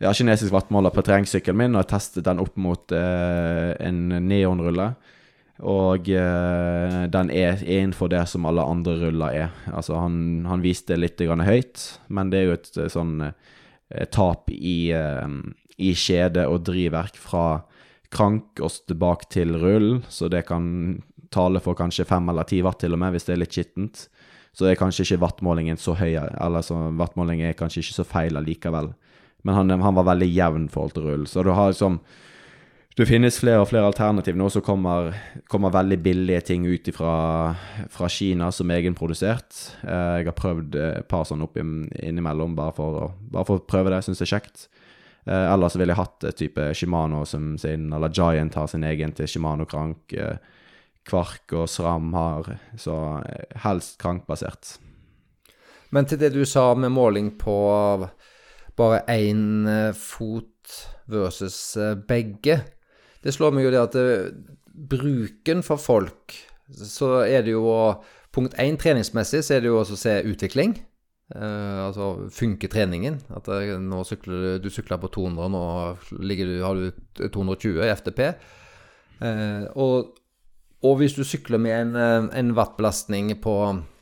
Ja, 0.00 0.14
kinesisk 0.14 0.54
wattmåler 0.54 0.94
på 0.94 1.02
terrengsykkelen 1.04 1.58
min, 1.58 1.76
og 1.76 1.82
jeg 1.82 1.90
testet 1.90 2.26
den 2.26 2.40
opp 2.40 2.56
mot 2.56 2.92
eh, 2.94 3.74
en 3.82 4.02
neonrulle. 4.24 4.92
Og 5.68 6.08
eh, 6.14 6.98
den 7.10 7.32
er 7.34 7.58
innenfor 7.66 8.08
det 8.12 8.22
som 8.30 8.46
alle 8.46 8.62
andre 8.62 8.94
ruller 9.00 9.40
er. 9.42 9.56
Altså, 9.74 9.96
han, 9.98 10.46
han 10.46 10.62
viste 10.62 10.96
litt 10.96 11.18
høyt, 11.18 11.82
men 12.08 12.30
det 12.30 12.38
er 12.38 12.46
jo 12.46 12.56
et 12.56 12.70
eh, 12.78 12.92
sånn 12.94 13.16
eh, 13.26 14.06
tap 14.14 14.48
i, 14.54 14.92
i 15.78 15.94
kjede 15.94 16.46
og 16.50 16.64
drivverk 16.66 17.18
fra 17.18 17.62
krank 18.12 18.60
og 18.64 18.72
tilbake 18.88 19.28
til 19.32 19.56
rull, 19.60 19.90
så 20.08 20.30
det 20.32 20.46
kan 20.48 21.02
tale 21.34 21.60
for 21.60 21.76
kanskje 21.78 22.06
fem 22.08 22.30
eller 22.32 22.48
ti 22.48 22.62
watt 22.64 22.80
til 22.82 22.96
og 22.96 23.02
med, 23.02 23.12
hvis 23.14 23.28
det 23.28 23.34
er 23.34 23.42
litt 23.42 23.56
skittent. 23.56 24.06
Så 24.56 24.66
er 24.66 24.78
kanskje 24.80 25.04
ikke 25.04 25.22
wattmålingen 25.26 25.78
så 25.78 25.94
høy, 25.98 26.16
eller 26.16 26.64
så 26.64 26.88
wattmålingen 26.98 27.50
er 27.50 27.58
kanskje 27.58 27.84
ikke 27.84 27.98
så 28.00 28.06
feil 28.08 28.40
allikevel. 28.40 28.90
Men 29.46 29.54
han, 29.54 29.76
han 29.84 29.98
var 29.98 30.08
veldig 30.08 30.30
jevn 30.32 30.64
forhold 30.72 30.96
til 30.96 31.06
rull. 31.06 31.28
Så 31.30 31.44
du 31.46 31.52
har 31.54 31.70
liksom 31.70 32.00
det 32.98 33.06
finnes 33.06 33.36
flere 33.38 33.60
og 33.62 33.68
flere 33.70 33.86
alternativ 33.86 34.34
nå 34.34 34.48
som 34.50 34.62
kommer, 34.66 35.12
kommer 35.46 35.70
veldig 35.70 36.00
billige 36.02 36.40
ting 36.48 36.64
ut 36.66 36.88
fra, 36.96 37.12
fra 37.94 38.08
Kina 38.10 38.48
som 38.50 38.72
egenprodusert. 38.74 39.54
Eh, 39.84 40.16
jeg 40.18 40.26
har 40.26 40.34
prøvd 40.34 40.74
et 40.82 41.06
par 41.06 41.22
sånne 41.28 41.46
opp 41.46 41.60
innimellom, 41.60 42.56
bare 42.58 42.74
for, 42.74 42.98
å, 42.98 43.12
bare 43.30 43.46
for 43.46 43.60
å 43.60 43.66
prøve 43.70 43.92
det. 43.94 44.00
Syns 44.02 44.18
det 44.18 44.26
er 44.26 44.32
kjekt. 44.32 44.66
Eh, 45.28 45.46
ellers 45.52 45.76
ville 45.76 45.92
jeg 45.92 46.00
hatt 46.00 46.24
et 46.24 46.38
type 46.40 46.70
Shimano 46.74 47.24
som 47.28 47.52
sin, 47.60 47.90
eller 47.92 48.12
Giant 48.14 48.56
har 48.56 48.70
sin 48.70 48.86
egen 48.88 49.12
til 49.16 49.28
Shimano-krank. 49.28 50.16
Eh, 50.16 50.38
Kvark 51.08 51.54
og 51.56 51.68
Sram 51.72 52.12
har, 52.12 52.50
så 52.76 52.94
helst 53.64 53.96
krankbasert. 54.00 54.76
Men 55.92 56.04
til 56.04 56.20
det 56.20 56.34
du 56.34 56.42
sa 56.44 56.74
med 56.76 56.92
måling 56.92 57.30
på 57.40 57.54
bare 58.76 58.98
én 59.08 59.94
fot 59.96 60.74
versus 61.08 61.78
begge 62.06 62.58
det 63.24 63.34
slår 63.34 63.54
meg 63.54 63.66
jo 63.66 63.72
det 63.72 63.80
at 63.80 63.96
det, 63.96 64.18
bruken 64.88 65.64
for 65.66 65.80
folk 65.82 66.36
Så 66.68 67.24
er 67.26 67.42
det 67.46 67.56
jo 67.56 67.66
Punkt 68.34 68.54
én 68.60 68.76
treningsmessig 68.78 69.40
så 69.42 69.56
er 69.56 69.64
det 69.64 69.70
jo 69.70 69.78
også 69.80 69.96
å 69.96 69.98
se 69.98 70.12
utvikling. 70.28 70.74
Uh, 71.28 71.88
altså 71.88 72.06
funker 72.32 72.70
treningen? 72.72 73.18
At 73.36 73.48
det, 73.50 73.76
nå 73.84 74.00
sykler 74.08 74.62
du, 74.62 74.70
sykler 74.72 75.00
på 75.02 75.10
200, 75.12 75.50
nå 75.52 75.64
du, 76.08 76.54
har 76.64 76.78
du 76.78 77.28
220 77.28 77.82
i 77.84 77.92
FTP. 77.92 78.24
og, 79.74 80.14
og, 80.78 80.92
hvis 81.00 81.16
du 81.18 81.24
sykler 81.26 81.58
med 81.58 81.74
en, 81.74 82.30
en 82.30 82.54
wattbelastning 82.54 83.34
på, 83.42 83.54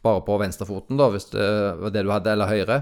bare 0.05 0.23
på 0.27 0.39
venstrefoten, 0.43 1.01
da, 1.01 1.09
hvis 1.11 1.31
det 1.33 1.51
var 1.81 1.95
det 1.95 2.05
du 2.05 2.13
hadde, 2.13 2.37
eller 2.37 2.53
høyre, 2.53 2.81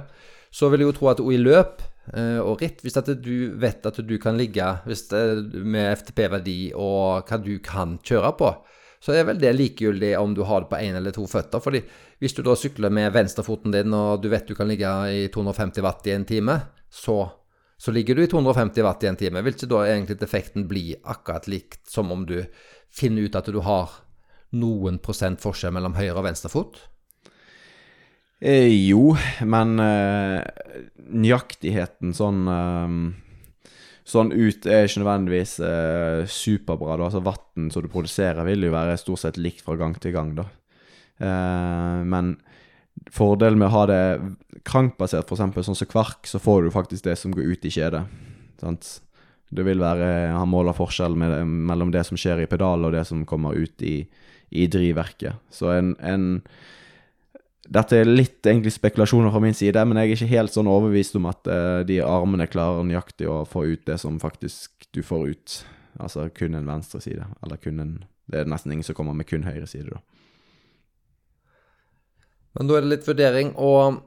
så 0.54 0.68
vil 0.70 0.82
jeg 0.82 0.90
jo 0.90 0.96
tro 0.98 1.12
at 1.14 1.22
i 1.24 1.40
løp 1.40 1.82
Uh, 2.04 2.36
og 2.44 2.60
ritt, 2.60 2.82
hvis 2.84 2.98
du 3.24 3.54
vet 3.56 3.86
at 3.88 3.98
du 4.04 4.18
kan 4.20 4.36
ligge 4.36 4.64
det, 4.84 4.96
med 5.64 5.94
FTP-verdi 6.02 6.74
og 6.76 7.24
hva 7.24 7.38
du 7.40 7.54
kan 7.64 7.96
kjøre 8.04 8.32
på, 8.36 8.50
så 9.04 9.12
er 9.12 9.26
vel 9.28 9.40
det 9.40 9.52
likegyldig 9.52 10.14
om 10.16 10.32
du 10.32 10.40
har 10.48 10.64
det 10.64 10.70
på 10.70 10.80
én 10.80 10.96
eller 10.96 11.12
to 11.12 11.26
føtter. 11.28 11.60
fordi 11.60 11.82
hvis 12.22 12.32
du 12.32 12.40
da 12.42 12.54
sykler 12.56 12.90
med 12.90 13.12
venstrefoten 13.12 13.74
din 13.74 13.92
og 13.92 14.22
du 14.22 14.30
vet 14.32 14.46
du 14.48 14.54
kan 14.56 14.70
ligge 14.70 14.88
i 15.12 15.26
250 15.28 15.84
watt 15.84 16.06
i 16.08 16.14
en 16.14 16.24
time, 16.24 16.54
så, 16.88 17.18
så 17.76 17.92
ligger 17.92 18.16
du 18.16 18.24
i 18.24 18.30
250 18.30 18.86
watt 18.86 19.04
i 19.04 19.10
en 19.10 19.20
time. 19.20 19.42
Vil 19.44 19.56
ikke 19.58 19.68
da 19.68 19.82
egentlig 19.90 20.22
effekten 20.24 20.64
bli 20.70 20.94
akkurat 21.04 21.50
likt 21.52 21.84
som 21.90 22.12
om 22.14 22.24
du 22.24 22.38
finner 22.94 23.28
ut 23.28 23.36
at 23.36 23.52
du 23.52 23.60
har 23.66 23.92
noen 24.56 24.96
prosent 25.02 25.42
forskjell 25.42 25.74
mellom 25.76 25.98
høyre 25.98 26.16
og 26.16 26.28
venstre 26.30 26.48
fot? 26.48 26.80
Eh, 28.40 28.72
jo, 28.88 29.12
men 29.44 29.76
eh, 29.80 30.40
nøyaktigheten 31.12 32.16
sånn 32.16 32.48
eh, 32.48 32.96
Sånn 34.04 34.34
ut 34.34 34.66
er 34.68 34.84
ikke 34.84 35.00
nødvendigvis 35.00 35.54
eh, 35.64 36.22
superbra. 36.28 36.98
da, 37.00 37.06
altså 37.08 37.22
Vann 37.24 37.70
som 37.72 37.84
du 37.84 37.88
produserer, 37.88 38.44
vil 38.44 38.66
jo 38.66 38.74
være 38.74 38.98
stort 39.00 39.22
sett 39.22 39.40
likt 39.40 39.64
fra 39.64 39.78
gang 39.80 39.96
til 39.96 40.12
gang. 40.12 40.34
da. 40.36 40.44
Eh, 41.24 42.02
men 42.04 42.34
fordelen 43.14 43.62
med 43.62 43.70
å 43.70 43.76
ha 43.78 43.86
det 43.88 44.02
krankbasert, 44.68 45.30
f.eks. 45.32 45.64
sånn 45.70 45.80
som 45.80 45.90
kvark, 45.90 46.28
så 46.28 46.40
får 46.42 46.66
du 46.66 46.74
faktisk 46.74 47.08
det 47.08 47.16
som 47.20 47.32
går 47.32 47.54
ut 47.54 47.64
i 47.64 47.72
kjedet. 47.72 48.04
Sant? 48.60 48.98
Det 49.54 49.62
vil 49.62 49.80
være 49.82 50.34
Han 50.34 50.50
måler 50.50 50.74
forskjell 50.76 51.14
med, 51.16 51.34
mellom 51.46 51.92
det 51.94 52.04
som 52.08 52.18
skjer 52.18 52.42
i 52.44 52.50
pedal, 52.50 52.84
og 52.84 52.92
det 52.92 53.06
som 53.08 53.24
kommer 53.28 53.56
ut 53.56 53.82
i, 53.82 54.02
i 54.50 54.68
drivverket. 54.68 55.40
Så 55.52 55.72
en, 55.72 55.94
en 56.04 56.42
dette 57.64 57.96
er 57.96 58.08
litt 58.08 58.44
egentlig 58.44 58.74
spekulasjoner 58.74 59.32
fra 59.32 59.40
min 59.40 59.56
side, 59.56 59.84
men 59.88 60.00
jeg 60.00 60.10
er 60.10 60.18
ikke 60.18 60.32
helt 60.34 60.54
sånn 60.54 60.68
overbevist 60.68 61.16
om 61.16 61.28
at 61.30 61.48
uh, 61.48 61.80
de 61.86 62.00
armene 62.04 62.48
klarer 62.50 62.84
nøyaktig 62.84 63.28
å 63.30 63.44
få 63.48 63.64
ut 63.72 63.86
det 63.88 63.96
som 64.02 64.18
faktisk 64.20 64.88
du 64.92 65.00
får 65.04 65.30
ut. 65.32 65.54
Altså 66.00 66.28
kun 66.34 66.56
en 66.58 66.68
venstre 66.68 67.00
side. 67.00 67.24
Eller 67.44 67.60
kun 67.62 67.80
en 67.80 67.94
Det 68.24 68.38
er 68.40 68.48
nesten 68.48 68.72
ingen 68.72 68.86
som 68.86 68.96
kommer 68.96 69.12
med 69.12 69.26
kun 69.28 69.44
høyre 69.44 69.66
side, 69.68 69.92
da. 69.92 69.98
Men 72.56 72.70
da 72.70 72.78
er 72.78 72.84
det 72.84 72.92
litt 72.92 73.08
vurdering 73.08 73.50
og 73.60 73.98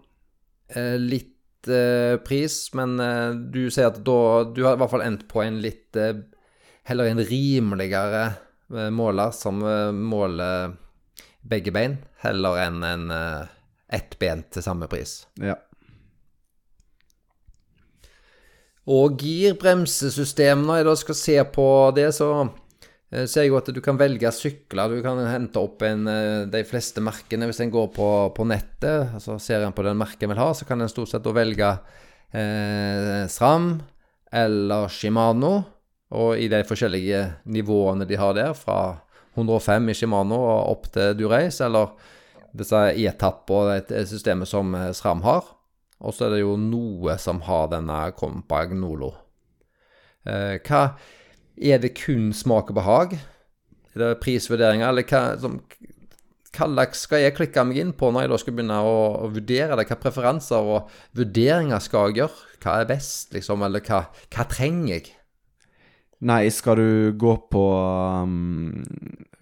eh, 0.74 0.96
litt 0.98 1.70
eh, 1.70 2.16
pris, 2.26 2.56
men 2.80 2.96
eh, 3.04 3.36
du 3.38 3.68
sier 3.70 3.92
at 3.92 4.00
da 4.08 4.48
Du 4.50 4.64
har 4.66 4.74
i 4.74 4.82
hvert 4.82 4.94
fall 4.94 5.06
endt 5.06 5.28
på 5.30 5.44
en 5.44 5.60
litt 5.62 6.00
eh, 6.00 6.24
Heller 6.88 7.12
en 7.12 7.22
rimeligere 7.22 8.24
eh, 8.72 8.90
måler 8.90 9.36
som 9.36 9.60
måler 9.60 10.74
begge 11.48 11.72
bein, 11.76 11.98
heller 12.24 12.60
enn 12.66 12.84
en 12.84 13.08
uh, 13.14 13.48
ett 13.94 14.18
ben 14.20 14.44
til 14.52 14.66
samme 14.66 14.90
pris. 14.92 15.22
Ja. 15.40 15.56
Og 18.88 19.20
girbremsesystem, 19.20 20.64
når 20.64 20.80
jeg 20.80 20.88
da 20.88 20.96
skal 20.96 21.18
se 21.20 21.36
på 21.58 21.68
det, 21.96 22.08
så 22.16 22.30
eh, 23.12 23.26
ser 23.28 23.44
jeg 23.44 23.52
jo 23.52 23.60
at 23.60 23.72
du 23.76 23.82
kan 23.84 24.00
velge 24.00 24.32
sykler. 24.32 24.96
Du 24.96 25.04
kan 25.04 25.20
hente 25.28 25.60
opp 25.60 25.84
en, 25.84 26.08
eh, 26.08 26.46
de 26.52 26.64
fleste 26.68 27.04
merkene 27.04 27.50
hvis 27.50 27.60
en 27.66 27.74
går 27.74 27.90
på, 27.96 28.10
på 28.36 28.48
nettet. 28.48 29.12
altså 29.18 29.36
Ser 29.44 29.66
en 29.66 29.76
på 29.76 29.84
den 29.84 30.00
merken 30.00 30.30
en 30.30 30.36
vil 30.36 30.44
ha, 30.44 30.54
så 30.56 30.68
kan 30.68 30.84
en 30.84 30.92
stort 30.92 31.12
sett 31.12 31.28
velge 31.36 31.74
eh, 32.32 33.26
SRAM 33.28 33.74
eller 34.32 34.88
Shimano. 34.88 35.58
Og 36.16 36.40
i 36.40 36.48
de 36.48 36.64
forskjellige 36.64 37.26
nivåene 37.52 38.08
de 38.08 38.16
har 38.16 38.32
der, 38.38 38.54
fra 38.56 39.02
105 39.38 39.92
i 39.92 39.96
Shimano 39.98 40.40
og 40.42 40.72
opp 40.74 40.90
til 40.94 41.14
Dureis, 41.20 41.62
eller 41.64 41.94
disse 42.58 42.80
E-tapp 42.98 43.50
og 43.54 43.70
det 43.90 44.08
systemet 44.10 44.50
som 44.50 44.74
SRAM 44.98 45.24
har. 45.28 45.54
Og 46.02 46.14
så 46.14 46.28
er 46.28 46.36
det 46.36 46.44
jo 46.44 46.58
noe 46.62 47.18
som 47.22 47.42
har 47.48 47.70
denne 47.72 48.00
Compagnolo. 48.18 49.14
Eh, 50.28 50.58
hva 50.66 50.98
Er 51.58 51.80
det 51.82 51.96
kun 51.98 52.34
smak 52.34 52.70
og 52.70 52.76
behag? 52.78 53.14
Er 53.96 54.00
det 54.00 54.20
prisvurderinger, 54.22 54.90
eller 54.90 55.08
hva 55.10 55.40
som 55.42 55.62
hva 56.58 56.68
slags 56.72 57.04
skal 57.06 57.22
jeg 57.22 57.36
klikke 57.38 57.64
meg 57.68 57.78
inn 57.82 57.94
på 57.98 58.10
når 58.10 58.24
jeg 58.24 58.32
da 58.32 58.38
skal 58.42 58.56
begynne 58.58 58.78
å 58.82 59.30
vurdere 59.34 59.78
det? 59.78 59.86
Hva 59.90 59.98
preferanser 60.02 60.70
og 60.74 60.92
vurderinger 61.18 61.82
skal 61.84 62.10
jeg 62.10 62.22
gjøre? 62.22 62.46
Hva 62.64 62.76
er 62.82 62.90
best, 62.90 63.34
liksom? 63.36 63.66
Eller 63.66 63.84
hva, 63.86 64.04
hva 64.34 64.46
trenger 64.50 64.94
jeg? 64.96 65.12
Nei, 66.26 66.48
skal 66.50 66.80
du 66.80 67.18
gå 67.20 67.36
på 67.52 67.64
um, 68.26 68.86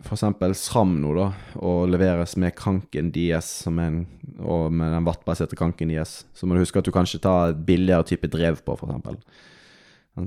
f.eks. 0.05 0.23
SRAM 0.61 0.95
nå, 1.01 1.13
da, 1.17 1.29
og 1.65 1.89
leveres 1.89 2.35
med 2.41 2.55
Kranken 2.57 3.11
DS, 3.15 3.65
en, 3.71 4.03
og 4.39 4.69
med 4.73 4.93
den 4.93 5.07
wattbaserte 5.07 5.57
Kranken 5.57 5.91
DS, 5.91 6.19
så 6.37 6.45
må 6.45 6.55
du 6.55 6.61
huske 6.61 6.79
at 6.81 6.87
du 6.87 6.93
kanskje 6.95 7.23
tar 7.23 7.53
et 7.53 7.63
billigere 7.67 8.05
type 8.07 8.29
drev 8.31 8.61
på, 8.65 8.77
f.eks. 8.77 9.25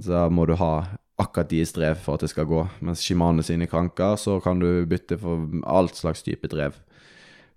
Så 0.04 0.26
må 0.34 0.44
du 0.48 0.56
ha 0.60 0.72
akkurat 1.18 1.50
deres 1.50 1.72
drev 1.74 1.98
for 2.02 2.18
at 2.18 2.24
det 2.24 2.30
skal 2.30 2.46
gå. 2.48 2.60
Mens 2.84 3.02
Shimane 3.02 3.42
sine 3.46 3.66
kranker, 3.70 4.18
så 4.20 4.38
kan 4.42 4.60
du 4.62 4.86
bytte 4.86 5.18
for 5.18 5.48
alt 5.66 5.98
slags 5.98 6.22
type 6.26 6.50
drev. 6.52 6.76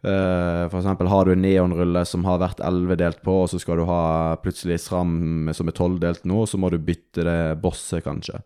Uh, 0.02 0.66
for 0.72 0.80
eksempel 0.80 1.12
har 1.12 1.28
du 1.28 1.36
en 1.36 1.44
neonrulle 1.44 2.02
som 2.10 2.24
har 2.26 2.40
vært 2.42 2.64
11 2.66 2.98
delt 2.98 3.20
på, 3.26 3.36
og 3.44 3.52
så 3.52 3.60
skal 3.62 3.78
du 3.78 3.86
ha 3.90 4.38
plutselig 4.42 4.80
SRAM 4.82 5.52
som 5.54 5.70
er 5.70 5.78
12 5.78 6.00
delt 6.02 6.26
nå, 6.26 6.42
så 6.50 6.58
må 6.58 6.72
du 6.74 6.80
bytte 6.82 7.26
det 7.28 7.42
bosset, 7.62 8.02
kanskje. 8.08 8.42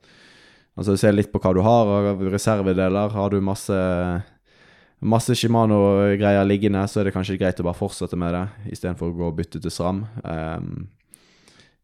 Altså 0.76 0.97
Se 0.99 1.11
litt 1.13 1.32
på 1.32 1.39
hva 1.39 1.53
du 1.55 1.61
har 1.63 1.91
av 2.11 2.23
reservedeler. 2.32 3.13
Har 3.15 3.32
du 3.32 3.39
masse 3.43 3.80
Masse 5.05 5.36
Shimano-greier 5.38 6.47
liggende, 6.47 6.86
så 6.88 7.01
er 7.01 7.09
det 7.09 7.13
kanskje 7.13 7.36
greit 7.38 7.59
å 7.59 7.65
bare 7.67 7.78
fortsette 7.78 8.17
med 8.17 8.32
det, 8.34 8.45
istedenfor 8.73 9.11
å 9.11 9.17
gå 9.17 9.26
og 9.28 9.36
bytte 9.38 9.59
til 9.61 9.73
SRAM. 9.73 9.99
Um, 10.23 10.88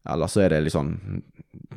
eller 0.08 0.30
så 0.32 0.42
er 0.42 0.54
det 0.54 0.62
litt 0.64 0.74
sånn 0.74 0.96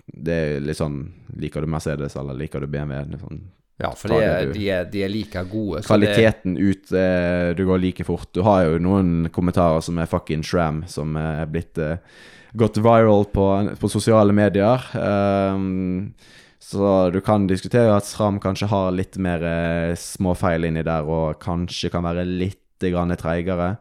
Det 0.07 0.33
er 0.33 0.63
litt 0.65 0.79
sånn 0.79 0.95
Liker 1.37 1.61
du 1.61 1.69
Mercedes, 1.69 2.15
eller 2.17 2.33
liker 2.39 2.63
du 2.63 2.71
BMW? 2.71 3.19
Sånn, 3.21 3.43
ja, 3.83 3.91
for 3.99 4.15
de 4.15 4.21
er, 4.23 4.47
de, 4.55 4.63
er, 4.71 4.87
de 4.89 5.03
er, 5.03 5.11
like 5.11 5.43
gode. 5.51 5.83
Kvaliteten 5.85 6.55
det... 6.55 6.63
ut 6.63 6.95
eh, 6.95 7.49
Du 7.59 7.65
går 7.67 7.83
like 7.83 8.07
fort. 8.07 8.29
Du 8.33 8.41
har 8.47 8.63
jo 8.65 8.79
noen 8.81 9.27
kommentarer 9.35 9.83
som 9.83 9.99
er 9.99 10.09
fucking 10.09 10.45
shram, 10.47 10.85
som 10.87 11.17
er 11.19 11.43
blitt 11.51 11.77
eh, 11.77 11.99
gått 12.55 12.79
viral 12.79 13.27
på, 13.35 13.49
på 13.81 13.91
sosiale 13.91 14.33
medier. 14.33 14.87
Um, 14.95 16.15
så 16.65 17.09
du 17.13 17.19
kan 17.21 17.45
diskutere 17.45 17.93
at 17.93 18.07
SRAM 18.07 18.39
kanskje 18.41 18.69
har 18.71 18.93
litt 18.95 19.19
mer 19.21 19.43
eh, 19.45 19.91
småfeil 19.99 20.65
inni 20.65 20.81
der, 20.85 21.05
og 21.05 21.37
kanskje 21.43 21.91
kan 21.93 22.05
være 22.07 22.25
litt 22.25 22.61
treigere. 22.81 23.75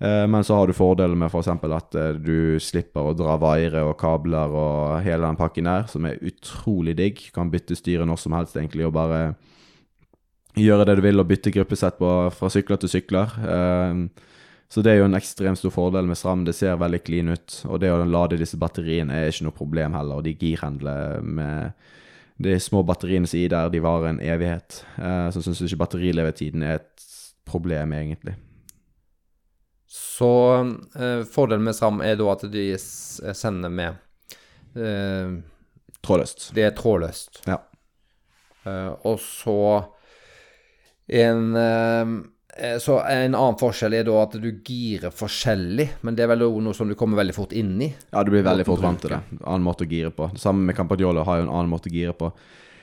Eh, 0.00 0.26
men 0.28 0.44
så 0.44 0.54
har 0.54 0.66
du 0.66 0.76
fordelen 0.76 1.18
med 1.18 1.28
f.eks. 1.28 1.48
For 1.60 1.76
at 1.76 1.96
eh, 1.96 2.18
du 2.20 2.60
slipper 2.60 3.10
å 3.10 3.16
dra 3.16 3.36
vaiere 3.40 3.84
og 3.84 3.98
kabler 4.00 4.52
og 4.52 5.00
hele 5.04 5.26
den 5.26 5.38
pakken 5.40 5.68
der, 5.68 5.86
som 5.92 6.08
er 6.08 6.20
utrolig 6.24 6.96
digg. 6.96 7.22
Kan 7.34 7.52
bytte 7.52 7.76
styre 7.76 8.08
når 8.08 8.20
som 8.20 8.36
helst, 8.36 8.56
egentlig, 8.56 8.86
og 8.88 8.96
bare 8.96 9.34
gjøre 10.60 10.88
det 10.88 10.98
du 10.98 11.04
vil 11.04 11.22
og 11.22 11.28
bytte 11.30 11.52
gruppesett 11.54 12.00
på, 12.00 12.10
fra 12.36 12.50
sykler 12.52 12.80
til 12.80 12.92
sykler. 12.96 13.36
Eh, 13.44 14.28
så 14.70 14.84
det 14.86 14.92
er 14.92 15.00
jo 15.00 15.08
en 15.08 15.18
ekstremt 15.18 15.58
stor 15.58 15.72
fordel 15.74 16.06
med 16.06 16.20
SRAM. 16.20 16.44
Det 16.46 16.54
ser 16.54 16.78
veldig 16.78 17.00
clean 17.04 17.32
ut. 17.34 17.62
Og 17.66 17.80
det 17.82 17.90
å 17.90 18.04
lade 18.06 18.38
disse 18.38 18.60
batteriene 18.60 19.16
er 19.18 19.32
ikke 19.32 19.48
noe 19.48 19.56
problem 19.56 19.96
heller. 19.98 20.20
Og 20.20 20.28
de 20.28 20.36
girhandler 20.38 21.24
med 21.26 21.88
de 22.40 22.56
små 22.60 22.82
batteriene 22.88 23.28
som 23.28 23.40
er 23.40 23.50
der, 23.52 23.72
de 23.72 23.82
varer 23.84 24.10
en 24.10 24.22
evighet. 24.24 24.82
Uh, 24.96 25.28
så 25.32 25.42
syns 25.42 25.60
jeg 25.60 25.70
ikke 25.70 25.84
batterilevetiden 25.84 26.64
er 26.64 26.80
et 26.80 27.06
problem, 27.48 27.92
egentlig. 27.96 28.36
Så 29.90 30.32
uh, 30.64 31.22
fordelen 31.28 31.66
med 31.66 31.76
SRAM 31.76 32.00
er 32.04 32.16
da 32.20 32.28
at 32.32 32.46
de 32.52 32.66
sender 32.78 33.72
med 33.72 33.98
uh, 34.78 35.40
Trådløst. 36.00 36.52
Det 36.56 36.64
er 36.64 36.70
trådløst. 36.72 37.42
Ja. 37.46 37.58
og 39.04 39.18
så 39.20 39.82
en 41.08 41.56
Eh, 41.56 42.06
så 42.82 42.98
en 43.06 43.34
annen 43.36 43.58
forskjell 43.60 43.94
er 43.96 44.06
da 44.08 44.16
at 44.22 44.34
du 44.42 44.48
girer 44.66 45.12
forskjellig, 45.14 45.86
men 46.06 46.16
det 46.16 46.24
er 46.24 46.32
vel 46.32 46.46
noe 46.62 46.76
som 46.76 46.88
du 46.90 46.96
kommer 46.98 47.20
veldig 47.20 47.36
fort 47.36 47.54
inn 47.56 47.76
i? 47.82 47.90
Ja, 48.10 48.24
du 48.26 48.32
blir 48.34 48.46
veldig 48.46 48.66
fort 48.68 48.82
vant 48.84 49.02
til 49.04 49.14
det. 49.14 49.20
Annen 49.40 49.66
måte 49.66 49.86
å 49.86 49.90
gire 49.90 50.12
på. 50.14 50.30
Det 50.34 50.42
samme 50.42 50.66
med 50.68 50.78
Campagnolo 50.78 51.24
har 51.26 51.40
jo 51.40 51.46
en 51.46 51.52
annen 51.52 51.72
måte 51.72 51.92
å 51.92 51.94
gire 51.94 52.16
på. 52.16 52.32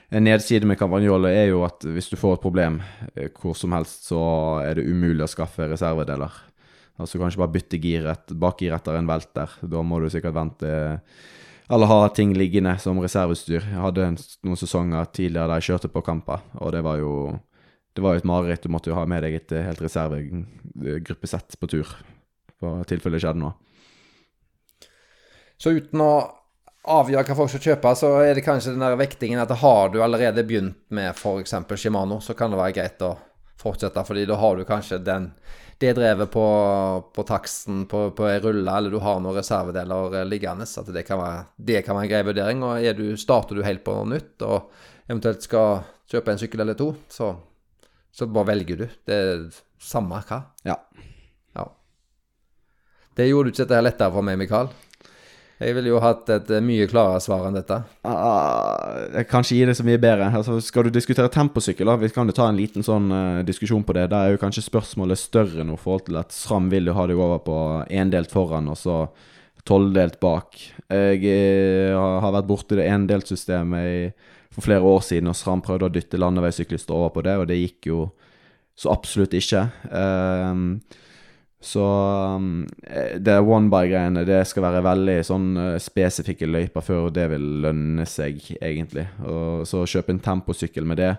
En 0.09 0.23
nedside 0.23 0.67
med 0.69 0.79
Campagnolo 0.79 1.27
er 1.27 1.49
jo 1.49 1.65
at 1.67 1.83
hvis 1.83 2.07
du 2.13 2.15
får 2.19 2.37
et 2.37 2.43
problem 2.45 2.79
eh, 3.13 3.27
hvor 3.35 3.57
som 3.59 3.75
helst, 3.75 4.05
så 4.07 4.21
er 4.63 4.79
det 4.79 4.87
umulig 4.87 5.25
å 5.25 5.31
skaffe 5.31 5.67
reservedeler. 5.67 6.43
Altså 6.97 7.19
kanskje 7.21 7.41
bare 7.43 7.53
bytte 7.53 7.79
giret, 7.81 8.31
bakgir 8.39 8.73
etter 8.77 8.97
en 8.97 9.09
velter. 9.09 9.51
Da 9.67 9.83
må 9.85 9.99
du 10.01 10.07
sikkert 10.09 10.37
vente 10.37 10.71
eller 11.67 11.89
ha 11.91 12.07
ting 12.15 12.31
liggende 12.37 12.77
som 12.79 12.99
reserveutstyr. 13.03 13.65
Jeg 13.73 13.83
hadde 13.83 14.05
noen 14.47 14.59
sesonger 14.59 15.09
tidligere 15.11 15.51
der 15.51 15.59
jeg 15.59 15.73
kjørte 15.73 15.91
på 15.91 16.03
kamper, 16.05 16.45
og 16.61 16.71
det 16.71 16.79
var 16.85 17.01
jo 17.01 17.11
det 17.97 18.03
var 18.05 18.13
jo 18.13 18.21
et 18.21 18.27
mareritt. 18.29 18.61
Du 18.61 18.69
måtte 18.69 18.91
jo 18.91 18.97
ha 18.97 19.07
med 19.09 19.23
deg 19.25 19.39
et 19.39 19.53
eh, 19.57 19.65
helt 19.65 19.79
reservegruppesett 19.81 21.55
på 21.57 21.69
tur, 21.71 21.93
for 22.61 22.83
tilfelle 22.85 23.17
det 23.17 23.23
skjedde 23.23 23.41
noe. 23.41 23.55
Så 25.57 25.73
uten 25.73 26.03
å 26.05 26.11
avgjøre 26.93 27.25
hva 27.25 27.37
folk 27.39 27.51
skal 27.55 27.63
kjøpe, 27.71 27.95
så 27.97 28.11
er 28.21 28.37
det 28.37 28.45
kanskje 28.45 28.75
den 28.75 28.85
der 28.85 28.99
vektingen 28.99 29.41
at 29.41 29.55
har 29.63 29.89
du 29.89 29.97
allerede 30.05 30.45
begynt 30.45 30.77
med 30.93 31.09
f.eks. 31.15 31.55
Shimano, 31.73 32.19
så 32.21 32.37
kan 32.37 32.53
det 32.53 32.61
være 32.61 32.77
greit 32.77 33.01
å 33.01 33.15
fortsette, 33.57 34.05
fordi 34.05 34.27
da 34.29 34.37
har 34.37 34.61
du 34.61 34.67
kanskje 34.69 35.01
den, 35.01 35.31
det 35.81 35.95
drevet 35.97 36.29
på, 36.31 36.45
på 37.17 37.25
taksten 37.25 37.83
på, 37.89 38.11
på 38.13 38.29
ei 38.29 38.37
rulle, 38.45 38.77
eller 38.77 38.93
du 38.93 39.01
har 39.01 39.17
noen 39.17 39.41
reservedeler 39.41 40.21
liggende. 40.29 40.69
At 40.69 40.93
det 40.93 41.07
kan 41.09 41.21
være, 41.21 41.43
det 41.57 41.81
kan 41.81 41.97
være 41.97 42.05
en 42.05 42.13
grei 42.13 42.23
vurdering. 42.29 42.63
Og 42.65 43.01
du, 43.01 43.05
starter 43.17 43.57
du 43.57 43.65
helt 43.65 43.81
på 43.85 43.97
nytt 44.05 44.45
og 44.45 44.69
eventuelt 45.09 45.49
skal 45.49 45.81
kjøpe 46.09 46.33
en 46.33 46.45
sykkel 46.45 46.61
eller 46.61 46.77
to, 46.77 46.93
så 47.09 47.33
så 48.17 48.25
bare 48.33 48.49
velger 48.53 48.81
du. 48.81 48.87
Det 49.05 49.13
er 49.13 49.45
samme 49.77 50.17
hva. 50.25 50.41
Ja. 50.65 50.79
ja. 51.53 51.67
Det 53.17 53.29
gjorde 53.29 53.51
du 53.51 53.53
ikke 53.53 53.67
dette 53.67 53.85
lettere 53.85 54.13
for 54.15 54.25
meg, 54.25 54.39
Mikael. 54.41 54.71
Jeg 55.57 55.73
ville 55.73 55.89
jo 55.89 56.01
hatt 56.01 56.27
et 56.29 56.49
eh, 56.53 56.61
mye 56.61 56.85
klarere 56.89 57.21
svar 57.21 57.47
enn 57.47 57.55
dette. 57.57 57.79
Ah, 58.05 59.07
jeg 59.15 59.25
kan 59.29 59.45
ikke 59.45 59.55
gi 59.57 59.63
det 59.65 59.77
så 59.79 59.85
mye 59.87 60.01
bedre. 60.01 60.29
Altså, 60.37 60.59
skal 60.61 60.85
du 60.85 60.93
diskutere 60.93 61.31
temposykkel, 61.33 61.89
vi 61.97 62.11
kan 62.13 62.29
jo 62.29 62.35
ta 62.37 62.45
en 62.49 62.59
liten 62.59 62.85
sånn 62.85 63.09
uh, 63.09 63.45
diskusjon 63.45 63.85
på 63.85 63.95
det. 63.97 64.05
Da 64.13 64.23
er 64.23 64.35
jo 64.35 64.41
kanskje 64.41 64.67
spørsmålet 64.67 65.17
større 65.17 65.65
nå, 65.65 65.79
forhold 65.81 66.05
til 66.09 66.19
at 66.21 66.33
SRAM 66.35 66.69
vil 66.73 66.91
jo 66.91 66.97
ha 66.97 67.07
deg 67.09 67.21
over 67.21 67.41
på 67.45 67.57
endelt 67.89 68.33
foran 68.33 68.69
og 68.69 68.77
så 68.77 68.99
tolvdelt 69.67 70.19
bak. 70.21 70.61
Jeg 70.93 71.21
uh, 71.25 72.21
har 72.21 72.37
vært 72.37 72.49
borti 72.53 72.77
det 72.77 72.89
endelt-systemet 72.93 73.93
i 73.93 74.01
for 74.57 74.65
flere 74.65 74.81
år 74.81 75.03
siden, 75.05 75.29
og 75.29 75.37
SRAM 75.37 75.61
prøvde 75.61 75.85
å 75.85 75.93
dytte 75.93 76.17
landeveissyklister 76.17 76.95
over 76.95 77.11
på 77.13 77.23
det, 77.27 77.35
og 77.37 77.45
det 77.49 77.59
gikk 77.59 77.91
jo 77.91 77.99
så 78.77 78.89
absolutt 78.93 79.35
ikke. 79.37 79.67
Um, 79.89 80.79
så 81.61 81.83
um, 82.37 82.65
det 83.21 83.37
one 83.41 83.69
by-greiene, 83.73 84.25
det 84.25 84.43
skal 84.49 84.65
være 84.65 84.81
veldig 84.85 85.17
sånn 85.25 85.47
uh, 85.57 85.69
spesifikke 85.81 86.49
løyper 86.49 86.85
før 86.85 87.09
det 87.13 87.27
vil 87.35 87.45
lønne 87.67 88.05
seg, 88.09 88.41
egentlig. 88.57 89.05
Og 89.29 89.65
så 89.69 89.83
kjøpe 89.85 90.15
en 90.15 90.23
temposykkel 90.25 90.89
med 90.89 91.01
det, 91.01 91.13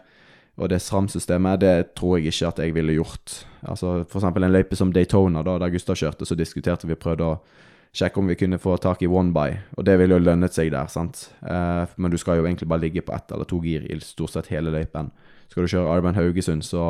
og 0.59 0.73
det 0.73 0.81
SRAM-systemet, 0.83 1.63
det 1.63 1.77
tror 1.99 2.19
jeg 2.19 2.33
ikke 2.33 2.51
at 2.51 2.63
jeg 2.65 2.75
ville 2.75 2.99
gjort. 2.99 3.37
Altså 3.63 4.01
For 4.11 4.19
eksempel 4.19 4.47
en 4.47 4.55
løype 4.55 4.79
som 4.79 4.91
Daytona, 4.95 5.45
da, 5.47 5.61
der 5.63 5.71
Gustav 5.71 5.99
kjørte, 5.99 6.27
så 6.27 6.35
diskuterte 6.39 6.91
vi 6.91 6.99
prøvde 6.99 7.31
å 7.31 7.39
sjekke 7.97 8.21
om 8.21 8.29
vi 8.29 8.37
kunne 8.39 8.61
få 8.61 8.77
tak 8.81 9.03
i 9.03 9.09
one 9.09 9.33
by, 9.35 9.57
og 9.77 9.87
det 9.89 9.97
ville 10.01 10.19
jo 10.19 10.25
lønnet 10.25 10.55
seg 10.55 10.71
der, 10.75 10.89
sant. 10.93 11.29
Eh, 11.43 11.85
men 11.97 12.13
du 12.13 12.19
skal 12.21 12.39
jo 12.39 12.47
egentlig 12.47 12.69
bare 12.69 12.85
ligge 12.85 13.05
på 13.05 13.15
ett 13.17 13.33
eller 13.33 13.49
to 13.49 13.61
gir 13.65 13.87
i 13.89 13.99
stort 14.05 14.35
sett 14.35 14.51
hele 14.53 14.73
løypen. 14.75 15.11
Skal 15.49 15.65
du 15.65 15.73
kjøre 15.73 15.95
Arben 15.95 16.19
Haugesund, 16.19 16.67
så 16.67 16.83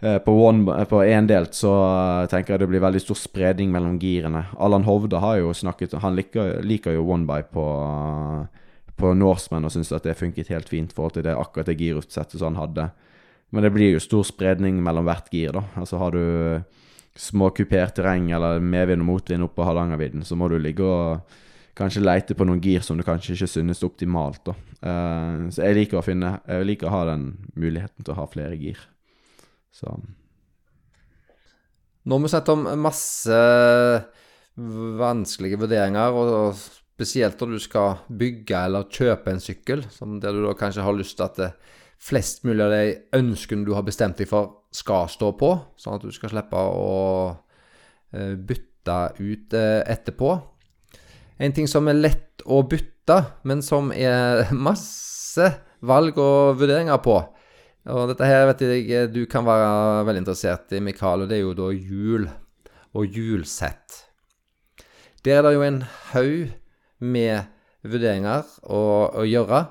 eh, 0.00 0.18
på, 0.22 0.36
one, 0.46 0.76
på 0.88 1.02
endelt 1.02 1.58
så 1.58 1.72
eh, 1.86 2.28
tenker 2.30 2.54
jeg 2.54 2.62
det 2.62 2.70
blir 2.70 2.84
veldig 2.84 3.02
stor 3.02 3.18
spredning 3.18 3.74
mellom 3.74 3.98
girene. 4.02 4.46
Allan 4.56 4.86
Hovde 4.86 5.20
har 5.22 5.40
jo 5.42 5.54
snakket 5.54 5.98
Han 6.04 6.16
liker, 6.16 6.60
liker 6.62 6.96
jo 6.96 7.08
one 7.10 7.26
by 7.26 7.42
på, 7.50 7.66
på 8.96 9.12
Norseman 9.18 9.66
og 9.66 9.74
syns 9.74 9.92
at 9.92 10.06
det 10.06 10.18
funket 10.18 10.54
helt 10.54 10.70
fint 10.70 10.94
i 10.94 10.96
forhold 10.96 11.18
til 11.18 11.26
det 11.26 11.34
akkurat 11.36 11.68
det 11.72 11.80
girutsettet 11.80 12.44
han 12.46 12.60
hadde. 12.60 12.90
Men 13.50 13.62
det 13.62 13.74
blir 13.74 13.92
jo 13.94 14.02
stor 14.02 14.24
spredning 14.26 14.78
mellom 14.82 15.06
hvert 15.06 15.28
gir, 15.34 15.54
da. 15.54 15.62
Altså 15.78 15.98
har 16.00 16.14
du 16.14 16.24
småkupert 17.16 17.96
terreng 17.96 18.30
eller 18.36 18.60
medvind 18.60 19.04
og 19.04 19.10
motvind 19.10 19.46
oppå 19.46 19.64
Hardangervidda, 19.66 20.24
så 20.26 20.38
må 20.38 20.48
du 20.52 20.58
ligge 20.60 20.84
og 20.84 21.36
kanskje 21.76 22.04
leite 22.04 22.36
på 22.36 22.46
noen 22.48 22.60
gir 22.64 22.84
som 22.84 22.96
du 22.96 23.04
kanskje 23.04 23.34
ikke 23.34 23.50
synes 23.52 23.84
optimalt. 23.84 24.42
da. 24.46 24.54
Uh, 24.80 25.48
så 25.52 25.66
jeg 25.66 25.76
liker 25.80 25.98
å 25.98 26.04
finne 26.04 26.36
Jeg 26.46 26.66
liker 26.68 26.88
å 26.88 26.94
ha 26.94 27.02
den 27.10 27.30
muligheten 27.56 28.04
til 28.04 28.14
å 28.14 28.20
ha 28.20 28.26
flere 28.30 28.56
gir. 28.60 28.80
Så 29.72 29.92
Nå 32.06 32.14
har 32.14 32.22
vi 32.22 32.30
sett 32.30 32.48
om 32.52 32.68
masse 32.78 33.38
vanskelige 34.56 35.58
vurderinger, 35.58 36.14
og 36.14 36.54
spesielt 36.56 37.40
når 37.42 37.56
du 37.56 37.62
skal 37.64 37.98
bygge 38.08 38.60
eller 38.68 38.86
kjøpe 38.88 39.34
en 39.34 39.42
sykkel, 39.42 39.82
som 39.90 40.20
der 40.22 40.32
du 40.32 40.44
da 40.46 40.54
kanskje 40.56 40.86
har 40.86 40.96
lyst 40.96 41.18
til 41.18 41.26
at 41.26 41.40
det, 41.40 41.50
flest 41.98 42.44
mulig 42.44 42.62
av 42.62 42.72
de 42.74 42.96
ønskene 43.16 43.66
du 43.66 43.72
har 43.74 43.84
bestemt 43.84 44.20
deg 44.20 44.28
for, 44.30 44.65
skal 44.76 45.08
stå 45.10 45.32
på, 45.38 45.52
sånn 45.80 45.96
at 45.96 46.04
du 46.04 46.12
skal 46.14 46.32
slippe 46.32 46.60
å 46.60 46.96
eh, 48.12 48.34
bytte 48.36 48.98
ut 49.20 49.56
eh, 49.56 49.80
etterpå. 49.88 50.34
En 51.42 51.54
ting 51.56 51.68
som 51.70 51.88
er 51.88 51.98
lett 51.98 52.44
å 52.44 52.62
bytte, 52.68 53.22
men 53.48 53.64
som 53.64 53.92
er 53.94 54.50
masse 54.68 55.50
valg 55.86 56.18
og 56.20 56.60
vurderinger 56.60 57.00
på. 57.04 57.18
Og 57.86 58.08
dette 58.10 58.26
her 58.26 58.48
vet 58.50 58.64
jeg 58.66 58.88
eh, 58.90 59.08
du 59.10 59.24
kan 59.30 59.46
være 59.46 60.04
veldig 60.08 60.24
interessert 60.24 60.74
i, 60.74 60.82
Mikael, 60.82 61.24
og 61.24 61.30
det 61.30 61.38
er 61.38 61.44
jo 61.44 61.56
da 61.56 61.70
hjul 61.72 62.28
og 62.96 63.16
hjulsett. 63.16 64.02
Der 65.26 65.40
er 65.40 65.46
det 65.46 65.56
jo 65.56 65.66
en 65.66 65.82
haug 66.12 66.52
med 67.02 67.48
vurderinger 67.86 68.46
å, 68.62 68.82
å 69.22 69.24
gjøre. 69.26 69.64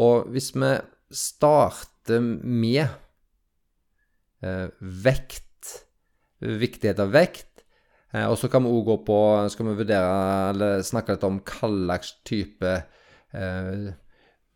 Og 0.00 0.28
hvis 0.32 0.52
vi 0.54 0.74
starter 1.10 2.20
med 2.22 2.86
vekt, 4.40 5.74
viktighet 6.40 7.02
av 7.02 7.12
vekt, 7.12 7.64
eh, 8.14 8.26
og 8.26 8.38
så 8.40 8.48
kan 8.52 8.64
vi 8.64 8.72
òg 8.72 8.86
gå 8.88 8.96
på 9.08 9.18
Skal 9.52 9.68
vi 9.68 9.78
vurdere 9.82 10.14
eller 10.52 10.84
snakke 10.86 11.16
litt 11.16 11.26
om 11.28 11.42
hva 11.44 11.68
slags 11.68 12.14
type 12.24 12.72
eh, 13.36 13.90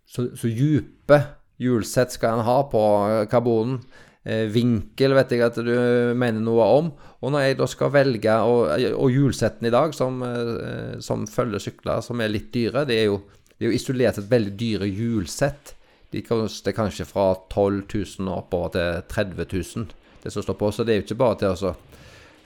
så, 0.05 0.29
så 0.37 0.49
dype 0.49 1.21
hjulsett 1.61 2.15
skal 2.15 2.39
en 2.39 2.47
ha 2.47 2.59
på 2.71 2.83
karbonen. 3.31 3.79
Eh, 4.25 4.47
vinkel 4.49 5.13
vet 5.13 5.35
jeg 5.35 5.43
at 5.45 5.59
du 5.61 5.75
mener 6.17 6.41
noe 6.41 6.67
om. 6.79 6.91
Og 7.21 7.33
når 7.33 7.45
jeg 7.45 7.59
da 7.61 7.69
skal 7.69 7.93
velge, 7.93 8.35
og, 8.49 8.73
og 8.97 9.13
hjulsettene 9.13 9.69
i 9.69 9.75
dag 9.75 9.95
som, 9.97 10.23
eh, 10.25 10.97
som 11.05 11.27
følger 11.29 11.63
sykler 11.63 12.05
som 12.05 12.21
er 12.25 12.33
litt 12.33 12.51
dyre, 12.55 12.87
det 12.89 13.01
er 13.03 13.09
jo, 13.11 13.21
det 13.53 13.67
er 13.67 13.71
jo 13.71 13.79
isolert 13.79 14.21
et 14.21 14.31
veldig 14.31 14.55
dyre 14.61 14.89
hjulsett. 14.89 15.75
De 16.15 16.23
koster 16.23 16.75
kanskje 16.77 17.07
fra 17.09 17.33
12 17.51 17.83
000 17.91 18.29
og 18.29 18.45
oppover 18.45 18.75
til 18.77 19.03
30 19.11 19.49
000, 19.51 19.95
det 20.23 20.33
som 20.33 20.45
står 20.47 20.59
på. 20.61 20.71
Så 20.71 20.87
det 20.87 20.95
er 20.95 21.01
jo 21.01 21.07
ikke 21.09 21.21
bare 21.25 21.39
til 21.41 21.67
å 21.67 21.73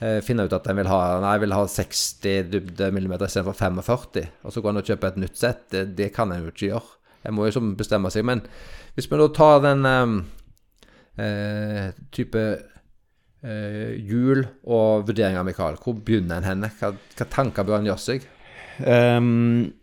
eh, 0.01 0.21
finne 0.25 0.47
ut 0.49 0.57
at 0.57 0.71
en 0.71 0.81
vil 0.81 0.89
jeg 0.89 1.43
vil 1.45 1.57
ha 1.57 1.67
60 1.75 2.49
dybdemillimeter 2.55 3.29
istedenfor 3.29 3.59
45, 3.61 4.25
og 4.43 4.55
så 4.55 4.65
går 4.65 4.73
en 4.73 4.83
og 4.83 4.89
kjøper 4.93 5.13
et 5.13 5.21
nytt 5.27 5.43
sett. 5.43 5.67
Det, 5.75 5.85
det 5.99 6.15
kan 6.17 6.33
en 6.33 6.47
jo 6.47 6.55
ikke 6.55 6.71
gjøre. 6.71 6.97
En 7.29 7.37
må 7.37 7.49
jo 7.49 7.63
bestemme 7.77 8.11
seg. 8.15 8.25
Men 8.27 8.43
hvis 8.97 9.11
vi 9.11 9.21
da 9.21 9.29
tar 9.37 9.63
den 9.67 9.85
eh, 9.89 10.17
eh, 11.25 11.87
type 12.15 12.45
eh, 12.49 13.93
hjul 14.01 14.47
og 14.65 15.09
vurderinger, 15.11 15.45
Mikael, 15.47 15.77
hvor 15.83 15.99
begynner 15.99 16.41
en 16.41 16.49
henne? 16.49 16.73
Hva, 16.81 16.95
hva 16.95 17.29
tanker 17.33 17.69
bør 17.69 17.81
en 17.81 17.91
gjøre 17.91 18.05
seg? 18.05 18.29
Um, 18.79 19.75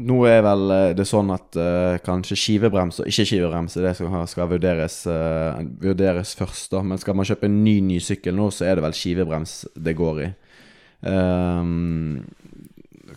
nå 0.00 0.18
er 0.24 0.40
vel 0.44 0.72
eh, 0.72 0.90
det 0.96 1.04
sånn 1.08 1.30
at 1.34 1.58
uh, 1.60 1.98
kanskje 2.04 2.38
skivebrems 2.38 3.02
og 3.02 3.10
ikke 3.10 3.26
skivebrems 3.28 3.76
er 3.76 3.90
det 3.90 3.96
som 3.98 4.14
skal 4.30 4.48
vurderes, 4.50 5.02
uh, 5.10 5.60
vurderes, 5.82 6.34
først. 6.38 6.70
da 6.72 6.82
Men 6.86 7.00
skal 7.00 7.18
man 7.18 7.28
kjøpe 7.28 7.48
en 7.48 7.60
ny 7.64 7.78
ny 7.84 7.98
sykkel 8.02 8.36
nå, 8.38 8.48
så 8.50 8.66
er 8.68 8.78
det 8.78 8.86
vel 8.86 8.96
skivebrems 8.96 9.56
det 9.76 9.96
går 9.98 10.22
i. 10.24 10.30
Um, 11.02 12.22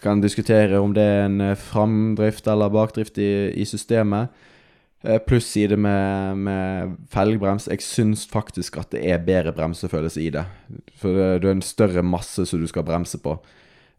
kan 0.03 0.19
diskutere 0.21 0.81
om 0.81 0.93
det 0.93 1.05
er 1.05 1.23
en 1.29 1.55
framdrift 1.55 2.47
eller 2.51 2.73
bakdrift 2.73 3.17
i, 3.21 3.31
i 3.55 3.65
systemet. 3.65 4.33
Pluss 5.29 5.51
i 5.61 5.67
det 5.69 5.77
med, 5.77 6.39
med 6.41 6.95
felgbrems. 7.13 7.69
Jeg 7.69 7.83
syns 7.85 8.25
faktisk 8.27 8.79
at 8.81 8.89
det 8.91 9.03
er 9.05 9.21
bedre 9.23 9.53
bremsefølelse 9.55 10.23
i 10.23 10.31
det. 10.33 10.43
For 10.97 11.13
det, 11.13 11.27
det 11.43 11.49
er 11.49 11.57
en 11.59 11.65
større 11.65 12.03
masse 12.03 12.47
som 12.49 12.61
du 12.61 12.67
skal 12.69 12.85
bremse 12.87 13.21
på. 13.21 13.37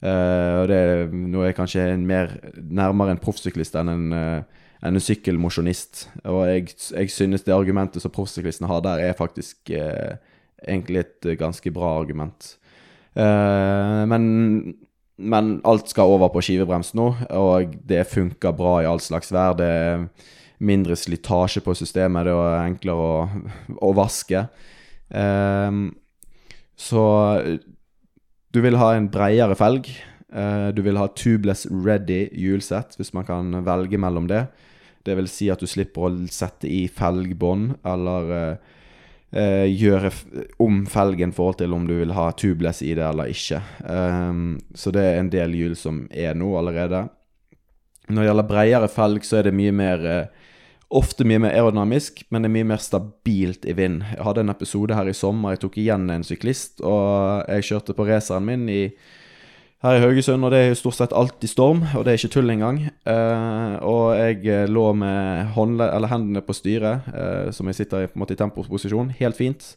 Uh, 0.05 0.61
og 0.61 0.69
det, 0.69 0.77
er 0.77 1.45
jeg 1.47 1.57
kanskje 1.57 1.87
en 1.95 2.05
mer 2.07 2.35
nærmere 2.61 3.15
en 3.15 3.21
proffsyklist 3.23 3.79
enn 3.81 3.89
en, 3.89 4.07
uh, 4.13 4.65
en 4.85 5.01
sykkelmosjonist. 5.01 6.05
Og 6.29 6.43
jeg, 6.51 6.75
jeg, 6.93 7.13
synes 7.15 7.47
det 7.47 7.55
argumentet 7.57 8.05
som 8.05 8.13
proffsyklistene 8.13 8.69
har 8.69 8.83
der, 8.85 9.01
er 9.07 9.17
faktisk 9.17 9.73
uh, 9.73 10.19
egentlig 10.67 11.07
et 11.07 11.31
ganske 11.41 11.73
bra 11.73 11.97
argument. 12.01 12.57
men, 13.17 14.75
men 15.17 15.47
alt 15.65 15.89
skal 15.89 16.11
over 16.13 16.29
på 16.29 16.43
skivebrems 16.45 16.91
nå, 16.95 17.07
og 17.31 17.77
det 17.89 18.03
funker 18.11 18.53
bra 18.53 18.83
i 18.83 18.89
all 18.89 19.01
slags 19.01 19.33
vær. 19.33 19.55
Det 19.57 19.69
er 19.69 20.03
mindre 20.59 20.97
slitasje 20.97 21.63
på 21.65 21.73
systemet, 21.75 22.27
det 22.29 22.35
er 22.35 22.67
enklere 22.67 23.07
å, 23.07 23.47
å 23.81 23.93
vaske. 23.97 24.43
så 26.77 27.05
du 28.57 28.63
vil 28.65 28.79
ha 28.81 28.95
en 28.97 29.11
bredere 29.13 29.57
felg. 29.59 29.91
Uh, 30.33 30.73
du 30.73 30.81
vil 30.87 30.97
ha 30.97 31.11
tubeless 31.13 31.67
ready 31.69 32.27
hjulsett, 32.33 32.97
hvis 32.97 33.13
man 33.13 33.27
kan 33.29 33.53
velge 33.67 34.01
mellom 34.01 34.31
det. 34.31 34.47
Det 35.05 35.17
vil 35.19 35.29
si 35.29 35.51
at 35.53 35.61
du 35.61 35.69
slipper 35.69 36.09
å 36.09 36.13
sette 36.33 36.71
i 36.73 36.87
felgbånd, 36.89 37.75
eller 37.85 38.33
uh, 38.33 38.79
uh, 39.37 39.67
gjøre 39.69 40.11
om 40.65 40.81
felgen 40.89 41.35
i 41.35 41.37
forhold 41.37 41.61
til 41.61 41.77
om 41.77 41.85
du 41.85 41.99
vil 41.99 42.17
ha 42.17 42.31
tubeless 42.33 42.81
i 42.81 42.95
det 42.97 43.05
eller 43.05 43.35
ikke. 43.35 43.61
Um, 43.85 44.57
så 44.73 44.95
det 44.95 45.05
er 45.05 45.21
en 45.21 45.31
del 45.37 45.59
hjul 45.59 45.77
som 45.77 46.07
er 46.09 46.33
nå 46.33 46.55
allerede. 46.57 47.05
Når 48.09 48.23
det 48.23 48.29
gjelder 48.31 48.51
bredere 48.55 48.93
felg, 48.97 49.29
så 49.29 49.43
er 49.43 49.51
det 49.51 49.57
mye 49.59 49.77
mer 49.77 50.09
Ofte 50.95 51.25
mye 51.27 51.41
mer 51.43 51.55
aerodynamisk, 51.57 52.21
men 52.31 52.45
det 52.45 52.47
er 52.47 52.55
mye 52.55 52.67
mer 52.71 52.83
stabilt 52.83 53.65
i 53.67 53.75
vind. 53.75 54.05
Jeg 54.13 54.23
hadde 54.23 54.45
en 54.45 54.53
episode 54.53 54.95
her 54.95 55.09
i 55.11 55.15
sommer. 55.19 55.57
Jeg 55.57 55.65
tok 55.65 55.79
igjen 55.83 56.05
en 56.15 56.27
syklist, 56.27 56.79
og 56.79 57.43
jeg 57.51 57.67
kjørte 57.67 57.97
på 57.97 58.07
raceren 58.07 58.47
min 58.47 58.69
i, 58.71 58.85
her 59.83 59.99
i 59.99 60.05
Haugesund, 60.05 60.47
og 60.47 60.55
det 60.55 60.61
er 60.63 60.71
jo 60.71 60.79
stort 60.79 60.99
sett 61.01 61.17
alltid 61.17 61.51
storm, 61.51 61.83
og 61.91 62.07
det 62.07 62.13
er 62.13 62.21
ikke 62.21 62.31
tull 62.37 62.55
engang. 62.55 62.79
Eh, 62.87 63.75
og 63.83 64.15
jeg 64.15 64.47
eh, 64.47 64.71
lå 64.71 64.85
med 65.01 65.51
håndle, 65.57 65.91
hendene 66.13 66.45
på 66.47 66.55
styret, 66.55 67.11
eh, 67.11 67.51
som 67.57 67.67
jeg 67.67 67.81
sitter 67.81 68.07
i, 68.07 68.13
på 68.13 68.21
en 68.21 68.23
måte, 68.23 68.39
i 68.39 68.41
temposposisjon, 68.45 69.11
helt 69.19 69.41
fint. 69.41 69.73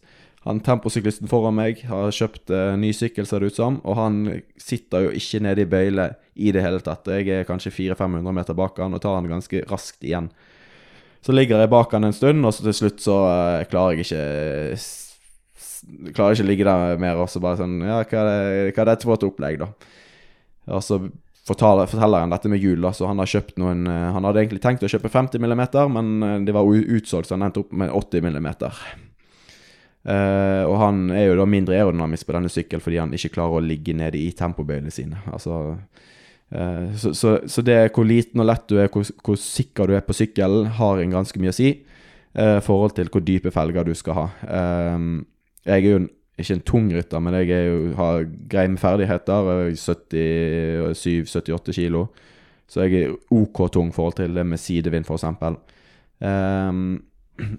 Han 0.46 0.62
temposyklisten 0.64 1.28
foran 1.28 1.58
meg 1.58 1.82
har 1.90 2.14
kjøpt 2.16 2.54
eh, 2.54 2.76
ny 2.80 2.94
sykkel, 2.96 3.26
ser 3.26 3.42
det 3.42 3.50
ut 3.50 3.58
som, 3.58 3.82
og 3.82 3.98
han 3.98 4.22
sitter 4.62 5.08
jo 5.08 5.18
ikke 5.18 5.42
nede 5.44 5.66
i 5.66 5.72
bøyle 5.74 6.08
i 6.38 6.54
det 6.54 6.64
hele 6.64 6.86
tatt. 6.86 7.10
Jeg 7.18 7.28
er 7.34 7.50
kanskje 7.50 7.74
400-500 7.74 8.40
meter 8.44 8.62
bak 8.62 8.78
han 8.80 8.94
og 8.94 9.02
tar 9.04 9.18
han 9.18 9.34
ganske 9.34 9.66
raskt 9.74 10.06
igjen. 10.06 10.30
Så 11.26 11.36
ligger 11.36 11.60
jeg 11.60 11.72
bak 11.72 11.94
han 11.96 12.08
en 12.08 12.16
stund, 12.16 12.46
og 12.48 12.56
så 12.56 12.66
til 12.66 12.76
slutt 12.78 13.04
så 13.04 13.16
uh, 13.28 13.68
klarer 13.70 13.98
jeg 13.98 14.08
ikke 14.08 14.80
Klarer 16.14 16.36
ikke 16.36 16.44
å 16.44 16.48
ligge 16.50 16.66
der 16.68 17.00
mer, 17.00 17.18
og 17.24 17.30
så 17.32 17.42
bare 17.44 17.62
sånn 17.62 17.80
Ja, 17.82 18.02
hva 18.04 18.22
er, 18.22 18.30
det, 18.30 18.76
hva 18.76 18.84
er 18.84 18.90
dette 18.92 19.08
for 19.08 19.16
et 19.16 19.26
opplegg, 19.28 19.62
da? 19.62 19.70
Og 20.76 20.84
så 20.86 21.00
forteller, 21.48 21.90
forteller 21.90 22.26
han 22.26 22.34
dette 22.34 22.52
med 22.52 22.62
hjul, 22.62 22.82
da, 22.84 22.92
så 22.94 23.08
han 23.10 23.20
har 23.22 23.32
kjøpt 23.32 23.56
noen 23.62 23.88
uh, 23.88 24.12
Han 24.16 24.28
hadde 24.28 24.44
egentlig 24.44 24.64
tenkt 24.64 24.84
å 24.86 24.92
kjøpe 24.92 25.12
50 25.12 25.44
mm, 25.44 25.64
men 25.96 26.12
uh, 26.24 26.36
det 26.46 26.56
var 26.56 26.68
utsolgt, 26.68 27.30
så 27.30 27.38
han 27.38 27.48
endte 27.48 27.64
opp 27.64 27.76
med 27.76 27.92
80 27.96 28.28
mm. 28.30 28.52
Uh, 30.10 30.64
og 30.64 30.78
han 30.80 31.10
er 31.12 31.26
jo 31.28 31.34
da 31.36 31.46
mindre 31.50 31.76
aerodynamisk 31.76 32.28
på 32.30 32.34
denne 32.38 32.50
sykkelen 32.50 32.82
fordi 32.82 33.02
han 33.02 33.12
ikke 33.14 33.34
klarer 33.34 33.60
å 33.60 33.66
ligge 33.66 33.92
nede 33.94 34.16
i 34.18 34.30
tempobøyene 34.32 34.94
sine. 34.96 35.20
Altså 35.28 35.58
Eh, 35.60 36.19
så, 36.50 37.12
så, 37.14 37.36
så, 37.46 37.62
det 37.62 37.76
hvor 37.94 38.08
liten 38.10 38.42
og 38.42 38.48
lett 38.50 38.64
du 38.72 38.80
er, 38.82 38.90
hvor, 38.90 39.06
hvor, 39.26 39.38
sikker 39.38 39.90
du 39.90 39.94
er 39.94 40.06
på 40.06 40.16
sykkelen, 40.18 40.72
har 40.80 41.02
en 41.02 41.14
ganske 41.14 41.42
mye 41.42 41.54
å 41.54 41.58
si 41.58 41.70
i 41.70 41.76
uh, 42.40 42.58
forhold 42.66 42.96
til 42.98 43.12
hvor 43.14 43.26
dype 43.26 43.54
felger 43.54 43.86
du 43.86 43.94
skal 43.98 44.18
ha. 44.18 44.26
Um, 44.96 45.28
jeg 45.66 45.84
er 45.84 45.94
jo 45.94 46.00
ikke 46.40 46.56
en 46.56 46.66
tung 46.66 46.88
rytter, 46.94 47.22
men 47.22 47.36
jeg 47.38 47.68
jo, 47.68 47.78
har 48.00 48.26
greie 48.50 48.72
med 48.72 48.82
ferdigheter. 48.82 49.70
77-78 49.76 51.76
kilo. 51.76 52.08
Så 52.70 52.86
jeg 52.86 53.04
er 53.04 53.16
OK 53.34 53.66
tung 53.74 53.90
i 53.90 53.96
forhold 53.96 54.20
til 54.20 54.38
det 54.38 54.46
med 54.46 54.62
sidevind, 54.62 55.10
f.eks. 55.10 55.26
Um, 56.22 57.00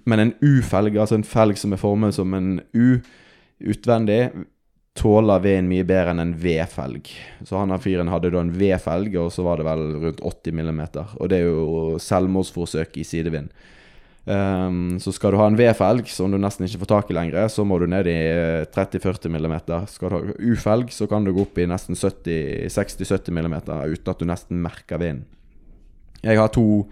men 0.07 0.23
en 0.23 0.35
U-felg, 0.45 0.97
altså 0.97 1.19
en 1.19 1.27
felg 1.27 1.59
som 1.59 1.73
er 1.73 1.81
formet 1.81 2.15
som 2.15 2.35
en 2.37 2.61
U 2.75 3.01
utvendig, 3.61 4.31
tåler 4.99 5.43
veden 5.43 5.69
mye 5.71 5.87
bedre 5.87 6.15
enn 6.15 6.23
en 6.23 6.37
V-felg. 6.39 7.11
Så 7.47 7.59
han 7.59 7.73
her 7.73 7.83
fyren 7.83 8.11
hadde 8.11 8.33
da 8.35 8.43
en 8.43 8.55
V-felg, 8.57 9.15
og 9.21 9.31
så 9.33 9.45
var 9.47 9.61
det 9.61 9.69
vel 9.69 9.85
rundt 10.03 10.23
80 10.27 10.57
millimeter. 10.57 11.13
Og 11.21 11.31
det 11.31 11.41
er 11.41 11.47
jo 11.49 12.01
selvmordsforsøk 12.03 12.99
i 13.01 13.07
sidevind. 13.07 13.53
Um, 14.31 14.99
så 15.01 15.15
skal 15.17 15.33
du 15.33 15.39
ha 15.41 15.47
en 15.49 15.57
V-felg 15.57 16.11
som 16.13 16.31
du 16.31 16.37
nesten 16.39 16.67
ikke 16.67 16.83
får 16.83 16.91
tak 16.91 17.09
i 17.11 17.17
lenger, 17.17 17.49
så 17.49 17.65
må 17.65 17.79
du 17.81 17.87
ned 17.89 18.11
i 18.11 18.19
30-40 18.75 19.33
millimeter. 19.33 19.87
Skal 19.91 20.11
du 20.11 20.17
ha 20.19 20.35
U-felg, 20.51 20.93
så 20.93 21.09
kan 21.11 21.25
du 21.25 21.33
gå 21.35 21.47
opp 21.47 21.59
i 21.59 21.69
nesten 21.71 21.99
60-70 21.99 23.33
millimeter 23.35 23.95
uten 23.95 24.13
at 24.13 24.21
du 24.21 24.29
nesten 24.29 24.61
merker 24.63 25.01
vinden. 25.01 25.25
Jeg 26.21 26.37
har 26.37 26.51
to, 26.53 26.85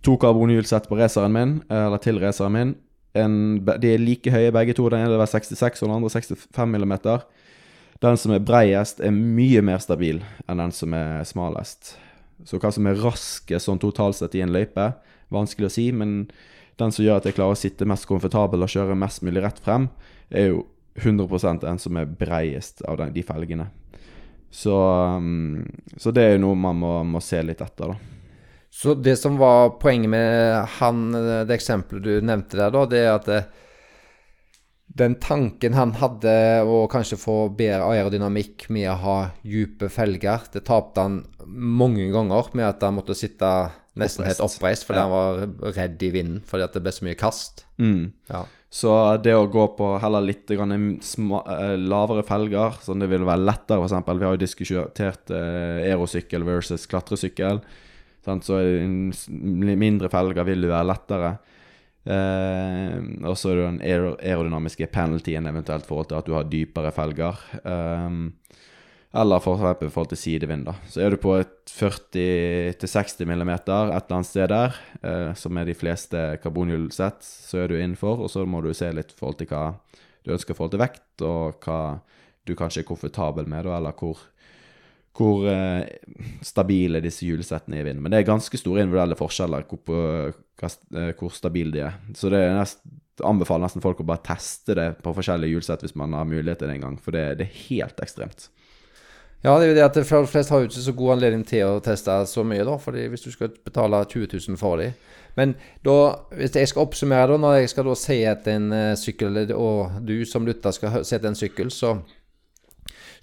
to 0.00 0.16
karbonhjulsett 0.16 0.88
på 0.88 0.96
raceren 0.96 1.34
min, 1.34 1.58
eller 1.68 2.00
til 2.00 2.22
raceren 2.22 2.56
min. 2.56 2.74
En, 3.18 3.34
de 3.66 3.92
er 3.92 4.00
like 4.00 4.32
høye 4.32 4.52
begge 4.54 4.76
to. 4.78 4.88
Den 4.92 5.04
ene 5.04 5.18
er 5.20 5.28
66 5.28 5.82
og 5.82 5.88
den 5.88 5.96
andre 5.98 6.12
65 6.12 6.70
millimeter. 6.72 7.26
Den 8.02 8.18
som 8.18 8.32
er 8.34 8.42
breiest, 8.42 9.02
er 9.04 9.12
mye 9.14 9.62
mer 9.62 9.82
stabil 9.82 10.22
enn 10.50 10.62
den 10.62 10.72
som 10.74 10.94
er 10.96 11.22
smalest. 11.28 11.94
Så 12.48 12.58
hva 12.58 12.72
som 12.74 12.88
er 12.90 12.98
raskest 12.98 13.68
sånn 13.68 13.80
totalt 13.82 14.18
sett 14.18 14.34
i 14.34 14.42
en 14.42 14.50
løype, 14.54 14.88
vanskelig 15.32 15.68
å 15.68 15.74
si, 15.76 15.84
men 15.94 16.24
den 16.80 16.94
som 16.94 17.04
gjør 17.04 17.20
at 17.20 17.28
jeg 17.28 17.36
klarer 17.36 17.54
å 17.54 17.60
sitte 17.60 17.86
mest 17.88 18.08
komfortabel 18.10 18.64
og 18.64 18.72
kjøre 18.72 18.98
mest 18.98 19.22
mulig 19.22 19.44
rett 19.44 19.60
frem, 19.62 19.86
er 20.32 20.50
jo 20.50 20.64
100% 20.98 21.62
den 21.62 21.78
som 21.80 21.96
er 22.00 22.10
breiest 22.10 22.82
av 22.88 23.00
de 23.14 23.22
felgene. 23.24 23.68
Så, 24.52 24.74
um, 25.16 25.62
så, 25.96 26.10
det 26.12 26.24
er 26.24 26.34
jo 26.34 26.42
noe 26.44 26.58
man 26.58 26.76
må, 26.76 26.92
må, 27.08 27.22
se 27.24 27.40
litt 27.44 27.62
etter, 27.64 27.94
da. 27.94 28.18
Så 28.72 28.94
det 28.96 29.18
som 29.20 29.36
var 29.36 29.74
poenget 29.82 30.10
med 30.14 30.62
han, 30.78 31.10
det 31.12 31.58
eksempelet 31.58 32.06
du 32.06 32.24
nevnte 32.24 32.56
der, 32.56 32.72
da, 32.72 32.86
det 32.88 33.02
er 33.02 33.10
at 33.12 33.28
det, 33.28 33.42
den 34.96 35.18
tanken 35.20 35.76
han 35.76 35.92
hadde 36.00 36.32
å 36.64 36.86
kanskje 36.92 37.18
få 37.20 37.36
bedre 37.56 37.84
aerodynamikk 37.92 38.66
med 38.72 38.88
å 38.92 38.96
ha 39.02 39.18
dype 39.44 39.90
felger, 39.92 40.48
det 40.52 40.64
tapte 40.68 41.04
han 41.04 41.20
mange 41.44 42.08
ganger 42.12 42.48
med 42.56 42.68
at 42.70 42.84
han 42.84 42.96
måtte 42.96 43.16
sitte 43.16 43.52
nesten 44.00 44.24
helt 44.24 44.40
oppreist 44.40 44.86
fordi 44.88 45.02
ja. 45.02 45.04
han 45.04 45.12
var 45.12 45.72
redd 45.76 46.00
i 46.00 46.08
vinden 46.14 46.40
fordi 46.48 46.64
at 46.64 46.76
det 46.76 46.84
ble 46.84 46.96
så 46.96 47.04
mye 47.04 47.20
kast. 47.20 47.66
Mm. 47.76 48.12
Ja. 48.32 48.44
Så 48.72 48.96
det 49.20 49.36
å 49.36 49.50
gå 49.52 49.66
på 49.76 49.88
heller 50.00 50.24
litt 50.24 50.48
sma, 51.04 51.42
uh, 51.44 51.76
lavere 51.76 52.24
felger, 52.24 52.80
sånn 52.80 53.04
det 53.04 53.10
ville 53.12 53.28
være 53.28 53.44
lettere, 53.44 53.84
f.eks. 53.84 54.12
Vi 54.16 54.24
har 54.24 54.32
jo 54.32 54.40
diskutert 54.40 55.32
aerosykkel 55.36 56.48
versus 56.48 56.88
klatresykkel. 56.88 57.60
Sant? 58.22 58.46
Så 58.46 58.60
mindre 59.28 60.10
felger 60.12 60.46
vil 60.46 60.68
jo 60.68 60.72
være 60.72 60.90
lettere. 60.90 61.32
Eh, 62.02 62.98
og 63.22 63.36
så 63.38 63.52
er 63.52 63.58
det 63.58 63.66
den 63.68 63.82
aerodynamiske 63.86 64.88
penaltyen 64.90 65.46
eventuelt 65.46 65.86
forhold 65.86 66.10
til 66.10 66.18
at 66.18 66.28
du 66.28 66.36
har 66.36 66.48
dypere 66.50 66.94
felger. 66.94 67.42
Eh, 67.62 68.20
eller 69.12 69.42
for 69.44 69.60
i 69.60 69.88
forhold 69.92 70.08
til 70.08 70.16
sidevind. 70.18 70.64
da. 70.64 70.74
Så 70.88 71.02
er 71.04 71.10
du 71.10 71.18
på 71.20 71.34
et 71.36 71.68
40-60 71.68 73.26
mm 73.28 73.50
et 73.52 73.68
eller 73.68 74.00
annet 74.00 74.26
sted 74.26 74.48
der, 74.48 74.78
eh, 75.02 75.34
som 75.34 75.56
er 75.56 75.68
de 75.68 75.74
fleste 75.74 76.38
karbonhjulsett, 76.42 77.20
så 77.20 77.58
er 77.58 77.68
du 77.68 77.76
innenfor. 77.76 78.24
Og 78.24 78.30
så 78.30 78.46
må 78.46 78.62
du 78.62 78.72
se 78.72 78.90
litt 78.92 79.12
i 79.12 79.18
forhold 79.18 79.38
til 79.38 79.50
hva 79.52 79.74
du 80.24 80.32
ønsker 80.32 80.54
i 80.54 80.56
forhold 80.56 80.72
til 80.72 80.80
vekt, 80.80 81.22
og 81.22 81.60
hva 81.60 82.00
du 82.46 82.54
kanskje 82.56 82.82
er 82.82 82.88
komfortabel 82.88 83.46
med, 83.46 83.66
da, 83.66 83.76
eller 83.76 83.92
hvor, 83.92 84.18
hvor 85.16 85.44
eh, 85.50 85.84
stabile 86.44 87.02
disse 87.04 87.26
hjulsettene 87.26 87.78
er 87.78 87.84
i 87.84 87.90
vind. 87.90 88.00
Men 88.00 88.12
det 88.12 88.22
er 88.22 88.30
ganske 88.30 88.58
store 88.58 88.84
individuelle 88.84 89.18
forskjeller 89.18 89.66
hvor, 89.68 89.82
på, 89.84 89.98
eh, 90.32 91.12
hvor 91.18 91.34
stabile 91.36 91.74
de 91.74 91.84
er. 91.84 92.00
Så 92.16 92.32
det 92.32 92.40
er 92.40 92.56
nest, 92.56 92.80
anbefaler 93.22 93.66
nesten 93.66 93.84
folk 93.84 94.00
å 94.00 94.08
bare 94.08 94.24
teste 94.24 94.76
det 94.78 94.88
på 95.04 95.12
forskjellige 95.16 95.56
hjulsett 95.56 95.84
hvis 95.84 95.96
man 96.00 96.16
har 96.16 96.28
mulighet 96.28 96.62
til 96.62 96.72
det 96.72 96.78
en 96.78 96.86
gang, 96.88 96.98
for 97.00 97.14
det, 97.16 97.26
det 97.40 97.48
er 97.48 97.62
helt 97.68 98.00
ekstremt. 98.04 98.48
Ja, 99.42 99.56
det 99.58 99.66
er 99.66 99.72
jo 99.72 99.76
det 99.80 99.84
at 99.84 99.96
de 99.98 100.04
fleste 100.06 100.54
har 100.54 100.62
jo 100.62 100.68
ikke 100.68 100.84
så 100.84 100.94
god 100.94 101.16
anledning 101.16 101.42
til 101.46 101.66
å 101.66 101.80
teste 101.82 102.14
så 102.30 102.44
mye, 102.46 102.62
da. 102.64 102.76
fordi 102.78 103.08
hvis 103.10 103.24
du 103.24 103.32
skal 103.34 103.50
betale 103.66 104.04
20 104.06 104.28
000 104.38 104.58
for 104.60 104.78
dem. 104.78 104.94
Men 105.34 105.56
da, 105.82 105.96
hvis 106.36 106.54
jeg 106.54 106.70
skal 106.70 106.86
oppsummere, 106.86 107.32
da, 107.32 107.38
når 107.42 107.56
jeg 107.56 107.72
skal 107.72 107.88
da 107.88 107.96
se 107.98 108.18
etter 108.30 108.58
en 108.60 108.68
uh, 108.70 108.92
sykkel, 109.00 109.40
og 109.56 109.96
du 110.06 110.20
som 110.28 110.46
lytter 110.46 110.76
skal 110.76 111.00
se 111.02 111.16
etter 111.18 111.32
en 111.32 111.38
sykkel 111.38 111.72
så, 111.74 111.96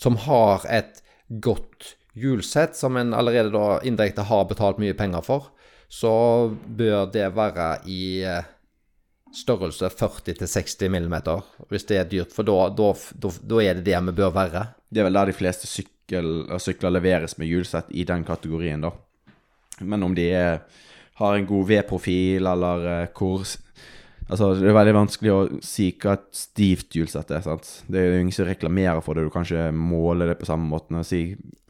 som 0.02 0.20
har 0.26 0.68
et 0.68 1.00
godt 1.30 1.96
hjulsett, 2.18 2.76
som 2.76 2.98
en 2.98 3.14
allerede 3.14 3.54
da 3.54 3.80
indirekte 3.86 4.26
har 4.28 4.48
betalt 4.50 4.80
mye 4.82 4.98
penger 4.98 5.24
for, 5.26 5.52
så 5.90 6.12
bør 6.50 7.10
det 7.14 7.30
være 7.34 7.70
i 7.90 8.02
uh, 8.26 8.46
størrelse 9.34 9.90
40-60 9.94 10.90
mm, 10.90 11.16
hvis 11.70 11.88
det 11.90 11.98
er 11.98 12.10
dyrt. 12.10 12.34
For 12.34 12.46
da, 12.46 12.58
er 13.62 13.80
det 13.80 13.86
det 13.88 14.02
vi 14.10 14.18
bør 14.22 14.36
være. 14.36 14.66
Det 14.90 15.02
er 15.02 15.10
vel 15.10 15.18
der 15.18 15.32
de 15.32 15.38
fleste 15.38 15.70
sykkel, 15.70 16.46
sykler 16.62 16.94
leveres 16.94 17.38
med 17.38 17.50
hjulsett 17.50 17.90
i 17.90 18.06
den 18.10 18.26
kategorien, 18.26 18.82
da. 18.86 18.94
Men 19.80 20.04
om 20.04 20.16
de 20.16 20.26
er, 20.36 20.64
har 21.22 21.36
en 21.36 21.48
god 21.48 21.70
V-profil, 21.70 22.50
eller 22.50 23.10
hvor 23.16 23.46
Altså, 24.30 24.52
det 24.60 24.70
er 24.70 24.76
veldig 24.78 24.94
vanskelig 24.94 25.32
å 25.34 25.38
si 25.66 25.88
hva 25.98 26.14
et 26.14 26.26
stivt 26.38 26.94
hjulsett 27.00 27.32
er. 27.34 27.42
sant? 27.42 27.70
Det 27.90 27.98
er 27.98 28.12
jo 28.12 28.24
ingen 28.24 28.36
som 28.36 28.46
reklamerer 28.46 29.02
for 29.02 29.18
det. 29.18 29.26
Du 29.26 29.34
kan 29.34 29.48
ikke 29.48 29.72
måle 29.74 30.28
det 30.30 30.38
på 30.38 30.50
samme 30.50 30.70
måte. 30.70 31.02
Si, 31.08 31.24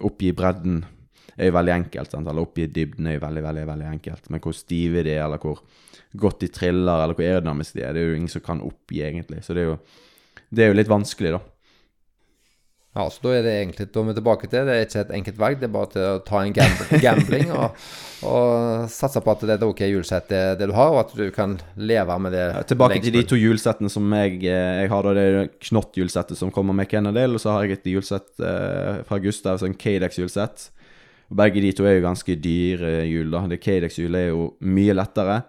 oppgi 0.04 0.34
bredden 0.36 0.82
er 1.38 1.48
jo 1.48 1.56
veldig 1.56 1.76
enkelt. 1.78 2.12
sant? 2.12 2.28
Eller 2.28 2.44
oppgi 2.44 2.68
dybden 2.68 3.08
er 3.08 3.16
jo 3.16 3.24
veldig, 3.24 3.46
veldig 3.48 3.64
veldig 3.70 3.88
enkelt. 3.94 4.28
Men 4.30 4.44
hvor 4.44 4.58
stive 4.58 5.06
de 5.08 5.16
er, 5.16 5.24
eller 5.24 5.40
hvor 5.40 5.64
godt 6.20 6.44
de 6.44 6.52
triller, 6.52 7.06
eller 7.06 7.16
hvor 7.16 7.30
aerodynamiske 7.30 7.80
de 7.80 7.86
er, 7.86 7.96
det 7.96 8.04
er 8.04 8.12
jo 8.12 8.20
ingen 8.20 8.34
som 8.36 8.44
kan 8.44 8.66
oppgi, 8.66 9.06
egentlig. 9.08 9.40
Så 9.46 9.56
det 9.56 9.64
er 9.64 9.72
jo, 9.72 9.80
det 10.52 10.66
er 10.66 10.74
jo 10.74 10.80
litt 10.82 10.92
vanskelig, 10.92 11.38
da. 11.38 11.42
Ja, 12.98 13.04
så 13.14 13.22
da 13.22 13.34
er 13.38 13.44
det 13.46 13.52
egentlig 13.54 13.86
da 13.94 14.02
er 14.02 14.08
vi 14.08 14.14
tilbake 14.18 14.48
til 14.50 14.66
det 14.66 14.76
er 14.76 14.88
ikke 14.88 15.02
et 15.04 15.12
enkelt 15.20 15.38
valg, 15.40 15.60
det 15.62 15.68
er 15.68 15.74
bare 15.76 15.90
til 15.94 16.06
å 16.08 16.22
ta 16.26 16.40
en 16.42 16.56
gambling 17.06 17.52
og, 17.54 17.84
og, 18.26 18.88
satse 18.90 19.22
på 19.22 19.36
at 19.36 19.44
det 19.46 19.54
er 19.54 19.60
et 19.60 19.66
ok 19.68 19.84
hjulsett 19.86 20.32
det, 20.32 20.42
det, 20.58 20.70
du 20.72 20.74
har, 20.74 20.96
og 20.96 21.04
at 21.04 21.14
du 21.14 21.28
kan 21.36 21.54
leve 21.78 22.18
med 22.26 22.34
det. 22.34 22.48
Ja, 22.50 22.64
tilbake 22.72 22.98
til 23.04 23.14
de 23.14 23.22
to 23.30 23.38
hjulsettene 23.38 23.94
som 23.94 24.10
jeg, 24.18 24.42
eh, 24.42 24.82
jeg 24.82 24.90
har, 24.90 25.06
da 25.06 25.14
det 25.14 25.28
er 25.28 25.54
Knott-hjulsettet 25.70 26.42
som 26.42 26.52
kommer 26.56 26.76
med 26.76 26.90
Kennedale, 26.90 27.38
og 27.38 27.44
så 27.44 27.54
har 27.54 27.68
jeg 27.68 27.78
et 27.78 27.94
hjulsett 27.94 28.42
eh, 28.42 29.06
fra 29.06 29.22
Gustav, 29.22 29.62
sånn 29.62 29.78
Cadex-hjulsett. 29.78 30.72
Begge 31.30 31.62
de 31.62 31.72
to 31.78 31.86
er 31.86 32.00
jo 32.00 32.08
ganske 32.08 32.36
dyre 32.42 33.04
hjul. 33.06 33.30
da. 33.36 33.44
Det 33.52 33.62
Cadex-hjulet 33.62 34.24
er 34.24 34.32
jo 34.32 34.50
mye 34.66 34.98
lettere. 34.98 35.44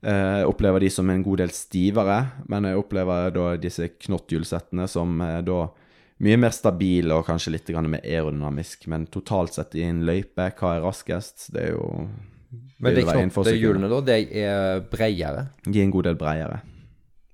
Eh, 0.00 0.38
jeg 0.40 0.48
opplever 0.48 0.80
de 0.80 0.88
som 0.96 1.12
en 1.12 1.22
god 1.24 1.42
del 1.42 1.52
stivere, 1.52 2.18
men 2.48 2.70
jeg 2.70 2.80
opplever 2.80 3.36
da 3.36 3.52
disse 3.60 3.90
Knott-hjulsettene 4.00 4.88
som 4.88 5.20
eh, 5.26 5.42
da 5.44 5.66
mye 6.20 6.40
mer 6.40 6.52
stabil 6.54 7.12
og 7.14 7.24
kanskje 7.28 7.54
litt 7.54 7.70
mer 7.88 8.02
aerodynamisk. 8.04 8.86
Men 8.92 9.06
totalt 9.12 9.56
sett 9.56 9.76
i 9.78 9.86
en 9.88 10.02
løype, 10.08 10.50
hva 10.58 10.74
er 10.76 10.84
raskest? 10.84 11.48
Det 11.54 11.68
er 11.68 11.72
jo 11.76 11.86
Men 12.80 12.96
det 12.96 13.06
er 13.06 13.30
knopp, 13.30 13.48
hjulene, 13.54 13.88
da, 13.92 14.02
de 14.04 14.42
er 14.42 14.84
bredere? 14.90 15.48
De 15.66 15.78
er 15.78 15.86
en 15.86 15.94
god 15.94 16.10
del 16.10 16.20
bredere. 16.20 16.60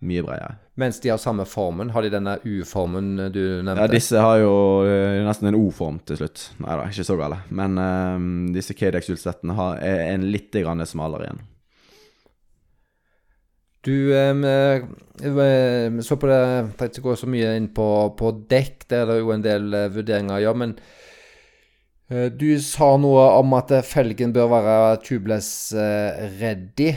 Mye 0.07 0.23
bredere. 0.23 0.55
Mens 0.77 1.01
de 1.01 1.09
har 1.09 1.19
samme 1.19 1.47
formen? 1.49 1.89
Har 1.95 2.05
de 2.05 2.11
denne 2.13 2.37
U-formen 2.45 3.15
du 3.33 3.41
nevnte? 3.65 3.81
Ja, 3.81 3.89
disse 3.89 4.21
har 4.21 4.43
jo 4.43 4.53
uh, 4.85 5.23
nesten 5.25 5.49
en 5.49 5.57
O-form 5.57 6.03
til 6.05 6.21
slutt. 6.21 6.51
Nei 6.61 6.77
da, 6.77 6.85
ikke 6.93 7.07
så 7.09 7.17
gale. 7.17 7.41
Men 7.49 7.81
um, 7.81 8.27
disse 8.53 8.77
Kadex-hjulsettene 8.77 9.57
er 9.81 10.03
en 10.13 10.29
litt 10.29 10.53
smalere 10.53 11.31
igjen. 11.31 11.41
Du 13.87 14.15
eh, 14.19 14.83
så 16.03 16.17
på 16.19 16.27
det 16.27 16.37
Jeg 16.37 16.71
trenger 16.75 16.91
ikke 16.91 17.05
gå 17.05 17.17
så 17.21 17.29
mye 17.31 17.53
inn 17.59 17.69
på, 17.75 17.89
på 18.19 18.33
dekk, 18.51 18.87
der 18.91 19.05
er 19.05 19.13
det 19.13 19.19
jo 19.21 19.35
en 19.35 19.45
del 19.45 19.77
eh, 19.79 19.91
vurderinger 19.95 20.43
ja, 20.43 20.55
men 20.59 20.75
eh, 22.11 22.27
du 22.35 22.49
sa 22.63 22.97
noe 22.99 23.29
om 23.39 23.55
at 23.59 23.71
felgen 23.87 24.35
bør 24.35 24.51
være 24.57 24.77
tubeless 25.07 25.51
eh, 25.79 26.27
ready. 26.41 26.91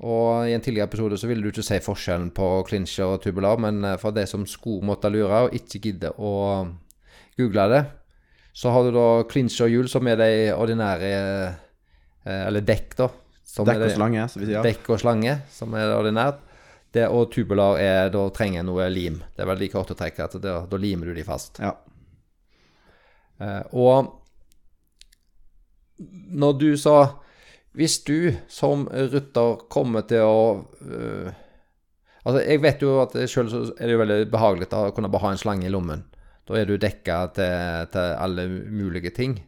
Og 0.00 0.48
i 0.48 0.54
en 0.56 0.64
tidligere 0.64 0.88
episode 0.88 1.18
så 1.20 1.28
ville 1.28 1.44
du 1.44 1.52
ikke 1.52 1.66
si 1.66 1.76
forskjellen 1.84 2.30
på 2.32 2.48
clincher 2.70 3.18
og 3.18 3.20
tubular, 3.20 3.60
men 3.60 3.84
eh, 3.84 3.98
for 4.00 4.16
de 4.16 4.24
som 4.28 4.48
skulle 4.48 4.86
måtte 4.88 5.12
lure 5.12 5.44
og 5.44 5.56
ikke 5.56 5.84
gidde 5.90 6.14
å 6.16 6.34
google 7.36 7.68
det, 7.74 7.82
så 8.56 8.72
har 8.72 8.88
du 8.88 8.96
da 8.96 9.08
clincher-hjul 9.28 9.92
som 9.92 10.08
er 10.08 10.16
de 10.18 10.30
ordinære 10.56 11.10
eh, 11.16 11.66
Eller 12.30 12.64
dekk, 12.64 12.96
da 12.96 13.06
dekk 13.58 13.84
og 13.86 13.92
slange, 13.96 14.28
som 14.30 14.42
vi 14.42 14.48
sier. 14.50 14.62
Dekk 14.64 14.92
og 14.94 15.02
slange, 15.02 15.36
som 15.52 15.74
er 15.78 15.94
ordinært. 15.96 16.46
Det, 16.90 17.04
og 17.06 17.28
tubular 17.30 17.78
er, 17.78 18.08
da 18.10 18.24
trenger 18.34 18.64
noe 18.66 18.88
lim. 18.90 19.20
Det 19.36 19.44
er 19.44 19.50
veldig 19.50 19.68
kort 19.70 19.92
å 19.94 19.98
trekke, 19.98 20.26
at 20.26 20.38
da, 20.42 20.56
da 20.66 20.80
limer 20.80 21.10
du 21.10 21.14
de 21.14 21.26
fast. 21.26 21.60
Ja. 21.62 21.76
Eh, 23.38 23.62
og 23.78 24.16
når 26.00 26.52
du 26.60 26.70
sa 26.80 27.20
Hvis 27.76 28.00
du 28.04 28.32
som 28.50 28.86
rutter 28.88 29.60
kommer 29.70 30.02
til 30.08 30.24
å 30.26 30.40
uh, 30.58 31.28
Altså, 32.20 32.40
jeg 32.42 32.60
vet 32.60 32.82
jo 32.82 32.96
at 33.00 33.14
sjøl 33.30 33.48
så 33.48 33.60
er 33.78 33.86
det 33.86 33.94
jo 33.94 34.00
veldig 34.02 34.16
behagelig 34.32 34.66
å 34.76 34.90
kunne 34.92 35.08
bare 35.12 35.24
ha 35.24 35.30
en 35.32 35.38
slange 35.40 35.64
i 35.64 35.70
lommen. 35.72 36.02
Da 36.44 36.58
er 36.58 36.66
du 36.68 36.74
dekka 36.76 37.16
til, 37.32 37.86
til 37.94 38.10
alle 38.20 38.44
mulige 38.50 39.12
ting. 39.16 39.38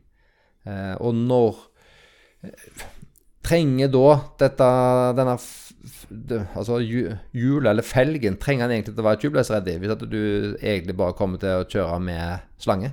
Eh, 0.64 0.94
og 0.96 1.12
når 1.18 1.58
trenger 3.43 3.90
da 3.93 4.09
dette 4.43 4.70
denne 5.19 5.36
Altså 6.55 6.77
hjulet 6.78 7.69
eller 7.73 7.82
felgen, 7.82 8.36
trenger 8.39 8.69
den 8.69 8.77
egentlig 8.77 8.93
til 8.94 9.02
å 9.02 9.06
være 9.09 9.19
tubeless-ready 9.23 9.73
hvis 9.82 9.94
at 9.94 10.02
du 10.06 10.20
egentlig 10.60 10.94
bare 10.98 11.16
kommer 11.19 11.40
til 11.43 11.62
å 11.62 11.64
kjøre 11.66 11.97
med 12.05 12.44
slange? 12.62 12.93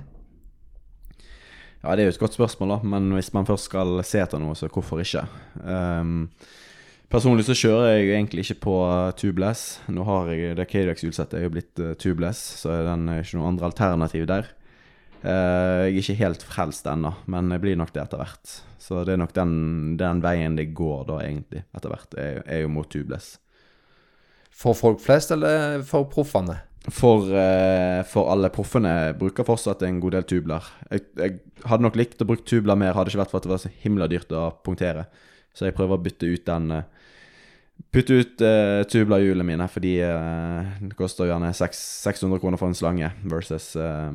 Ja, 1.80 1.94
det 1.94 2.02
er 2.02 2.08
jo 2.10 2.14
et 2.14 2.20
godt 2.20 2.36
spørsmål, 2.36 2.74
da. 2.74 2.78
Men 2.92 3.06
hvis 3.16 3.30
man 3.36 3.46
først 3.48 3.70
skal 3.70 4.00
se 4.04 4.20
etter 4.20 4.40
noe, 4.42 4.56
så 4.58 4.68
hvorfor 4.68 5.00
ikke? 5.00 5.22
Um, 5.64 6.26
personlig 7.12 7.46
så 7.48 7.56
kjører 7.56 7.94
jeg 7.94 8.10
egentlig 8.10 8.44
ikke 8.44 8.60
på 8.66 8.74
uh, 8.84 9.12
tubeless. 9.16 9.80
Nå 9.88 10.04
har 10.08 10.32
jeg 10.34 10.58
det 10.58 10.68
Cadex-hjulsettet 10.72 11.38
er 11.38 11.46
jo 11.46 11.54
blitt 11.54 11.80
uh, 11.80 11.94
tubeless, 12.00 12.42
så 12.64 12.82
den 12.90 13.08
er 13.08 13.22
ikke 13.22 13.38
noe 13.38 13.52
andre 13.54 13.70
alternativ 13.70 14.26
der. 14.28 14.50
Uh, 15.22 15.86
jeg 15.86 15.94
er 15.94 16.02
ikke 16.02 16.20
helt 16.20 16.44
frelst 16.44 16.90
ennå, 16.90 17.14
men 17.32 17.54
jeg 17.54 17.64
blir 17.64 17.80
nok 17.80 17.94
det 17.96 18.04
etter 18.04 18.20
hvert. 18.20 18.58
Så 18.80 19.02
det 19.04 19.14
er 19.14 19.20
nok 19.20 19.34
den, 19.36 19.52
den 20.00 20.22
veien 20.24 20.56
det 20.56 20.70
går 20.76 21.04
da, 21.10 21.20
egentlig, 21.24 21.66
etter 21.76 21.92
hvert, 21.92 22.16
er, 22.20 22.42
er 22.48 22.64
jo 22.64 22.72
mot 22.72 22.88
tubeless. 22.90 23.34
For 24.56 24.76
folk 24.76 25.02
flest, 25.04 25.32
eller 25.34 25.84
for 25.86 26.08
proffene? 26.10 26.56
For, 26.88 27.28
eh, 27.36 28.00
for 28.08 28.32
alle 28.32 28.48
proffene 28.52 29.12
bruker 29.20 29.44
fortsatt 29.44 29.84
en 29.84 30.00
god 30.00 30.16
del 30.16 30.24
tubler. 30.28 30.70
Jeg, 30.88 31.04
jeg 31.20 31.66
hadde 31.68 31.84
nok 31.84 31.98
likt 32.00 32.24
å 32.24 32.28
bruke 32.28 32.46
tubler 32.48 32.78
mer, 32.80 32.96
hadde 32.96 33.10
det 33.10 33.14
ikke 33.14 33.22
vært 33.26 33.34
for 33.34 33.42
at 33.42 33.48
det 33.48 33.52
var 33.52 33.62
så 33.66 33.72
himla 33.82 34.08
dyrt 34.08 34.32
å 34.32 34.46
punktere. 34.64 35.04
Så 35.52 35.68
jeg 35.68 35.76
prøver 35.76 35.98
å 35.98 36.04
bytte 36.04 36.30
ut 36.30 36.48
den 36.48 36.76
eh, 36.78 36.88
Putte 37.88 38.18
ut 38.20 38.42
uh, 38.44 38.82
tublerhjulene 38.84 39.46
mine, 39.46 39.66
fordi 39.72 39.94
eh, 40.04 40.66
det 40.84 40.96
koster 40.98 41.30
gjerne 41.30 41.48
600 41.56 42.36
kroner 42.42 42.60
for 42.60 42.68
en 42.68 42.76
slange 42.76 43.08
versus 43.24 43.72
eh, 43.80 44.10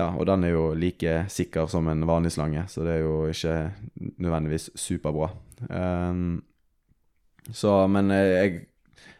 Ja, 0.00 0.08
og 0.16 0.24
den 0.30 0.46
er 0.46 0.54
jo 0.54 0.70
like 0.78 1.26
sikker 1.32 1.68
som 1.68 1.88
en 1.92 2.06
vanlig 2.08 2.32
slange, 2.32 2.64
så 2.72 2.86
det 2.86 2.96
er 2.96 3.02
jo 3.04 3.16
ikke 3.28 3.56
nødvendigvis 4.22 4.70
superbra. 4.80 5.28
Um, 5.68 6.40
så, 7.52 7.82
men 7.90 8.12
eh, 8.14 8.32
jeg 8.38 8.58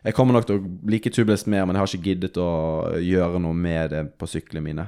jeg 0.00 0.16
kommer 0.16 0.36
nok 0.36 0.46
til 0.48 0.56
å 0.56 0.68
like 0.88 1.12
tubeless 1.12 1.44
mer, 1.50 1.66
men 1.66 1.76
jeg 1.76 1.82
har 1.82 1.90
ikke 1.90 2.06
giddet 2.08 2.38
å 2.40 2.50
gjøre 3.04 3.40
noe 3.44 3.56
med 3.56 3.92
det 3.92 4.04
på 4.16 4.28
syklene 4.30 4.62
mine. 4.64 4.86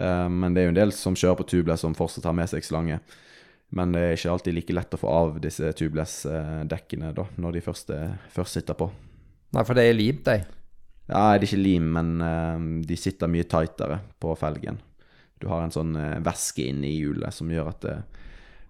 Um, 0.00 0.38
men 0.40 0.54
det 0.54 0.62
er 0.62 0.68
jo 0.68 0.72
en 0.72 0.78
del 0.78 0.94
som 0.96 1.16
kjører 1.18 1.42
på 1.42 1.48
tubeless 1.50 1.84
som 1.84 1.96
fortsatt 1.96 2.28
har 2.28 2.36
med 2.38 2.48
seg 2.48 2.64
slange. 2.64 3.00
Men 3.76 3.92
det 3.94 4.00
er 4.02 4.16
ikke 4.16 4.32
alltid 4.32 4.56
like 4.56 4.76
lett 4.78 4.96
å 4.96 5.00
få 5.02 5.10
av 5.12 5.36
disse 5.44 5.68
tubeless-dekkene 5.76 7.12
da, 7.14 7.26
når 7.36 7.58
de 7.58 7.64
først, 7.68 7.92
først 8.32 8.58
sitter 8.58 8.78
på. 8.80 8.88
Nei, 9.54 9.66
for 9.66 9.76
det 9.76 9.84
er 9.86 9.98
limt, 9.98 10.24
de. 10.26 10.40
Ja, 11.10 11.20
det 11.34 11.36
er 11.36 11.46
ikke 11.50 11.60
lim, 11.60 11.92
men 11.98 12.16
um, 12.22 12.70
de 12.86 12.96
sitter 12.98 13.30
mye 13.30 13.46
tightere 13.50 14.00
på 14.22 14.32
felgen. 14.40 14.80
Du 15.40 15.48
har 15.48 15.64
en 15.64 15.74
sånn 15.74 15.94
eh, 15.96 16.18
væske 16.24 16.66
inni 16.68 16.92
hjulet 16.98 17.34
som 17.34 17.50
gjør 17.50 17.72
at 17.72 17.84
det, 17.86 17.96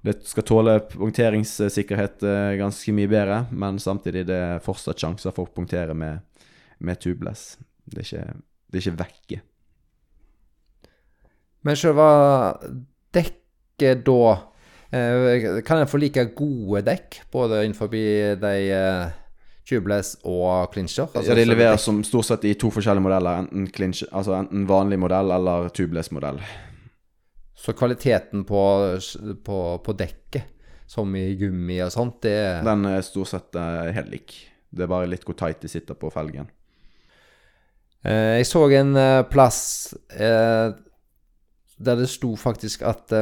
det 0.07 0.17
skal 0.25 0.47
tåle 0.49 0.79
punkteringssikkerhet 0.95 2.25
eh, 2.25 2.57
ganske 2.61 2.95
mye 2.97 3.11
bedre, 3.11 3.43
men 3.51 3.81
samtidig 3.83 4.25
det 4.31 4.39
er 4.39 4.65
fortsatt 4.65 5.03
sjanser 5.03 5.35
for 5.37 5.49
å 5.49 5.55
punktere 5.55 5.97
med, 5.97 6.23
med 6.79 7.01
tubeless. 7.03 7.59
Det 7.85 8.05
er 8.05 8.07
ikke, 8.07 8.39
det 8.71 8.79
er 8.81 8.87
ikke 8.87 9.01
vekke. 9.03 9.41
Men 11.67 11.77
selve 11.77 12.07
dekket 13.13 14.05
da 14.07 14.21
eh, 14.97 15.61
Kan 15.67 15.83
en 15.83 15.91
få 15.91 16.01
like 16.01 16.25
gode 16.37 16.85
dekk, 16.87 17.21
både 17.33 17.65
innenfor 17.67 17.91
de 17.93 18.55
eh, 18.73 19.19
tubeless 19.71 20.17
og 20.27 20.73
clincher? 20.75 21.07
Altså, 21.15 21.31
ja, 21.31 21.39
de 21.39 21.47
leverer 21.47 21.79
som 21.81 22.03
stort 22.07 22.27
sett 22.29 22.45
i 22.51 22.57
to 22.59 22.73
forskjellige 22.75 23.07
modeller, 23.07 23.45
enten, 23.45 23.69
clinch, 23.75 24.03
altså 24.11 24.35
enten 24.41 24.67
vanlig 24.69 24.99
modell 25.01 25.31
eller 25.37 25.71
tubeless-modell. 25.77 26.41
Så 27.61 27.75
kvaliteten 27.77 28.43
på, 28.49 28.63
på, 29.47 29.59
på 29.85 29.95
dekket, 30.01 30.49
som 30.91 31.13
i 31.15 31.37
gummi 31.39 31.77
og 31.85 31.93
sånt, 31.95 32.17
det 32.25 32.33
er 32.35 32.65
Den 32.67 32.89
er 32.89 33.05
stort 33.07 33.31
sett 33.31 33.55
eh, 33.55 33.93
helt 33.95 34.11
lik. 34.11 34.35
Det 34.71 34.87
er 34.87 34.91
bare 34.91 35.11
litt 35.11 35.23
hvor 35.27 35.37
tight 35.39 35.61
de 35.63 35.71
sitter 35.71 35.95
på 35.99 36.11
felgen. 36.11 36.49
Eh, 38.03 38.41
Jeg 38.41 38.49
så 38.49 38.65
en 38.81 38.97
eh, 38.99 39.23
plass 39.31 39.61
der 41.81 41.97
det 41.97 42.11
sto 42.13 42.35
faktisk 42.37 42.83
at 42.85 43.13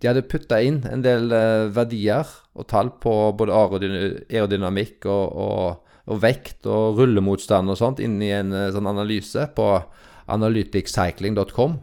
de 0.00 0.08
hadde 0.08 0.26
putta 0.28 0.60
inn 0.64 0.80
en 0.88 1.04
del 1.04 1.30
eh, 1.34 1.68
verdier 1.74 2.28
og 2.56 2.66
tall 2.70 2.92
på 3.02 3.12
både 3.36 3.54
aerodynamikk 3.56 5.06
og, 5.10 5.36
og, 5.44 5.98
og 6.10 6.22
vekt 6.22 6.68
og 6.70 7.00
rullemotstand 7.00 7.72
og 7.72 7.78
sånt 7.80 8.00
inn 8.04 8.16
i 8.24 8.32
en 8.36 8.54
eh, 8.56 8.70
sånn 8.74 8.88
analyse 8.90 9.44
på 9.56 9.68
analyticcycling.com. 10.30 11.76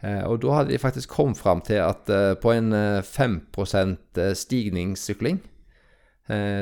Eh, 0.00 0.22
og 0.24 0.40
da 0.44 0.56
hadde 0.60 0.72
de 0.72 0.80
faktisk 0.80 1.12
kommet 1.18 1.40
fram 1.40 1.60
til 1.66 1.82
at 1.84 2.10
på 2.40 2.54
en 2.54 2.72
eh, 2.76 3.04
5 3.06 3.38
eh, 3.76 4.34
stigningssykling 4.34 5.46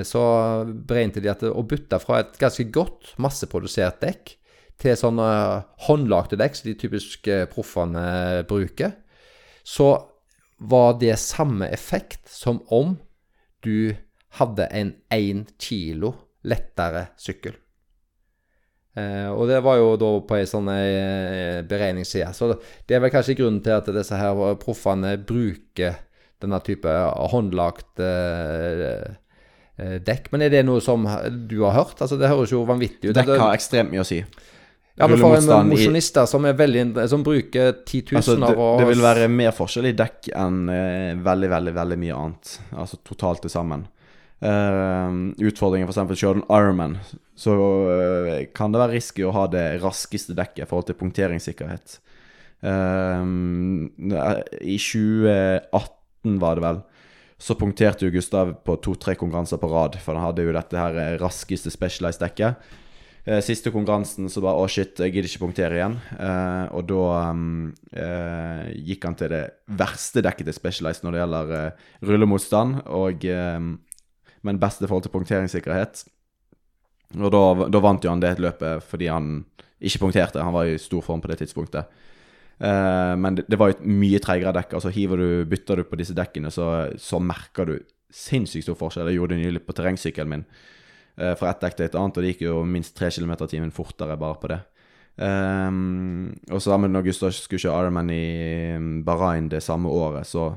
så 0.08 0.20
beregnet 0.64 1.18
de 1.20 1.28
at 1.28 1.42
å 1.44 1.60
bytte 1.68 1.98
fra 2.00 2.22
et 2.22 2.38
ganske 2.40 2.64
godt 2.72 3.10
masseprodusert 3.20 3.98
dekk 4.00 4.30
til 4.78 4.98
sånne 4.98 5.28
håndlagte 5.88 6.38
dekk 6.38 6.58
som 6.58 6.68
de 6.70 6.76
typisk 6.78 7.28
eh, 7.30 7.46
proffene 7.50 8.44
bruker, 8.48 8.94
så 9.66 9.90
var 10.58 10.98
det 11.00 11.16
samme 11.22 11.68
effekt 11.70 12.28
som 12.28 12.60
om 12.74 12.96
du 13.64 13.94
hadde 14.38 14.66
en 14.74 14.92
1 15.14 15.54
kilo 15.58 16.14
lettere 16.46 17.08
sykkel. 17.18 17.54
Eh, 18.98 19.28
og 19.30 19.46
det 19.50 19.60
var 19.62 19.78
jo 19.78 19.94
da 20.00 20.10
på 20.26 20.36
ei 20.38 20.48
sånn 20.48 20.68
eh, 20.72 21.62
beregningsside. 21.68 22.32
Så 22.34 22.50
det 22.88 22.96
er 22.96 23.02
vel 23.04 23.12
kanskje 23.14 23.38
grunnen 23.38 23.62
til 23.64 23.76
at 23.76 23.88
disse 23.94 24.18
her 24.18 24.58
proffene 24.60 25.14
bruker 25.22 25.98
denne 26.42 26.60
type 26.66 26.92
håndlagt 27.32 28.02
eh, 28.02 29.14
eh, 29.78 29.96
dekk. 30.06 30.30
Men 30.34 30.46
er 30.46 30.54
det 30.54 30.64
noe 30.66 30.82
som 30.84 31.06
du 31.50 31.60
har 31.64 31.76
hørt? 31.76 31.98
Altså 32.02 32.18
Det 32.18 32.30
høres 32.30 32.54
jo 32.54 32.64
vanvittig 32.68 33.10
ut. 33.10 33.18
Dekk 33.18 33.36
har 33.36 33.54
ekstremt 33.54 33.94
mye 33.94 34.04
å 34.04 34.08
si. 34.08 34.22
Ja, 34.98 35.06
men 35.06 35.20
for 35.20 35.36
en 35.36 35.68
mosjonist 35.68 36.16
som, 36.26 36.46
som 37.10 37.22
bruker 37.26 37.76
titusener 37.86 38.18
Altså, 38.18 38.34
det, 38.42 38.54
og 38.58 38.80
det 38.80 38.88
vil 38.90 39.04
være 39.04 39.28
mer 39.30 39.52
forskjell 39.54 39.86
i 39.92 39.94
dekk 39.98 40.30
enn 40.34 40.64
uh, 40.66 41.20
veldig, 41.22 41.50
veldig 41.52 41.74
veldig 41.76 41.98
mye 42.02 42.16
annet. 42.16 42.54
Altså 42.74 42.98
totalt 43.06 43.44
til 43.44 43.52
sammen. 43.52 43.86
Uh, 44.42 45.30
utfordringen 45.38 45.88
f.eks. 45.88 46.18
kjører 46.18 46.40
en 46.40 46.48
Ironman, 46.50 46.98
så 47.38 47.54
uh, 47.54 48.32
kan 48.54 48.74
det 48.74 48.82
være 48.82 48.96
risky 48.96 49.26
å 49.26 49.34
ha 49.36 49.46
det 49.52 49.66
raskeste 49.84 50.34
dekket 50.38 50.64
i 50.66 50.68
forhold 50.70 50.90
til 50.90 50.98
punkteringssikkerhet. 50.98 51.98
I 52.58 52.66
2018 54.82 56.38
var 56.42 56.58
det 56.58 56.64
vel, 56.64 56.80
så 57.38 57.54
punkterte 57.54 58.02
jo 58.08 58.14
Gustav 58.16 58.50
på 58.66 58.74
to-tre 58.82 59.14
konkurranser 59.14 59.62
på 59.62 59.70
rad, 59.70 59.94
for 60.02 60.18
han 60.18 60.26
hadde 60.26 60.42
jo 60.42 60.56
dette 60.56 60.74
her 60.74 61.22
raskeste 61.22 61.70
Specialized-dekket. 61.70 62.58
Eh, 63.28 63.42
Siste 63.44 63.68
konkurransen 63.74 64.30
så 64.32 64.40
bare 64.40 64.62
Å, 64.62 64.68
shit, 64.72 64.96
jeg 65.02 65.12
gidder 65.12 65.28
ikke 65.28 65.42
punktere 65.42 65.76
igjen. 65.76 65.96
Eh, 66.16 66.66
og 66.76 66.86
da 66.88 67.02
um, 67.34 67.72
eh, 67.92 68.68
gikk 68.88 69.04
han 69.04 69.18
til 69.20 69.32
det 69.34 69.42
verste 69.76 70.22
dekket 70.24 70.48
til 70.48 70.56
Specialized 70.56 71.04
når 71.04 71.14
det 71.14 71.20
gjelder 71.22 71.52
eh, 71.58 71.82
rullemotstand, 72.08 72.78
og, 72.94 73.26
men 74.46 74.62
best 74.62 74.80
i 74.80 74.88
forhold 74.88 75.04
til 75.04 75.12
punkteringssikkerhet. 75.12 76.06
Og 77.18 77.32
da, 77.34 77.42
da 77.68 77.82
vant 77.82 78.04
jo 78.04 78.12
han 78.12 78.22
det 78.22 78.36
løpet 78.40 78.84
fordi 78.86 79.10
han 79.10 79.42
ikke 79.78 80.02
punkterte. 80.06 80.44
Han 80.44 80.56
var 80.56 80.68
i 80.68 80.80
stor 80.80 81.04
form 81.04 81.20
på 81.24 81.30
det 81.30 81.38
tidspunktet. 81.42 81.88
Men 82.58 83.36
det, 83.38 83.44
det 83.46 83.58
var 83.60 83.70
jo 83.70 83.76
et 83.76 83.84
mye 83.86 84.18
treigere 84.20 84.52
dekk. 84.56 84.74
Altså 84.76 84.90
hiver 84.92 85.20
du, 85.20 85.28
Bytter 85.48 85.80
du 85.80 85.86
på 85.88 85.98
disse 86.00 86.16
dekkene, 86.16 86.50
så, 86.52 86.88
så 87.00 87.20
merker 87.22 87.70
du 87.70 87.76
sinnssykt 88.12 88.66
stor 88.66 88.76
forskjell. 88.80 89.08
Jeg 89.08 89.20
gjorde 89.20 89.36
det 89.36 89.46
nylig 89.46 89.62
på 89.64 89.76
terrengsykkelen 89.78 90.32
min 90.34 90.44
fra 91.18 91.50
ett 91.50 91.62
dekk 91.64 91.76
til 91.76 91.88
et 91.88 91.96
annet, 91.98 92.18
og 92.18 92.22
det 92.22 92.32
gikk 92.32 92.44
jo 92.46 92.60
minst 92.62 92.94
3 92.94 93.08
km 93.16 93.32
i 93.34 93.48
timen 93.50 93.72
fortere 93.74 94.14
bare 94.20 94.36
på 94.38 94.50
det. 94.52 94.58
Um, 95.18 96.28
og 96.46 96.60
sammen 96.62 96.92
når 96.94 97.08
Gustav 97.08 97.32
skulle 97.34 97.58
kjøre 97.58 97.88
Ironman 97.88 98.10
i 98.14 98.24
um, 98.78 98.90
Bahrain 99.06 99.48
det 99.50 99.64
samme 99.66 99.90
året, 99.90 100.28
så 100.30 100.52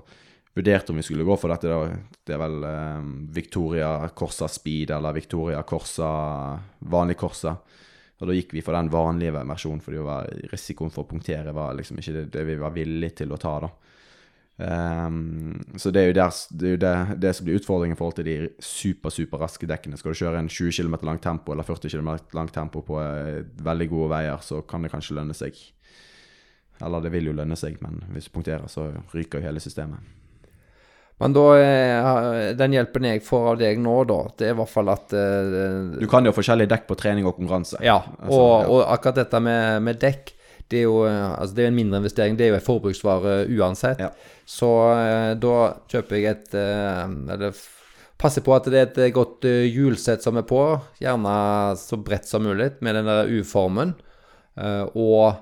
vurderte 0.53 0.93
om 0.93 0.99
vi 0.99 1.05
skulle 1.07 1.25
gå 1.25 1.38
for 1.39 1.49
dette. 1.49 1.71
da. 1.71 1.89
Det 2.21 2.35
er 2.35 2.41
vel 2.43 2.67
um, 2.67 3.11
Victoria 3.33 3.91
Corsa 4.13 4.49
Speed 4.51 4.93
eller 4.93 5.17
Victoria 5.17 5.63
Corsa 5.65 6.11
vanlig 6.93 7.17
Corsa. 7.17 7.55
Og 8.21 8.29
da 8.29 8.35
gikk 8.38 8.53
vi 8.53 8.61
for 8.61 8.77
den 8.77 8.91
vanlige 8.93 9.33
versjonen, 9.33 9.81
fordi 9.81 10.03
risikoen 10.51 10.93
for 10.93 11.07
å 11.07 11.09
punktere 11.09 11.55
var 11.57 11.73
liksom 11.73 11.97
ikke 11.97 12.19
det, 12.19 12.25
det 12.35 12.43
vi 12.51 12.59
var 12.61 12.75
villige 12.75 13.23
til 13.23 13.33
å 13.33 13.41
ta. 13.41 13.55
da. 13.63 13.71
Ehm, 14.61 15.63
så 15.75 15.91
det 15.91 16.01
er 16.01 16.07
jo, 16.11 16.15
der, 16.19 16.39
det, 16.51 16.67
er 16.67 16.75
jo 16.75 16.81
det, 16.83 16.93
det 17.23 17.33
som 17.35 17.47
blir 17.47 17.57
utfordringen 17.57 17.97
i 17.97 17.99
forhold 17.99 18.19
til 18.19 18.27
de 18.27 18.38
super, 18.61 19.13
super 19.13 19.41
raske 19.41 19.67
dekkene. 19.69 19.97
Skal 19.97 20.13
du 20.13 20.21
kjøre 20.21 20.41
en 20.43 20.51
20 20.51 20.75
km 20.77 20.97
langt 21.07 21.23
tempo 21.25 21.55
eller 21.55 21.65
40 21.67 21.93
km 21.95 22.13
langt 22.38 22.53
tempo 22.55 22.83
på 22.85 23.01
eh, 23.01 23.43
veldig 23.65 23.89
gode 23.91 24.09
veier, 24.13 24.41
så 24.45 24.61
kan 24.67 24.85
det 24.85 24.93
kanskje 24.93 25.17
lønne 25.17 25.38
seg. 25.38 25.57
Eller 26.81 27.03
det 27.03 27.13
vil 27.13 27.29
jo 27.29 27.38
lønne 27.38 27.57
seg, 27.57 27.77
men 27.81 28.01
hvis 28.13 28.29
du 28.29 28.35
punkterer, 28.35 28.65
så 28.69 28.89
ryker 29.13 29.39
jo 29.39 29.49
hele 29.49 29.61
systemet. 29.63 30.01
Men 31.21 31.35
da 31.38 31.41
er 31.53 32.55
den 32.57 32.73
hjelpen 32.73 33.05
jeg 33.05 33.21
får 33.21 33.51
av 33.51 33.57
deg 33.59 33.81
nå, 33.81 33.93
da, 34.09 34.23
det 34.39 34.47
er 34.47 34.55
i 34.55 34.57
hvert 34.57 34.71
fall 34.71 34.89
at 34.89 35.13
uh, 35.13 35.99
Du 36.01 36.07
kan 36.09 36.25
jo 36.25 36.31
ha 36.33 36.38
forskjellige 36.38 36.71
dekk 36.71 36.88
på 36.89 36.97
trening 36.97 37.27
og 37.29 37.35
konkurranse. 37.38 37.77
Ja, 37.85 37.99
Altså, 38.17 38.39
og, 38.39 38.53
ja. 38.63 38.69
og 38.73 38.81
akkurat 38.95 39.19
dette 39.21 39.41
med, 39.45 39.83
med 39.85 39.99
dekk, 40.01 40.33
det 40.72 40.80
er 40.81 40.88
jo 40.88 41.03
eh, 41.07 41.34
altså 41.35 41.57
det 41.57 41.65
er 41.65 41.72
en 41.72 41.77
mindre 41.77 42.02
investering. 42.02 42.39
Det 42.39 42.48
er 42.48 42.53
jo 42.53 42.60
en 42.60 42.65
forbruksvare 42.65 43.35
uansett. 43.52 44.02
Ja. 44.02 44.10
Så 44.48 44.72
eh, 44.95 45.34
da 45.41 45.56
kjøper 45.91 46.18
jeg 46.18 46.31
et 46.31 46.57
eh, 46.57 47.06
Eller 47.35 47.61
passer 48.22 48.45
på 48.45 48.53
at 48.56 48.68
det 48.69 48.80
er 48.80 48.89
et 48.89 49.15
godt 49.15 49.48
hjulsett 49.49 50.22
som 50.22 50.38
er 50.38 50.45
på, 50.45 50.61
gjerne 51.02 51.31
så 51.81 51.98
bredt 51.98 52.27
som 52.30 52.43
mulig, 52.45 52.68
med 52.85 52.93
den 52.93 53.07
der 53.10 53.31
U-formen. 53.34 53.95
Og 54.93 55.39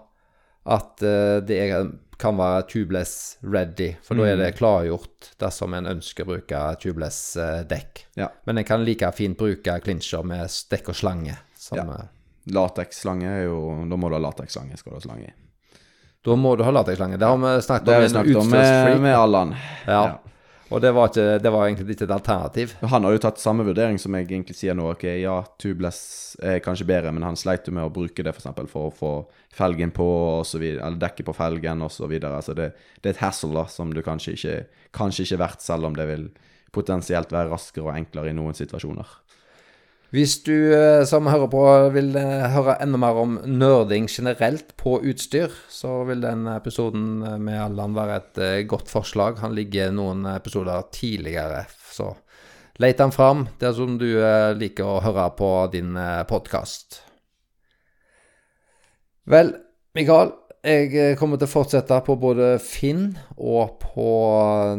at 0.64 1.04
det 1.44 1.58
er, 1.60 1.90
kan 2.24 2.40
være 2.40 2.62
tubeless 2.72 3.36
ready, 3.44 3.90
for 4.00 4.16
da 4.16 4.30
er 4.30 4.40
det 4.40 4.54
klargjort 4.62 5.34
dersom 5.44 5.76
en 5.76 5.92
ønsker 5.92 6.24
å 6.24 6.30
bruke 6.30 6.62
tubeless 6.80 7.20
dekk. 7.68 8.06
Ja. 8.22 8.30
Men 8.48 8.64
en 8.64 8.70
kan 8.72 8.88
like 8.88 9.12
fint 9.18 9.36
bruke 9.36 9.76
clincher 9.84 10.24
med 10.32 10.48
dekk 10.72 10.94
og 10.94 11.00
slange. 11.02 11.36
Som, 11.60 11.84
Ja. 11.84 12.00
Lateksslange 12.56 13.30
er 13.30 13.46
jo 13.48 13.60
Da 13.90 14.00
må 14.00 14.10
du 14.10 14.18
ha 14.18 14.24
lateksslange, 14.24 14.78
skal 14.80 14.94
du 14.94 15.00
ha 15.00 15.04
slange 15.04 15.28
i. 15.30 15.36
Da 16.26 16.36
må 16.36 16.56
du 16.60 16.66
ha 16.68 16.72
latexslange. 16.76 17.20
Det 17.20 17.28
har 17.28 17.38
vi 17.40 17.54
snakket 17.64 17.86
Det 17.86 17.94
om 17.94 17.96
har 17.96 18.02
i 18.02 18.08
vi 18.08 18.16
snakket 18.16 18.42
om 18.42 18.50
med, 18.52 19.02
med 19.06 19.16
Allan. 19.16 19.56
Ja. 19.88 20.02
Ja. 20.02 20.18
Og 20.70 20.82
det 20.84 20.92
var, 20.94 21.10
ikke, 21.10 21.40
det 21.42 21.50
var 21.50 21.66
egentlig 21.66 21.96
ikke 21.96 22.06
et 22.06 22.12
alternativ. 22.14 22.74
Han 22.92 23.06
har 23.06 23.16
jo 23.16 23.22
tatt 23.24 23.40
samme 23.42 23.64
vurdering 23.66 23.98
som 24.02 24.14
jeg 24.14 24.28
egentlig 24.28 24.54
sier 24.54 24.76
nå. 24.78 24.92
Ok, 24.94 25.08
ja, 25.18 25.40
tubeless 25.58 26.02
er 26.46 26.60
kanskje 26.62 26.86
bedre, 26.92 27.14
men 27.16 27.26
han 27.26 27.40
sleit 27.40 27.66
jo 27.66 27.74
med 27.74 27.88
å 27.88 27.94
bruke 27.94 28.22
det 28.22 28.36
for, 28.36 28.44
eksempel, 28.44 28.70
for 28.70 28.90
å 28.90 28.94
få 28.94 29.14
felgen 29.56 29.90
på, 29.96 30.06
og 30.06 30.46
så 30.46 30.62
videre, 30.62 30.84
eller 30.86 31.02
dekket 31.02 31.26
på 31.26 31.36
felgen 31.40 31.82
videre. 32.06 32.36
Altså 32.38 32.54
det, 32.54 32.70
det 33.02 33.10
er 33.10 33.16
et 33.16 33.24
hassle 33.24 33.50
da, 33.56 33.66
som 33.72 33.90
du 33.96 34.04
kanskje 34.06 34.36
ikke, 34.38 34.56
kanskje 34.94 35.26
ikke 35.26 35.40
er 35.40 35.44
verdt, 35.48 35.66
selv 35.66 35.90
om 35.90 35.98
det 35.98 36.06
vil 36.12 36.30
potensielt 36.76 37.34
være 37.34 37.50
raskere 37.50 37.88
og 37.88 37.98
enklere 37.98 38.30
i 38.30 38.38
noen 38.38 38.54
situasjoner. 38.54 39.18
Hvis 40.10 40.40
du 40.42 40.74
eh, 40.74 41.04
som 41.06 41.28
hører 41.30 41.50
på 41.54 41.64
vil 41.94 42.16
eh, 42.18 42.48
høre 42.50 42.80
enda 42.82 42.98
mer 42.98 43.18
om 43.22 43.36
nerding 43.46 44.08
generelt 44.10 44.72
på 44.80 44.96
utstyr, 45.06 45.54
så 45.70 46.00
vil 46.08 46.24
den 46.24 46.48
episoden 46.50 47.20
eh, 47.22 47.36
med 47.38 47.60
Allan 47.62 47.94
være 47.94 48.16
et 48.18 48.40
godt 48.72 48.90
forslag. 48.90 49.38
Han 49.44 49.54
ligger 49.54 49.94
noen 49.94 50.26
episoder 50.32 50.88
tidligere, 50.96 51.68
så 51.94 52.16
let 52.82 53.04
han 53.04 53.14
fram 53.14 53.46
dersom 53.62 54.00
du 54.02 54.08
liker 54.58 54.88
å 54.88 55.02
høre 55.04 55.28
på 55.38 55.52
din 55.76 55.94
podkast. 56.30 57.04
Vel, 59.30 59.52
Mikael, 59.94 60.32
jeg 60.66 61.20
kommer 61.20 61.38
til 61.38 61.52
å 61.52 61.52
fortsette 61.52 62.02
på 62.08 62.16
både 62.18 62.56
Finn 62.64 63.12
og 63.36 63.78
på 63.84 64.10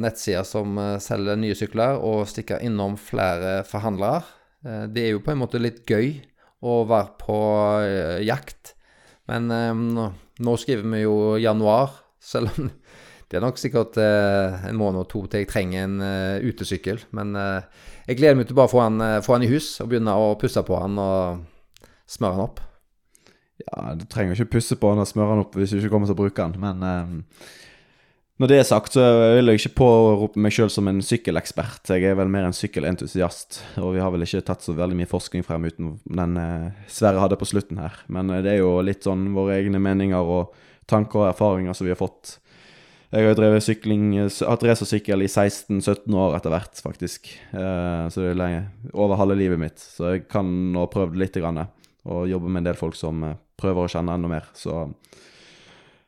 nettsider 0.00 0.48
som 0.48 0.80
selger 0.98 1.38
nye 1.38 1.54
sykler, 1.54 2.00
og 2.02 2.26
stikke 2.32 2.58
innom 2.66 2.98
flere 2.98 3.60
forhandlere. 3.68 4.39
Eh, 4.66 4.86
Det 4.92 5.04
er 5.06 5.10
jo 5.14 5.22
på 5.24 5.32
en 5.32 5.40
måte 5.42 5.60
litt 5.60 5.84
gøy 5.88 6.18
å 6.62 6.82
være 6.88 7.14
på 7.20 7.36
eh, 7.84 8.18
jakt, 8.26 8.74
men 9.30 9.50
eh, 9.54 9.72
nå- 9.74 10.56
skriver 10.60 10.84
vi 10.94 11.02
jo 11.04 11.36
januar, 11.40 11.92
selv 12.32 12.52
om 12.58 12.70
det 13.30 13.38
er 13.38 13.44
nok 13.44 13.60
sikkert 13.62 13.94
en 14.00 14.74
måned 14.74 15.04
og 15.04 15.08
to 15.12 15.20
til 15.30 15.44
jeg 15.44 15.48
trenger 15.52 15.84
en 15.86 16.00
utesykkel. 16.42 16.98
Men 17.14 17.28
jeg 17.38 18.16
gleder 18.18 18.34
meg 18.34 18.48
til 18.48 18.56
bare 18.58 18.66
å 18.66 18.72
få 18.72 18.80
han, 18.82 18.96
få 19.22 19.36
han 19.36 19.44
i 19.46 19.50
hus 19.52 19.68
og 19.84 19.92
begynne 19.92 20.16
å 20.18 20.32
pusse 20.40 20.64
på 20.66 20.74
han 20.80 20.98
og 20.98 21.44
smøre 22.10 22.34
han 22.34 22.42
opp. 22.48 22.58
Ja, 23.62 23.92
du 23.94 24.02
trenger 24.10 24.34
ikke 24.34 24.56
pusse 24.56 24.74
på 24.82 24.90
han 24.90 24.98
og 25.04 25.06
smøre 25.06 25.30
han 25.36 25.44
opp 25.44 25.54
hvis 25.60 25.70
du 25.70 25.78
ikke 25.78 25.92
kommer 25.94 26.10
til 26.10 26.16
å 26.16 26.22
bruke 26.24 26.42
han, 26.48 26.58
men 26.58 27.22
når 28.40 28.48
det 28.48 28.56
er 28.56 28.64
sagt, 28.64 28.94
så 28.96 29.02
vil 29.36 29.52
jeg 29.52 29.60
ikke 29.60 29.82
pårope 29.82 30.40
meg 30.40 30.54
sjøl 30.56 30.70
som 30.72 30.86
en 30.88 31.02
sykkelekspert. 31.04 31.90
Jeg 31.92 32.06
er 32.08 32.14
vel 32.16 32.30
mer 32.32 32.46
en 32.48 32.54
sykkelentusiast, 32.56 33.58
og 33.76 33.92
vi 33.92 34.00
har 34.00 34.12
vel 34.14 34.24
ikke 34.24 34.40
tatt 34.48 34.64
så 34.64 34.72
veldig 34.78 34.96
mye 34.96 35.08
forskning 35.10 35.44
frem 35.44 35.66
uten 35.68 35.90
den 36.08 36.38
eh, 36.40 36.70
Sverre 36.88 37.20
hadde 37.20 37.36
på 37.36 37.50
slutten 37.50 37.82
her. 37.82 37.98
Men 38.08 38.32
eh, 38.32 38.40
det 38.46 38.54
er 38.54 38.62
jo 38.62 38.78
litt 38.80 39.04
sånn 39.04 39.26
våre 39.36 39.58
egne 39.58 39.76
meninger 39.84 40.24
og 40.24 40.54
tanker 40.88 41.20
og 41.20 41.26
erfaringer 41.26 41.76
som 41.76 41.84
vi 41.84 41.92
har 41.92 42.00
fått. 42.00 42.38
Jeg 43.10 43.26
har 43.26 43.34
jo 43.34 43.40
drevet 43.42 43.66
sykling, 43.66 44.06
hatt 44.22 44.64
racersykkel 44.64 45.26
i 45.26 45.28
16-17 45.28 46.16
år 46.22 46.38
etter 46.38 46.54
hvert, 46.54 46.80
faktisk. 46.86 47.28
Eh, 47.52 48.06
så 48.08 48.24
det 48.24 48.30
er 48.30 48.40
lenge, 48.40 48.62
over 48.94 49.20
halve 49.20 49.36
livet 49.36 49.60
mitt. 49.60 49.84
Så 49.84 50.14
jeg 50.14 50.24
kan 50.32 50.48
og 50.70 50.86
har 50.86 50.94
prøvd 50.94 51.20
lite 51.20 51.44
grann, 51.44 51.60
og 52.08 52.24
jobber 52.30 52.48
med 52.48 52.64
en 52.64 52.70
del 52.70 52.80
folk 52.80 52.96
som 52.96 53.20
prøver 53.60 53.84
å 53.84 53.92
kjenne 53.98 54.16
enda 54.16 54.32
mer. 54.32 54.48
Så 54.56 54.86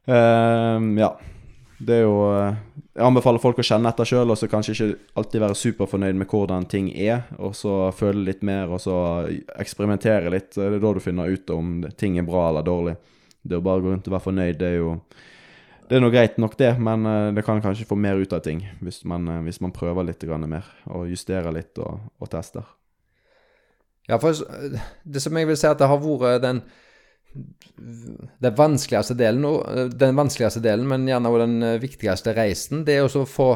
ja. 0.09 1.13
Det 1.83 1.95
er 1.97 2.05
jo 2.05 2.19
eh, 2.31 2.59
Jeg 2.93 3.07
anbefaler 3.07 3.43
folk 3.43 3.59
å 3.59 3.65
kjenne 3.67 3.91
etter 3.91 4.09
sjøl, 4.09 4.31
og 4.31 4.39
så 4.39 4.49
kanskje 4.51 4.75
ikke 4.75 5.19
alltid 5.19 5.43
være 5.43 5.59
superfornøyd 5.59 6.19
med 6.21 6.29
hvordan 6.31 6.67
ting 6.71 6.91
er, 6.93 7.25
og 7.41 7.57
så 7.57 7.91
føle 7.97 8.27
litt 8.29 8.45
mer, 8.47 8.71
og 8.71 8.83
så 8.85 8.97
eksperimentere 9.59 10.33
litt. 10.33 10.53
Det 10.55 10.69
er 10.69 10.83
da 10.83 10.93
du 10.93 11.01
finner 11.03 11.33
ut 11.33 11.55
om 11.55 11.81
ting 11.99 12.19
er 12.21 12.29
bra 12.29 12.51
eller 12.51 12.67
dårlig. 12.67 12.97
Det 13.43 13.59
å 13.59 13.65
bare 13.65 13.83
gå 13.83 13.91
rundt 13.91 14.11
og 14.11 14.15
være 14.15 14.27
fornøyd, 14.29 14.59
det 14.61 14.69
er 14.69 14.81
jo 14.83 14.97
Det 15.89 15.99
er 15.99 16.05
nå 16.05 16.09
greit 16.13 16.39
nok, 16.41 16.55
det, 16.57 16.71
men 16.81 17.09
eh, 17.09 17.33
det 17.37 17.43
kan 17.45 17.61
kanskje 17.61 17.89
få 17.89 17.99
mer 18.01 18.17
ut 18.17 18.33
av 18.33 18.41
ting 18.45 18.63
hvis 18.81 19.03
man, 19.05 19.27
eh, 19.29 19.43
hvis 19.45 19.61
man 19.61 19.75
prøver 19.75 20.07
litt 20.07 20.23
mer, 20.47 20.69
og 20.87 21.11
justerer 21.11 21.53
litt 21.53 21.77
og, 21.79 21.99
og 22.21 22.31
tester. 22.31 22.65
Ja, 24.09 24.19
for 24.19 24.33
det 25.05 25.21
som 25.23 25.37
jeg 25.37 25.47
vil 25.47 25.59
si 25.59 25.67
at 25.69 25.79
det 25.79 25.89
har 25.91 26.01
vært 26.01 26.43
den 26.43 26.63
den 27.33 28.57
vanskeligste 28.57 29.17
delen, 29.19 29.47
den 29.99 30.19
vanskeligste 30.19 30.63
delen, 30.65 30.89
men 30.89 31.09
gjerne 31.09 31.31
også 31.31 31.47
den 31.47 31.67
eh, 31.67 31.81
viktigste 31.83 32.35
reisen, 32.37 32.85
det 32.87 32.99
er 32.99 33.07
å 33.07 33.27
få 33.29 33.51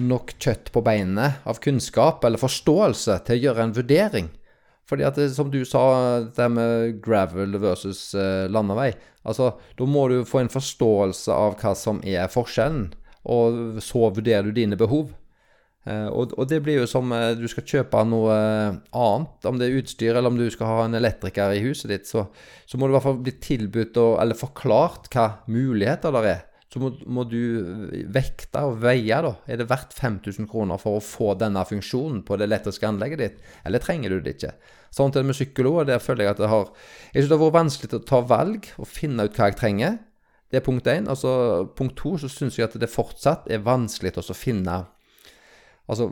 nok 0.00 0.34
kjøtt 0.40 0.70
på 0.72 0.82
beinet 0.84 1.44
av 1.48 1.60
kunnskap 1.62 2.24
eller 2.24 2.40
forståelse 2.40 3.18
til 3.26 3.36
å 3.36 3.44
gjøre 3.44 3.66
en 3.66 3.74
vurdering. 3.76 4.30
Fordi 4.90 5.06
at 5.06 5.18
det, 5.20 5.28
som 5.36 5.50
du 5.52 5.60
sa, 5.68 5.82
det 6.34 6.48
med 6.50 6.96
gravel 7.04 7.54
versus 7.62 8.10
eh, 8.18 8.48
landevei, 8.50 8.90
altså 9.22 9.52
da 9.78 9.86
må 9.86 10.08
du 10.10 10.22
få 10.26 10.42
en 10.42 10.50
forståelse 10.50 11.34
av 11.34 11.54
hva 11.60 11.76
som 11.78 12.00
er 12.02 12.30
forskjellen, 12.32 12.88
og 13.30 13.78
så 13.84 14.08
vurderer 14.08 14.48
du 14.48 14.56
dine 14.56 14.78
behov. 14.80 15.12
Eh, 15.88 16.08
og, 16.12 16.34
og 16.36 16.48
det 16.50 16.58
blir 16.60 16.82
jo 16.82 16.88
som 16.88 17.08
eh, 17.16 17.32
du 17.40 17.46
skal 17.48 17.64
kjøpe 17.64 18.02
noe 18.04 18.34
eh, 18.34 18.76
annet, 19.00 19.48
om 19.48 19.60
det 19.60 19.70
er 19.70 19.78
utstyr 19.80 20.12
eller 20.12 20.28
om 20.28 20.36
du 20.36 20.44
skal 20.52 20.68
ha 20.68 20.84
en 20.84 20.98
elektriker 20.98 21.56
i 21.56 21.62
huset 21.64 21.88
ditt, 21.92 22.10
så, 22.10 22.26
så 22.68 22.76
må 22.76 22.86
du 22.86 22.92
i 22.92 22.98
hvert 22.98 23.08
fall 23.08 23.22
bli 23.24 23.34
tilbudt 23.40 24.00
og, 24.02 24.18
eller 24.20 24.36
forklart 24.36 25.08
hva 25.14 25.26
muligheter 25.48 26.12
der 26.18 26.30
er. 26.34 26.46
Så 26.70 26.78
må, 26.78 26.92
må 27.10 27.24
du 27.26 27.40
vekte 28.14 28.60
og 28.68 28.76
veie, 28.84 29.16
da. 29.24 29.32
Er 29.50 29.58
det 29.58 29.66
verdt 29.72 29.96
5000 29.96 30.46
kroner 30.52 30.78
for 30.78 31.00
å 31.00 31.02
få 31.02 31.32
denne 31.40 31.64
funksjonen 31.66 32.20
på 32.28 32.38
det 32.38 32.46
elektriske 32.46 32.86
anlegget 32.86 33.24
ditt, 33.24 33.40
eller 33.66 33.82
trenger 33.82 34.14
du 34.14 34.20
det 34.22 34.36
ikke? 34.36 34.52
Sånn 34.94 35.10
er 35.10 35.22
det 35.24 35.30
med 35.32 35.38
sykkel 35.38 35.72
der 35.88 36.02
føler 36.02 36.26
jeg 36.26 36.34
at 36.34 36.40
det 36.42 36.50
har 36.50 36.70
Jeg 37.14 37.22
syns 37.22 37.28
det 37.30 37.36
har 37.36 37.42
vært 37.42 37.56
vanskelig 37.56 37.98
å 37.98 38.06
ta 38.06 38.22
valg 38.26 38.70
og 38.76 38.88
finne 38.90 39.26
ut 39.26 39.36
hva 39.38 39.50
jeg 39.50 39.58
trenger. 39.58 39.98
Det 40.50 40.60
er 40.60 40.66
punkt 40.66 40.86
én. 40.90 41.08
Altså, 41.10 41.32
punkt 41.78 41.96
to 41.98 42.16
så 42.18 42.30
syns 42.30 42.58
jeg 42.58 42.68
at 42.68 42.78
det 42.78 42.90
fortsatt 42.90 43.50
er 43.50 43.66
vanskelig 43.66 44.14
å 44.18 44.34
finne 44.36 44.82
Altså 45.90 46.06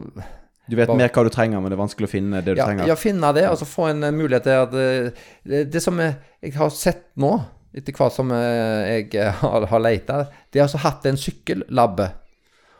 Du 0.68 0.76
vet 0.76 0.90
Bare- 0.90 0.98
mer 1.00 1.08
hva 1.14 1.24
du 1.24 1.30
trenger, 1.32 1.62
men 1.62 1.70
det 1.72 1.78
er 1.78 1.84
vanskelig 1.86 2.08
å 2.10 2.12
finne 2.12 2.42
det 2.44 2.52
du 2.56 2.60
ja, 2.60 2.66
trenger. 2.68 2.90
ja, 2.90 2.96
finne 3.00 3.30
det, 3.32 3.46
og 3.48 3.54
altså 3.56 3.68
få 3.70 3.86
en 3.88 4.04
eh, 4.04 4.12
mulighet 4.12 4.44
til 4.44 4.58
at 4.66 4.74
eh, 4.76 5.26
det, 5.48 5.62
det 5.72 5.80
som 5.80 5.96
jeg, 6.02 6.18
jeg 6.44 6.52
har 6.58 6.72
sett 6.76 7.06
nå, 7.16 7.30
etter 7.78 7.96
hvert 7.96 8.12
som 8.12 8.32
eh, 8.36 8.98
jeg 8.98 9.14
eh, 9.16 9.32
har, 9.40 9.64
har 9.70 9.80
leita, 9.80 10.18
det 10.52 10.60
har 10.60 10.66
altså 10.68 10.82
hatt 10.84 11.06
en 11.08 11.16
sykkellabbe. 11.16 12.10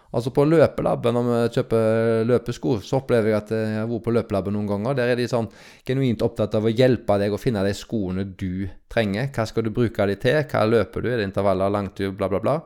Altså 0.09 0.31
på 0.33 0.45
løpelabben, 0.49 1.13
når 1.17 1.27
vi 1.29 1.41
kjøper 1.59 2.23
løpesko, 2.29 2.79
så 2.81 2.97
opplever 3.03 3.29
jeg 3.33 3.37
at 3.43 3.51
eh, 3.53 3.65
jeg 3.75 3.81
har 3.83 3.89
vært 3.91 4.05
på 4.07 4.15
løpelabben 4.17 4.55
noen 4.57 4.69
ganger. 4.71 4.97
Der 4.97 5.11
er 5.13 5.21
de 5.21 5.27
sånn 5.29 5.49
genuint 5.89 6.23
opptatt 6.25 6.55
av 6.57 6.65
å 6.69 6.73
hjelpe 6.73 7.19
deg 7.21 7.33
å 7.37 7.41
finne 7.41 7.65
de 7.67 7.75
skoene 7.77 8.25
du 8.41 8.69
trenger. 8.93 9.29
Hva 9.37 9.45
skal 9.49 9.65
du 9.65 9.73
bruke 9.77 10.07
de 10.09 10.17
til? 10.21 10.41
Hva 10.49 10.65
løper 10.69 11.05
du? 11.05 11.11
Er 11.13 11.21
det 11.21 11.29
intervaller, 11.29 11.73
langtur, 11.73 12.13
bla, 12.17 12.29
bla, 12.33 12.41
bla? 12.45 12.57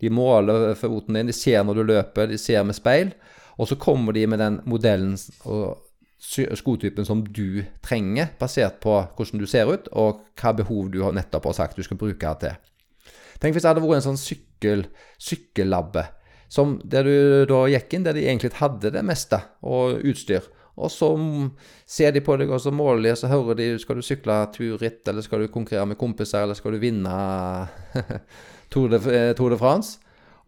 De 0.00 0.12
måler 0.12 0.74
foten 0.80 1.16
din, 1.20 1.28
de 1.32 1.36
ser 1.36 1.64
når 1.64 1.80
du 1.80 1.84
løper, 1.94 2.28
de 2.32 2.40
ser 2.40 2.64
med 2.68 2.76
speil. 2.76 3.12
Og 3.58 3.68
så 3.68 3.78
kommer 3.80 4.16
de 4.16 4.26
med 4.30 4.38
den 4.42 4.60
modellen 4.68 5.16
og 5.48 5.78
skotypen 6.20 7.06
som 7.08 7.24
du 7.24 7.62
trenger, 7.82 8.28
basert 8.38 8.80
på 8.82 8.98
hvordan 9.16 9.40
du 9.40 9.46
ser 9.48 9.70
ut, 9.70 9.88
og 9.92 10.20
hva 10.40 10.52
behov 10.56 10.90
du 10.92 11.00
nettopp 11.16 11.48
har 11.48 11.56
sagt 11.56 11.80
du 11.80 11.86
skal 11.86 12.00
bruke 12.00 12.20
det 12.20 12.40
til. 12.44 12.56
Tenk 13.40 13.56
hvis 13.56 13.64
det 13.64 13.72
hadde 13.72 13.84
vært 13.84 14.02
en 14.02 14.08
sånn 14.10 14.20
sykkel, 14.20 14.84
sykkellabbe, 15.16 16.04
som 16.50 16.76
der 16.84 17.06
du 17.06 17.16
da 17.48 17.62
gikk 17.72 17.94
inn, 17.96 18.04
der 18.04 18.16
de 18.16 18.26
egentlig 18.26 18.52
hadde 18.58 18.92
det 18.92 19.04
meste, 19.06 19.40
og 19.64 20.02
utstyr. 20.04 20.44
Og 20.80 20.92
så 20.92 21.08
ser 21.88 22.12
de 22.14 22.22
på 22.24 22.36
deg, 22.40 22.50
og 22.52 22.60
så 22.62 22.72
måler 22.72 23.04
de, 23.04 23.14
og 23.14 23.20
så 23.20 23.30
hører 23.30 23.58
de 23.58 23.70
skal 23.80 23.98
du 23.98 24.04
sykle 24.04 24.36
turritt, 24.54 25.02
eller 25.08 25.24
skal 25.24 25.44
du 25.44 25.52
konkurrere 25.52 25.88
med 25.92 26.00
kompiser, 26.00 26.44
eller 26.44 26.58
skal 26.58 26.76
du 26.76 26.82
vinne 26.82 27.16
Tour 28.72 28.92
de, 28.92 29.00
eh, 29.10 29.32
Tour 29.36 29.50
de 29.50 29.58
France. 29.58 29.99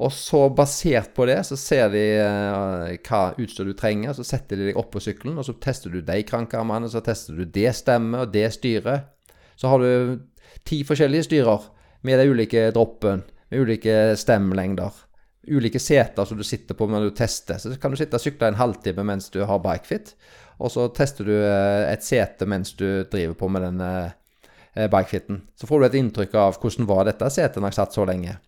Og 0.03 0.11
så 0.15 0.41
basert 0.51 1.13
på 1.15 1.27
det, 1.29 1.39
så 1.47 1.57
ser 1.59 1.93
de 1.93 2.03
uh, 2.19 2.89
hva 3.07 3.21
utstyr 3.39 3.69
du 3.69 3.75
trenger, 3.79 4.15
så 4.17 4.25
setter 4.27 4.59
de 4.59 4.71
deg 4.71 4.81
opp 4.81 4.91
på 4.95 5.03
sykkelen, 5.05 5.39
og 5.39 5.47
så 5.47 5.55
tester 5.63 5.93
du 5.93 6.01
de 6.03 6.19
krankarmene, 6.27 6.91
så 6.91 7.03
tester 7.05 7.39
du 7.39 7.45
det 7.47 7.71
stemmet 7.79 8.25
og 8.25 8.33
det 8.35 8.49
styret. 8.57 9.13
Så 9.61 9.71
har 9.71 9.83
du 9.83 10.19
ti 10.67 10.83
forskjellige 10.87 11.29
styrer 11.29 11.69
med 12.03 12.19
de 12.19 12.33
ulike 12.33 12.67
droppen, 12.75 13.23
med 13.53 13.63
ulike 13.63 13.97
stemmelengder. 14.19 14.97
Ulike 15.47 15.79
seter 15.83 16.27
som 16.27 16.39
du 16.39 16.45
sitter 16.47 16.79
på 16.79 16.87
når 16.91 17.09
du 17.09 17.17
tester. 17.19 17.59
Så 17.63 17.75
kan 17.83 17.93
du 17.93 17.99
sitte 17.99 18.19
og 18.19 18.23
sykle 18.23 18.51
en 18.51 18.59
halvtime 18.59 19.05
mens 19.07 19.31
du 19.35 19.43
har 19.47 19.63
bikefit, 19.63 20.17
og 20.63 20.71
så 20.71 20.89
tester 20.95 21.27
du 21.27 21.35
eh, 21.37 21.91
et 21.91 22.05
sete 22.07 22.47
mens 22.47 22.75
du 22.79 23.05
driver 23.11 23.39
på 23.39 23.51
med 23.51 23.67
den 23.67 23.83
eh, 23.87 24.89
bikefiten. 24.91 25.45
Så 25.59 25.71
får 25.71 25.81
du 25.81 25.89
et 25.89 26.01
inntrykk 26.01 26.39
av 26.39 26.59
hvordan 26.63 26.91
var 26.91 27.07
dette 27.07 27.31
setet 27.35 27.63
når 27.63 27.73
jeg 27.73 27.81
satt 27.83 27.99
så 27.99 28.07
lenge. 28.09 28.39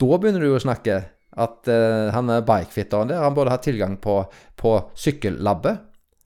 Da 0.00 0.18
begynner 0.20 0.42
du 0.44 0.54
å 0.54 0.62
snakke 0.62 0.96
at 1.40 1.68
uh, 1.70 2.08
han 2.14 2.32
er 2.32 2.46
bikefitteren 2.46 3.12
der, 3.12 3.20
han 3.22 3.36
burde 3.36 3.52
ha 3.54 3.60
tilgang 3.62 3.98
på, 4.02 4.22
på 4.58 4.72
sykkellabbe. 4.98 5.76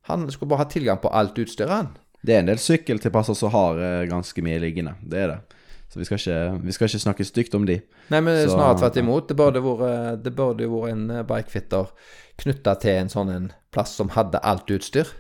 Han 0.09 0.29
skulle 0.33 0.53
bare 0.53 0.65
ha 0.65 0.71
tilgang 0.71 1.01
på 1.03 1.11
alt 1.13 1.39
utstyret, 1.41 1.73
han. 1.73 1.93
Det 2.25 2.35
er 2.37 2.41
en 2.43 2.49
del 2.49 2.61
sykkeltilpasser 2.61 3.37
som 3.37 3.53
har 3.53 3.79
eh, 3.81 4.03
ganske 4.09 4.41
mye 4.45 4.57
liggende. 4.63 4.95
Det 5.05 5.19
er 5.21 5.31
det. 5.35 5.59
Så 5.93 6.01
vi 6.01 6.07
skal 6.09 6.21
ikke, 6.21 6.37
vi 6.65 6.75
skal 6.77 6.89
ikke 6.89 7.01
snakke 7.03 7.27
stygt 7.29 7.57
om 7.57 7.67
de. 7.69 7.77
Nei, 8.13 8.21
men 8.25 8.39
Så- 8.49 8.55
snarere 8.55 8.79
tvert 8.81 8.97
imot. 9.03 9.29
Det 9.29 9.37
burde 9.37 9.61
vært, 9.65 10.23
det 10.25 10.33
burde 10.37 10.65
jo 10.65 10.79
vært 10.79 10.93
en 10.93 11.11
eh, 11.11 11.27
bikefitter 11.29 11.93
knytta 12.41 12.75
til 12.81 12.97
en 13.03 13.13
sånn 13.13 13.33
en 13.35 13.51
plass 13.77 13.93
som 14.01 14.13
hadde 14.17 14.41
alt 14.41 14.73
utstyr. 14.73 15.13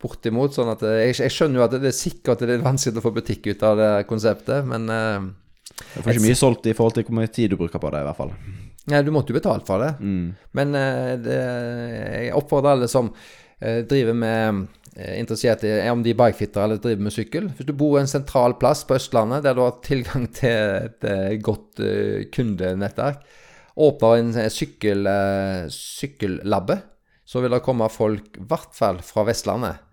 Bortimot. 0.00 0.56
Sånn 0.56 0.72
at 0.72 0.80
jeg, 0.88 1.18
jeg 1.20 1.34
skjønner 1.36 1.60
jo 1.60 1.66
at 1.66 1.76
det 1.76 1.92
er 1.92 1.96
sikkert 1.96 2.40
det 2.44 2.56
er 2.56 2.64
vanskelig 2.64 3.00
å 3.02 3.06
få 3.08 3.14
butikk 3.16 3.50
ut 3.52 3.62
av 3.68 3.76
det 3.80 3.92
konseptet, 4.08 4.64
men 4.68 4.88
eh, 4.88 5.28
Du 5.76 6.00
får 6.02 6.14
ikke 6.14 6.24
mye 6.24 6.38
solgt 6.38 6.66
i 6.68 6.74
forhold 6.76 6.96
til 6.96 7.06
hvor 7.06 7.18
mye 7.20 7.30
tid 7.32 7.52
du 7.52 7.58
bruker 7.60 7.82
på 7.82 7.90
det, 7.92 8.02
i 8.02 8.08
hvert 8.08 8.18
fall. 8.18 8.32
Nei, 8.88 9.02
du 9.04 9.12
måtte 9.12 9.34
jo 9.34 9.38
betale 9.38 9.64
for 9.68 9.84
det. 9.84 9.92
Mm. 10.00 10.28
Men 10.56 10.76
eh, 10.78 11.14
det, 11.20 11.38
jeg 11.38 12.34
oppfordrer 12.38 12.76
alle 12.76 12.88
som 12.90 13.10
eh, 13.60 13.82
driver 13.88 14.16
med 14.16 14.62
eh, 14.96 15.18
interessert 15.18 15.66
i 15.68 15.74
om 15.92 16.04
de 16.04 16.14
er 16.14 16.18
bikefitter 16.18 16.64
eller 16.64 16.80
driver 16.82 17.04
med 17.08 17.14
sykkel. 17.14 17.50
Hvis 17.56 17.68
du 17.68 17.74
bor 17.76 17.98
i 17.98 18.02
en 18.02 18.10
sentral 18.10 18.56
plass 18.60 18.86
på 18.88 18.96
Østlandet 18.96 19.44
der 19.44 19.58
du 19.58 19.64
har 19.66 19.76
tilgang 19.84 20.28
til 20.40 20.88
et 20.88 21.42
godt 21.44 21.82
kundenettverk, 22.34 23.20
åpner 23.78 24.22
en 24.22 24.50
sykkel, 24.50 25.06
sykkellabbe, 25.70 26.80
så 27.28 27.44
vil 27.44 27.52
det 27.52 27.62
komme 27.62 27.86
folk, 27.92 28.40
i 28.40 28.48
hvert 28.48 28.72
fall 28.74 28.98
fra 29.04 29.26
Vestlandet, 29.28 29.84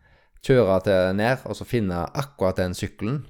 kjøre 0.45 0.79
til 0.85 1.17
ned 1.19 1.43
og 1.49 1.57
så 1.57 1.67
finne 1.67 2.05
akkurat 2.15 2.61
den 2.61 2.73
sykkelen, 2.77 3.23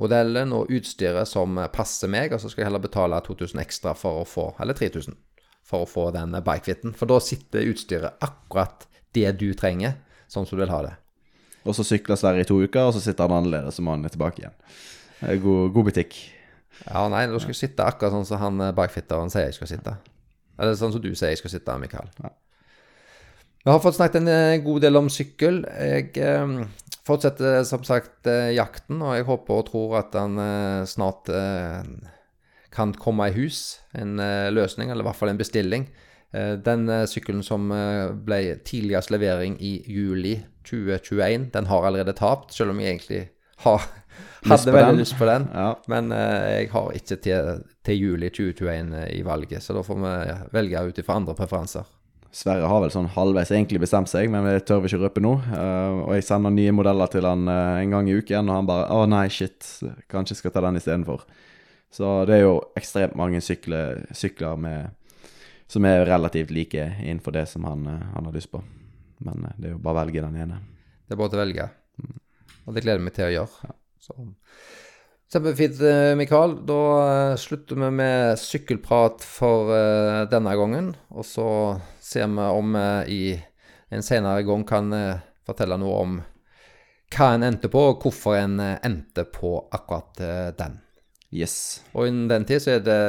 modellen 0.00 0.54
og 0.56 0.70
utstyret 0.72 1.28
som 1.28 1.58
eh, 1.60 1.70
passer 1.72 2.10
meg, 2.12 2.32
og 2.34 2.42
så 2.42 2.50
skal 2.50 2.64
jeg 2.64 2.70
heller 2.70 2.82
betale 2.82 3.20
2000 3.26 3.62
ekstra 3.62 3.94
for 3.98 4.22
å 4.22 4.28
få, 4.28 4.50
eller 4.62 4.76
3000 4.78 5.18
for 5.70 5.84
å 5.84 5.90
få 5.90 6.08
den 6.14 6.34
bikefitten. 6.44 6.96
For 6.98 7.10
da 7.10 7.20
sitter 7.22 7.68
utstyret 7.70 8.24
akkurat 8.24 8.88
det 9.14 9.28
du 9.38 9.52
trenger, 9.58 9.98
sånn 10.30 10.46
som 10.48 10.58
du 10.58 10.64
vil 10.64 10.72
ha 10.72 10.82
det. 10.86 10.96
Og 11.68 11.76
så 11.76 11.84
sykler 11.84 12.18
Sverre 12.18 12.42
i 12.42 12.48
to 12.48 12.56
uker, 12.62 12.88
og 12.88 12.94
så 12.96 13.02
sitter 13.04 13.28
han 13.28 13.42
annerledes, 13.42 13.78
og 13.78 13.86
må 13.86 13.96
er 13.98 14.12
tilbake 14.14 14.42
igjen. 14.42 14.56
Er 15.20 15.40
god, 15.42 15.72
god 15.76 15.90
butikk. 15.90 16.16
Ja, 16.86 17.04
nei, 17.12 17.26
du 17.28 17.36
skal 17.42 17.58
sitte 17.58 17.84
akkurat 17.84 18.14
sånn 18.14 18.28
som 18.28 18.40
han 18.40 18.62
eh, 18.64 18.76
bikefitteren 18.76 19.32
sier 19.32 19.50
jeg 19.50 19.58
skal 19.58 19.70
sitte. 19.74 19.96
Eller 20.60 20.78
sånn 20.78 20.94
som 20.94 21.02
du 21.04 21.12
sier 21.12 21.34
jeg 21.34 21.42
skal 21.42 21.52
sitte, 21.52 21.76
Mikael. 21.80 22.08
Ja. 22.24 22.32
Vi 23.60 23.68
har 23.68 23.82
fått 23.84 23.98
snakket 23.98 24.22
en 24.22 24.30
eh, 24.32 24.62
god 24.64 24.80
del 24.86 24.96
om 24.96 25.10
sykkel. 25.12 25.60
Jeg 25.76 26.14
eh, 26.24 26.54
fortsetter 27.10 27.64
som 27.68 27.82
sagt 27.86 28.28
eh, 28.30 28.52
jakten, 28.56 29.02
og 29.02 29.16
jeg 29.18 29.28
håper 29.28 29.60
og 29.60 29.66
tror 29.70 29.98
at 30.04 30.16
han 30.18 30.38
eh, 30.40 30.86
snart 30.88 31.30
eh, 31.34 31.82
kan 32.74 32.94
komme 32.94 33.28
i 33.30 33.34
hus. 33.36 33.80
En 33.98 34.18
eh, 34.22 34.48
løsning, 34.54 34.90
eller 34.90 35.04
i 35.04 35.10
hvert 35.10 35.18
fall 35.18 35.32
en 35.32 35.40
bestilling. 35.40 35.88
Eh, 36.32 36.54
den 36.62 36.88
eh, 36.88 37.06
sykkelen 37.10 37.42
som 37.46 37.70
eh, 37.74 38.12
ble 38.14 38.40
tidligst 38.66 39.10
levering 39.10 39.58
i 39.58 39.80
juli 39.90 40.36
2021, 40.68 41.50
den 41.54 41.70
har 41.70 41.86
allerede 41.86 42.14
tapt, 42.18 42.54
selv 42.54 42.74
om 42.74 42.82
jeg 42.82 42.94
egentlig 42.94 43.22
har, 43.64 43.86
hadde 44.46 44.72
veldig 44.72 44.92
den. 44.94 45.00
lyst 45.02 45.18
på 45.18 45.26
den. 45.28 45.48
Ja. 45.52 45.70
Men 45.90 46.12
eh, 46.14 46.50
jeg 46.60 46.70
har 46.74 46.92
ikke 46.96 47.18
til, 47.26 47.64
til 47.86 48.04
juli 48.04 48.30
2021 48.30 49.00
i 49.18 49.24
valget, 49.26 49.64
så 49.64 49.74
da 49.76 49.82
får 49.86 50.04
vi 50.04 50.14
velge 50.54 50.84
ut 50.86 51.02
ifra 51.02 51.18
andre 51.18 51.34
preferanser. 51.38 51.88
Sverre 52.30 52.68
har 52.70 52.82
vel 52.84 52.92
sånn 52.94 53.08
halvveis 53.10 53.50
egentlig 53.50 53.80
bestemt 53.82 54.10
seg, 54.10 54.28
men 54.30 54.44
det 54.46 54.62
tør 54.68 54.84
vi 54.84 54.90
ikke 54.90 55.00
røpe 55.02 55.22
nå. 55.24 55.32
Uh, 55.50 56.06
og 56.06 56.12
jeg 56.14 56.26
sender 56.28 56.54
nye 56.54 56.74
modeller 56.74 57.10
til 57.10 57.26
han 57.26 57.42
uh, 57.50 57.80
en 57.80 57.96
gang 57.96 58.10
i 58.10 58.14
uken, 58.14 58.50
og 58.50 58.54
han 58.60 58.68
bare 58.68 58.86
'Å 58.86 59.08
nei, 59.10 59.24
shit, 59.34 59.66
kanskje 60.12 60.36
jeg 60.36 60.42
skal 60.42 60.54
ta 60.54 60.62
den 60.62 60.78
istedenfor'. 60.78 61.24
Så 61.90 62.10
det 62.30 62.36
er 62.36 62.44
jo 62.44 62.60
ekstremt 62.78 63.16
mange 63.18 63.40
sykler, 63.42 64.04
sykler 64.14 64.54
med, 64.62 64.94
som 65.66 65.84
er 65.84 66.06
relativt 66.06 66.52
like 66.54 66.84
innenfor 67.02 67.34
det 67.34 67.48
som 67.50 67.66
han, 67.66 67.82
eh, 67.86 68.06
han 68.14 68.28
har 68.28 68.32
lyst 68.32 68.52
på. 68.52 68.62
Men 69.26 69.42
det 69.58 69.66
er 69.66 69.74
jo 69.74 69.82
bare 69.82 69.98
å 69.98 70.00
velge 70.04 70.22
den 70.22 70.38
ene. 70.38 70.60
Det 71.08 71.16
er 71.16 71.18
bare 71.18 71.34
å 71.34 71.42
velge. 71.42 71.66
Og 72.66 72.74
det 72.76 72.84
gleder 72.84 73.02
jeg 73.02 73.06
meg 73.08 73.16
til 73.16 73.26
å 73.26 73.34
gjøre. 73.34 73.66
Ja. 73.66 73.74
Så. 73.98 74.14
Kjempefint, 75.30 75.80
eh, 75.80 76.16
Mikael. 76.18 76.66
Da 76.66 76.80
eh, 77.30 77.36
slutter 77.36 77.78
vi 77.78 77.90
med 77.90 78.38
sykkelprat 78.38 79.22
for 79.22 79.70
eh, 79.76 80.24
denne 80.26 80.56
gangen. 80.58 80.88
Og 81.14 81.22
så 81.26 81.46
ser 82.02 82.26
vi 82.26 82.48
om 82.50 82.74
vi 82.74 83.14
i 83.14 83.22
en 83.94 84.02
senere 84.02 84.42
gang 84.46 84.66
kan 84.66 84.90
fortelle 85.46 85.78
noe 85.78 86.02
om 86.02 86.18
hva 87.14 87.28
en 87.34 87.46
endte 87.46 87.70
på, 87.70 87.80
og 87.92 88.02
hvorfor 88.02 88.36
en 88.38 88.58
endte 88.62 89.24
på 89.26 89.56
akkurat 89.70 90.18
den. 90.58 90.76
Yes. 91.30 91.82
Og 91.94 92.06
innen 92.06 92.28
den 92.30 92.46
tid 92.46 92.62
så 92.62 92.76
er 92.76 92.84
det 92.86 93.00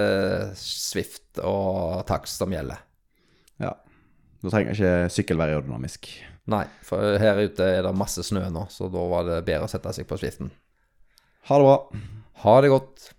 Swift 0.58 1.42
og 1.42 2.02
takst 2.10 2.42
som 2.42 2.54
gjelder. 2.54 2.82
Ja. 3.62 3.76
Da 4.42 4.50
trenger 4.50 4.74
ikke 4.74 5.14
sykkel 5.14 5.42
være 5.42 5.58
aerodynamisk. 5.58 6.10
Nei, 6.50 6.66
for 6.86 7.22
her 7.22 7.46
ute 7.46 7.70
er 7.78 7.86
det 7.86 7.94
masse 7.98 8.26
snø 8.26 8.48
nå, 8.54 8.66
så 8.74 8.90
da 8.94 9.06
var 9.10 9.30
det 9.30 9.46
bedre 9.46 9.70
å 9.70 9.74
sette 9.74 9.94
seg 9.94 10.10
på 10.10 10.18
Swiften. 10.22 10.50
Ha 11.50 11.58
det 11.58 11.64
bra. 11.64 11.78
Ha 12.44 12.62
det 12.62 12.70
godt. 12.70 13.12